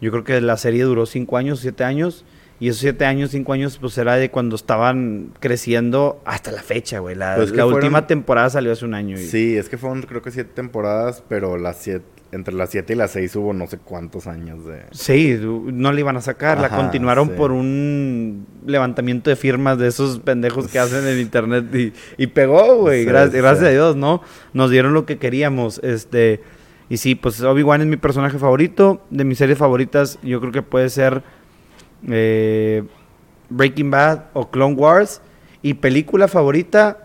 Yo 0.00 0.10
creo 0.10 0.24
que 0.24 0.40
la 0.40 0.56
serie 0.56 0.82
duró 0.84 1.06
cinco 1.06 1.36
años, 1.36 1.60
siete 1.60 1.84
años. 1.84 2.24
Y 2.58 2.68
esos 2.68 2.80
siete 2.80 3.04
años, 3.04 3.32
cinco 3.32 3.52
años, 3.52 3.76
pues 3.78 3.98
era 3.98 4.16
de 4.16 4.30
cuando 4.30 4.56
estaban 4.56 5.32
creciendo 5.40 6.22
hasta 6.24 6.52
la 6.52 6.62
fecha, 6.62 7.00
güey. 7.00 7.14
La, 7.14 7.34
Pues 7.36 7.50
la 7.50 7.64
fueron- 7.64 7.74
última 7.74 8.06
temporada 8.06 8.48
salió 8.48 8.72
hace 8.72 8.86
un 8.86 8.94
año. 8.94 9.18
y- 9.18 9.26
Sí, 9.26 9.58
es 9.58 9.68
que 9.68 9.76
fueron 9.76 10.00
creo 10.02 10.22
que 10.22 10.30
siete 10.30 10.52
temporadas, 10.54 11.22
pero 11.28 11.58
las 11.58 11.76
siete, 11.76 12.06
entre 12.36 12.54
las 12.54 12.70
siete 12.70 12.92
y 12.92 12.96
las 12.96 13.10
seis 13.10 13.34
hubo 13.34 13.52
no 13.52 13.66
sé 13.66 13.78
cuántos 13.78 14.26
años 14.26 14.64
de... 14.64 14.82
Sí, 14.92 15.38
no 15.42 15.92
la 15.92 16.00
iban 16.00 16.16
a 16.16 16.20
sacar, 16.20 16.60
la 16.60 16.68
continuaron 16.68 17.28
sí. 17.28 17.34
por 17.36 17.50
un 17.50 18.46
levantamiento 18.64 19.30
de 19.30 19.36
firmas 19.36 19.78
de 19.78 19.88
esos 19.88 20.20
pendejos 20.20 20.68
que 20.68 20.78
hacen 20.78 21.06
en 21.06 21.18
internet 21.20 21.66
y, 21.74 21.92
y 22.16 22.26
pegó, 22.28 22.76
güey, 22.76 23.00
Sí, 23.00 23.06
gracias, 23.06 23.32
sí. 23.32 23.38
gracias 23.38 23.64
a 23.66 23.70
Dios, 23.70 23.96
¿no? 23.96 24.22
Nos 24.52 24.70
dieron 24.70 24.94
lo 24.94 25.06
que 25.06 25.18
queríamos, 25.18 25.80
este, 25.82 26.40
y 26.88 26.98
sí, 26.98 27.14
pues 27.16 27.40
Obi-Wan 27.40 27.80
es 27.80 27.86
mi 27.88 27.96
personaje 27.96 28.38
favorito, 28.38 29.02
de 29.10 29.24
mis 29.24 29.38
series 29.38 29.58
favoritas 29.58 30.18
yo 30.22 30.40
creo 30.40 30.52
que 30.52 30.62
puede 30.62 30.88
ser 30.88 31.22
eh, 32.08 32.84
Breaking 33.48 33.90
Bad 33.90 34.26
o 34.34 34.50
Clone 34.50 34.74
Wars, 34.74 35.20
y 35.62 35.74
película 35.74 36.28
favorita, 36.28 36.98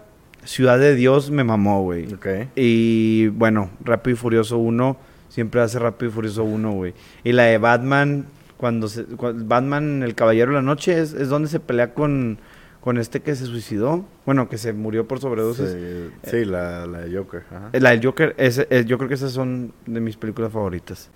Ciudad 0.44 0.80
de 0.80 0.96
Dios 0.96 1.30
me 1.30 1.44
mamó, 1.44 1.84
güey. 1.84 2.12
Ok. 2.14 2.28
Y 2.56 3.28
bueno, 3.28 3.70
Rápido 3.84 4.16
y 4.16 4.18
Furioso 4.18 4.58
1, 4.58 4.98
siempre 5.32 5.62
hace 5.62 5.80
Rápido 5.80 6.12
y 6.12 6.14
Furioso 6.14 6.44
1, 6.44 6.72
güey. 6.74 6.94
Y 7.24 7.32
la 7.32 7.44
de 7.44 7.58
Batman, 7.58 8.26
cuando 8.58 8.88
se, 8.90 9.06
Batman, 9.10 10.04
el 10.04 10.14
Caballero 10.14 10.52
de 10.52 10.56
la 10.58 10.62
Noche, 10.62 11.00
es, 11.00 11.14
es 11.14 11.30
donde 11.30 11.48
se 11.50 11.60
pelea 11.62 11.94
con, 11.94 12.38
con 12.82 12.98
este 12.98 13.22
que 13.22 13.36
se 13.36 13.46
suicidó. 13.46 14.06
Bueno, 14.26 14.50
que 14.50 14.58
se 14.58 14.74
murió 14.74 15.08
por 15.08 15.20
sobredosis. 15.20 15.70
Sí, 15.70 16.30
sí, 16.30 16.46
la, 16.46 16.86
la 16.86 17.00
de 17.00 17.18
Joker. 17.18 17.44
ajá. 17.50 17.70
Eh, 17.74 17.80
La 17.80 17.92
del 17.92 18.04
Joker, 18.06 18.36
ese- 18.38 18.68
eh, 18.70 18.84
yo 18.86 18.98
creo 18.98 19.08
que 19.08 19.16
esas 19.16 19.32
son 19.32 19.74
de 19.86 20.02
mis 20.02 20.18
películas 20.18 20.52
favoritas. 20.52 21.10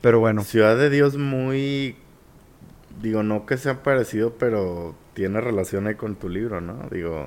Pero 0.00 0.18
bueno, 0.18 0.42
Ciudad 0.42 0.76
de 0.76 0.90
Dios 0.90 1.16
muy... 1.18 1.94
Digo, 3.00 3.22
no 3.22 3.46
que 3.46 3.56
sea 3.56 3.82
parecido, 3.82 4.34
pero 4.38 4.94
tiene 5.14 5.40
relación 5.40 5.86
ahí 5.86 5.94
con 5.94 6.14
tu 6.16 6.28
libro, 6.28 6.60
¿no? 6.60 6.88
Digo... 6.90 7.26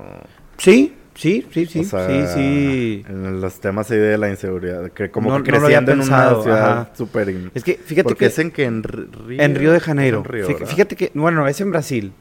sí, 0.58 0.94
sí, 1.16 1.46
sí, 1.50 1.66
sí, 1.66 1.80
o 1.80 1.84
sea, 1.84 2.06
sí, 2.06 2.22
sí. 2.34 3.04
En 3.08 3.40
los 3.40 3.58
temas 3.60 3.90
ahí 3.90 3.98
de 3.98 4.16
la 4.18 4.28
inseguridad, 4.30 4.90
que 4.92 5.10
como 5.10 5.30
No- 5.36 5.42
que 5.42 5.50
no 5.52 5.58
creciendo 5.58 5.92
en 5.92 6.00
una 6.00 6.42
ciudad 6.42 6.88
súper... 6.94 7.34
Es 7.54 7.64
que 7.64 7.74
fíjate 7.74 8.04
Porque 8.04 8.18
que 8.20 8.26
es 8.26 8.38
en 8.38 8.50
que 8.50 8.64
en 8.64 8.82
Río... 8.82 9.40
en 9.42 9.54
Río 9.54 9.72
de 9.72 9.80
Janeiro. 9.80 10.22
Fíjate 10.66 10.94
que, 10.96 11.10
bueno, 11.14 11.48
es 11.48 11.60
en 11.60 11.70
Brasil. 11.70 12.12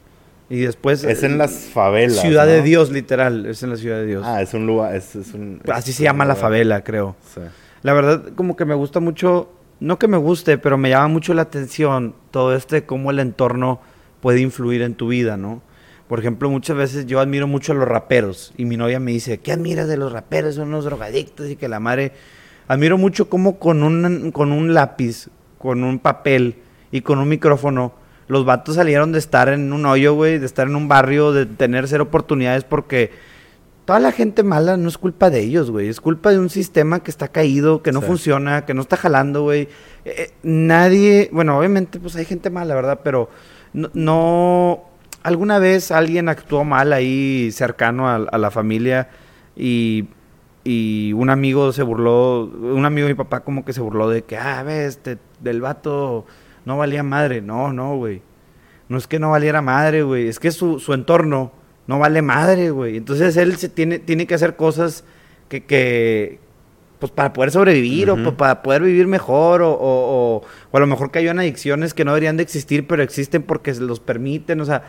Y 0.49 0.59
después... 0.61 1.03
Es 1.03 1.23
en 1.23 1.37
las 1.37 1.51
favelas, 1.53 2.21
Ciudad 2.21 2.45
de. 2.45 2.61
Dios, 2.61 2.91
literal, 2.91 3.45
es 3.47 3.63
en 3.63 3.71
la 3.71 3.77
Ciudad 3.77 3.97
de 3.97 4.05
Dios. 4.05 4.23
Ah, 4.25 4.41
es 4.41 4.53
un 4.53 4.65
lugar... 4.67 4.95
Es, 4.95 5.15
es 5.15 5.33
un, 5.33 5.61
Así 5.71 5.91
se 5.93 6.03
llama 6.03 6.23
la 6.25 6.35
favela, 6.35 6.83
creo. 6.83 7.15
Sí. 7.33 7.41
La 7.81 7.93
verdad, 7.93 8.23
como 8.35 8.55
que 8.55 8.65
me 8.65 8.73
gusta 8.75 8.99
mucho, 8.99 9.51
no 9.79 9.99
que 9.99 10.07
me 10.07 10.17
guste, 10.17 10.57
pero 10.57 10.77
me 10.77 10.89
llama 10.89 11.07
mucho 11.07 11.33
la 11.33 11.43
atención 11.43 12.15
todo 12.31 12.55
este, 12.55 12.83
cómo 12.85 13.11
el 13.11 13.19
entorno 13.19 13.81
puede 14.21 14.39
influir 14.39 14.81
en 14.81 14.93
tu 14.95 15.07
vida, 15.09 15.35
¿no? 15.37 15.61
Por 16.07 16.19
ejemplo, 16.19 16.49
muchas 16.49 16.77
veces 16.77 17.05
yo 17.07 17.19
admiro 17.19 17.47
mucho 17.47 17.71
a 17.71 17.75
los 17.75 17.87
raperos 17.87 18.53
y 18.57 18.65
mi 18.65 18.77
novia 18.77 18.99
me 18.99 19.11
dice, 19.11 19.39
¿qué 19.39 19.51
admiras 19.51 19.87
de 19.87 19.97
los 19.97 20.11
raperos? 20.11 20.55
Son 20.55 20.67
unos 20.67 20.85
drogadictos 20.85 21.49
y 21.49 21.55
que 21.55 21.67
la 21.67 21.79
madre... 21.79 22.11
Admiro 22.67 22.97
mucho 22.97 23.29
cómo 23.29 23.59
con 23.59 23.83
un, 23.83 24.31
con 24.31 24.51
un 24.51 24.73
lápiz, 24.73 25.27
con 25.59 25.83
un 25.83 25.99
papel 25.99 26.55
y 26.91 27.01
con 27.01 27.19
un 27.19 27.29
micrófono, 27.29 27.93
los 28.27 28.43
vatos 28.43 28.75
salieron 28.75 29.11
de 29.11 29.19
estar 29.19 29.49
en 29.49 29.71
un 29.71 29.85
hoyo, 29.85 30.15
güey, 30.15 30.39
de 30.39 30.47
estar 30.47 30.65
en 30.67 30.75
un 30.75 30.87
barrio, 30.87 31.31
de 31.31 31.45
tener 31.45 31.87
cero 31.87 32.05
oportunidades 32.05 32.63
porque 32.63 33.11
toda 33.85 33.99
la 33.99 34.11
gente 34.11 34.41
mala 34.41 34.77
no 34.77 34.89
es 34.89 34.97
culpa 34.97 35.29
de 35.29 35.41
ellos, 35.41 35.69
güey. 35.69 35.89
Es 35.89 36.01
culpa 36.01 36.31
de 36.31 36.39
un 36.39 36.49
sistema 36.49 37.01
que 37.03 37.11
está 37.11 37.27
caído, 37.27 37.83
que 37.83 37.91
no 37.91 38.01
Sí. 38.01 38.07
funciona, 38.07 38.65
que 38.65 38.73
no 38.73 38.81
está 38.81 38.97
jalando, 38.97 39.43
güey. 39.43 39.61
Eh, 40.03 40.15
eh, 40.17 40.31
nadie, 40.41 41.29
bueno, 41.31 41.59
obviamente, 41.59 41.99
pues 41.99 42.15
hay 42.15 42.25
gente 42.25 42.49
mala, 42.49 42.73
¿verdad? 42.73 43.01
Pero 43.03 43.29
no, 43.73 43.91
no- 43.93 44.83
alguna 45.25 45.59
vez 45.59 45.91
alguien 45.91 46.29
actuó 46.29 46.63
mal 46.63 46.93
ahí 46.93 47.49
cercano 47.51 48.07
a, 48.07 48.15
a 48.15 48.37
la 48.37 48.51
familia 48.51 49.09
y, 49.55 50.05
y 50.63 51.13
un 51.13 51.29
amigo 51.29 51.71
se 51.73 51.83
burló, 51.83 52.45
un 52.45 52.85
amigo 52.85 53.07
de 53.07 53.13
mi 53.13 53.17
papá 53.17 53.41
como 53.41 53.65
que 53.65 53.73
se 53.73 53.81
burló 53.81 54.09
de 54.09 54.23
que, 54.23 54.37
ah, 54.37 54.63
ves, 54.63 54.99
te- 54.99 55.17
del 55.39 55.61
vato 55.61 56.25
no 56.65 56.77
valía 56.77 57.03
madre. 57.03 57.41
No, 57.41 57.73
no, 57.73 57.95
güey. 57.97 58.21
No 58.87 58.97
es 58.97 59.07
que 59.07 59.19
no 59.19 59.31
valiera 59.31 59.61
madre, 59.61 60.03
güey. 60.03 60.27
Es 60.27 60.39
que 60.39 60.51
su, 60.51 60.79
su 60.79 60.93
entorno 60.93 61.51
no 61.87 61.99
vale 61.99 62.21
madre, 62.21 62.69
güey. 62.71 62.97
Entonces 62.97 63.35
él 63.37 63.55
se 63.57 63.69
tiene, 63.69 63.99
tiene 63.99 64.27
que 64.27 64.35
hacer 64.35 64.55
cosas 64.55 65.03
que, 65.49 65.63
que 65.65 66.39
pues 66.99 67.11
para 67.11 67.33
poder 67.33 67.51
sobrevivir 67.51 68.09
o 68.09 68.37
para 68.37 68.61
poder 68.63 68.81
vivir 68.83 69.05
mejor 69.07 69.61
o, 69.61 69.71
o- 69.71 69.75
o- 70.37 70.43
o 70.71 70.77
a 70.77 70.79
lo 70.79 70.87
mejor 70.87 71.11
cayó 71.11 71.31
en 71.31 71.39
adicciones 71.39 71.93
que 71.93 72.05
no 72.05 72.11
deberían 72.11 72.37
de 72.37 72.43
existir, 72.43 72.87
pero 72.87 73.03
existen 73.03 73.43
porque 73.43 73.73
se 73.73 73.81
los 73.81 73.99
permiten. 73.99 74.61
O 74.61 74.65
sea, 74.65 74.83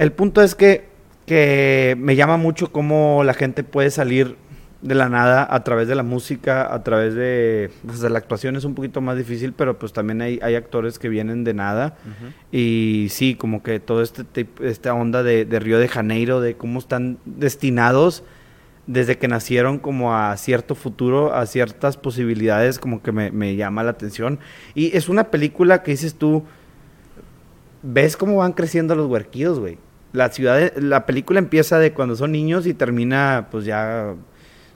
el 0.00 0.12
punto 0.12 0.40
es 0.40 0.54
que, 0.54 0.86
que 1.26 1.94
me 1.98 2.16
llama 2.16 2.38
mucho 2.38 2.72
cómo 2.72 3.22
la 3.22 3.34
gente 3.34 3.64
puede 3.64 3.90
salir 3.90 4.36
de 4.80 4.94
la 4.94 5.10
nada 5.10 5.46
a 5.50 5.62
través 5.62 5.88
de 5.88 5.94
la 5.94 6.02
música, 6.02 6.72
a 6.72 6.82
través 6.82 7.14
de, 7.14 7.70
pues, 7.84 8.00
de 8.00 8.08
la 8.08 8.16
actuación 8.16 8.56
es 8.56 8.64
un 8.64 8.74
poquito 8.74 9.02
más 9.02 9.18
difícil, 9.18 9.52
pero 9.52 9.78
pues 9.78 9.92
también 9.92 10.22
hay, 10.22 10.40
hay 10.42 10.54
actores 10.54 10.98
que 10.98 11.10
vienen 11.10 11.44
de 11.44 11.52
nada. 11.52 11.98
Y 12.50 13.08
sí, 13.10 13.34
como 13.34 13.62
que 13.62 13.78
todo 13.78 14.00
este 14.00 14.24
esta 14.62 14.94
onda 14.94 15.22
de, 15.22 15.44
de 15.44 15.60
Río 15.60 15.78
de 15.78 15.88
Janeiro, 15.88 16.40
de 16.40 16.56
cómo 16.56 16.78
están 16.78 17.18
destinados 17.26 18.24
desde 18.86 19.18
que 19.18 19.28
nacieron 19.28 19.78
como 19.78 20.16
a 20.16 20.34
cierto 20.38 20.74
futuro, 20.74 21.34
a 21.34 21.44
ciertas 21.44 21.98
posibilidades, 21.98 22.78
como 22.78 23.02
que 23.02 23.12
me, 23.12 23.30
me 23.32 23.54
llama 23.54 23.82
la 23.82 23.90
atención. 23.90 24.38
Y 24.74 24.96
es 24.96 25.10
una 25.10 25.24
película 25.24 25.82
que 25.82 25.90
dices 25.90 26.14
tú, 26.14 26.44
ves 27.82 28.16
cómo 28.16 28.36
van 28.36 28.52
creciendo 28.52 28.94
los 28.94 29.06
huerquillos, 29.06 29.58
güey. 29.58 29.78
La 30.12 30.30
ciudad, 30.30 30.58
de- 30.58 30.80
la 30.82 31.06
película 31.06 31.38
empieza 31.38 31.78
de 31.78 31.92
cuando 31.92 32.16
son 32.16 32.32
niños 32.32 32.66
y 32.66 32.74
termina, 32.74 33.48
pues 33.50 33.64
ya 33.64 34.14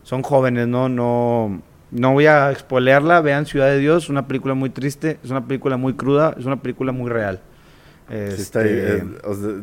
son 0.02 0.22
jóvenes, 0.22 0.68
¿no? 0.68 0.88
No, 0.88 1.60
no 1.90 2.12
voy 2.12 2.26
a 2.26 2.50
expolearla, 2.52 3.20
vean 3.20 3.46
Ciudad 3.46 3.66
de 3.68 3.78
Dios, 3.78 4.08
una 4.08 4.26
película 4.28 4.54
muy 4.54 4.70
triste, 4.70 5.18
es 5.24 5.30
una 5.30 5.46
película 5.46 5.76
muy 5.76 5.94
cruda, 5.94 6.34
es 6.38 6.44
una 6.44 6.60
película 6.62 6.92
muy 6.92 7.10
real. 7.10 7.40
Sí 8.06 8.14
está 8.42 8.60
Este, 8.60 8.96
eh, 8.98 9.04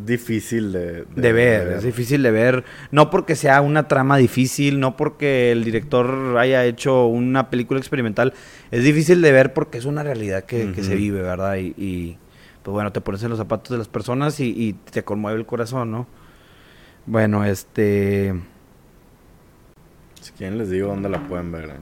difícil 0.04 0.72
de, 0.72 1.06
de 1.16 1.32
ver, 1.32 1.68
es 1.74 1.84
difícil 1.84 2.24
de 2.24 2.32
ver. 2.32 2.64
No 2.90 3.12
porque 3.12 3.36
sea 3.36 3.62
una 3.62 3.88
trama 3.88 4.18
difícil, 4.18 4.80
no 4.80 4.98
porque 4.98 5.52
el 5.52 5.64
director 5.64 6.36
haya 6.40 6.66
hecho 6.66 7.06
una 7.06 7.52
película 7.52 7.80
experimental. 7.80 8.34
Es 8.72 8.84
difícil 8.84 9.22
de 9.22 9.32
ver 9.32 9.54
porque 9.54 9.78
es 9.78 9.86
una 9.86 10.02
realidad 10.02 10.44
que, 10.46 10.72
que 10.72 10.84
se 10.84 10.96
vive, 10.96 11.22
¿verdad? 11.22 11.58
Y, 11.58 11.68
y, 11.78 12.18
pues 12.64 12.74
bueno, 12.74 12.92
te 12.92 13.02
pones 13.02 13.24
en 13.24 13.30
los 13.30 13.40
zapatos 13.40 13.70
de 13.72 13.78
las 13.78 13.88
personas 13.88 14.40
y, 14.40 14.50
y 14.50 14.74
te 14.74 15.04
conmueve 15.04 15.40
el 15.40 15.46
corazón, 15.46 15.92
¿no? 15.92 16.08
Bueno, 17.06 17.44
este... 17.44 18.34
Si 20.22 20.32
quieren 20.34 20.58
les 20.58 20.70
digo 20.70 20.88
dónde 20.90 21.10
la 21.10 21.28
pueden 21.28 21.52
ver. 21.52 21.66
eh. 21.66 21.76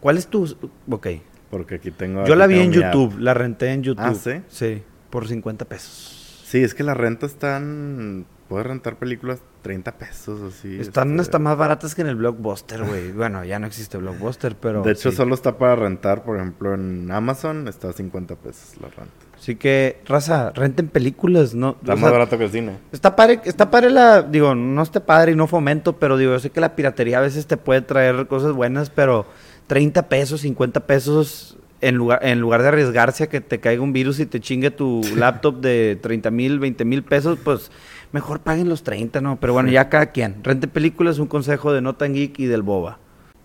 ¿Cuál 0.00 0.18
es 0.18 0.26
tu...? 0.26 0.44
Ok. 0.90 1.06
Porque 1.50 1.76
aquí 1.76 1.90
tengo... 1.90 2.26
Yo 2.26 2.34
la 2.34 2.46
vi 2.46 2.58
en 2.60 2.68
app. 2.68 2.74
YouTube, 2.74 3.18
la 3.18 3.32
renté 3.32 3.72
en 3.72 3.82
YouTube. 3.82 4.04
Ah, 4.04 4.14
¿sí? 4.14 4.42
Sí, 4.48 4.82
por 5.10 5.26
50 5.26 5.64
pesos. 5.64 6.42
Sí, 6.44 6.62
es 6.62 6.74
que 6.74 6.82
las 6.82 6.96
rentas 6.96 7.32
están... 7.32 8.26
Puedes 8.48 8.66
rentar 8.66 8.96
películas 8.96 9.40
30 9.62 9.98
pesos 9.98 10.40
así. 10.54 10.78
Están 10.78 11.10
este, 11.10 11.22
hasta 11.22 11.38
más 11.40 11.56
baratas 11.56 11.96
que 11.96 12.02
en 12.02 12.08
el 12.08 12.14
Blockbuster, 12.16 12.84
güey. 12.84 13.10
bueno, 13.16 13.44
ya 13.44 13.58
no 13.58 13.66
existe 13.66 13.96
Blockbuster, 13.98 14.54
pero... 14.56 14.82
de 14.82 14.92
hecho, 14.92 15.10
sí. 15.10 15.16
solo 15.16 15.34
está 15.34 15.58
para 15.58 15.74
rentar. 15.74 16.22
Por 16.22 16.36
ejemplo, 16.36 16.74
en 16.74 17.10
Amazon 17.10 17.66
está 17.66 17.88
a 17.88 17.92
50 17.92 18.36
pesos 18.36 18.80
la 18.80 18.88
renta. 18.88 19.25
Así 19.38 19.56
que, 19.56 20.00
raza, 20.06 20.50
renten 20.54 20.88
películas, 20.88 21.54
¿no? 21.54 21.76
Está 21.80 21.92
O 21.92 21.96
más 21.96 22.00
sea, 22.00 22.10
barato 22.10 22.38
que 22.38 22.44
el 22.44 22.50
cine. 22.50 22.72
Está 22.90 23.14
padre, 23.14 23.40
está 23.44 23.70
padre 23.70 23.90
la, 23.90 24.22
digo, 24.22 24.54
no 24.54 24.82
está 24.82 25.04
padre 25.04 25.32
y 25.32 25.34
no 25.36 25.46
fomento, 25.46 25.94
pero 25.94 26.16
digo, 26.16 26.32
yo 26.32 26.38
sé 26.38 26.50
que 26.50 26.60
la 26.60 26.74
piratería 26.74 27.18
a 27.18 27.20
veces 27.20 27.46
te 27.46 27.56
puede 27.56 27.82
traer 27.82 28.26
cosas 28.26 28.52
buenas, 28.52 28.90
pero 28.90 29.26
30 29.66 30.08
pesos, 30.08 30.40
50 30.40 30.80
pesos 30.86 31.56
en 31.80 31.96
lugar, 31.96 32.20
en 32.22 32.40
lugar 32.40 32.62
de 32.62 32.68
arriesgarse 32.68 33.24
a 33.24 33.26
que 33.28 33.40
te 33.40 33.60
caiga 33.60 33.82
un 33.82 33.92
virus 33.92 34.18
y 34.20 34.26
te 34.26 34.40
chingue 34.40 34.70
tu 34.70 35.02
laptop 35.14 35.60
de 35.60 35.98
30 36.00 36.30
mil, 36.30 36.58
20 36.58 36.84
mil 36.84 37.02
pesos, 37.02 37.38
pues 37.42 37.70
mejor 38.12 38.40
paguen 38.40 38.68
los 38.68 38.82
30, 38.82 39.20
¿no? 39.20 39.36
Pero 39.38 39.52
bueno, 39.52 39.70
ya 39.70 39.88
cada 39.88 40.06
quien. 40.06 40.42
Rente 40.42 40.68
películas, 40.68 41.18
un 41.18 41.26
consejo 41.26 41.72
de 41.72 41.82
Notan 41.82 42.14
Geek 42.14 42.38
y 42.38 42.46
del 42.46 42.62
Boba. 42.62 42.98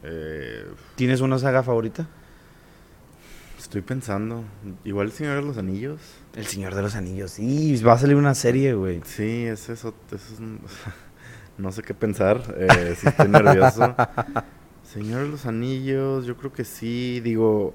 Eh, 0.03 0.65
¿Tienes 0.95 1.21
una 1.21 1.37
saga 1.37 1.63
favorita? 1.63 2.07
Estoy 3.63 3.81
pensando. 3.81 4.43
Igual 4.83 5.07
el 5.07 5.13
Señor 5.13 5.35
de 5.37 5.41
los 5.43 5.57
Anillos. 5.57 5.99
El 6.35 6.45
Señor 6.45 6.75
de 6.75 6.81
los 6.81 6.95
Anillos. 6.95 7.31
Sí, 7.31 7.81
va 7.83 7.93
a 7.93 7.97
salir 7.97 8.15
una 8.15 8.35
serie, 8.35 8.73
güey. 8.73 9.01
Sí, 9.05 9.45
es 9.45 9.69
eso. 9.69 9.93
eso 10.11 10.33
es 10.33 10.39
un- 10.39 10.59
no 11.57 11.71
sé 11.71 11.81
qué 11.83 11.93
pensar. 11.93 12.41
Eh, 12.57 12.95
sí 12.97 13.07
estoy 13.07 13.27
nervioso. 13.29 13.95
Señor 14.83 15.21
de 15.23 15.27
los 15.29 15.45
Anillos, 15.45 16.25
yo 16.25 16.35
creo 16.37 16.51
que 16.51 16.65
sí. 16.65 17.19
Digo, 17.21 17.73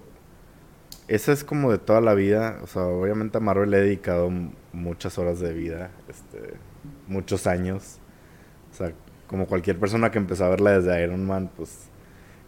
esa 1.08 1.32
es 1.32 1.44
como 1.44 1.70
de 1.72 1.78
toda 1.78 2.00
la 2.00 2.14
vida. 2.14 2.58
O 2.62 2.66
sea, 2.66 2.82
obviamente 2.82 3.38
a 3.38 3.40
Marvel 3.40 3.70
le 3.70 3.78
he 3.78 3.82
dedicado 3.82 4.30
muchas 4.72 5.18
horas 5.18 5.40
de 5.40 5.52
vida, 5.52 5.90
este, 6.08 6.54
muchos 7.06 7.46
años. 7.46 7.98
O 8.72 8.74
sea, 8.76 8.92
como 9.26 9.46
cualquier 9.46 9.78
persona 9.78 10.10
que 10.10 10.18
empezó 10.18 10.44
a 10.44 10.50
verla 10.50 10.78
desde 10.78 11.02
Iron 11.02 11.24
Man, 11.26 11.50
pues 11.56 11.88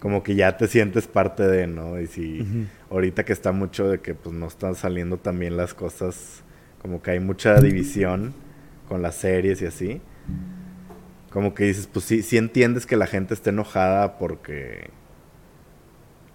como 0.00 0.22
que 0.22 0.34
ya 0.34 0.56
te 0.56 0.68
sientes 0.68 1.06
parte 1.06 1.42
de, 1.46 1.66
¿no? 1.66 2.00
Y 2.00 2.06
si 2.06 2.46
ahorita 2.90 3.24
que 3.24 3.32
está 3.32 3.52
mucho 3.52 3.88
de 3.88 4.00
que 4.00 4.14
pues 4.14 4.34
no 4.34 4.46
están 4.46 4.74
saliendo 4.74 5.16
también 5.16 5.56
las 5.56 5.74
cosas, 5.74 6.42
como 6.80 7.02
que 7.02 7.12
hay 7.12 7.20
mucha 7.20 7.60
división 7.60 8.34
con 8.88 9.02
las 9.02 9.16
series 9.16 9.60
y 9.62 9.66
así. 9.66 10.00
Como 11.30 11.54
que 11.54 11.64
dices, 11.64 11.88
pues 11.92 12.04
sí, 12.04 12.22
sí 12.22 12.36
entiendes 12.38 12.86
que 12.86 12.96
la 12.96 13.06
gente 13.06 13.34
esté 13.34 13.50
enojada 13.50 14.18
porque 14.18 14.90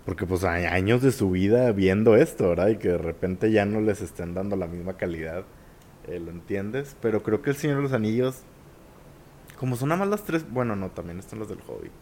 porque 0.06 0.26
pues 0.26 0.44
hay 0.44 0.66
años 0.66 1.02
de 1.02 1.14
su 1.14 1.32
vida 1.32 1.72
viendo 1.72 2.18
esto, 2.18 2.50
¿verdad? 2.50 2.68
Y 2.68 2.78
que 2.78 2.90
de 2.90 2.98
repente 2.98 3.52
ya 3.52 3.66
no 3.66 3.80
les 3.80 4.02
estén 4.02 4.34
dando 4.34 4.58
la 4.58 4.68
misma 4.68 4.98
calidad. 4.98 5.46
Eh, 6.08 6.20
¿Lo 6.20 6.32
entiendes? 6.32 6.98
Pero 7.02 7.24
creo 7.24 7.42
que 7.42 7.52
El 7.52 7.56
Señor 7.56 7.78
de 7.78 7.84
los 7.84 7.94
Anillos, 7.94 8.42
como 9.58 9.78
son 9.78 9.90
nada 9.90 10.00
más 10.00 10.10
las 10.10 10.24
tres, 10.26 10.46
bueno, 10.50 10.76
no, 10.76 10.90
también 10.90 11.20
están 11.20 11.40
las 11.40 11.48
del 11.48 11.60
Hobbit. 11.66 11.94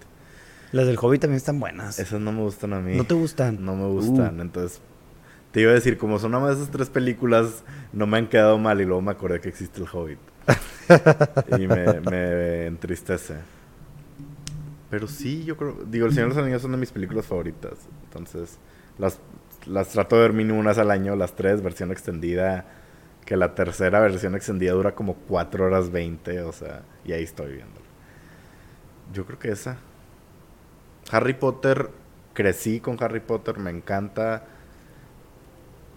Las 0.72 0.88
del 0.88 0.98
Hobbit 1.00 1.22
también 1.22 1.38
están 1.38 1.60
buenas. 1.60 2.00
Esas 2.00 2.22
no 2.22 2.32
me 2.32 2.42
gustan 2.42 2.74
a 2.74 2.80
mí. 2.80 2.96
¿No 2.96 3.04
te 3.04 3.14
gustan? 3.14 3.64
No 3.64 3.76
me 3.76 3.88
gustan, 3.88 4.40
uh. 4.40 4.42
entonces... 4.42 4.82
Te 5.52 5.60
iba 5.60 5.72
a 5.72 5.74
decir, 5.74 5.98
como 5.98 6.18
son 6.18 6.32
nada 6.32 6.46
más 6.46 6.56
esas 6.56 6.72
tres 6.72 6.90
películas, 6.90 7.66
no 7.92 8.08
me 8.08 8.18
han 8.18 8.28
quedado 8.28 8.58
mal 8.58 8.80
y 8.80 8.86
luego 8.86 9.02
me 9.02 9.12
acordé 9.12 9.42
que 9.42 9.50
existe 9.50 9.82
el 9.82 9.88
Hobbit. 9.92 10.20
y 11.60 11.68
me, 11.68 12.00
me 12.00 12.66
entristece. 12.68 13.36
Pero 14.90 15.08
sí, 15.08 15.44
yo 15.46 15.58
creo. 15.58 15.78
Digo, 15.86 16.06
El 16.06 16.14
Señor 16.14 16.30
de 16.30 16.36
los 16.36 16.44
Anillos 16.44 16.62
son 16.62 16.72
de 16.72 16.78
mis 16.78 16.92
películas 16.92 17.26
favoritas. 17.26 17.74
Entonces, 18.04 18.60
las, 18.98 19.20
las 19.66 19.88
trato 19.90 20.18
de 20.18 20.22
ver 20.22 20.34
mínimo 20.34 20.60
unas 20.60 20.78
al 20.78 20.92
año, 20.92 21.16
las 21.16 21.36
tres, 21.36 21.62
versión 21.62 21.92
extendida. 21.92 22.66
Que 23.26 23.38
la 23.38 23.56
tercera 23.56 24.00
versión 24.00 24.36
extendida 24.36 24.74
dura 24.74 24.96
como 24.96 25.16
4 25.16 25.66
horas 25.66 25.92
20, 25.92 26.42
o 26.42 26.52
sea, 26.52 26.82
y 27.06 27.14
ahí 27.14 27.24
estoy 27.24 27.54
viéndolo. 27.54 27.86
Yo 29.14 29.26
creo 29.26 29.40
que 29.40 29.52
esa. 29.52 29.78
Harry 31.12 31.34
Potter, 31.34 31.90
crecí 32.34 32.80
con 32.80 32.98
Harry 33.02 33.20
Potter, 33.20 33.58
me 33.60 33.70
encanta. 33.70 34.46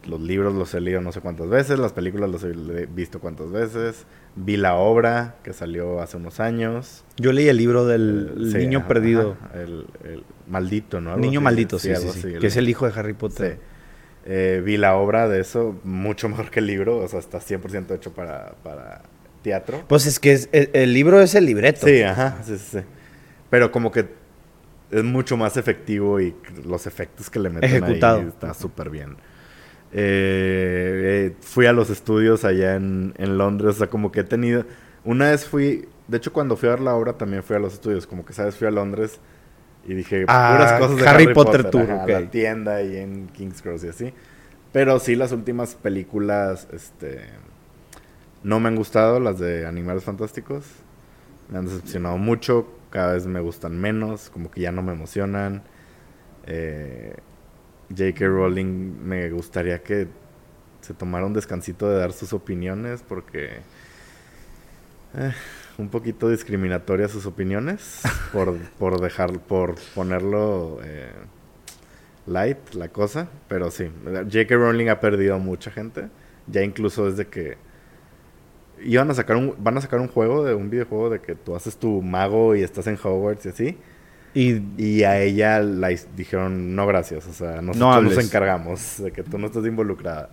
Los 0.05 0.21
libros 0.21 0.55
los 0.55 0.75
he 0.75 0.81
leído 0.83 1.01
no 1.01 1.13
sé 1.13 1.23
cuántas 1.23 1.49
veces, 1.49 1.79
las 1.79 1.95
películas 1.95 2.29
los 2.29 2.45
he 2.45 2.87
visto 2.87 3.21
cuántas 3.21 3.51
veces. 3.51 4.05
Vi 4.37 4.57
la 4.57 4.75
obra 4.75 5.37
que 5.43 5.53
salió 5.55 6.03
hace 6.03 6.19
unos 6.19 6.41
años. 6.41 7.05
Yo 7.17 7.33
leí 7.33 7.49
el 7.49 7.57
libro 7.57 7.87
del 7.87 8.53
niño 8.53 8.87
perdido. 8.87 9.37
el, 9.55 9.87
maldito, 10.47 11.01
¿no? 11.01 11.17
niño 11.17 11.41
maldito, 11.41 11.79
sí, 11.79 11.95
sí, 11.97 12.09
sí, 12.11 12.33
Que 12.39 12.49
es 12.49 12.57
el 12.57 12.69
hijo 12.69 12.87
de 12.87 12.99
Harry 12.99 13.15
Potter. 13.15 13.59
Eh, 14.27 14.63
vi 14.65 14.79
la 14.79 14.97
obra 14.97 15.29
de 15.29 15.41
eso, 15.41 15.79
mucho 15.85 16.29
mejor 16.31 16.51
que 16.51 16.61
el 16.61 16.67
libro, 16.67 16.99
o 16.99 17.09
sea, 17.09 17.21
está 17.21 17.39
100% 17.39 17.95
hecho 17.95 18.13
para, 18.13 18.55
para 18.63 19.03
teatro. 19.43 19.85
Pues 19.87 20.07
es 20.07 20.19
que 20.19 20.33
es, 20.33 20.49
el, 20.53 20.93
libro 20.93 21.21
es 21.21 21.35
el 21.35 21.47
libreto. 21.47 21.87
Sí, 21.87 22.03
ajá, 22.03 22.39
sí, 22.45 22.59
sí. 22.59 22.79
Pero 23.51 23.71
como 23.71 23.93
que 23.93 24.24
es 24.95 25.05
mucho 25.05 25.37
más 25.37 25.57
efectivo 25.57 26.21
y 26.21 26.35
los 26.65 26.87
efectos 26.87 27.29
que 27.29 27.41
le 27.41 27.51
meten 27.51 27.83
Ejecutado. 27.83 28.21
ahí 28.21 28.29
está 28.29 28.55
súper 28.55 28.91
bien. 28.91 29.17
Eh, 29.93 31.35
fui 31.41 31.67
a 31.67 31.73
los 31.73 31.91
estudios 31.91 32.45
allá 32.45 32.77
en, 32.77 33.13
Londres, 33.19 33.77
o 33.77 33.79
sea, 33.79 33.87
como 33.89 34.13
que 34.13 34.21
he 34.21 34.25
tenido... 34.25 34.65
Una 35.05 35.31
vez 35.31 35.47
fui, 35.47 35.89
de 36.09 36.17
hecho 36.17 36.33
cuando 36.33 36.57
fui 36.57 36.69
a 36.69 36.73
ver 36.73 36.81
la 36.81 36.95
obra 36.95 37.15
también 37.15 37.43
fui 37.43 37.57
a 37.57 37.59
los 37.59 37.75
estudios, 37.75 38.07
como 38.07 38.25
que 38.25 38.33
sabes, 38.33 38.57
fui 38.57 38.67
a 38.67 38.71
Londres 38.71 39.21
y 39.87 39.95
dije 39.95 40.25
ah, 40.29 40.55
puras 40.57 40.81
cosas 40.81 40.97
de 40.97 41.09
Harry, 41.09 41.35
Potter, 41.35 41.71
Tour, 41.71 41.89
la 42.07 42.31
tienda 42.31 42.83
y 42.83 42.97
en 42.97 43.27
King's 43.29 43.61
Cross 43.61 43.85
y 43.85 43.89
así. 43.89 44.15
Pero 44.73 44.99
sí, 44.99 45.15
las 45.15 45.33
últimas 45.33 45.75
películas, 45.75 46.69
este, 46.73 47.21
no 48.43 48.61
me 48.61 48.69
han 48.69 48.77
gustado, 48.77 49.21
las 49.21 49.39
de 49.39 49.67
Animales 49.67 50.05
Fantásticos. 50.05 50.65
Me 51.51 51.59
han 51.59 51.67
decepcionado 51.67 52.17
mucho, 52.17 52.67
cada 52.95 53.15
vez 53.15 53.27
me 53.27 53.41
gustan 53.41 53.77
menos, 53.77 54.31
como 54.31 54.53
que 54.53 54.61
ya 54.61 54.71
no 54.71 54.81
me 54.81 54.93
emocionan. 54.93 55.65
Eh, 56.47 57.17
J.K. 57.91 58.25
Rowling 58.25 59.05
me 59.05 59.31
gustaría 59.31 59.83
que 59.83 60.07
se 60.81 60.95
tomara 60.95 61.27
un 61.27 61.33
descansito 61.33 61.91
de 61.91 61.99
dar 61.99 62.13
sus 62.13 62.33
opiniones 62.33 63.03
porque 63.03 63.59
eh, 65.17 65.33
un 65.77 65.89
poquito 65.89 66.29
discriminatoria 66.29 67.09
sus 67.09 67.27
opiniones 67.27 68.03
por, 68.33 68.57
por 68.79 69.01
dejar 69.01 69.41
por 69.41 69.75
ponerlo 69.97 70.79
eh, 70.85 71.11
light 72.27 72.75
la 72.75 72.91
cosa 72.91 73.29
pero 73.49 73.73
sí 73.73 73.91
J.K. 74.05 74.55
Rowling 74.55 74.89
ha 74.89 75.01
perdido 75.01 75.39
mucha 75.41 75.73
gente 75.73 76.11
ya 76.47 76.63
incluso 76.63 77.11
desde 77.11 77.27
que 77.27 77.57
iban 78.83 79.11
a 79.11 79.15
sacar 79.15 79.37
un 79.37 79.55
van 79.59 79.79
a 79.79 79.81
sacar 79.81 80.01
un 80.01 80.09
juego 80.09 80.45
de 80.45 80.55
un 80.55 80.71
videojuego 80.71 81.11
de 81.11 81.21
que 81.21 81.35
tú 81.35 81.55
haces 81.55 81.77
tu 81.77 82.03
mago 82.03 82.55
y 82.55 82.63
estás 82.63 82.87
en 82.87 82.99
Hogwarts 83.03 83.47
y 83.47 83.49
así 83.49 83.79
y, 84.35 85.05
a 85.05 85.21
ella 85.21 85.61
la 85.61 85.89
dijeron, 86.17 86.75
no 86.75 86.89
gracias, 86.89 87.27
o 87.29 87.33
sea, 87.33 87.63
nosotros 87.63 88.03
nos 88.03 88.25
encargamos 88.25 89.01
de 89.01 89.13
que 89.13 89.23
tú 89.23 89.39
no 89.39 89.47
estés 89.47 89.65
involucrada. 89.65 90.31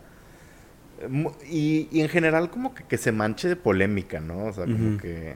Y, 1.48 1.88
y 1.92 2.02
en 2.02 2.10
general 2.10 2.50
como 2.50 2.74
que, 2.74 2.84
que, 2.84 2.98
se 2.98 3.12
manche 3.12 3.48
de 3.48 3.56
polémica, 3.56 4.20
¿no? 4.20 4.46
O 4.46 4.54
sea, 4.54 4.66
como 4.66 4.98
que... 4.98 5.36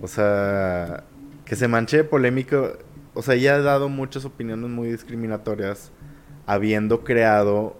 O 0.00 0.06
sea, 0.06 1.04
que 1.44 1.56
se 1.56 1.66
manche 1.66 1.98
de 1.98 2.04
polémica. 2.04 2.74
O 3.14 3.22
sea, 3.22 3.34
ella 3.34 3.56
ha 3.56 3.60
dado 3.62 3.88
muchas 3.88 4.24
opiniones 4.24 4.70
muy 4.70 4.88
discriminatorias 4.88 5.90
habiendo 6.46 7.02
creado 7.02 7.76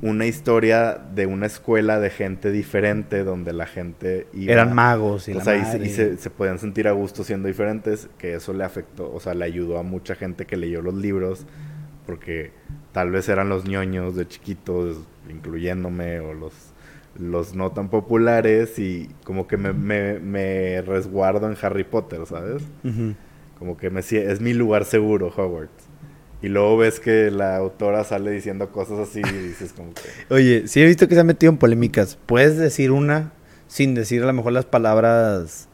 una 0.00 0.26
historia 0.26 0.98
de 1.14 1.26
una 1.26 1.46
escuela 1.46 2.00
de 2.00 2.10
gente 2.10 2.50
diferente 2.50 3.22
donde 3.22 3.52
la 3.52 3.66
gente 3.66 4.26
iba, 4.32 4.52
eran 4.52 4.74
magos 4.74 5.28
y, 5.28 5.32
o 5.34 5.40
sea, 5.40 5.56
y, 5.56 5.88
se, 5.88 6.16
se, 6.16 6.30
podían 6.30 6.58
sentir 6.58 6.88
a 6.88 6.92
gusto 6.92 7.22
siendo 7.22 7.46
diferentes 7.46 8.08
que 8.18 8.34
eso 8.34 8.52
le 8.52 8.64
afectó 8.64 9.12
o 9.12 9.20
sea 9.20 9.34
le 9.34 9.44
ayudó 9.44 9.78
a 9.78 9.82
mucha 9.82 10.14
gente 10.14 10.46
que 10.46 10.56
leyó 10.56 10.82
los 10.82 10.94
libros 10.94 11.46
porque 12.06 12.50
tal 12.92 13.10
vez 13.10 13.28
eran 13.28 13.48
los 13.48 13.64
ñoños 13.64 14.16
de 14.16 14.26
chiquitos 14.26 14.98
incluyéndome 15.30 16.20
o 16.20 16.34
los 16.34 16.52
los 17.18 17.54
no 17.54 17.70
tan 17.70 17.88
populares 17.88 18.78
y 18.78 19.08
como 19.24 19.46
que 19.46 19.56
me, 19.56 19.72
me, 19.72 20.80
resguardo 20.82 21.48
en 21.48 21.56
Harry 21.60 21.84
Potter 21.84 22.26
sabes 22.26 22.62
como 23.58 23.76
que 23.76 23.90
me 23.90 24.00
es 24.00 24.40
mi 24.40 24.54
lugar 24.54 24.84
seguro 24.84 25.28
Hogwarts 25.28 25.81
y 26.42 26.48
luego 26.48 26.76
ves 26.76 26.98
que 26.98 27.30
la 27.30 27.56
autora 27.56 28.02
sale 28.02 28.32
diciendo 28.32 28.70
cosas 28.70 28.98
así 28.98 29.20
y 29.20 29.38
dices 29.48 29.72
como 29.72 29.94
que... 29.94 30.34
Oye, 30.34 30.66
sí 30.66 30.82
he 30.82 30.86
visto 30.86 31.06
que 31.06 31.14
se 31.14 31.20
ha 31.20 31.24
metido 31.24 31.52
en 31.52 31.58
polémicas. 31.58 32.18
¿Puedes 32.26 32.58
decir 32.58 32.90
una 32.90 33.32
sin 33.68 33.94
decir 33.94 34.24
a 34.24 34.26
lo 34.26 34.32
mejor 34.32 34.52
las 34.52 34.64
palabras... 34.64 35.68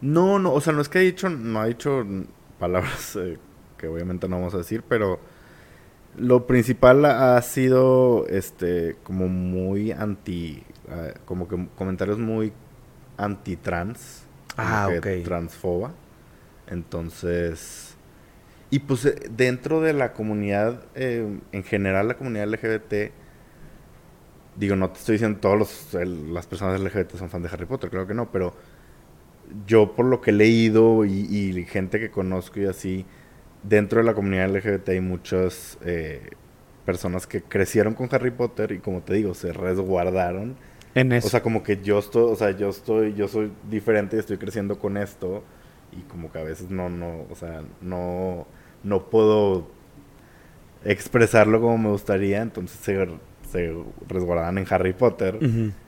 No, 0.00 0.40
no, 0.40 0.52
o 0.52 0.60
sea, 0.60 0.72
no 0.72 0.82
es 0.82 0.88
que 0.88 0.98
ha 0.98 1.02
dicho, 1.02 1.30
no 1.30 1.60
ha 1.60 1.66
dicho 1.66 2.04
palabras 2.58 3.16
eh, 3.16 3.38
que 3.78 3.86
obviamente 3.86 4.28
no 4.28 4.36
vamos 4.36 4.54
a 4.54 4.58
decir, 4.58 4.82
pero 4.86 5.20
lo 6.16 6.46
principal 6.46 7.04
ha 7.04 7.40
sido, 7.40 8.26
este, 8.26 8.96
como 9.04 9.28
muy 9.28 9.92
anti, 9.92 10.62
eh, 10.90 11.14
como 11.24 11.46
que 11.46 11.68
comentarios 11.76 12.18
muy 12.18 12.52
anti-trans. 13.16 14.24
Ah, 14.56 14.88
ok. 14.94 15.24
Transfoba. 15.24 15.92
Entonces 16.66 17.83
y 18.70 18.80
pues 18.80 19.04
eh, 19.06 19.14
dentro 19.30 19.80
de 19.80 19.92
la 19.92 20.12
comunidad, 20.12 20.82
eh, 20.94 21.26
en 21.52 21.64
general 21.64 22.08
la 22.08 22.16
comunidad 22.16 22.48
LGBT, 22.48 23.12
digo, 24.56 24.76
no 24.76 24.90
te 24.90 24.98
estoy 24.98 25.14
diciendo 25.14 25.38
todas 25.40 25.94
las 25.94 26.46
personas 26.46 26.80
LGBT 26.80 27.16
son 27.16 27.28
fans 27.28 27.44
de 27.44 27.50
Harry 27.50 27.66
Potter, 27.66 27.90
creo 27.90 28.06
que 28.06 28.14
no, 28.14 28.30
pero 28.30 28.54
yo 29.66 29.94
por 29.94 30.06
lo 30.06 30.20
que 30.20 30.30
he 30.30 30.34
leído 30.34 31.04
y, 31.04 31.64
gente 31.68 32.00
que 32.00 32.10
conozco 32.10 32.60
y 32.60 32.66
así, 32.66 33.04
dentro 33.62 34.00
de 34.00 34.04
la 34.04 34.14
comunidad 34.14 34.48
LGBT 34.50 34.88
hay 34.90 35.00
muchas 35.00 35.78
eh, 35.84 36.30
personas 36.84 37.26
que 37.26 37.42
crecieron 37.42 37.94
con 37.94 38.08
Harry 38.12 38.30
Potter 38.30 38.72
y 38.72 38.78
como 38.78 39.02
te 39.02 39.14
digo, 39.14 39.34
se 39.34 39.52
resguardaron. 39.52 40.56
En 40.94 41.12
eso. 41.12 41.26
O 41.26 41.30
sea, 41.30 41.42
como 41.42 41.62
que 41.62 41.82
yo 41.82 41.98
estoy, 41.98 42.32
o 42.32 42.36
sea, 42.36 42.52
yo 42.52 42.68
estoy, 42.68 43.14
yo 43.14 43.26
soy 43.26 43.50
diferente 43.68 44.16
y 44.16 44.20
estoy 44.20 44.38
creciendo 44.38 44.78
con 44.78 44.96
esto 44.96 45.42
y 45.96 46.02
como 46.08 46.30
que 46.30 46.38
a 46.38 46.44
veces 46.44 46.70
no, 46.70 46.88
no, 46.88 47.26
o 47.30 47.34
sea, 47.34 47.62
no 47.80 48.46
no 48.84 49.06
puedo 49.06 49.66
expresarlo 50.84 51.60
como 51.60 51.78
me 51.78 51.88
gustaría, 51.88 52.42
entonces 52.42 52.78
se, 52.80 53.08
se 53.50 53.74
resguardan 54.06 54.58
en 54.58 54.66
Harry 54.70 54.92
Potter. 54.92 55.38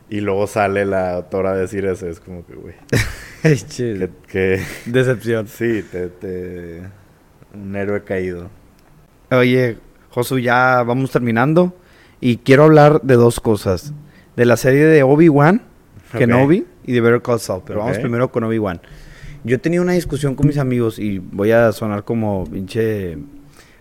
Y 0.08 0.20
luego 0.20 0.46
sale 0.46 0.84
la 0.84 1.14
autora 1.14 1.50
a 1.50 1.56
decir 1.56 1.84
eso, 1.84 2.08
es 2.08 2.20
como 2.20 2.46
que, 2.46 2.54
güey. 2.54 2.74
que, 4.26 4.62
Decepción. 4.86 5.46
Sí, 5.48 5.84
te, 5.90 6.82
un 7.52 7.76
héroe 7.76 8.02
caído. 8.02 8.48
Oye, 9.30 9.78
Josu, 10.10 10.38
ya 10.38 10.82
vamos 10.84 11.10
terminando. 11.10 11.76
Y 12.20 12.38
quiero 12.38 12.64
hablar 12.64 13.02
de 13.02 13.14
dos 13.14 13.40
cosas. 13.40 13.92
De 14.36 14.44
la 14.44 14.56
serie 14.56 14.84
de 14.84 15.02
Obi-Wan, 15.02 15.62
Kenobi, 16.12 16.66
y 16.84 16.92
de 16.92 17.00
Better 17.00 17.22
Call 17.22 17.40
Saul. 17.40 17.62
Pero 17.66 17.80
vamos 17.80 17.98
primero 17.98 18.30
con 18.30 18.44
Obi-Wan. 18.44 18.80
Yo 19.46 19.60
tenido 19.60 19.82
una 19.82 19.92
discusión 19.92 20.34
con 20.34 20.46
mis 20.48 20.58
amigos 20.58 20.98
y 20.98 21.18
voy 21.18 21.52
a 21.52 21.70
sonar 21.72 22.04
como 22.04 22.44
pinche. 22.50 23.16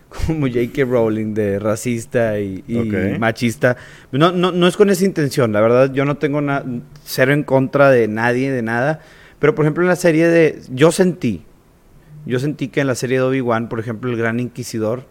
como 0.26 0.46
J.K. 0.46 0.84
Rowling 0.84 1.34
de 1.34 1.58
racista 1.58 2.38
y, 2.38 2.62
machista. 3.18 3.76
No, 4.12 4.30
no, 4.32 4.52
no 4.52 4.66
es 4.68 4.76
con 4.76 4.88
esa 4.88 5.04
intención, 5.04 5.52
la 5.52 5.60
verdad, 5.60 5.92
yo 5.92 6.04
no 6.04 6.16
tengo 6.16 6.40
na- 6.40 6.64
cero 7.04 7.32
en 7.32 7.42
contra 7.42 7.90
de 7.90 8.06
nadie, 8.06 8.52
de 8.52 8.62
nada. 8.62 9.00
Pero, 9.40 9.54
por 9.54 9.64
ejemplo, 9.64 9.82
en 9.82 9.88
la 9.88 9.96
serie 9.96 10.28
de... 10.28 10.60
Yo 10.70 10.92
sentí, 10.92 11.42
yo 12.24 12.38
sentí 12.38 12.68
que 12.68 12.80
en 12.80 12.86
la 12.86 12.94
serie 12.94 13.18
de 13.18 13.24
Obi-Wan, 13.24 13.68
por 13.68 13.80
ejemplo, 13.80 14.08
el 14.10 14.16
Gran 14.16 14.38
Inquisidor, 14.40 15.04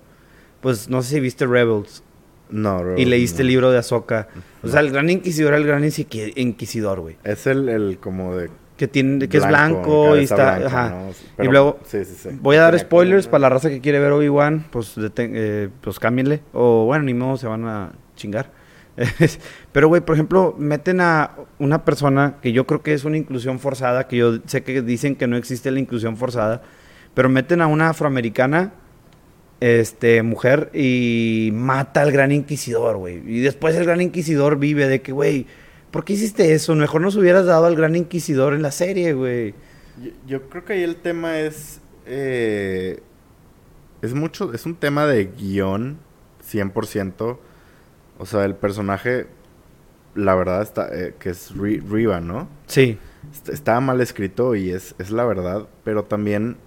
pues 0.61 0.89
no 0.89 1.03
sé 1.03 1.15
si 1.15 1.19
viste 1.19 1.45
Rebels 1.45 2.01
No, 2.49 2.79
bro, 2.79 2.97
y 2.97 3.05
leíste 3.05 3.39
no. 3.39 3.41
el 3.41 3.47
libro 3.49 3.71
de 3.71 3.77
Ahsoka. 3.79 4.29
O 4.63 4.69
sea, 4.69 4.79
el 4.79 4.89
Gran 4.91 5.09
Inquisidor 5.09 5.49
era 5.49 5.57
el 5.57 5.67
Gran 5.67 5.83
Inqui- 5.83 6.33
Inquisidor, 6.37 7.01
güey. 7.01 7.17
Es 7.25 7.45
el, 7.45 7.69
el 7.69 7.97
como 7.99 8.35
de... 8.35 8.49
Que, 8.77 8.87
tiene, 8.89 9.29
que 9.29 9.37
es 9.37 9.47
blanco, 9.47 10.17
y 10.17 10.23
está... 10.25 10.57
blanca, 10.57 10.67
ajá. 10.67 10.95
¿no? 11.37 11.43
y 11.45 11.47
luego, 11.47 11.79
sí, 11.85 12.03
sí, 12.03 12.13
sí. 12.17 12.29
voy 12.41 12.57
a 12.57 12.61
dar 12.61 12.71
Tenía 12.71 12.85
spoilers 12.85 13.27
para 13.27 13.39
la 13.43 13.49
raza 13.49 13.69
que 13.69 13.79
quiere 13.79 13.99
ver 13.99 14.11
Obi-Wan, 14.11 14.65
pues, 14.69 14.97
deten- 14.97 15.31
eh, 15.33 15.69
pues 15.79 15.97
cámbienle. 15.97 16.41
O 16.51 16.85
bueno, 16.85 17.05
ni 17.05 17.13
modo, 17.13 17.37
se 17.37 17.47
van 17.47 17.65
a 17.65 17.93
chingar. 18.17 18.51
Pero, 19.71 19.87
güey, 19.87 20.01
por 20.01 20.15
ejemplo, 20.15 20.55
meten 20.57 21.01
a 21.01 21.31
una 21.59 21.85
persona 21.85 22.35
que 22.41 22.51
yo 22.51 22.65
creo 22.65 22.81
que 22.81 22.93
es 22.93 23.05
una 23.05 23.17
inclusión 23.17 23.59
forzada, 23.59 24.07
que 24.07 24.17
yo 24.17 24.39
sé 24.45 24.63
que 24.63 24.81
dicen 24.81 25.15
que 25.15 25.27
no 25.27 25.37
existe 25.37 25.71
la 25.71 25.79
inclusión 25.79 26.17
forzada, 26.17 26.61
pero 27.13 27.29
meten 27.29 27.61
a 27.61 27.67
una 27.67 27.89
afroamericana, 27.89 28.73
este, 29.61 30.21
mujer, 30.21 30.69
y 30.73 31.49
mata 31.53 32.01
al 32.01 32.11
gran 32.11 32.31
inquisidor, 32.31 32.97
güey. 32.97 33.21
Y 33.25 33.39
después 33.39 33.75
el 33.75 33.85
gran 33.85 34.01
inquisidor 34.01 34.57
vive 34.57 34.87
de 34.87 35.01
que, 35.01 35.11
güey, 35.11 35.47
¿por 35.95 36.03
qué 36.03 36.11
hiciste 36.11 36.53
eso? 36.53 36.75
Mejor 36.75 36.99
nos 36.99 37.15
hubieras 37.15 37.45
dado 37.45 37.67
al 37.67 37.77
gran 37.77 37.95
inquisidor 37.95 38.53
en 38.53 38.61
la 38.61 38.71
serie, 38.71 39.13
güey. 39.13 39.55
Yo, 40.03 40.11
yo 40.27 40.49
creo 40.49 40.65
que 40.65 40.73
ahí 40.73 40.83
el 40.83 40.97
tema 40.97 41.39
es... 41.39 41.79
eh, 42.05 42.99
es 44.01 44.13
mucho... 44.13 44.51
Es 44.53 44.65
un 44.65 44.75
tema 44.75 45.05
de 45.05 45.27
guion, 45.27 45.97
100%. 46.51 47.37
O 48.17 48.25
sea, 48.25 48.43
el 48.43 48.55
personaje, 48.55 49.27
la 50.15 50.35
verdad, 50.35 50.61
está 50.63 50.89
eh, 50.93 51.15
que 51.17 51.29
es 51.29 51.55
Ri- 51.55 51.81
Riva, 51.89 52.19
¿no? 52.19 52.49
Sí. 52.67 52.97
Est- 53.31 53.47
Está 53.47 53.79
mal 53.79 54.01
escrito 54.01 54.53
y 54.53 54.71
es, 54.71 54.95
es 54.99 55.11
la 55.11 55.23
verdad, 55.23 55.69
pero 55.85 56.03
también 56.03 56.57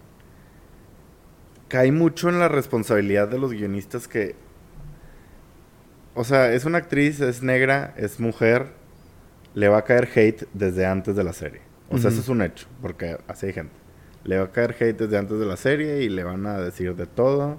cae 1.69 1.93
mucho 1.93 2.31
en 2.31 2.39
la 2.39 2.49
responsabilidad 2.49 3.29
de 3.29 3.39
los 3.39 3.53
guionistas 3.53 4.09
que... 4.09 4.37
O 6.15 6.25
sea, 6.25 6.51
es 6.55 6.65
una 6.65 6.79
actriz, 6.79 7.21
es 7.21 7.43
negra, 7.43 7.93
es 7.99 8.19
mujer, 8.21 8.78
le 9.59 9.69
va 9.69 9.79
a 9.79 9.83
caer 9.83 10.09
hate 10.15 10.47
desde 10.55 10.87
antes 10.87 11.17
de 11.17 11.25
la 11.25 11.33
serie. 11.33 11.63
O 11.91 11.99
sea, 11.99 12.11
eso 12.11 12.21
es 12.21 12.29
un 12.29 12.43
hecho, 12.43 12.69
porque 12.81 13.19
así 13.27 13.47
hay 13.47 13.53
gente. 13.53 13.75
Le 14.23 14.39
va 14.39 14.45
a 14.45 14.53
caer 14.53 14.77
hate 14.79 14.97
desde 14.97 15.19
antes 15.19 15.41
de 15.41 15.47
la 15.47 15.57
serie 15.57 16.03
y 16.03 16.09
le 16.09 16.23
van 16.23 16.47
a 16.47 16.61
decir 16.61 16.95
de 16.95 17.07
todo. 17.07 17.59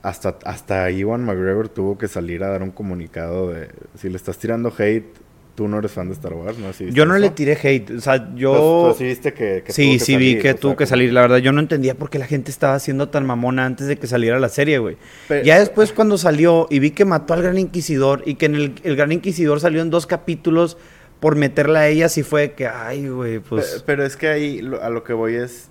Hasta, 0.00 0.38
hasta 0.44 0.90
Iwan 0.90 1.22
McGregor 1.22 1.68
tuvo 1.68 1.98
que 1.98 2.08
salir 2.08 2.42
a 2.44 2.48
dar 2.48 2.62
un 2.62 2.70
comunicado 2.70 3.50
de... 3.50 3.68
Si 3.96 4.08
le 4.08 4.16
estás 4.16 4.38
tirando 4.38 4.72
hate, 4.78 5.12
tú 5.58 5.66
no 5.66 5.80
eres 5.80 5.90
fan 5.90 6.06
de 6.06 6.12
Star 6.14 6.34
Wars, 6.34 6.56
¿no? 6.56 6.72
¿Sí 6.72 6.84
viste 6.84 6.96
Yo 6.96 7.04
no 7.04 7.18
le 7.18 7.30
tiré 7.30 7.58
hate, 7.60 7.90
o 7.90 8.00
sea, 8.00 8.24
Pues- 8.24 8.38
yo... 8.38 8.82
pues 8.84 8.98
sí 8.98 9.04
viste 9.06 9.32
que, 9.34 9.64
que 9.66 9.72
sí, 9.72 9.96
tuvo 9.96 10.04
sí 10.04 10.16
vi 10.16 10.38
que 10.38 10.54
tuvo 10.54 10.70
sea, 10.70 10.76
que 10.76 10.84
como- 10.84 10.86
salir. 10.88 11.12
La 11.12 11.22
verdad, 11.22 11.38
yo 11.38 11.50
no 11.50 11.58
entendía 11.58 11.96
por 11.96 12.10
qué 12.10 12.20
la 12.20 12.26
gente 12.26 12.52
estaba 12.52 12.78
siendo 12.78 13.08
tan 13.08 13.26
mamona 13.26 13.66
antes 13.66 13.88
de 13.88 13.98
que 13.98 14.06
saliera 14.06 14.38
la 14.38 14.48
serie, 14.50 14.78
güey. 14.78 14.96
Pe- 15.26 15.42
ya 15.44 15.58
después 15.58 15.92
cuando 15.92 16.16
salió 16.16 16.68
y 16.70 16.78
vi 16.78 16.92
que 16.92 17.04
mató 17.04 17.34
al 17.34 17.42
Gran 17.42 17.58
Inquisidor 17.58 18.22
y 18.24 18.36
que 18.36 18.46
en 18.46 18.54
el, 18.54 18.74
el 18.84 18.94
Gran 18.94 19.10
Inquisidor 19.10 19.58
salió 19.58 19.82
en 19.82 19.90
dos 19.90 20.06
capítulos 20.06 20.76
por 21.18 21.34
meterla 21.34 21.80
a 21.80 21.88
ella, 21.88 22.08
sí 22.08 22.22
fue 22.22 22.52
que, 22.52 22.68
ay, 22.68 23.08
güey, 23.08 23.40
pues... 23.40 23.82
Pero 23.84 24.04
es 24.04 24.16
que 24.16 24.28
ahí 24.28 24.62
lo- 24.62 24.80
a 24.80 24.90
lo 24.90 25.02
que 25.02 25.12
voy 25.12 25.34
es... 25.34 25.70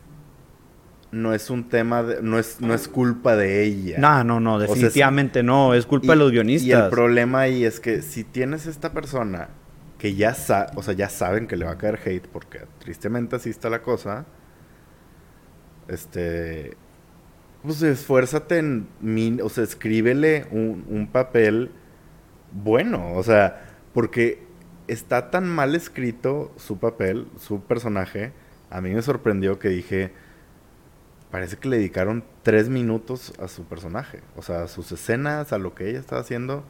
No 1.09 1.33
es 1.33 1.49
un 1.49 1.69
tema 1.69 2.03
de... 2.03 2.21
No 2.21 2.37
es, 2.37 2.59
no 2.59 2.73
es 2.73 2.89
culpa 2.89 3.37
de 3.37 3.63
ella. 3.63 3.97
No, 3.97 4.25
no, 4.25 4.41
no, 4.41 4.57
sea, 4.59 4.65
es- 4.65 4.73
definitivamente 4.73 5.41
no, 5.41 5.73
es 5.73 5.85
culpa 5.85 6.07
Y- 6.07 6.09
de 6.09 6.15
los 6.17 6.31
Y 6.31 6.33
guionistas. 6.35 6.83
el 6.83 6.89
problema 6.89 7.39
ahí 7.41 7.63
es 7.63 7.79
que 7.79 8.01
si 8.01 8.25
tienes 8.25 8.65
esta 8.65 8.91
persona 8.91 9.47
que 9.99 10.15
ya 10.15 10.33
sa 10.33 10.67
o 10.75 10.83
sea, 10.83 10.93
ya 10.93 11.09
saben 11.09 11.47
que 11.47 11.55
le 11.57 11.65
va 11.65 11.71
a 11.73 11.77
caer 11.77 11.99
hate 12.05 12.27
porque 12.29 12.61
tristemente 12.79 13.35
así 13.37 13.49
está 13.49 13.69
la 13.69 13.81
cosa. 13.83 14.25
Este 15.87 16.77
pues 17.63 17.81
esfuérzate 17.81 18.59
en 18.59 18.87
min- 19.01 19.41
o 19.41 19.49
sea, 19.49 19.63
escríbele 19.65 20.47
un, 20.51 20.85
un 20.89 21.07
papel 21.07 21.71
bueno, 22.53 23.13
o 23.15 23.23
sea, 23.23 23.77
porque 23.93 24.43
está 24.87 25.31
tan 25.31 25.47
mal 25.49 25.75
escrito 25.75 26.53
su 26.57 26.79
papel, 26.79 27.27
su 27.39 27.61
personaje, 27.61 28.33
a 28.69 28.81
mí 28.81 28.91
me 28.91 29.01
sorprendió 29.03 29.59
que 29.59 29.69
dije, 29.69 30.13
parece 31.31 31.57
que 31.57 31.67
le 31.69 31.77
dedicaron 31.77 32.23
tres 32.43 32.69
minutos 32.69 33.33
a 33.39 33.47
su 33.47 33.65
personaje, 33.65 34.21
o 34.35 34.41
sea, 34.41 34.63
a 34.63 34.67
sus 34.67 34.91
escenas, 34.91 35.51
a 35.53 35.57
lo 35.57 35.75
que 35.75 35.89
ella 35.89 35.99
estaba 35.99 36.21
haciendo, 36.21 36.63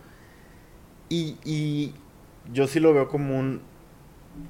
y, 1.10 1.38
y 1.46 1.94
yo 2.52 2.68
sí 2.68 2.80
lo 2.80 2.94
veo 2.94 3.08
como 3.08 3.38
un, 3.40 3.62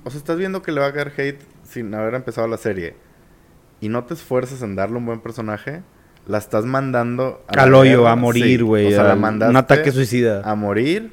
o 0.03 0.09
sea, 0.09 0.17
estás 0.19 0.37
viendo 0.37 0.61
que 0.61 0.71
le 0.71 0.79
va 0.81 0.87
a 0.87 0.93
caer 0.93 1.13
hate 1.17 1.41
sin 1.63 1.93
haber 1.93 2.13
empezado 2.15 2.47
la 2.47 2.57
serie, 2.57 2.95
y 3.81 3.89
no 3.89 4.03
te 4.05 4.13
esfuerzas 4.13 4.61
en 4.61 4.75
darle 4.75 4.97
un 4.97 5.05
buen 5.05 5.19
personaje, 5.21 5.81
la 6.25 6.37
estás 6.39 6.65
mandando 6.65 7.43
la 7.55 7.63
Al 7.63 7.73
hoyo, 7.73 8.07
a 8.07 8.15
morir, 8.15 8.59
sí, 8.59 8.63
güey. 8.63 8.87
o 8.87 8.89
sea, 8.91 9.03
la 9.03 9.15
mandaste 9.15 9.49
un 9.51 9.57
ataque 9.57 9.91
suicida. 9.91 10.41
a 10.43 10.55
morir. 10.55 11.11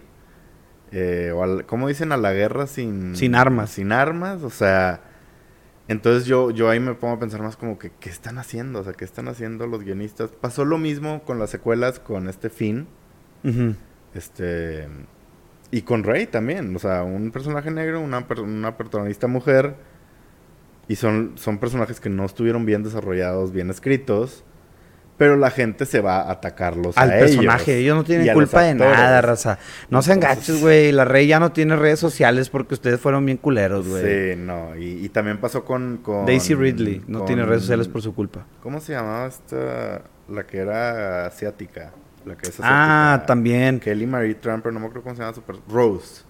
eh, 0.96 1.32
o 1.34 1.42
al- 1.42 1.66
¿Cómo 1.66 1.88
dicen? 1.88 2.12
A 2.12 2.16
la 2.16 2.32
guerra 2.32 2.66
sin... 2.68 3.16
Sin 3.16 3.34
armas. 3.34 3.70
Sin 3.70 3.90
armas, 3.90 4.42
o 4.44 4.50
sea... 4.50 5.00
Entonces 5.88 6.24
yo, 6.26 6.50
yo 6.52 6.70
ahí 6.70 6.78
me 6.80 6.94
pongo 6.94 7.14
a 7.14 7.18
pensar 7.18 7.42
más 7.42 7.56
como 7.56 7.78
que, 7.78 7.90
¿qué 8.00 8.08
están 8.10 8.38
haciendo? 8.38 8.78
O 8.80 8.84
sea, 8.84 8.92
¿qué 8.92 9.04
están 9.04 9.26
haciendo 9.28 9.66
los 9.66 9.82
guionistas? 9.84 10.30
Pasó 10.30 10.64
lo 10.64 10.78
mismo 10.78 11.22
con 11.24 11.38
las 11.40 11.50
secuelas, 11.50 11.98
con 11.98 12.28
este 12.28 12.46
Ujú. 13.44 13.74
este... 14.14 14.88
Y 15.70 15.82
con 15.82 16.04
Rey 16.04 16.26
también, 16.26 16.74
o 16.76 16.78
sea, 16.78 17.02
un 17.02 17.30
personaje 17.30 17.70
negro, 17.70 18.00
una, 18.00 18.28
per- 18.28 18.40
una 18.40 18.76
protagonista 18.76 19.26
mujer, 19.26 19.74
y 20.86 20.96
son, 20.96 21.32
son 21.36 21.58
personajes 21.58 21.98
que 22.00 22.10
no 22.10 22.24
estuvieron 22.24 22.64
bien 22.66 22.82
desarrollados, 22.82 23.52
bien 23.52 23.70
escritos, 23.70 24.44
pero 25.16 25.36
la 25.36 25.50
gente 25.50 25.86
se 25.86 26.00
va 26.00 26.20
a 26.22 26.30
atacarlos 26.32 26.98
Al 26.98 27.10
a 27.12 27.18
personaje, 27.18 27.78
ellos 27.78 27.96
no 27.96 28.04
tienen 28.04 28.32
culpa 28.34 28.62
de 28.62 28.74
nada, 28.74 29.20
raza. 29.20 29.58
No 29.88 30.02
se 30.02 30.12
Entonces- 30.12 30.38
engaches, 30.48 30.60
güey. 30.60 30.90
La 30.92 31.04
Rey 31.04 31.26
ya 31.28 31.38
no 31.40 31.52
tiene 31.52 31.76
redes 31.76 32.00
sociales 32.00 32.50
porque 32.50 32.74
ustedes 32.74 33.00
fueron 33.00 33.24
bien 33.24 33.38
culeros, 33.38 33.88
güey. 33.88 34.02
Sí, 34.34 34.36
no, 34.40 34.76
y, 34.76 35.04
y 35.04 35.08
también 35.10 35.38
pasó 35.38 35.64
con, 35.64 35.98
con 36.02 36.26
Daisy 36.26 36.54
Ridley 36.54 37.02
no 37.06 37.20
con- 37.20 37.26
tiene 37.28 37.44
redes 37.46 37.62
sociales 37.62 37.86
por 37.88 38.02
su 38.02 38.12
culpa. 38.14 38.44
¿Cómo 38.62 38.80
se 38.80 38.92
llamaba 38.92 39.26
esta? 39.26 40.02
La 40.28 40.46
que 40.46 40.58
era 40.58 41.26
asiática. 41.26 41.92
La 42.24 42.36
que 42.36 42.48
es 42.48 42.56
Ah, 42.60 43.24
también. 43.26 43.80
Kelly 43.80 44.06
Marie 44.06 44.34
Trumper, 44.34 44.72
no 44.72 44.80
me 44.80 44.86
acuerdo 44.86 45.02
cómo 45.02 45.14
se 45.16 45.22
llama. 45.22 45.34
Super... 45.34 45.56
Rose. 45.68 46.22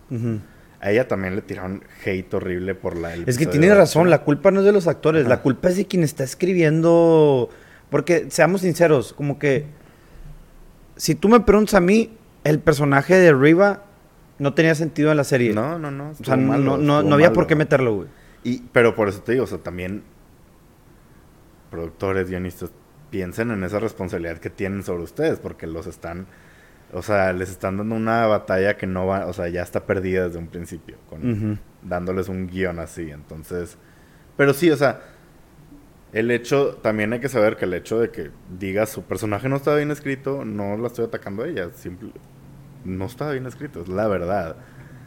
A 0.80 0.90
ella 0.90 1.08
también 1.08 1.34
le 1.34 1.42
tiraron 1.42 1.82
hate 2.04 2.32
horrible 2.34 2.74
por 2.74 2.96
la. 2.96 3.14
Es 3.14 3.38
que 3.38 3.46
tiene 3.46 3.74
razón, 3.74 4.10
la 4.10 4.22
culpa 4.22 4.50
no 4.50 4.60
es 4.60 4.66
de 4.66 4.72
los 4.72 4.86
actores, 4.86 5.22
Ajá. 5.22 5.30
la 5.30 5.42
culpa 5.42 5.68
es 5.70 5.76
de 5.76 5.86
quien 5.86 6.02
está 6.02 6.24
escribiendo. 6.24 7.48
Porque, 7.90 8.26
seamos 8.30 8.60
sinceros, 8.62 9.12
como 9.12 9.38
que. 9.38 9.66
Si 10.96 11.14
tú 11.14 11.28
me 11.28 11.40
preguntas 11.40 11.74
a 11.74 11.80
mí, 11.80 12.16
el 12.44 12.58
personaje 12.60 13.14
de 13.16 13.32
Riva 13.32 13.84
no 14.38 14.52
tenía 14.54 14.74
sentido 14.74 15.10
en 15.10 15.16
la 15.16 15.24
serie. 15.24 15.52
No, 15.54 15.78
no, 15.78 15.90
no. 15.90 16.10
o 16.10 16.24
sea, 16.24 16.36
no, 16.36 16.58
no, 16.58 16.76
no, 16.76 17.14
había 17.14 17.28
malo. 17.28 17.32
por 17.32 17.46
qué 17.46 17.56
meterlo, 17.56 17.94
güey. 17.94 18.08
Y, 18.42 18.62
pero 18.72 18.94
por 18.94 19.08
eso 19.08 19.20
te 19.22 19.32
digo, 19.32 19.44
o 19.44 19.46
sea, 19.46 19.58
también 19.58 20.02
productores, 21.70 22.28
guionistas, 22.28 22.70
piensen 23.14 23.52
en 23.52 23.62
esa 23.62 23.78
responsabilidad 23.78 24.38
que 24.38 24.50
tienen 24.50 24.82
sobre 24.82 25.04
ustedes, 25.04 25.38
porque 25.38 25.68
los 25.68 25.86
están, 25.86 26.26
o 26.92 27.00
sea, 27.00 27.32
les 27.32 27.48
están 27.48 27.76
dando 27.76 27.94
una 27.94 28.26
batalla 28.26 28.76
que 28.76 28.88
no 28.88 29.06
va, 29.06 29.26
o 29.26 29.32
sea, 29.32 29.46
ya 29.46 29.62
está 29.62 29.86
perdida 29.86 30.26
desde 30.26 30.40
un 30.40 30.48
principio, 30.48 30.96
con, 31.08 31.30
Ujú. 31.30 31.58
dándoles 31.82 32.28
un 32.28 32.48
guion 32.48 32.80
así, 32.80 33.12
entonces, 33.12 33.78
pero 34.36 34.52
sí, 34.52 34.68
o 34.68 34.76
sea, 34.76 35.00
el 36.12 36.28
hecho, 36.32 36.74
también 36.82 37.12
hay 37.12 37.20
que 37.20 37.28
saber 37.28 37.56
que 37.56 37.66
el 37.66 37.74
hecho 37.74 38.00
de 38.00 38.10
que 38.10 38.32
digas 38.58 38.88
su 38.90 39.04
personaje 39.04 39.48
no 39.48 39.54
está 39.54 39.76
bien 39.76 39.92
escrito, 39.92 40.44
no 40.44 40.76
la 40.76 40.88
estoy 40.88 41.04
atacando 41.04 41.44
a 41.44 41.48
ella, 41.48 41.68
simple, 41.72 42.10
no 42.84 43.04
está 43.04 43.30
bien 43.30 43.46
escrito, 43.46 43.80
es 43.82 43.88
la 43.88 44.08
verdad. 44.08 44.56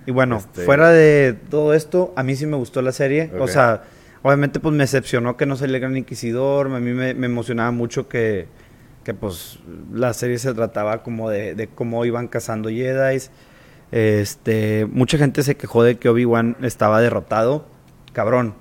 Y 0.05 0.11
bueno, 0.11 0.37
Este- 0.37 0.63
fuera 0.63 0.91
de 0.91 1.37
todo 1.49 1.73
esto, 1.73 2.13
a 2.15 2.23
mí 2.23 2.37
sí 2.37 2.45
me 2.45 2.55
gustó 2.55 2.81
la 2.81 2.93
serie. 2.93 3.29
O 3.37 3.43
Ok. 3.43 3.49
sea, 3.49 3.83
obviamente 4.23 4.59
pues 4.59 4.73
me 4.73 4.83
decepcionó 4.83 5.37
que 5.37 5.45
no 5.45 5.55
saliera 5.55 5.77
el 5.77 5.81
Gran 5.81 5.97
Inquisidor. 5.97 6.67
A 6.67 6.79
mí 6.79 6.91
me, 6.93 7.13
me 7.13 7.25
emocionaba 7.27 7.71
mucho 7.71 8.07
que, 8.07 8.47
que 9.03 9.13
pues 9.13 9.59
la 9.93 10.13
serie 10.13 10.37
se 10.39 10.53
trataba 10.53 11.03
como 11.03 11.29
de, 11.29 11.55
de 11.55 11.67
cómo 11.67 12.03
iban 12.05 12.27
cazando 12.27 12.69
Jedi. 12.69 13.19
Este, 13.91 14.85
mucha 14.91 15.17
gente 15.17 15.43
se 15.43 15.55
quejó 15.55 15.83
de 15.83 15.97
que 15.97 16.09
Obi-Wan 16.09 16.57
estaba 16.61 16.99
derrotado. 17.01 17.65
Cabrón. 18.13 18.55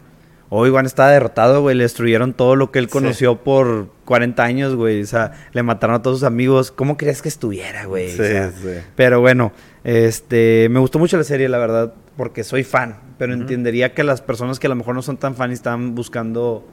Obi-Wan 0.48 0.86
estaba 0.86 1.10
derrotado, 1.10 1.60
güey. 1.62 1.74
Le 1.74 1.82
destruyeron 1.82 2.32
todo 2.32 2.54
lo 2.54 2.70
que 2.70 2.78
él 2.78 2.86
Sí. 2.86 2.92
conoció 2.92 3.42
por 3.42 3.88
40 4.04 4.44
años, 4.44 4.76
güey. 4.76 5.02
O 5.02 5.06
sea, 5.06 5.32
le 5.52 5.62
mataron 5.64 5.96
a 5.96 6.02
todos 6.02 6.18
sus 6.20 6.26
amigos. 6.26 6.70
¿Cómo 6.70 6.96
crees 6.96 7.20
que 7.22 7.28
estuviera, 7.28 7.86
güey? 7.86 8.10
Sí, 8.10 8.20
O 8.20 8.24
sea, 8.24 8.52
sí. 8.52 8.68
pero 8.94 9.20
bueno, 9.20 9.52
este, 9.86 10.66
me 10.68 10.80
gustó 10.80 10.98
mucho 10.98 11.16
la 11.16 11.22
serie, 11.22 11.48
la 11.48 11.58
verdad, 11.58 11.94
porque 12.16 12.42
soy 12.42 12.64
fan. 12.64 12.96
Pero 13.18 13.32
entendería 13.34 13.94
que 13.94 14.02
las 14.02 14.20
personas 14.20 14.58
que 14.58 14.66
a 14.66 14.70
lo 14.70 14.74
mejor 14.74 14.96
no 14.96 15.00
son 15.02 15.16
tan 15.16 15.36
fan 15.36 15.50
y 15.52 15.54
están 15.54 15.94
buscando 15.94 16.66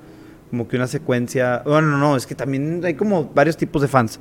como 0.50 0.68
que 0.68 0.76
una 0.78 0.88
secuencia. 0.88 1.62
Bueno, 1.64 1.90
no, 1.90 1.98
no, 2.00 2.18
es 2.18 2.26
que 2.26 2.34
también 2.34 2.82
hay 2.84 2.96
como 2.96 3.26
varios 3.26 3.56
tipos 3.56 3.84
de 3.84 3.88
fans. 3.88 4.20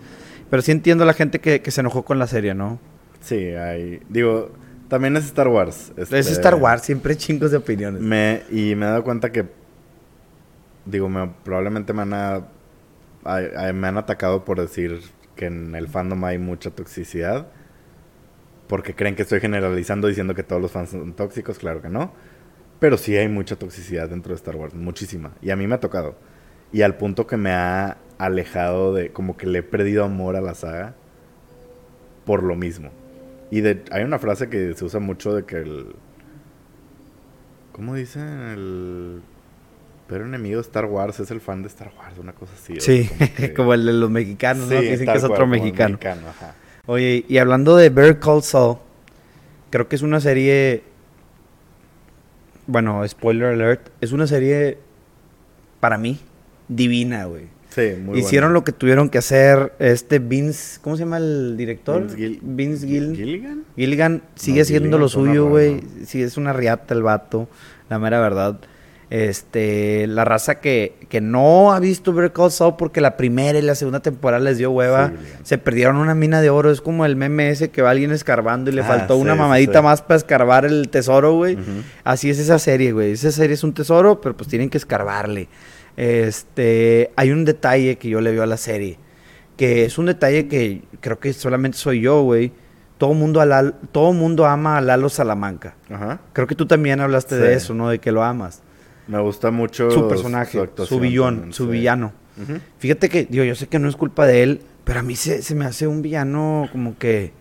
Pero 0.50 0.60
sí 0.62 0.72
entiendo 0.72 1.04
a 1.04 1.06
la 1.06 1.14
gente 1.14 1.40
que, 1.40 1.62
que 1.62 1.70
se 1.70 1.80
enojó 1.80 2.04
con 2.04 2.18
la 2.18 2.26
serie, 2.26 2.54
¿no? 2.54 2.78
Sí, 3.20 3.36
hay. 3.36 4.00
Digo, 4.10 4.50
también 4.88 5.16
es 5.16 5.24
Star 5.24 5.48
Wars. 5.48 5.90
Es 5.96 6.12
este, 6.12 6.32
Star 6.32 6.54
Wars, 6.56 6.82
siempre 6.82 7.12
hay 7.14 7.18
chingos 7.18 7.50
de 7.50 7.56
opiniones. 7.56 8.02
Me, 8.02 8.42
y 8.50 8.74
me 8.74 8.84
he 8.84 8.88
dado 8.90 9.02
cuenta 9.04 9.32
que. 9.32 9.46
Digo, 10.84 11.08
me, 11.08 11.30
probablemente 11.44 11.92
me 11.94 12.02
han, 12.02 12.12
a- 12.12 12.42
a- 13.24 13.68
a- 13.68 13.72
me 13.72 13.88
han 13.88 13.96
atacado 13.96 14.44
por 14.44 14.60
decir 14.60 15.00
que 15.34 15.46
en 15.46 15.74
el 15.74 15.88
fandom 15.88 16.22
hay 16.24 16.36
mucha 16.38 16.70
toxicidad. 16.70 17.46
Porque 18.72 18.94
creen 18.94 19.14
que 19.16 19.20
estoy 19.20 19.38
generalizando 19.38 20.08
diciendo 20.08 20.34
que 20.34 20.42
todos 20.42 20.62
los 20.62 20.70
fans 20.72 20.88
son 20.88 21.12
tóxicos. 21.12 21.58
Claro 21.58 21.82
que 21.82 21.90
no. 21.90 22.10
Pero 22.80 22.96
sí 22.96 23.14
hay 23.14 23.28
mucha 23.28 23.56
toxicidad 23.56 24.08
dentro 24.08 24.30
de 24.32 24.36
Star 24.36 24.56
Wars. 24.56 24.72
Muchísima. 24.72 25.32
Y 25.42 25.50
a 25.50 25.56
mí 25.56 25.66
me 25.66 25.74
ha 25.74 25.80
tocado. 25.80 26.16
Y 26.72 26.80
al 26.80 26.96
punto 26.96 27.26
que 27.26 27.36
me 27.36 27.50
ha 27.50 27.98
alejado 28.16 28.94
de. 28.94 29.12
Como 29.12 29.36
que 29.36 29.46
le 29.46 29.58
he 29.58 29.62
perdido 29.62 30.04
amor 30.04 30.36
a 30.36 30.40
la 30.40 30.54
saga. 30.54 30.94
Por 32.24 32.42
lo 32.42 32.56
mismo. 32.56 32.88
Y 33.50 33.60
de, 33.60 33.82
hay 33.90 34.04
una 34.04 34.18
frase 34.18 34.48
que 34.48 34.72
se 34.72 34.86
usa 34.86 35.00
mucho 35.00 35.34
de 35.34 35.44
que 35.44 35.56
el. 35.58 35.94
¿Cómo 37.72 37.94
dicen? 37.94 38.22
El. 38.26 39.20
Pero 40.06 40.24
enemigo 40.24 40.56
de 40.56 40.62
Star 40.62 40.86
Wars 40.86 41.20
es 41.20 41.30
el 41.30 41.42
fan 41.42 41.60
de 41.60 41.68
Star 41.68 41.92
Wars, 41.98 42.16
una 42.16 42.32
cosa 42.32 42.54
así. 42.54 42.80
Sí, 42.80 43.06
que- 43.36 43.52
como 43.54 43.74
el 43.74 43.84
de 43.84 43.92
los 43.92 44.08
mexicanos, 44.08 44.66
¿no? 44.70 44.78
Sí, 44.78 44.82
Que 44.86 44.90
dicen 44.92 45.06
que 45.08 45.18
es 45.18 45.24
otro 45.24 45.36
cual, 45.36 45.42
el 45.42 45.60
mexicano. 45.60 45.98
ajá. 46.30 46.54
Oye, 46.86 47.24
y 47.28 47.38
hablando 47.38 47.76
de 47.76 47.90
Bear 47.90 48.18
Call 48.18 48.42
Saul, 48.42 48.78
creo 49.70 49.88
que 49.88 49.96
es 49.96 50.02
una 50.02 50.20
serie. 50.20 50.82
Bueno, 52.66 53.06
spoiler 53.06 53.48
alert. 53.52 53.88
Es 54.00 54.12
una 54.12 54.26
serie, 54.26 54.78
para 55.80 55.96
mí, 55.98 56.18
divina, 56.68 57.26
güey. 57.26 57.44
Sí, 57.70 57.92
muy 58.02 58.18
Hicieron 58.18 58.52
lo 58.52 58.64
que 58.64 58.72
tuvieron 58.72 59.08
que 59.08 59.18
hacer. 59.18 59.72
Este 59.78 60.18
Vince, 60.18 60.78
¿cómo 60.82 60.96
se 60.96 61.04
llama 61.04 61.16
el 61.18 61.56
director? 61.56 62.02
Vince 62.02 62.16
Gil- 62.18 62.38
Vince 62.42 62.86
Gill- 62.86 63.16
¿Gilligan? 63.16 63.64
Gilligan 63.76 64.22
sigue 64.34 64.58
No, 64.58 64.62
haciendo 64.62 64.84
Gilligan 64.88 65.00
lo 65.00 65.08
suyo, 65.08 65.48
güey. 65.48 65.80
Sí, 66.04 66.20
es 66.22 66.36
una 66.36 66.52
riata 66.52 66.92
el 66.94 67.02
vato, 67.02 67.48
la 67.88 67.98
mera 67.98 68.20
verdad. 68.20 68.58
Este, 69.14 70.06
la 70.06 70.24
raza 70.24 70.54
que, 70.60 70.94
que 71.10 71.20
no 71.20 71.74
ha 71.74 71.80
visto 71.80 72.14
Better 72.14 72.32
Call 72.32 72.50
Saul 72.50 72.76
porque 72.78 73.02
la 73.02 73.18
primera 73.18 73.58
y 73.58 73.62
la 73.62 73.74
segunda 73.74 74.00
temporada 74.00 74.42
les 74.42 74.56
dio 74.56 74.70
hueva, 74.70 75.08
Sí, 75.10 75.32
se 75.42 75.58
perdieron 75.58 75.96
una 75.98 76.14
mina 76.14 76.40
de 76.40 76.48
oro. 76.48 76.70
Es 76.70 76.80
como 76.80 77.04
el 77.04 77.14
meme 77.14 77.50
ese 77.50 77.68
que 77.70 77.82
va 77.82 77.90
alguien 77.90 78.10
escarbando 78.10 78.70
y 78.70 78.74
le 78.74 78.80
Ah, 78.80 78.84
faltó 78.84 79.18
una 79.18 79.34
mamadita 79.34 79.80
sí. 79.80 79.84
más 79.84 80.00
para 80.00 80.16
escarbar 80.16 80.64
el 80.64 80.88
tesoro, 80.88 81.34
güey. 81.34 81.58
Así 82.04 82.30
es 82.30 82.38
esa 82.38 82.58
serie, 82.58 82.92
güey. 82.92 83.12
Esa 83.12 83.30
serie 83.32 83.52
es 83.52 83.62
un 83.64 83.74
tesoro, 83.74 84.18
pero 84.18 84.34
pues 84.34 84.48
tienen 84.48 84.70
que 84.70 84.78
escarbarle. 84.78 85.48
Este, 85.94 87.10
hay 87.16 87.32
un 87.32 87.44
detalle 87.44 87.96
que 87.98 88.08
yo 88.08 88.22
le 88.22 88.32
veo 88.32 88.42
a 88.42 88.46
la 88.46 88.56
serie, 88.56 88.96
que 89.58 89.84
es 89.84 89.98
un 89.98 90.06
detalle 90.06 90.48
que 90.48 90.84
creo 91.00 91.18
que 91.18 91.34
solamente 91.34 91.76
soy 91.76 92.00
yo, 92.00 92.22
güey. 92.22 92.50
Todo 92.96 93.12
mundo 93.12 93.40
a 93.42 93.72
todo 93.90 94.12
mundo 94.14 94.46
ama 94.46 94.78
a 94.78 94.80
Lalo 94.80 95.08
Salamanca. 95.10 95.74
Ajá. 95.90 96.20
Creo 96.32 96.46
que 96.46 96.54
tú 96.54 96.66
también 96.66 97.00
hablaste 97.00 97.36
de 97.36 97.52
eso, 97.54 97.74
¿no? 97.74 97.90
De 97.90 97.98
que 97.98 98.10
lo 98.12 98.22
amas. 98.22 98.62
Me 99.06 99.20
gusta 99.20 99.50
mucho 99.50 99.90
Su 99.90 100.08
personaje, 100.08 100.58
su, 100.58 100.62
actuación 100.62 101.00
villón, 101.00 101.34
también, 101.34 101.52
su 101.52 101.64
sí. 101.66 101.70
villano. 101.70 102.12
Fíjate 102.78 103.08
que, 103.08 103.26
digo, 103.28 103.44
yo 103.44 103.54
sé 103.54 103.66
que 103.66 103.78
no 103.78 103.88
es 103.88 103.96
culpa 103.96 104.26
de 104.26 104.42
él, 104.42 104.62
pero 104.84 105.00
a 105.00 105.02
mí 105.02 105.16
se, 105.16 105.42
se 105.42 105.54
me 105.54 105.64
hace 105.64 105.86
un 105.86 106.02
villano 106.02 106.68
como 106.72 106.96
que. 106.98 107.32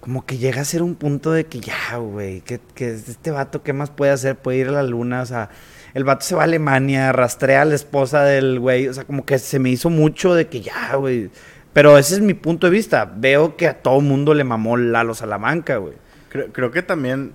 Como 0.00 0.24
que 0.24 0.38
llega 0.38 0.62
a 0.62 0.64
ser 0.64 0.82
un 0.82 0.94
punto 0.94 1.32
de 1.32 1.46
que 1.46 1.60
ya, 1.60 1.96
güey, 1.98 2.40
que, 2.40 2.60
que 2.74 2.94
este 2.94 3.30
vato, 3.30 3.62
¿qué 3.62 3.72
más 3.72 3.90
puede 3.90 4.12
hacer? 4.12 4.36
Puede 4.36 4.58
ir 4.58 4.68
a 4.68 4.72
la 4.72 4.82
luna, 4.82 5.20
o 5.20 5.26
sea, 5.26 5.50
el 5.92 6.04
vato 6.04 6.24
se 6.24 6.34
va 6.34 6.42
a 6.42 6.44
Alemania, 6.44 7.12
rastrea 7.12 7.62
a 7.62 7.64
la 7.64 7.74
esposa 7.74 8.22
del 8.22 8.58
güey, 8.58 8.88
o 8.88 8.94
sea, 8.94 9.04
como 9.04 9.26
que 9.26 9.38
se 9.38 9.58
me 9.58 9.70
hizo 9.70 9.90
mucho 9.90 10.34
de 10.34 10.46
que 10.46 10.60
ya, 10.60 10.94
güey. 10.96 11.30
Pero 11.72 11.98
ese 11.98 12.14
es 12.14 12.20
mi 12.20 12.34
punto 12.34 12.66
de 12.66 12.70
vista. 12.72 13.04
Veo 13.04 13.56
que 13.56 13.66
a 13.68 13.82
todo 13.82 14.00
mundo 14.00 14.34
le 14.34 14.44
mamó 14.44 14.76
Lalo 14.76 15.14
Salamanca, 15.14 15.76
güey. 15.76 15.94
Creo, 16.30 16.52
creo 16.52 16.70
que 16.70 16.82
también 16.82 17.32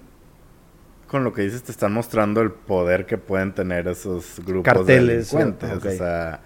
con 1.14 1.24
lo 1.24 1.32
que 1.32 1.44
dices 1.44 1.62
te 1.62 1.72
están 1.72 1.94
mostrando 1.94 2.42
el 2.42 2.50
poder 2.50 3.06
que 3.06 3.20
pueden 3.20 3.54
tener 3.54 3.88
esos 3.88 4.40
grupos 4.44 4.74
Carteles, 4.74 5.30
de 5.30 5.38
delincuentes. 5.38 5.86
O 5.86 5.96
sea, 5.96 6.40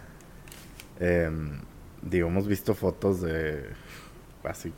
em, 1.00 1.62
digo, 2.02 2.28
hemos 2.28 2.50
visto 2.50 2.76
fotos 2.76 3.22
de 3.22 3.64
así 4.44 4.74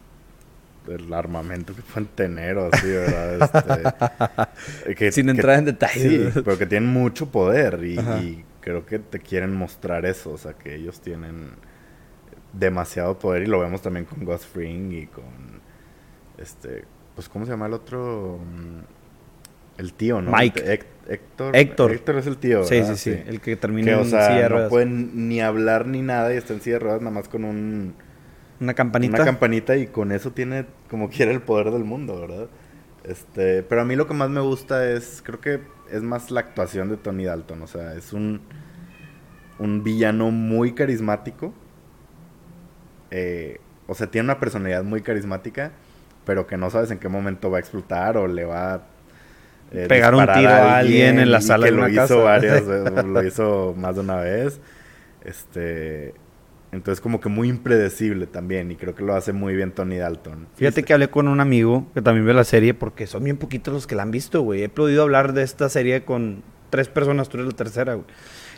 del 0.85 1.11
armamento 1.11 1.73
que 1.73 1.81
pueden 1.81 2.05
tener 2.05 2.59
o 2.59 2.69
así, 2.71 2.85
¿verdad? 2.87 4.47
Este, 4.85 4.93
que- 4.95 5.11
Sin 5.11 5.25
que- 5.25 5.31
entrar 5.31 5.57
en 5.57 5.65
detalles. 5.65 6.33
Sí, 6.35 6.41
pero 6.45 6.55
que 6.55 6.67
tienen 6.67 6.93
mucho 6.93 7.31
poder 7.31 7.83
y, 7.83 8.45
creo 8.61 8.85
que 8.85 8.99
te 8.99 9.17
quieren 9.17 9.55
mostrar 9.55 10.05
eso, 10.05 10.33
o 10.33 10.37
sea, 10.37 10.53
que 10.53 10.75
ellos 10.75 11.01
tienen 11.01 11.49
demasiado 12.53 13.17
poder 13.17 13.41
y 13.41 13.47
lo 13.47 13.59
vemos 13.59 13.81
también 13.81 14.05
con 14.05 14.23
Ghost 14.23 14.53
Fring 14.53 14.91
y 14.91 15.07
con 15.07 15.23
este, 16.37 16.85
pues 17.15 17.27
¿cómo 17.27 17.45
se 17.45 17.51
llama 17.53 17.65
el 17.65 17.73
otro? 17.73 18.37
El 19.79 19.93
tío, 19.93 20.21
¿no? 20.21 20.31
Mike. 20.31 20.61
Héctor. 21.07 21.55
Héctor. 21.55 21.91
Héctor 21.93 22.15
es 22.17 22.27
el 22.27 22.37
tío. 22.37 22.63
Sí, 22.65 22.75
¿verdad? 22.81 22.95
sí, 22.95 23.13
sí. 23.15 23.23
El 23.25 23.41
que 23.41 23.55
termina 23.55 23.93
Que, 23.93 23.95
o 23.95 24.01
en 24.01 24.09
sea, 24.09 24.27
silla 24.27 24.43
de 24.43 24.43
no 24.43 24.49
ruedas. 24.49 24.69
pueden 24.69 25.27
ni 25.29 25.41
hablar 25.41 25.87
ni 25.87 26.01
nada 26.01 26.31
y 26.33 26.37
está 26.37 26.53
en 26.53 26.61
silla 26.61 26.75
de 26.75 26.79
ruedas 26.79 27.01
nada 27.01 27.11
más 27.11 27.27
con 27.29 27.45
un, 27.45 27.95
Una 28.59 28.73
campanita. 28.75 29.15
una 29.15 29.25
campanita 29.25 29.75
y 29.77 29.87
con 29.87 30.11
eso 30.11 30.31
tiene 30.31 30.65
como 30.89 31.09
quiera 31.09 31.31
el 31.31 31.41
poder 31.41 31.71
del 31.71 31.83
mundo, 31.85 32.19
¿verdad? 32.19 32.47
Este, 33.05 33.63
pero 33.63 33.81
a 33.81 33.85
mí 33.85 33.95
lo 33.95 34.05
que 34.07 34.13
más 34.13 34.29
me 34.29 34.41
gusta 34.41 34.87
es, 34.91 35.23
creo 35.25 35.39
que 35.39 35.61
es 35.91 36.03
más 36.03 36.29
la 36.29 36.41
actuación 36.41 36.89
de 36.89 36.97
Tony 36.97 37.23
Dalton, 37.25 37.61
o 37.61 37.67
sea, 37.67 37.95
es 37.95 38.11
un, 38.13 38.41
un 39.57 39.83
villano 39.83 40.29
muy 40.29 40.73
carismático, 40.73 41.53
eh, 43.11 43.59
o 43.87 43.95
sea, 43.95 44.07
tiene 44.11 44.25
una 44.25 44.39
personalidad 44.39 44.83
muy 44.83 45.01
carismática, 45.01 45.71
pero 46.25 46.45
que 46.45 46.57
no 46.57 46.69
sabes 46.69 46.91
en 46.91 46.99
qué 46.99 47.07
momento 47.09 47.49
va 47.49 47.57
a 47.57 47.59
explotar 47.61 48.17
o 48.17 48.27
le 48.27 48.45
va 48.45 48.73
a 48.75 48.81
eh, 49.71 49.85
Pegar 49.87 50.15
un 50.15 50.25
tiro 50.25 50.49
a 50.49 50.77
alguien 50.79 51.19
en 51.19 51.31
la 51.31 51.41
sala 51.41 51.65
que 51.65 51.71
de 51.71 51.77
lo 51.77 51.83
una 51.83 51.91
hizo 51.91 52.01
casa. 52.01 52.15
varias 52.15 52.67
veces, 52.67 53.05
lo 53.05 53.23
hizo 53.23 53.75
más 53.77 53.95
de 53.95 54.01
una 54.01 54.17
vez. 54.17 54.59
Este, 55.23 56.13
entonces 56.71 57.01
como 57.01 57.19
que 57.19 57.29
muy 57.29 57.49
impredecible 57.49 58.27
también 58.27 58.71
y 58.71 58.75
creo 58.75 58.95
que 58.95 59.03
lo 59.03 59.15
hace 59.15 59.33
muy 59.33 59.55
bien 59.55 59.71
Tony 59.71 59.97
Dalton. 59.97 60.47
Fíjate 60.55 60.83
que 60.83 60.93
hablé 60.93 61.09
con 61.09 61.27
un 61.27 61.39
amigo 61.39 61.87
que 61.93 62.01
también 62.01 62.25
ve 62.25 62.33
la 62.33 62.43
serie 62.43 62.73
porque 62.73 63.07
son 63.07 63.23
bien 63.23 63.37
poquitos 63.37 63.73
los 63.73 63.87
que 63.87 63.95
la 63.95 64.03
han 64.03 64.11
visto, 64.11 64.41
güey. 64.41 64.63
He 64.63 64.69
podido 64.69 65.03
hablar 65.03 65.33
de 65.33 65.43
esta 65.43 65.67
serie 65.69 66.03
con 66.03 66.43
tres 66.69 66.87
personas, 66.87 67.29
tú 67.29 67.37
eres 67.37 67.47
la 67.47 67.55
tercera, 67.57 67.95
güey. 67.95 68.05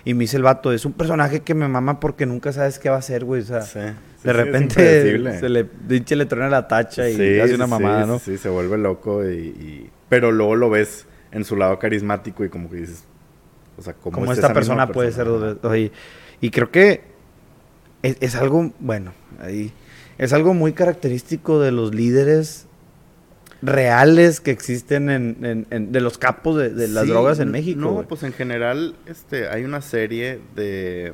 Y 0.03 0.13
me 0.15 0.21
dice 0.21 0.37
el 0.37 0.43
vato, 0.43 0.73
es 0.73 0.83
un 0.85 0.93
personaje 0.93 1.41
que 1.41 1.53
me 1.53 1.67
mama 1.67 1.99
porque 1.99 2.25
nunca 2.25 2.51
sabes 2.51 2.79
qué 2.79 2.89
va 2.89 2.95
a 2.95 2.99
hacer, 2.99 3.23
güey. 3.23 3.41
O 3.41 3.45
sea, 3.45 3.61
Sí, 3.61 3.79
sí, 3.79 3.79
de 3.79 4.31
sí, 4.31 4.31
repente 4.31 4.65
impredecible. 4.81 5.39
se 5.39 5.49
le, 5.49 5.63
pinche 5.65 6.15
le 6.15 6.25
truena 6.25 6.49
la 6.49 6.67
tacha 6.67 7.07
y 7.07 7.15
Sí, 7.15 7.39
hace 7.39 7.49
sí, 7.49 7.55
una 7.55 7.65
sí, 7.65 7.71
mamada, 7.71 8.03
sí, 8.03 8.07
¿no? 8.09 8.19
Sí, 8.19 8.37
se 8.37 8.49
vuelve 8.49 8.77
loco 8.79 9.23
y, 9.29 9.35
y- 9.37 9.89
Pero 10.11 10.33
luego 10.33 10.57
lo 10.57 10.69
ves 10.69 11.05
en 11.31 11.45
su 11.45 11.55
lado 11.55 11.79
carismático 11.79 12.43
y 12.43 12.49
como 12.49 12.69
que 12.69 12.75
dices... 12.75 13.05
O 13.77 13.81
sea, 13.81 13.93
¿cómo 13.93 14.13
Como 14.19 14.31
es 14.33 14.37
esta 14.37 14.53
persona 14.53 14.91
puede 14.91 15.13
ser. 15.13 15.29
Oye, 15.29 15.93
y 16.41 16.51
creo 16.51 16.69
que 16.69 17.01
es, 18.03 18.17
es 18.19 18.35
algo, 18.35 18.73
bueno, 18.79 19.13
ahí, 19.39 19.71
es 20.17 20.33
algo 20.33 20.53
muy 20.53 20.73
característico 20.73 21.61
de 21.61 21.71
los 21.71 21.95
líderes 21.95 22.67
reales 23.61 24.41
que 24.41 24.51
existen 24.51 25.09
en, 25.09 25.37
en- 25.45 25.67
en- 25.69 25.91
de 25.93 26.01
los 26.01 26.17
capos 26.17 26.57
de, 26.57 26.69
de 26.71 26.89
las 26.89 27.05
Sí, 27.05 27.09
drogas 27.11 27.39
en 27.39 27.49
México. 27.51 27.79
No, 27.79 28.03
pues 28.07 28.23
en 28.23 28.33
general, 28.33 28.95
este, 29.05 29.47
hay 29.47 29.63
una 29.63 29.81
serie 29.81 30.41
de. 30.55 31.13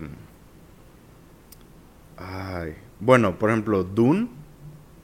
Ay. 2.18 2.74
Bueno, 3.00 3.38
por 3.38 3.50
ejemplo, 3.52 3.84
Dune. 3.84 4.30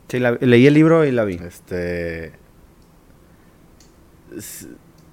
Sí, 0.10 0.20
la- 0.20 0.32
leí 0.41 0.65
el 0.68 0.74
libro 0.74 1.06
y 1.06 1.11
la 1.11 1.24
vi. 1.26 1.36
Este. 1.36 2.34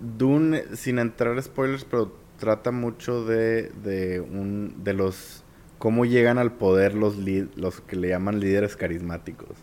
Dune, 0.01 0.65
sin 0.77 0.99
entrar 0.99 1.41
spoilers, 1.43 1.85
pero 1.85 2.13
trata 2.39 2.73
mucho 2.73 3.25
de, 3.25 3.71
de 3.83 4.21
un. 4.21 4.83
de 4.83 4.95
los. 4.95 5.45
cómo 5.79 6.05
llegan 6.05 6.39
al 6.39 6.53
poder 6.53 6.95
los 6.95 7.17
los 7.57 7.81
que 7.83 7.97
le 7.97 8.09
llaman 8.09 8.41
líderes 8.41 8.77
carismáticos. 8.77 9.57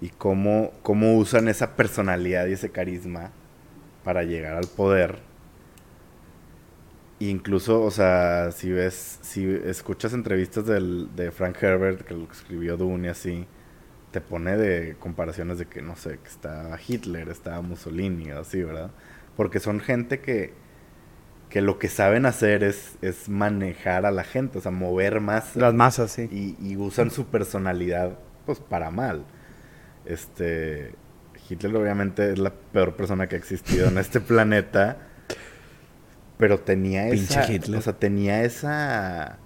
Y 0.00 0.08
cómo, 0.10 0.72
cómo 0.82 1.16
usan 1.16 1.48
esa 1.48 1.76
personalidad 1.76 2.46
y 2.48 2.54
ese 2.54 2.70
carisma 2.70 3.30
para 4.02 4.24
llegar 4.24 4.56
al 4.56 4.66
poder. 4.66 5.20
Incluso, 7.20 7.82
o 7.82 7.90
sea, 7.92 8.50
si 8.50 8.72
ves, 8.72 9.20
si 9.22 9.44
escuchas 9.64 10.12
entrevistas 10.12 10.66
del, 10.66 11.14
de 11.14 11.30
Frank 11.30 11.62
Herbert, 11.62 12.02
que 12.02 12.14
lo 12.14 12.24
escribió 12.24 12.76
Dune 12.76 13.06
y 13.06 13.10
así, 13.10 13.46
te 14.12 14.20
pone 14.20 14.56
de 14.56 14.94
comparaciones 14.98 15.58
de 15.58 15.66
que, 15.66 15.82
no 15.82 15.96
sé, 15.96 16.18
que 16.18 16.28
está 16.28 16.78
Hitler, 16.86 17.28
está 17.28 17.60
Mussolini, 17.60 18.30
o 18.30 18.40
así, 18.40 18.62
¿verdad? 18.62 18.90
Porque 19.36 19.58
son 19.58 19.80
gente 19.80 20.20
que, 20.20 20.52
que 21.48 21.62
lo 21.62 21.78
que 21.78 21.88
saben 21.88 22.26
hacer 22.26 22.62
es, 22.62 22.96
es 23.02 23.28
manejar 23.28 24.06
a 24.06 24.10
la 24.10 24.22
gente, 24.22 24.58
o 24.58 24.60
sea, 24.60 24.70
mover 24.70 25.20
más 25.20 25.56
Las 25.56 25.74
masas, 25.74 26.12
sí. 26.12 26.28
y, 26.30 26.56
y 26.60 26.76
usan 26.76 27.10
su 27.10 27.26
personalidad, 27.26 28.18
pues, 28.46 28.60
para 28.60 28.90
mal. 28.90 29.24
Este, 30.04 30.94
Hitler 31.48 31.74
obviamente 31.76 32.32
es 32.32 32.38
la 32.38 32.52
peor 32.52 32.96
persona 32.96 33.26
que 33.28 33.36
ha 33.36 33.38
existido 33.38 33.88
en 33.88 33.98
este 33.98 34.20
planeta, 34.20 34.98
pero 36.38 36.60
tenía 36.60 37.08
Pinche 37.10 37.40
esa, 37.40 37.52
Hitler. 37.52 37.78
o 37.78 37.82
sea, 37.82 37.92
tenía 37.94 38.42
esa, 38.44 39.38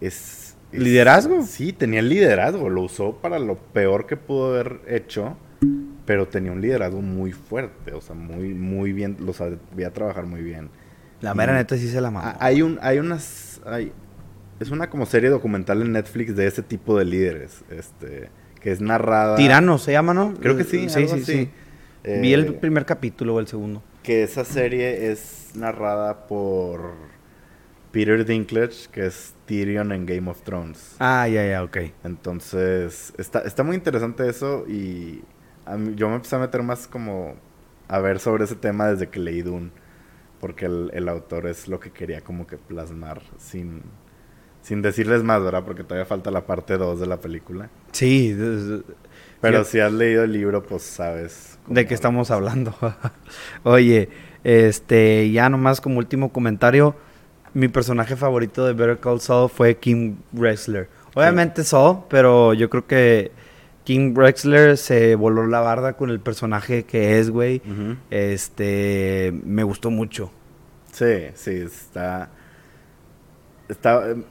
es, 0.00 0.45
¿Liderazgo? 0.76 1.42
Sí, 1.44 1.72
tenía 1.72 2.02
liderazgo. 2.02 2.68
Lo 2.68 2.82
usó 2.82 3.16
para 3.16 3.38
lo 3.38 3.56
peor 3.56 4.06
que 4.06 4.16
pudo 4.16 4.54
haber 4.54 4.80
hecho. 4.86 5.36
Pero 6.04 6.28
tenía 6.28 6.52
un 6.52 6.60
liderazgo 6.60 7.02
muy 7.02 7.32
fuerte. 7.32 7.92
O 7.92 8.00
sea, 8.00 8.14
muy, 8.14 8.54
muy 8.54 8.92
bien. 8.92 9.16
Lo 9.20 9.32
sabía 9.32 9.92
trabajar 9.92 10.26
muy 10.26 10.42
bien. 10.42 10.70
La 11.20 11.34
mera 11.34 11.54
neta 11.54 11.76
sí 11.76 11.88
se 11.88 12.00
la 12.00 12.10
mamó. 12.10 12.34
Hay 12.38 12.62
un, 12.62 12.78
hay 12.82 12.98
unas. 12.98 13.60
Hay, 13.64 13.92
es 14.60 14.70
una 14.70 14.88
como 14.88 15.06
serie 15.06 15.30
documental 15.30 15.82
en 15.82 15.92
Netflix 15.92 16.36
de 16.36 16.46
ese 16.46 16.62
tipo 16.62 16.98
de 16.98 17.04
líderes. 17.04 17.64
Este. 17.70 18.30
Que 18.60 18.72
es 18.72 18.80
narrada. 18.80 19.36
Tirano 19.36 19.78
se 19.78 19.92
llama, 19.92 20.14
¿no? 20.14 20.34
Creo 20.34 20.56
que 20.56 20.64
sí. 20.64 20.88
Sí, 20.88 21.08
sí, 21.08 21.24
sí. 21.24 21.50
Vi 22.04 22.32
el 22.32 22.46
eh, 22.46 22.52
primer 22.52 22.86
capítulo 22.86 23.34
o 23.34 23.40
el 23.40 23.48
segundo. 23.48 23.82
Que 24.02 24.22
esa 24.22 24.44
serie 24.44 25.10
es 25.10 25.50
narrada 25.56 26.28
por 26.28 26.94
Peter 27.96 28.26
Dinklage, 28.26 28.90
que 28.92 29.06
es 29.06 29.32
Tyrion 29.46 29.90
en 29.90 30.04
Game 30.04 30.30
of 30.30 30.42
Thrones. 30.42 30.96
Ah, 30.98 31.26
ya, 31.28 31.46
ya, 31.48 31.62
ok. 31.62 31.78
Entonces, 32.04 33.14
está, 33.16 33.38
está 33.38 33.62
muy 33.62 33.74
interesante 33.74 34.28
eso 34.28 34.66
y 34.68 35.22
yo 35.94 36.10
me 36.10 36.16
empecé 36.16 36.36
a 36.36 36.40
meter 36.40 36.62
más 36.62 36.86
como 36.88 37.36
a 37.88 37.98
ver 38.00 38.18
sobre 38.18 38.44
ese 38.44 38.54
tema 38.54 38.88
desde 38.88 39.08
que 39.08 39.18
leí 39.18 39.40
Dune, 39.40 39.70
porque 40.40 40.66
el, 40.66 40.90
el 40.92 41.08
autor 41.08 41.46
es 41.46 41.68
lo 41.68 41.80
que 41.80 41.90
quería 41.90 42.20
como 42.20 42.46
que 42.46 42.58
plasmar 42.58 43.22
sin, 43.38 43.80
sin 44.60 44.82
decirles 44.82 45.22
más, 45.22 45.42
¿verdad? 45.42 45.64
Porque 45.64 45.82
todavía 45.82 46.04
falta 46.04 46.30
la 46.30 46.44
parte 46.44 46.76
2 46.76 47.00
de 47.00 47.06
la 47.06 47.18
película. 47.18 47.70
Sí. 47.92 48.36
Pero 49.40 49.64
si 49.64 49.80
has 49.80 49.92
leído 49.92 50.22
el 50.22 50.34
libro, 50.34 50.62
pues 50.62 50.82
sabes. 50.82 51.58
De 51.66 51.86
qué 51.86 51.94
estamos 51.94 52.30
hablando. 52.30 52.74
Oye, 53.62 54.10
este, 54.44 55.30
ya 55.30 55.48
nomás 55.48 55.80
como 55.80 55.96
último 55.96 56.30
comentario, 56.30 56.94
mi 57.56 57.68
personaje 57.68 58.16
favorito 58.16 58.66
de 58.66 58.74
Better 58.74 58.98
Call 58.98 59.20
Saul 59.20 59.48
fue 59.48 59.76
Kim 59.76 60.16
Wrestler. 60.32 60.88
Obviamente 61.14 61.64
Saul, 61.64 62.00
pero 62.10 62.52
yo 62.52 62.68
creo 62.68 62.86
que 62.86 63.32
Kim 63.84 64.12
Wrestler 64.14 64.76
se 64.76 65.14
voló 65.14 65.46
la 65.46 65.60
barda 65.60 65.94
con 65.94 66.10
el 66.10 66.20
personaje 66.20 66.84
que 66.84 67.18
es, 67.18 67.30
güey. 67.30 67.62
Este, 68.10 69.32
me 69.44 69.62
gustó 69.62 69.90
mucho. 69.90 70.30
Sí, 70.92 71.28
sí, 71.34 71.62
está 71.62 72.28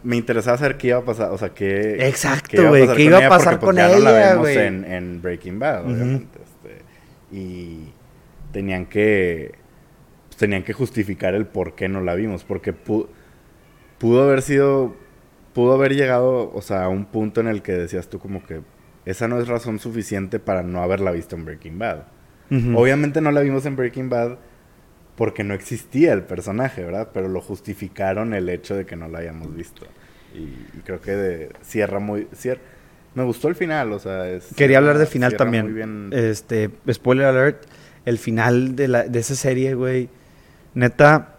me 0.03 0.15
interesaba 0.15 0.57
saber 0.57 0.77
qué 0.77 0.88
iba 0.88 0.99
a 0.99 1.03
pasar, 1.03 1.31
o 1.31 1.38
sea, 1.38 1.49
qué... 1.49 2.07
Exacto, 2.07 2.69
güey, 2.69 2.88
qué 2.95 3.03
iba 3.03 3.26
a 3.26 3.30
pasar 3.30 3.60
con 3.60 3.77
ella, 3.77 3.88
güey. 3.88 4.03
ya 4.03 4.35
no 4.35 4.43
la 4.43 4.64
en, 4.65 4.85
en, 4.85 5.22
Breaking 5.22 5.60
Bad, 5.60 5.85
obviamente. 5.85 6.39
Este, 6.43 6.81
y 7.35 7.91
tenían 8.52 8.85
que... 8.85 9.56
Pues, 10.27 10.38
tenían 10.38 10.64
que 10.64 10.73
justificar 10.73 11.34
el 11.34 11.45
por 11.45 11.76
qué 11.76 11.89
no 11.89 12.02
la 12.02 12.15
vimos, 12.15 12.43
porque 12.43 12.72
pudo, 12.72 13.10
pudo 13.97 14.23
haber 14.23 14.41
sido... 14.41 14.95
Pudo 15.53 15.73
haber 15.73 15.95
llegado, 15.95 16.51
o 16.53 16.61
sea, 16.61 16.84
a 16.84 16.89
un 16.89 17.05
punto 17.05 17.39
en 17.39 17.47
el 17.47 17.61
que 17.61 17.72
decías 17.72 18.09
tú 18.09 18.19
como 18.19 18.45
que 18.45 18.59
esa 19.05 19.30
no 19.30 19.39
es 19.39 19.47
razón 19.47 19.80
suficiente 19.80 20.39
para 20.39 20.63
no 20.63 20.81
haberla 20.81 21.11
visto 21.11 21.38
en 21.38 21.45
Breaking 21.45 21.80
Bad. 21.80 22.03
Obviamente 22.76 23.22
no 23.22 23.31
la 23.31 23.41
vimos 23.41 23.65
en 23.65 23.76
Breaking 23.76 24.09
Bad 24.09 24.38
porque 25.15 25.43
no 25.43 25.53
existía 25.53 26.13
el 26.13 26.23
personaje, 26.23 26.84
¿verdad? 26.84 27.09
Pero 27.13 27.27
lo 27.27 27.41
justificaron 27.41 28.34
el 28.34 28.49
hecho 28.49 28.76
de 28.76 28.85
que 28.85 28.95
no 28.95 29.07
lo 29.07 29.17
hayamos 29.17 29.55
visto. 29.55 29.88
Y, 30.34 30.80
creo 30.81 30.99
que 30.99 31.11
de, 31.11 31.49
cierra 31.61 31.99
muy... 31.99 32.27
me 33.13 33.23
gustó 33.23 33.47
el 33.47 33.55
final, 33.55 33.93
o 33.93 33.99
sea... 33.99 34.30
Es, 34.30 34.53
Quería 34.55 34.80
hablar 34.80 34.97
del 34.97 35.07
final 35.07 35.38
también. 35.38 36.09
Este, 36.11 36.69
spoiler 36.91 37.26
alert, 37.27 37.63
el 38.05 38.17
final 38.17 38.76
de, 38.76 38.88
la, 38.88 39.03
de 39.03 39.19
esa 39.19 39.35
serie, 39.35 39.73
güey. 39.73 40.09
Neta, 40.73 41.35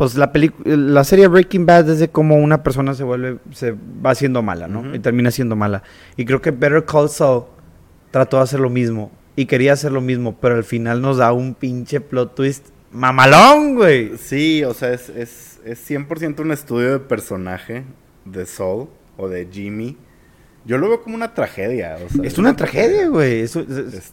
pues 0.00 0.14
la 0.14 0.32
la 0.64 1.04
serie 1.04 1.28
Breaking 1.28 1.66
Bad 1.66 1.90
es 1.90 1.98
de 1.98 2.08
cómo 2.08 2.36
una 2.36 2.62
persona 2.62 2.94
se 2.94 3.04
vuelve, 3.04 3.36
se 3.52 3.72
va 3.72 4.12
haciendo 4.12 4.40
mala, 4.40 4.66
¿no? 4.66 4.94
Y 4.94 4.98
termina 4.98 5.30
siendo 5.30 5.56
mala. 5.56 5.82
Y 6.16 6.24
creo 6.24 6.40
que 6.40 6.52
Better 6.52 6.86
Call 6.86 7.10
Saul 7.10 7.44
trató 8.10 8.38
de 8.38 8.44
hacer 8.44 8.60
lo 8.60 8.70
mismo 8.70 9.12
y 9.36 9.44
quería 9.44 9.74
hacer 9.74 9.92
lo 9.92 10.00
mismo, 10.00 10.38
pero 10.40 10.54
al 10.54 10.64
final 10.64 11.02
nos 11.02 11.18
da 11.18 11.34
un 11.34 11.52
pinche 11.52 12.00
plot 12.00 12.34
twist 12.34 12.68
mamalón, 12.90 13.74
güey. 13.74 14.16
Sí, 14.16 14.64
o 14.64 14.72
sea, 14.72 14.94
es, 14.94 15.10
es, 15.10 15.60
es 15.66 15.90
100% 15.90 16.40
un 16.40 16.52
estudio 16.52 16.92
de 16.92 17.00
personaje 17.00 17.84
de 18.24 18.46
Saul 18.46 18.88
o 19.18 19.28
de 19.28 19.48
Jimmy. 19.52 19.98
Yo 20.64 20.78
lo 20.78 20.88
veo 20.88 21.02
como 21.02 21.14
una 21.14 21.34
tragedia. 21.34 21.98
es, 22.24 22.38
una, 22.38 22.56
tragedia, 22.56 23.06
güey. 23.08 23.40
Este 23.40 23.66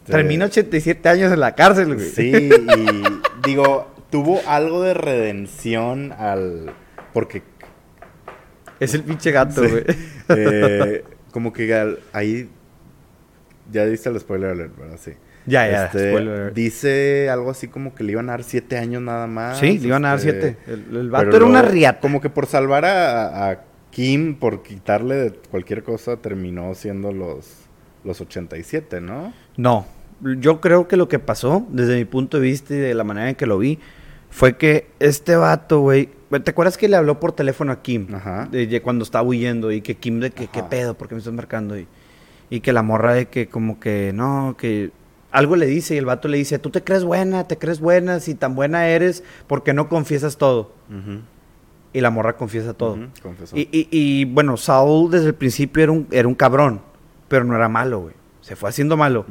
termina 0.05 0.47
87 0.47 1.07
años 1.07 1.31
en 1.31 1.39
la 1.39 1.55
cárcel, 1.55 1.95
güey. 1.95 2.09
Sí, 2.09 2.49
y 2.49 3.47
digo, 3.47 3.95
tuvo 4.09 4.41
algo 4.47 4.81
de 4.81 4.93
redención 4.93 6.11
al... 6.13 6.73
Porque... 7.13 7.43
Es 8.79 8.93
el 8.93 9.03
pinche 9.03 9.31
gato, 9.31 9.61
güey. 9.61 9.84
Eh, 10.29 11.05
como 11.31 11.53
que 11.53 11.97
ahí 12.11 12.49
ya 13.71 13.85
diste 13.85 14.09
el 14.09 14.19
spoiler 14.19 14.51
alert, 14.51 14.77
¿verdad? 14.77 14.99
Sí. 14.99 15.13
Ya, 15.45 15.69
ya, 15.69 15.85
este, 15.85 16.09
spoiler 16.09 16.53
Dice 16.53 17.29
algo 17.29 17.51
así 17.51 17.69
como 17.69 17.95
que 17.95 18.03
le 18.03 18.11
iban 18.11 18.29
a 18.29 18.34
dar 18.34 18.43
siete 18.43 18.77
años 18.77 19.01
nada 19.01 19.27
más. 19.27 19.59
Sí, 19.59 19.79
le 19.79 19.88
iban 19.88 20.03
a 20.05 20.09
dar 20.09 20.17
este, 20.17 20.31
siete. 20.31 20.57
El, 20.91 21.09
vato 21.09 21.35
era 21.35 21.45
una 21.45 21.61
riata. 21.61 22.01
Como 22.01 22.19
que 22.19 22.29
por 22.29 22.45
salvar 22.45 22.85
a, 22.85 23.63
Kim, 23.89 24.35
por 24.35 24.61
quitarle 24.61 25.15
de 25.15 25.31
cualquier 25.31 25.81
cosa, 25.81 26.17
terminó 26.17 26.75
siendo 26.75 27.11
los, 27.11 27.47
los 28.03 28.21
87, 28.21 29.01
¿no? 29.01 29.34
No. 29.55 29.88
Yo 30.39 30.61
creo 30.61 30.88
que 30.88 30.97
lo 30.97 31.07
que 31.07 31.19
pasó, 31.19 31.65
desde 31.69 31.95
mi 31.95 32.05
punto 32.05 32.38
de 32.38 32.43
vista 32.43 32.73
y 32.73 32.77
de 32.77 32.93
la 32.93 33.03
manera 33.03 33.29
en 33.29 33.35
que 33.35 33.45
lo 33.45 33.57
vi, 33.57 33.79
fue 34.29 34.57
que 34.57 34.89
este 34.99 35.35
vato, 35.35 35.81
güey. 35.81 36.09
¿Te 36.43 36.51
acuerdas 36.51 36.77
que 36.77 36.89
le 36.89 36.97
habló 36.97 37.19
por 37.19 37.31
teléfono 37.31 37.71
a 37.71 37.81
Kim? 37.81 38.13
Ajá. 38.13 38.47
De, 38.51 38.81
cuando 38.81 39.03
estaba 39.03 39.27
huyendo 39.27 39.71
y 39.71 39.81
que 39.81 39.95
Kim 39.95 40.19
de 40.19 40.31
que, 40.31 40.47
¿qué 40.47 40.61
pedo? 40.63 40.93
¿Por 40.93 41.07
qué 41.07 41.15
me 41.15 41.19
estás 41.19 41.33
marcando? 41.33 41.77
Y, 41.77 41.87
y 42.49 42.59
que 42.59 42.73
la 42.73 42.83
morra 42.83 43.13
de 43.13 43.27
que 43.27 43.47
como 43.47 43.79
que 43.79 44.11
no, 44.13 44.55
que 44.57 44.91
algo 45.31 45.55
le 45.55 45.65
dice 45.65 45.95
y 45.95 45.97
el 45.97 46.05
vato 46.05 46.27
le 46.27 46.37
dice, 46.37 46.59
tú 46.59 46.69
te 46.69 46.83
crees 46.83 47.03
buena, 47.03 47.47
te 47.47 47.57
crees 47.57 47.79
buena, 47.79 48.19
si 48.19 48.35
tan 48.35 48.55
buena 48.55 48.87
eres, 48.87 49.23
porque 49.47 49.73
no 49.73 49.89
confiesas 49.89 50.37
todo? 50.37 50.71
Y 51.93 52.01
la 52.01 52.09
morra 52.09 52.37
confiesa 52.37 52.73
todo. 52.73 52.97
y, 53.53 53.61
y, 53.61 53.87
y, 53.91 54.25
bueno, 54.25 54.57
Saúl 54.57 55.11
desde 55.11 55.27
el 55.27 55.35
principio 55.35 55.83
era 55.83 55.91
un, 55.91 56.07
era 56.11 56.27
un 56.27 56.35
cabrón, 56.35 56.81
pero 57.27 57.43
no 57.43 57.55
era 57.55 57.69
malo, 57.69 57.99
güey. 57.99 58.13
Se 58.41 58.55
fue 58.55 58.69
haciendo 58.69 58.97
malo. 58.97 59.25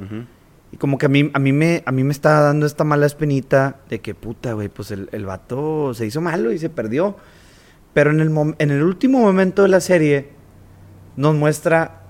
Y 0.72 0.76
como 0.78 0.98
que 0.98 1.06
a 1.06 1.08
mí, 1.08 1.30
a 1.32 1.38
mí 1.38 1.52
me, 1.52 1.82
a 1.86 1.92
mí 1.92 2.04
me 2.04 2.12
está 2.12 2.40
dando 2.40 2.66
esta 2.66 2.84
mala 2.84 3.06
espinita 3.06 3.76
de 3.88 4.00
que 4.00 4.14
puta, 4.14 4.52
güey, 4.52 4.68
pues 4.68 4.90
el, 4.90 5.08
el, 5.12 5.24
vato 5.24 5.94
se 5.94 6.06
hizo 6.06 6.20
malo 6.20 6.52
y 6.52 6.58
se 6.58 6.68
perdió. 6.68 7.16
Pero 7.94 8.10
en 8.10 8.20
el, 8.20 8.30
en 8.58 8.70
el 8.70 8.82
último 8.82 9.20
momento 9.20 9.62
de 9.62 9.68
la 9.68 9.80
serie 9.80 10.30
nos 11.16 11.34
muestra 11.34 12.02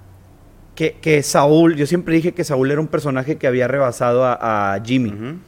que, 0.76 1.22
Saúl, 1.22 1.74
yo 1.76 1.86
siempre 1.86 2.14
dije 2.14 2.32
que 2.32 2.44
Saúl 2.44 2.70
era 2.70 2.80
un 2.80 2.88
personaje 2.88 3.36
que 3.36 3.46
había 3.46 3.66
rebasado 3.66 4.24
a, 4.24 4.78
Jimmy. 4.84 5.38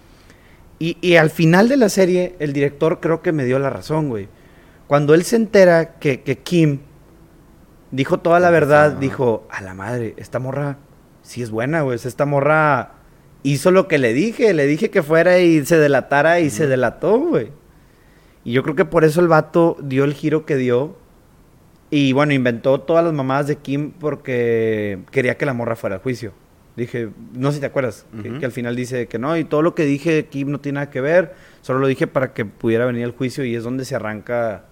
y, 0.79 1.17
al 1.17 1.31
final 1.31 1.69
de 1.69 1.77
la 1.77 1.89
serie, 1.89 2.35
el 2.39 2.53
director 2.53 3.01
creo 3.01 3.21
que 3.21 3.33
me 3.33 3.45
dio 3.45 3.59
la 3.59 3.71
razón, 3.71 4.09
güey. 4.09 4.29
Cuando 4.87 5.15
él 5.15 5.25
se 5.25 5.37
entera 5.37 5.99
que, 5.99 6.23
Kim 6.43 6.81
dijo 7.91 8.21
toda 8.21 8.41
la 8.41 8.51
verdad, 8.51 8.93
dijo, 8.93 9.47
a 9.51 9.61
la 9.61 9.75
madre, 9.75 10.15
esta 10.17 10.39
morra 10.39 10.79
sí 11.23 11.43
es 11.43 11.51
buena, 11.51 11.83
güey. 11.83 11.99
Esta 12.03 12.25
morra 12.25 12.93
hizo 13.43 13.71
lo 13.71 13.89
que 13.89 13.99
le 13.99 14.13
dije. 14.13 14.53
Le 14.55 14.67
dije 14.67 14.91
que 14.91 15.03
fuera 15.03 15.39
y 15.39 15.65
se 15.65 15.79
delatara 15.79 16.41
y 16.41 16.51
se 16.51 16.67
delató, 16.67 17.19
güey. 17.19 17.49
Y 18.45 18.53
yo 18.53 18.63
creo 18.63 18.75
que 18.75 18.85
por 18.85 19.05
eso 19.05 19.21
el 19.21 19.29
vato 19.29 19.77
dio 19.83 20.05
el 20.05 20.15
giro 20.15 20.47
que 20.47 20.57
dio 20.57 20.97
y 21.91 22.13
bueno, 22.13 22.33
inventó 22.35 22.81
todas 22.81 23.05
las 23.05 23.15
mamadas 23.15 23.47
de 23.47 23.57
Kim 23.57 23.93
porque 23.93 25.01
quería 25.11 25.37
que 25.37 25.47
la 25.47 25.55
morra 25.55 25.77
fuera 25.77 25.97
al 25.97 26.03
juicio. 26.03 26.33
Dije, 26.77 27.09
no 27.33 27.51
sé 27.51 27.57
si 27.57 27.61
te 27.61 27.67
acuerdas, 27.67 28.07
que, 28.23 28.45
al 28.45 28.53
final 28.53 28.77
dice 28.77 29.09
que 29.09 29.19
no, 29.19 29.37
y 29.37 29.43
todo 29.43 29.63
lo 29.63 29.75
que 29.75 29.85
dije 29.85 30.27
Kim 30.27 30.53
no 30.53 30.61
tiene 30.61 30.77
nada 30.77 30.91
que 30.91 31.01
ver, 31.01 31.35
solo 31.61 31.81
lo 31.81 31.89
dije 31.89 32.07
para 32.07 32.33
que 32.35 32.45
pudiera 32.45 32.87
venir 32.87 33.05
al 33.05 33.11
juicio 33.11 33.45
y 33.45 33.57
es 33.57 33.65
donde 33.65 33.85
se 33.85 33.97
arranca, 33.97 34.67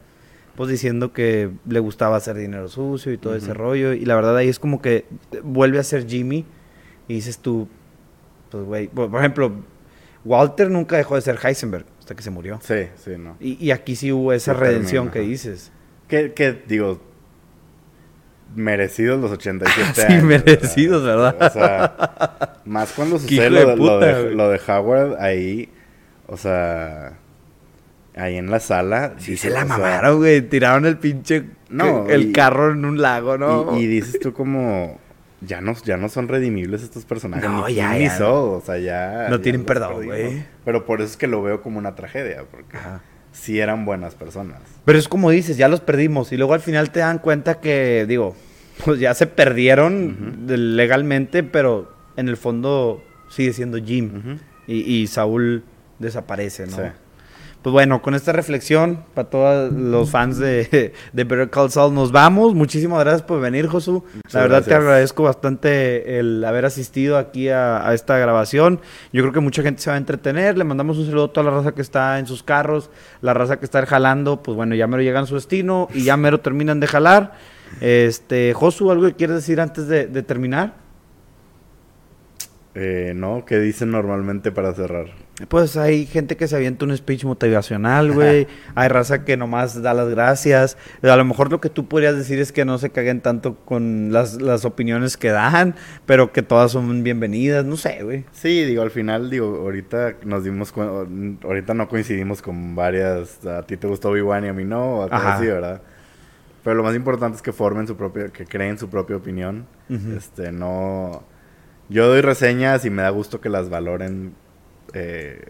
pues 0.55 0.71
diciendo 0.71 1.13
que 1.13 1.51
le 1.69 1.81
gustaba 1.81 2.17
hacer 2.17 2.37
dinero 2.37 2.69
sucio 2.69 3.13
y 3.13 3.19
todo 3.19 3.35
ese 3.35 3.55
rollo. 3.55 3.93
Y 3.93 4.05
la 4.05 4.15
verdad 4.15 4.37
ahí 4.37 4.49
es 4.49 4.61
como 4.61 4.81
que 4.81 5.05
vuelve 5.43 5.81
a 5.81 5.83
ser 5.83 6.07
Jimmy 6.07 6.45
y 7.09 7.15
dices 7.15 7.39
tú, 7.39 7.67
pues 8.51 8.65
güey, 8.65 8.89
por 8.89 9.15
ejemplo, 9.19 9.53
Walter 10.25 10.71
nunca 10.71 10.97
dejó 10.97 11.15
de 11.15 11.21
ser 11.21 11.39
Heisenberg 11.43 11.87
hasta 11.99 12.15
que 12.15 12.23
se 12.23 12.31
murió. 12.31 12.59
Sí, 12.63 12.89
sí, 12.97 13.13
no. 13.19 13.37
Y, 13.41 13.71
aquí 13.71 13.97
sí 13.97 14.13
hubo 14.13 14.33
esa 14.33 14.53
redención 14.53 15.11
que 15.11 15.21
dices. 15.21 15.73
Que, 16.09 16.33
que 16.33 16.53
digo, 16.53 17.01
merecidos 18.55 19.21
los 19.21 19.31
87 19.33 20.03
años. 20.07 20.21
Sí, 20.21 20.27
merecidos, 20.27 21.05
¿verdad? 21.05 21.37
O 21.41 21.51
sea, 21.51 22.61
más 22.65 22.93
cuando 22.93 23.19
sucede 23.21 23.51
lo, 23.51 24.01
de, 24.01 24.35
lo, 24.35 24.51
de, 24.51 24.61
Howard 24.69 25.17
ahí, 25.21 25.69
o 26.27 26.37
sea, 26.37 27.19
ahí 28.15 28.37
en 28.37 28.51
la 28.51 28.61
sala. 28.61 29.15
Sí, 29.19 29.37
se 29.37 29.51
la 29.51 29.65
mamaron, 29.65 30.19
güey. 30.19 30.43
Tiraron 30.43 30.87
el 30.87 30.99
pinche. 30.99 31.45
No, 31.69 32.07
el 32.09 32.33
carro 32.33 32.73
en 32.73 32.85
un 32.85 33.01
lago, 33.01 33.39
¿no? 33.39 33.79
Y, 33.79 33.87
dices 33.87 34.19
tú, 34.21 34.33
como. 34.33 34.99
Ya 35.43 35.61
no, 35.61 35.75
ya 35.85 35.97
no 35.97 36.09
son 36.09 36.29
redimibles 36.29 36.83
estos 36.83 37.05
personajes. 37.05 37.49
No, 37.49 37.69
ya, 37.69 37.97
ya. 37.99 38.31
o 38.31 38.63
sea, 38.65 38.79
ya. 38.79 39.29
No 39.29 39.41
tienen 39.41 39.65
perdón, 39.65 40.07
güey. 40.07 40.45
Pero 40.65 40.87
por 40.87 41.01
eso 41.01 41.11
es 41.11 41.17
que 41.17 41.27
lo 41.27 41.43
veo 41.43 41.63
como 41.63 41.79
una 41.79 41.95
tragedia, 41.95 42.45
porque 42.51 42.79
sí 43.33 43.61
eran 43.61 43.85
buenas 43.85 44.15
personas. 44.15 44.61
Pero 44.85 44.99
es 44.99 45.09
como 45.09 45.31
dices, 45.31 45.57
ya 45.57 45.69
los 45.69 45.81
perdimos 45.81 46.33
y 46.33 46.37
luego 46.37 46.55
al 46.55 46.61
final 46.61 46.91
te 46.91 47.01
dan 47.01 47.19
cuenta 47.19 47.61
que, 47.61 48.07
digo, 48.09 48.35
pues 48.85 48.99
ya 48.99 49.15
se 49.15 49.27
perdieron 49.27 50.47
legalmente, 50.47 51.43
pero 51.43 51.93
en 52.17 52.29
el 52.29 52.37
fondo 52.37 53.05
sigue 53.29 53.53
siendo 53.53 53.79
Jim 53.79 54.39
y, 54.67 54.81
y 54.81 55.07
Saúl 55.07 55.65
desaparece, 55.99 56.67
¿no? 56.67 56.77
Sí. 56.77 56.83
Pues 57.67 57.73
bueno, 57.73 58.01
con 58.01 58.15
esta 58.15 58.31
reflexión, 58.31 59.03
para 59.13 59.29
todos 59.29 59.73
los 59.73 60.09
fans 60.09 60.39
de, 60.39 60.93
de 61.13 61.25
Better 61.25 61.51
Call 61.51 61.69
Saul, 61.69 61.93
nos 61.93 62.13
vamos. 62.13 62.55
Muchísimas 62.55 63.01
gracias 63.01 63.23
por 63.23 63.41
venir, 63.41 63.67
Josu. 63.67 64.05
Muchas 64.15 64.35
La 64.35 64.43
verdad 64.43 64.65
te 64.65 64.73
agradezco 64.73 65.25
bastante 65.25 66.21
el 66.21 66.45
haber 66.45 66.65
asistido 66.65 67.19
aquí 67.19 67.49
a, 67.49 67.85
a 67.85 67.93
esta 67.93 68.19
grabación. 68.19 68.81
Yo 69.13 69.23
creo 69.23 69.33
que 69.33 69.41
mucha 69.41 69.65
gente 69.65 69.83
se 69.83 69.91
va 69.91 69.95
a 69.95 69.99
entretener. 69.99 70.57
Le 70.57 70.63
mandamos 70.63 70.97
un 70.99 71.07
saludo 71.07 71.25
a 71.25 71.33
toda 71.33 71.51
la 71.51 71.57
raza 71.57 71.73
que 71.73 71.83
está 71.83 72.21
en 72.21 72.29
sus 72.29 72.45
carros, 72.45 72.89
la 73.21 73.35
raza 73.35 73.59
que 73.59 73.65
está 73.65 73.85
jalando. 73.85 74.45
Pues 74.45 74.55
bueno, 74.55 74.77
ya 74.77 74.87
mero 74.87 75.03
llegan 75.03 75.25
a 75.25 75.27
su 75.27 75.35
destino 75.35 75.89
y 75.93 76.05
ya 76.05 76.17
mero 76.17 76.39
terminan 76.39 76.79
de 76.79 76.87
jalar. 76.87 77.33
Este, 77.81 78.55
Josu, 78.55 78.93
¿algo 78.93 79.09
que 79.09 79.15
quieres 79.15 79.35
decir 79.35 79.61
antes 79.61 79.89
de, 79.89 80.07
de 80.07 80.23
terminar? 80.23 80.86
Eh, 82.79 83.15
¿No? 83.17 83.47
¿Qué 83.47 83.59
dicen 83.59 83.91
normalmente 83.91 84.53
para 84.53 84.75
cerrar? 84.75 85.07
Pues 85.49 85.79
hay 85.79 86.05
gente 86.05 86.37
que 86.37 86.47
se 86.47 86.57
avienta 86.57 86.85
un 86.85 86.95
speech 86.95 87.25
motivacional, 87.25 88.13
güey. 88.13 88.47
hay 88.75 88.89
raza 88.89 89.25
que 89.25 89.39
nomás 89.39 89.81
da 89.81 89.95
las 89.95 90.11
gracias. 90.11 90.77
A 91.03 91.17
lo 91.17 91.25
mejor 91.25 91.51
lo 91.51 91.59
que 91.59 91.71
tú 91.71 91.89
podrías 91.89 92.15
decir 92.17 92.39
es 92.39 92.53
que 92.53 92.67
no 92.67 92.77
se 92.77 92.91
caguen 92.91 93.23
tanto 93.23 93.55
con 93.65 94.13
las, 94.13 94.43
las 94.43 94.67
opiniones 94.67 95.17
que 95.17 95.31
dan, 95.31 95.75
pero 96.05 96.33
que 96.33 96.43
todas 96.43 96.73
son 96.73 97.03
bienvenidas. 97.03 97.65
No 97.65 97.79
sé, 97.79 98.03
güey. 98.03 98.27
Sí, 98.33 98.65
digo, 98.65 98.83
al 98.83 98.91
final, 98.91 99.31
digo, 99.31 99.57
ahorita 99.57 100.17
nos 100.27 100.45
dimos 100.45 100.75
ahorita 100.77 101.73
no 101.73 101.89
coincidimos 101.89 102.43
con 102.43 102.75
varias, 102.77 103.47
a 103.47 103.63
ti 103.63 103.79
te 103.79 103.87
gustó 103.87 104.11
Obi-Wan 104.11 104.45
y 104.45 104.49
a 104.49 104.53
mí 104.53 104.65
no, 104.67 104.99
o 104.99 105.09
así, 105.11 105.47
¿verdad? 105.47 105.81
Pero 106.63 106.77
lo 106.77 106.83
más 106.83 106.95
importante 106.95 107.37
es 107.37 107.43
que 107.43 107.55
formen 107.55 107.87
su 107.87 107.97
propia, 107.97 108.29
que 108.29 108.45
creen 108.45 108.77
su 108.77 108.91
propia 108.91 109.17
opinión. 109.17 109.67
Este, 110.15 110.53
no... 110.53 111.36
Yo 111.89 112.09
doy 112.09 112.21
reseñas 112.21 112.85
y 112.85 112.91
me 112.91 113.03
da 113.03 113.11
gusto 113.11 113.41
que 113.41 113.49
las 113.49 113.71
valoren, 113.71 114.35
eh, 114.93 115.47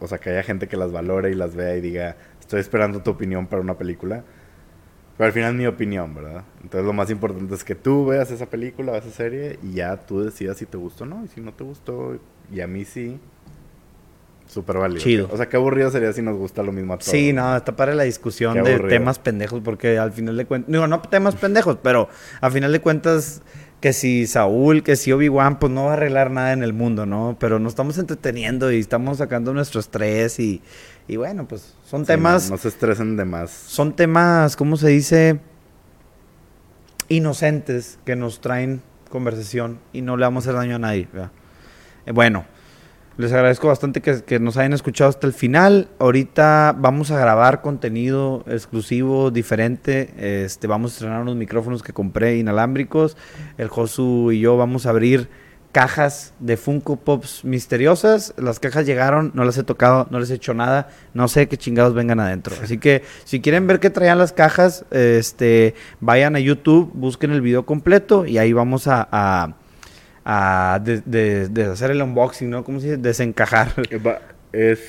o 0.00 0.08
sea, 0.08 0.18
que 0.18 0.30
haya 0.30 0.42
gente 0.42 0.66
que 0.66 0.76
las 0.76 0.90
valore 0.90 1.30
y 1.30 1.34
las 1.34 1.54
vea 1.54 1.76
y 1.76 1.80
diga, 1.80 2.16
estoy 2.40 2.60
esperando 2.60 3.02
tu 3.02 3.12
opinión 3.12 3.46
para 3.46 3.62
una 3.62 3.78
película. 3.78 4.24
Pero 5.16 5.26
al 5.26 5.32
final 5.32 5.52
es 5.52 5.58
mi 5.58 5.66
opinión, 5.66 6.14
¿verdad? 6.14 6.44
Entonces 6.62 6.84
lo 6.86 6.92
más 6.92 7.10
importante 7.10 7.54
es 7.54 7.62
que 7.62 7.74
tú 7.74 8.06
veas 8.06 8.30
esa 8.30 8.46
película 8.46 8.92
o 8.92 8.96
esa 8.96 9.10
serie 9.10 9.58
y 9.62 9.74
ya 9.74 9.96
tú 9.96 10.22
decidas 10.22 10.56
si 10.56 10.66
te 10.66 10.76
gustó 10.76 11.04
o 11.04 11.06
no. 11.06 11.24
Y 11.24 11.28
si 11.28 11.40
no 11.40 11.52
te 11.52 11.62
gustó, 11.62 12.18
y 12.50 12.60
a 12.60 12.66
mí 12.66 12.84
sí, 12.84 13.20
súper 14.52 14.76
válido. 14.78 15.00
Chido. 15.00 15.28
O 15.32 15.36
sea, 15.36 15.48
qué 15.48 15.56
aburrido 15.56 15.90
sería 15.90 16.12
si 16.12 16.22
nos 16.22 16.36
gusta 16.36 16.62
lo 16.62 16.72
mismo 16.72 16.94
a 16.94 16.98
todos. 16.98 17.10
Sí, 17.10 17.32
no, 17.32 17.56
está 17.56 17.74
para 17.74 17.94
la 17.94 18.02
discusión 18.04 18.54
Qué 18.54 18.62
de 18.62 18.74
aburrido. 18.74 18.88
temas 18.90 19.18
pendejos, 19.18 19.60
porque 19.64 19.98
al 19.98 20.12
final 20.12 20.36
de 20.36 20.44
cuentas, 20.44 20.70
digo, 20.70 20.86
no 20.86 21.00
temas 21.02 21.34
pendejos, 21.36 21.78
pero 21.82 22.08
al 22.40 22.52
final 22.52 22.70
de 22.72 22.80
cuentas, 22.80 23.42
que 23.80 23.92
si 23.92 24.26
Saúl, 24.26 24.82
que 24.82 24.94
si 24.96 25.10
Obi-Wan, 25.10 25.58
pues 25.58 25.72
no 25.72 25.84
va 25.86 25.90
a 25.90 25.94
arreglar 25.94 26.30
nada 26.30 26.52
en 26.52 26.62
el 26.62 26.72
mundo, 26.72 27.04
¿no? 27.06 27.36
Pero 27.40 27.58
nos 27.58 27.72
estamos 27.72 27.98
entreteniendo 27.98 28.70
y 28.70 28.78
estamos 28.78 29.18
sacando 29.18 29.52
nuestro 29.52 29.80
estrés 29.80 30.38
y, 30.38 30.62
y 31.08 31.16
bueno, 31.16 31.48
pues 31.48 31.74
son 31.84 32.02
Sí, 32.02 32.06
temas... 32.08 32.44
No, 32.50 32.56
no 32.56 32.58
se 32.62 32.68
estresen 32.68 33.16
de 33.16 33.24
más. 33.24 33.50
son 33.50 33.96
temas, 33.96 34.54
¿cómo 34.54 34.76
se 34.76 34.88
dice? 34.88 35.40
Inocentes 37.08 37.98
que 38.04 38.16
nos 38.16 38.40
traen 38.40 38.82
conversación 39.10 39.78
y 39.92 40.00
no 40.02 40.16
le 40.16 40.24
vamos 40.24 40.46
a 40.46 40.50
hacer 40.50 40.58
daño 40.60 40.76
a 40.76 40.78
nadie. 40.78 41.08
¿verdad? 41.12 41.30
Eh, 42.06 42.12
bueno, 42.12 42.44
les 43.16 43.32
agradezco 43.32 43.68
bastante 43.68 44.00
que, 44.00 44.40
nos 44.40 44.56
hayan 44.56 44.72
escuchado 44.72 45.10
hasta 45.10 45.26
el 45.26 45.32
final. 45.32 45.88
Ahorita 45.98 46.74
vamos 46.76 47.10
a 47.10 47.18
grabar 47.18 47.60
contenido 47.60 48.44
exclusivo, 48.46 49.30
diferente. 49.30 50.44
Este, 50.44 50.66
vamos 50.66 50.92
a 50.92 50.94
estrenar 50.94 51.22
unos 51.22 51.36
micrófonos 51.36 51.82
que 51.82 51.92
compré 51.92 52.36
inalámbricos. 52.38 53.16
El 53.58 53.68
Josu 53.68 54.32
y 54.32 54.40
yo 54.40 54.56
vamos 54.56 54.86
a 54.86 54.90
abrir 54.90 55.28
cajas 55.72 56.34
de 56.38 56.56
Funko 56.56 56.96
Pops 56.96 57.44
misteriosas. 57.44 58.34
Las 58.36 58.60
cajas 58.60 58.86
llegaron, 58.86 59.32
no 59.34 59.44
las 59.44 59.56
he 59.56 59.64
tocado, 59.64 60.06
no 60.10 60.20
les 60.20 60.30
he 60.30 60.34
hecho 60.34 60.54
nada. 60.54 60.88
No 61.14 61.28
sé 61.28 61.48
qué 61.48 61.56
chingados 61.56 61.94
vengan 61.94 62.20
adentro. 62.20 62.54
Así 62.62 62.78
que 62.78 63.02
si 63.24 63.40
quieren 63.40 63.66
ver 63.66 63.80
qué 63.80 63.90
traían 63.90 64.18
las 64.18 64.32
cajas, 64.32 64.84
este, 64.90 65.74
vayan 66.00 66.36
a 66.36 66.40
YouTube, 66.40 66.90
busquen 66.94 67.32
el 67.32 67.40
video 67.40 67.64
completo 67.64 68.26
y 68.26 68.38
ahí 68.38 68.52
vamos 68.52 68.86
a, 68.86 69.56
a 70.24 70.80
de- 70.82 71.00
de- 71.00 71.48
el 71.92 72.02
unboxing, 72.02 72.48
¿no? 72.50 72.64
¿Cómo 72.64 72.80
se 72.80 72.86
dice? 72.86 72.96
Desencajar. 72.98 73.72
Eh, 73.90 74.00
Es, 74.52 74.80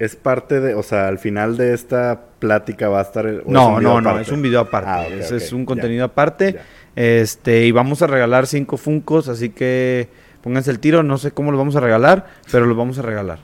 es 0.00 0.16
parte 0.16 0.60
de, 0.60 0.74
o 0.74 0.82
sea, 0.82 1.08
al 1.08 1.18
final 1.18 1.56
de 1.56 1.72
esta 1.74 2.20
plática 2.38 2.88
va 2.88 2.98
a 3.00 3.02
estar... 3.02 3.26
el- 3.26 3.38
o 3.38 3.40
es 3.42 3.46
No, 3.48 3.80
no, 3.80 4.00
no, 4.00 4.10
aparte? 4.10 4.22
es 4.22 4.32
un 4.32 4.42
video 4.42 4.60
aparte. 4.60 4.90
Ah, 4.90 5.06
es 5.08 5.52
un 5.52 5.60
ya, 5.60 5.66
contenido 5.66 6.04
aparte. 6.04 6.54
ya. 6.54 6.62
Este, 6.96 7.64
y 7.66 7.70
vamos 7.72 8.02
a 8.02 8.06
regalar 8.08 8.46
cinco 8.48 8.76
Funcos, 8.76 9.28
así 9.28 9.50
que 9.50 10.08
pónganse 10.42 10.70
el 10.72 10.80
tiro. 10.80 11.02
No 11.04 11.16
sé 11.18 11.30
cómo 11.30 11.52
los 11.52 11.58
vamos 11.58 11.76
a 11.76 11.80
regalar, 11.80 12.26
pero 12.50 12.66
los 12.66 12.76
vamos 12.76 12.98
a 12.98 13.02
regalar. 13.02 13.38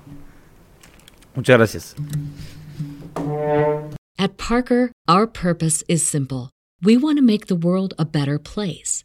Muchas 1.36 1.56
gracias. 1.56 1.96
At 4.18 4.32
Parker, 4.36 4.92
our 5.08 5.26
purpose 5.30 5.84
is 5.88 6.02
simple. 6.02 6.50
We 6.82 6.96
want 6.96 7.18
to 7.18 7.24
make 7.24 7.46
the 7.46 7.54
world 7.54 7.94
a 7.98 8.04
better 8.04 8.38
place 8.40 9.04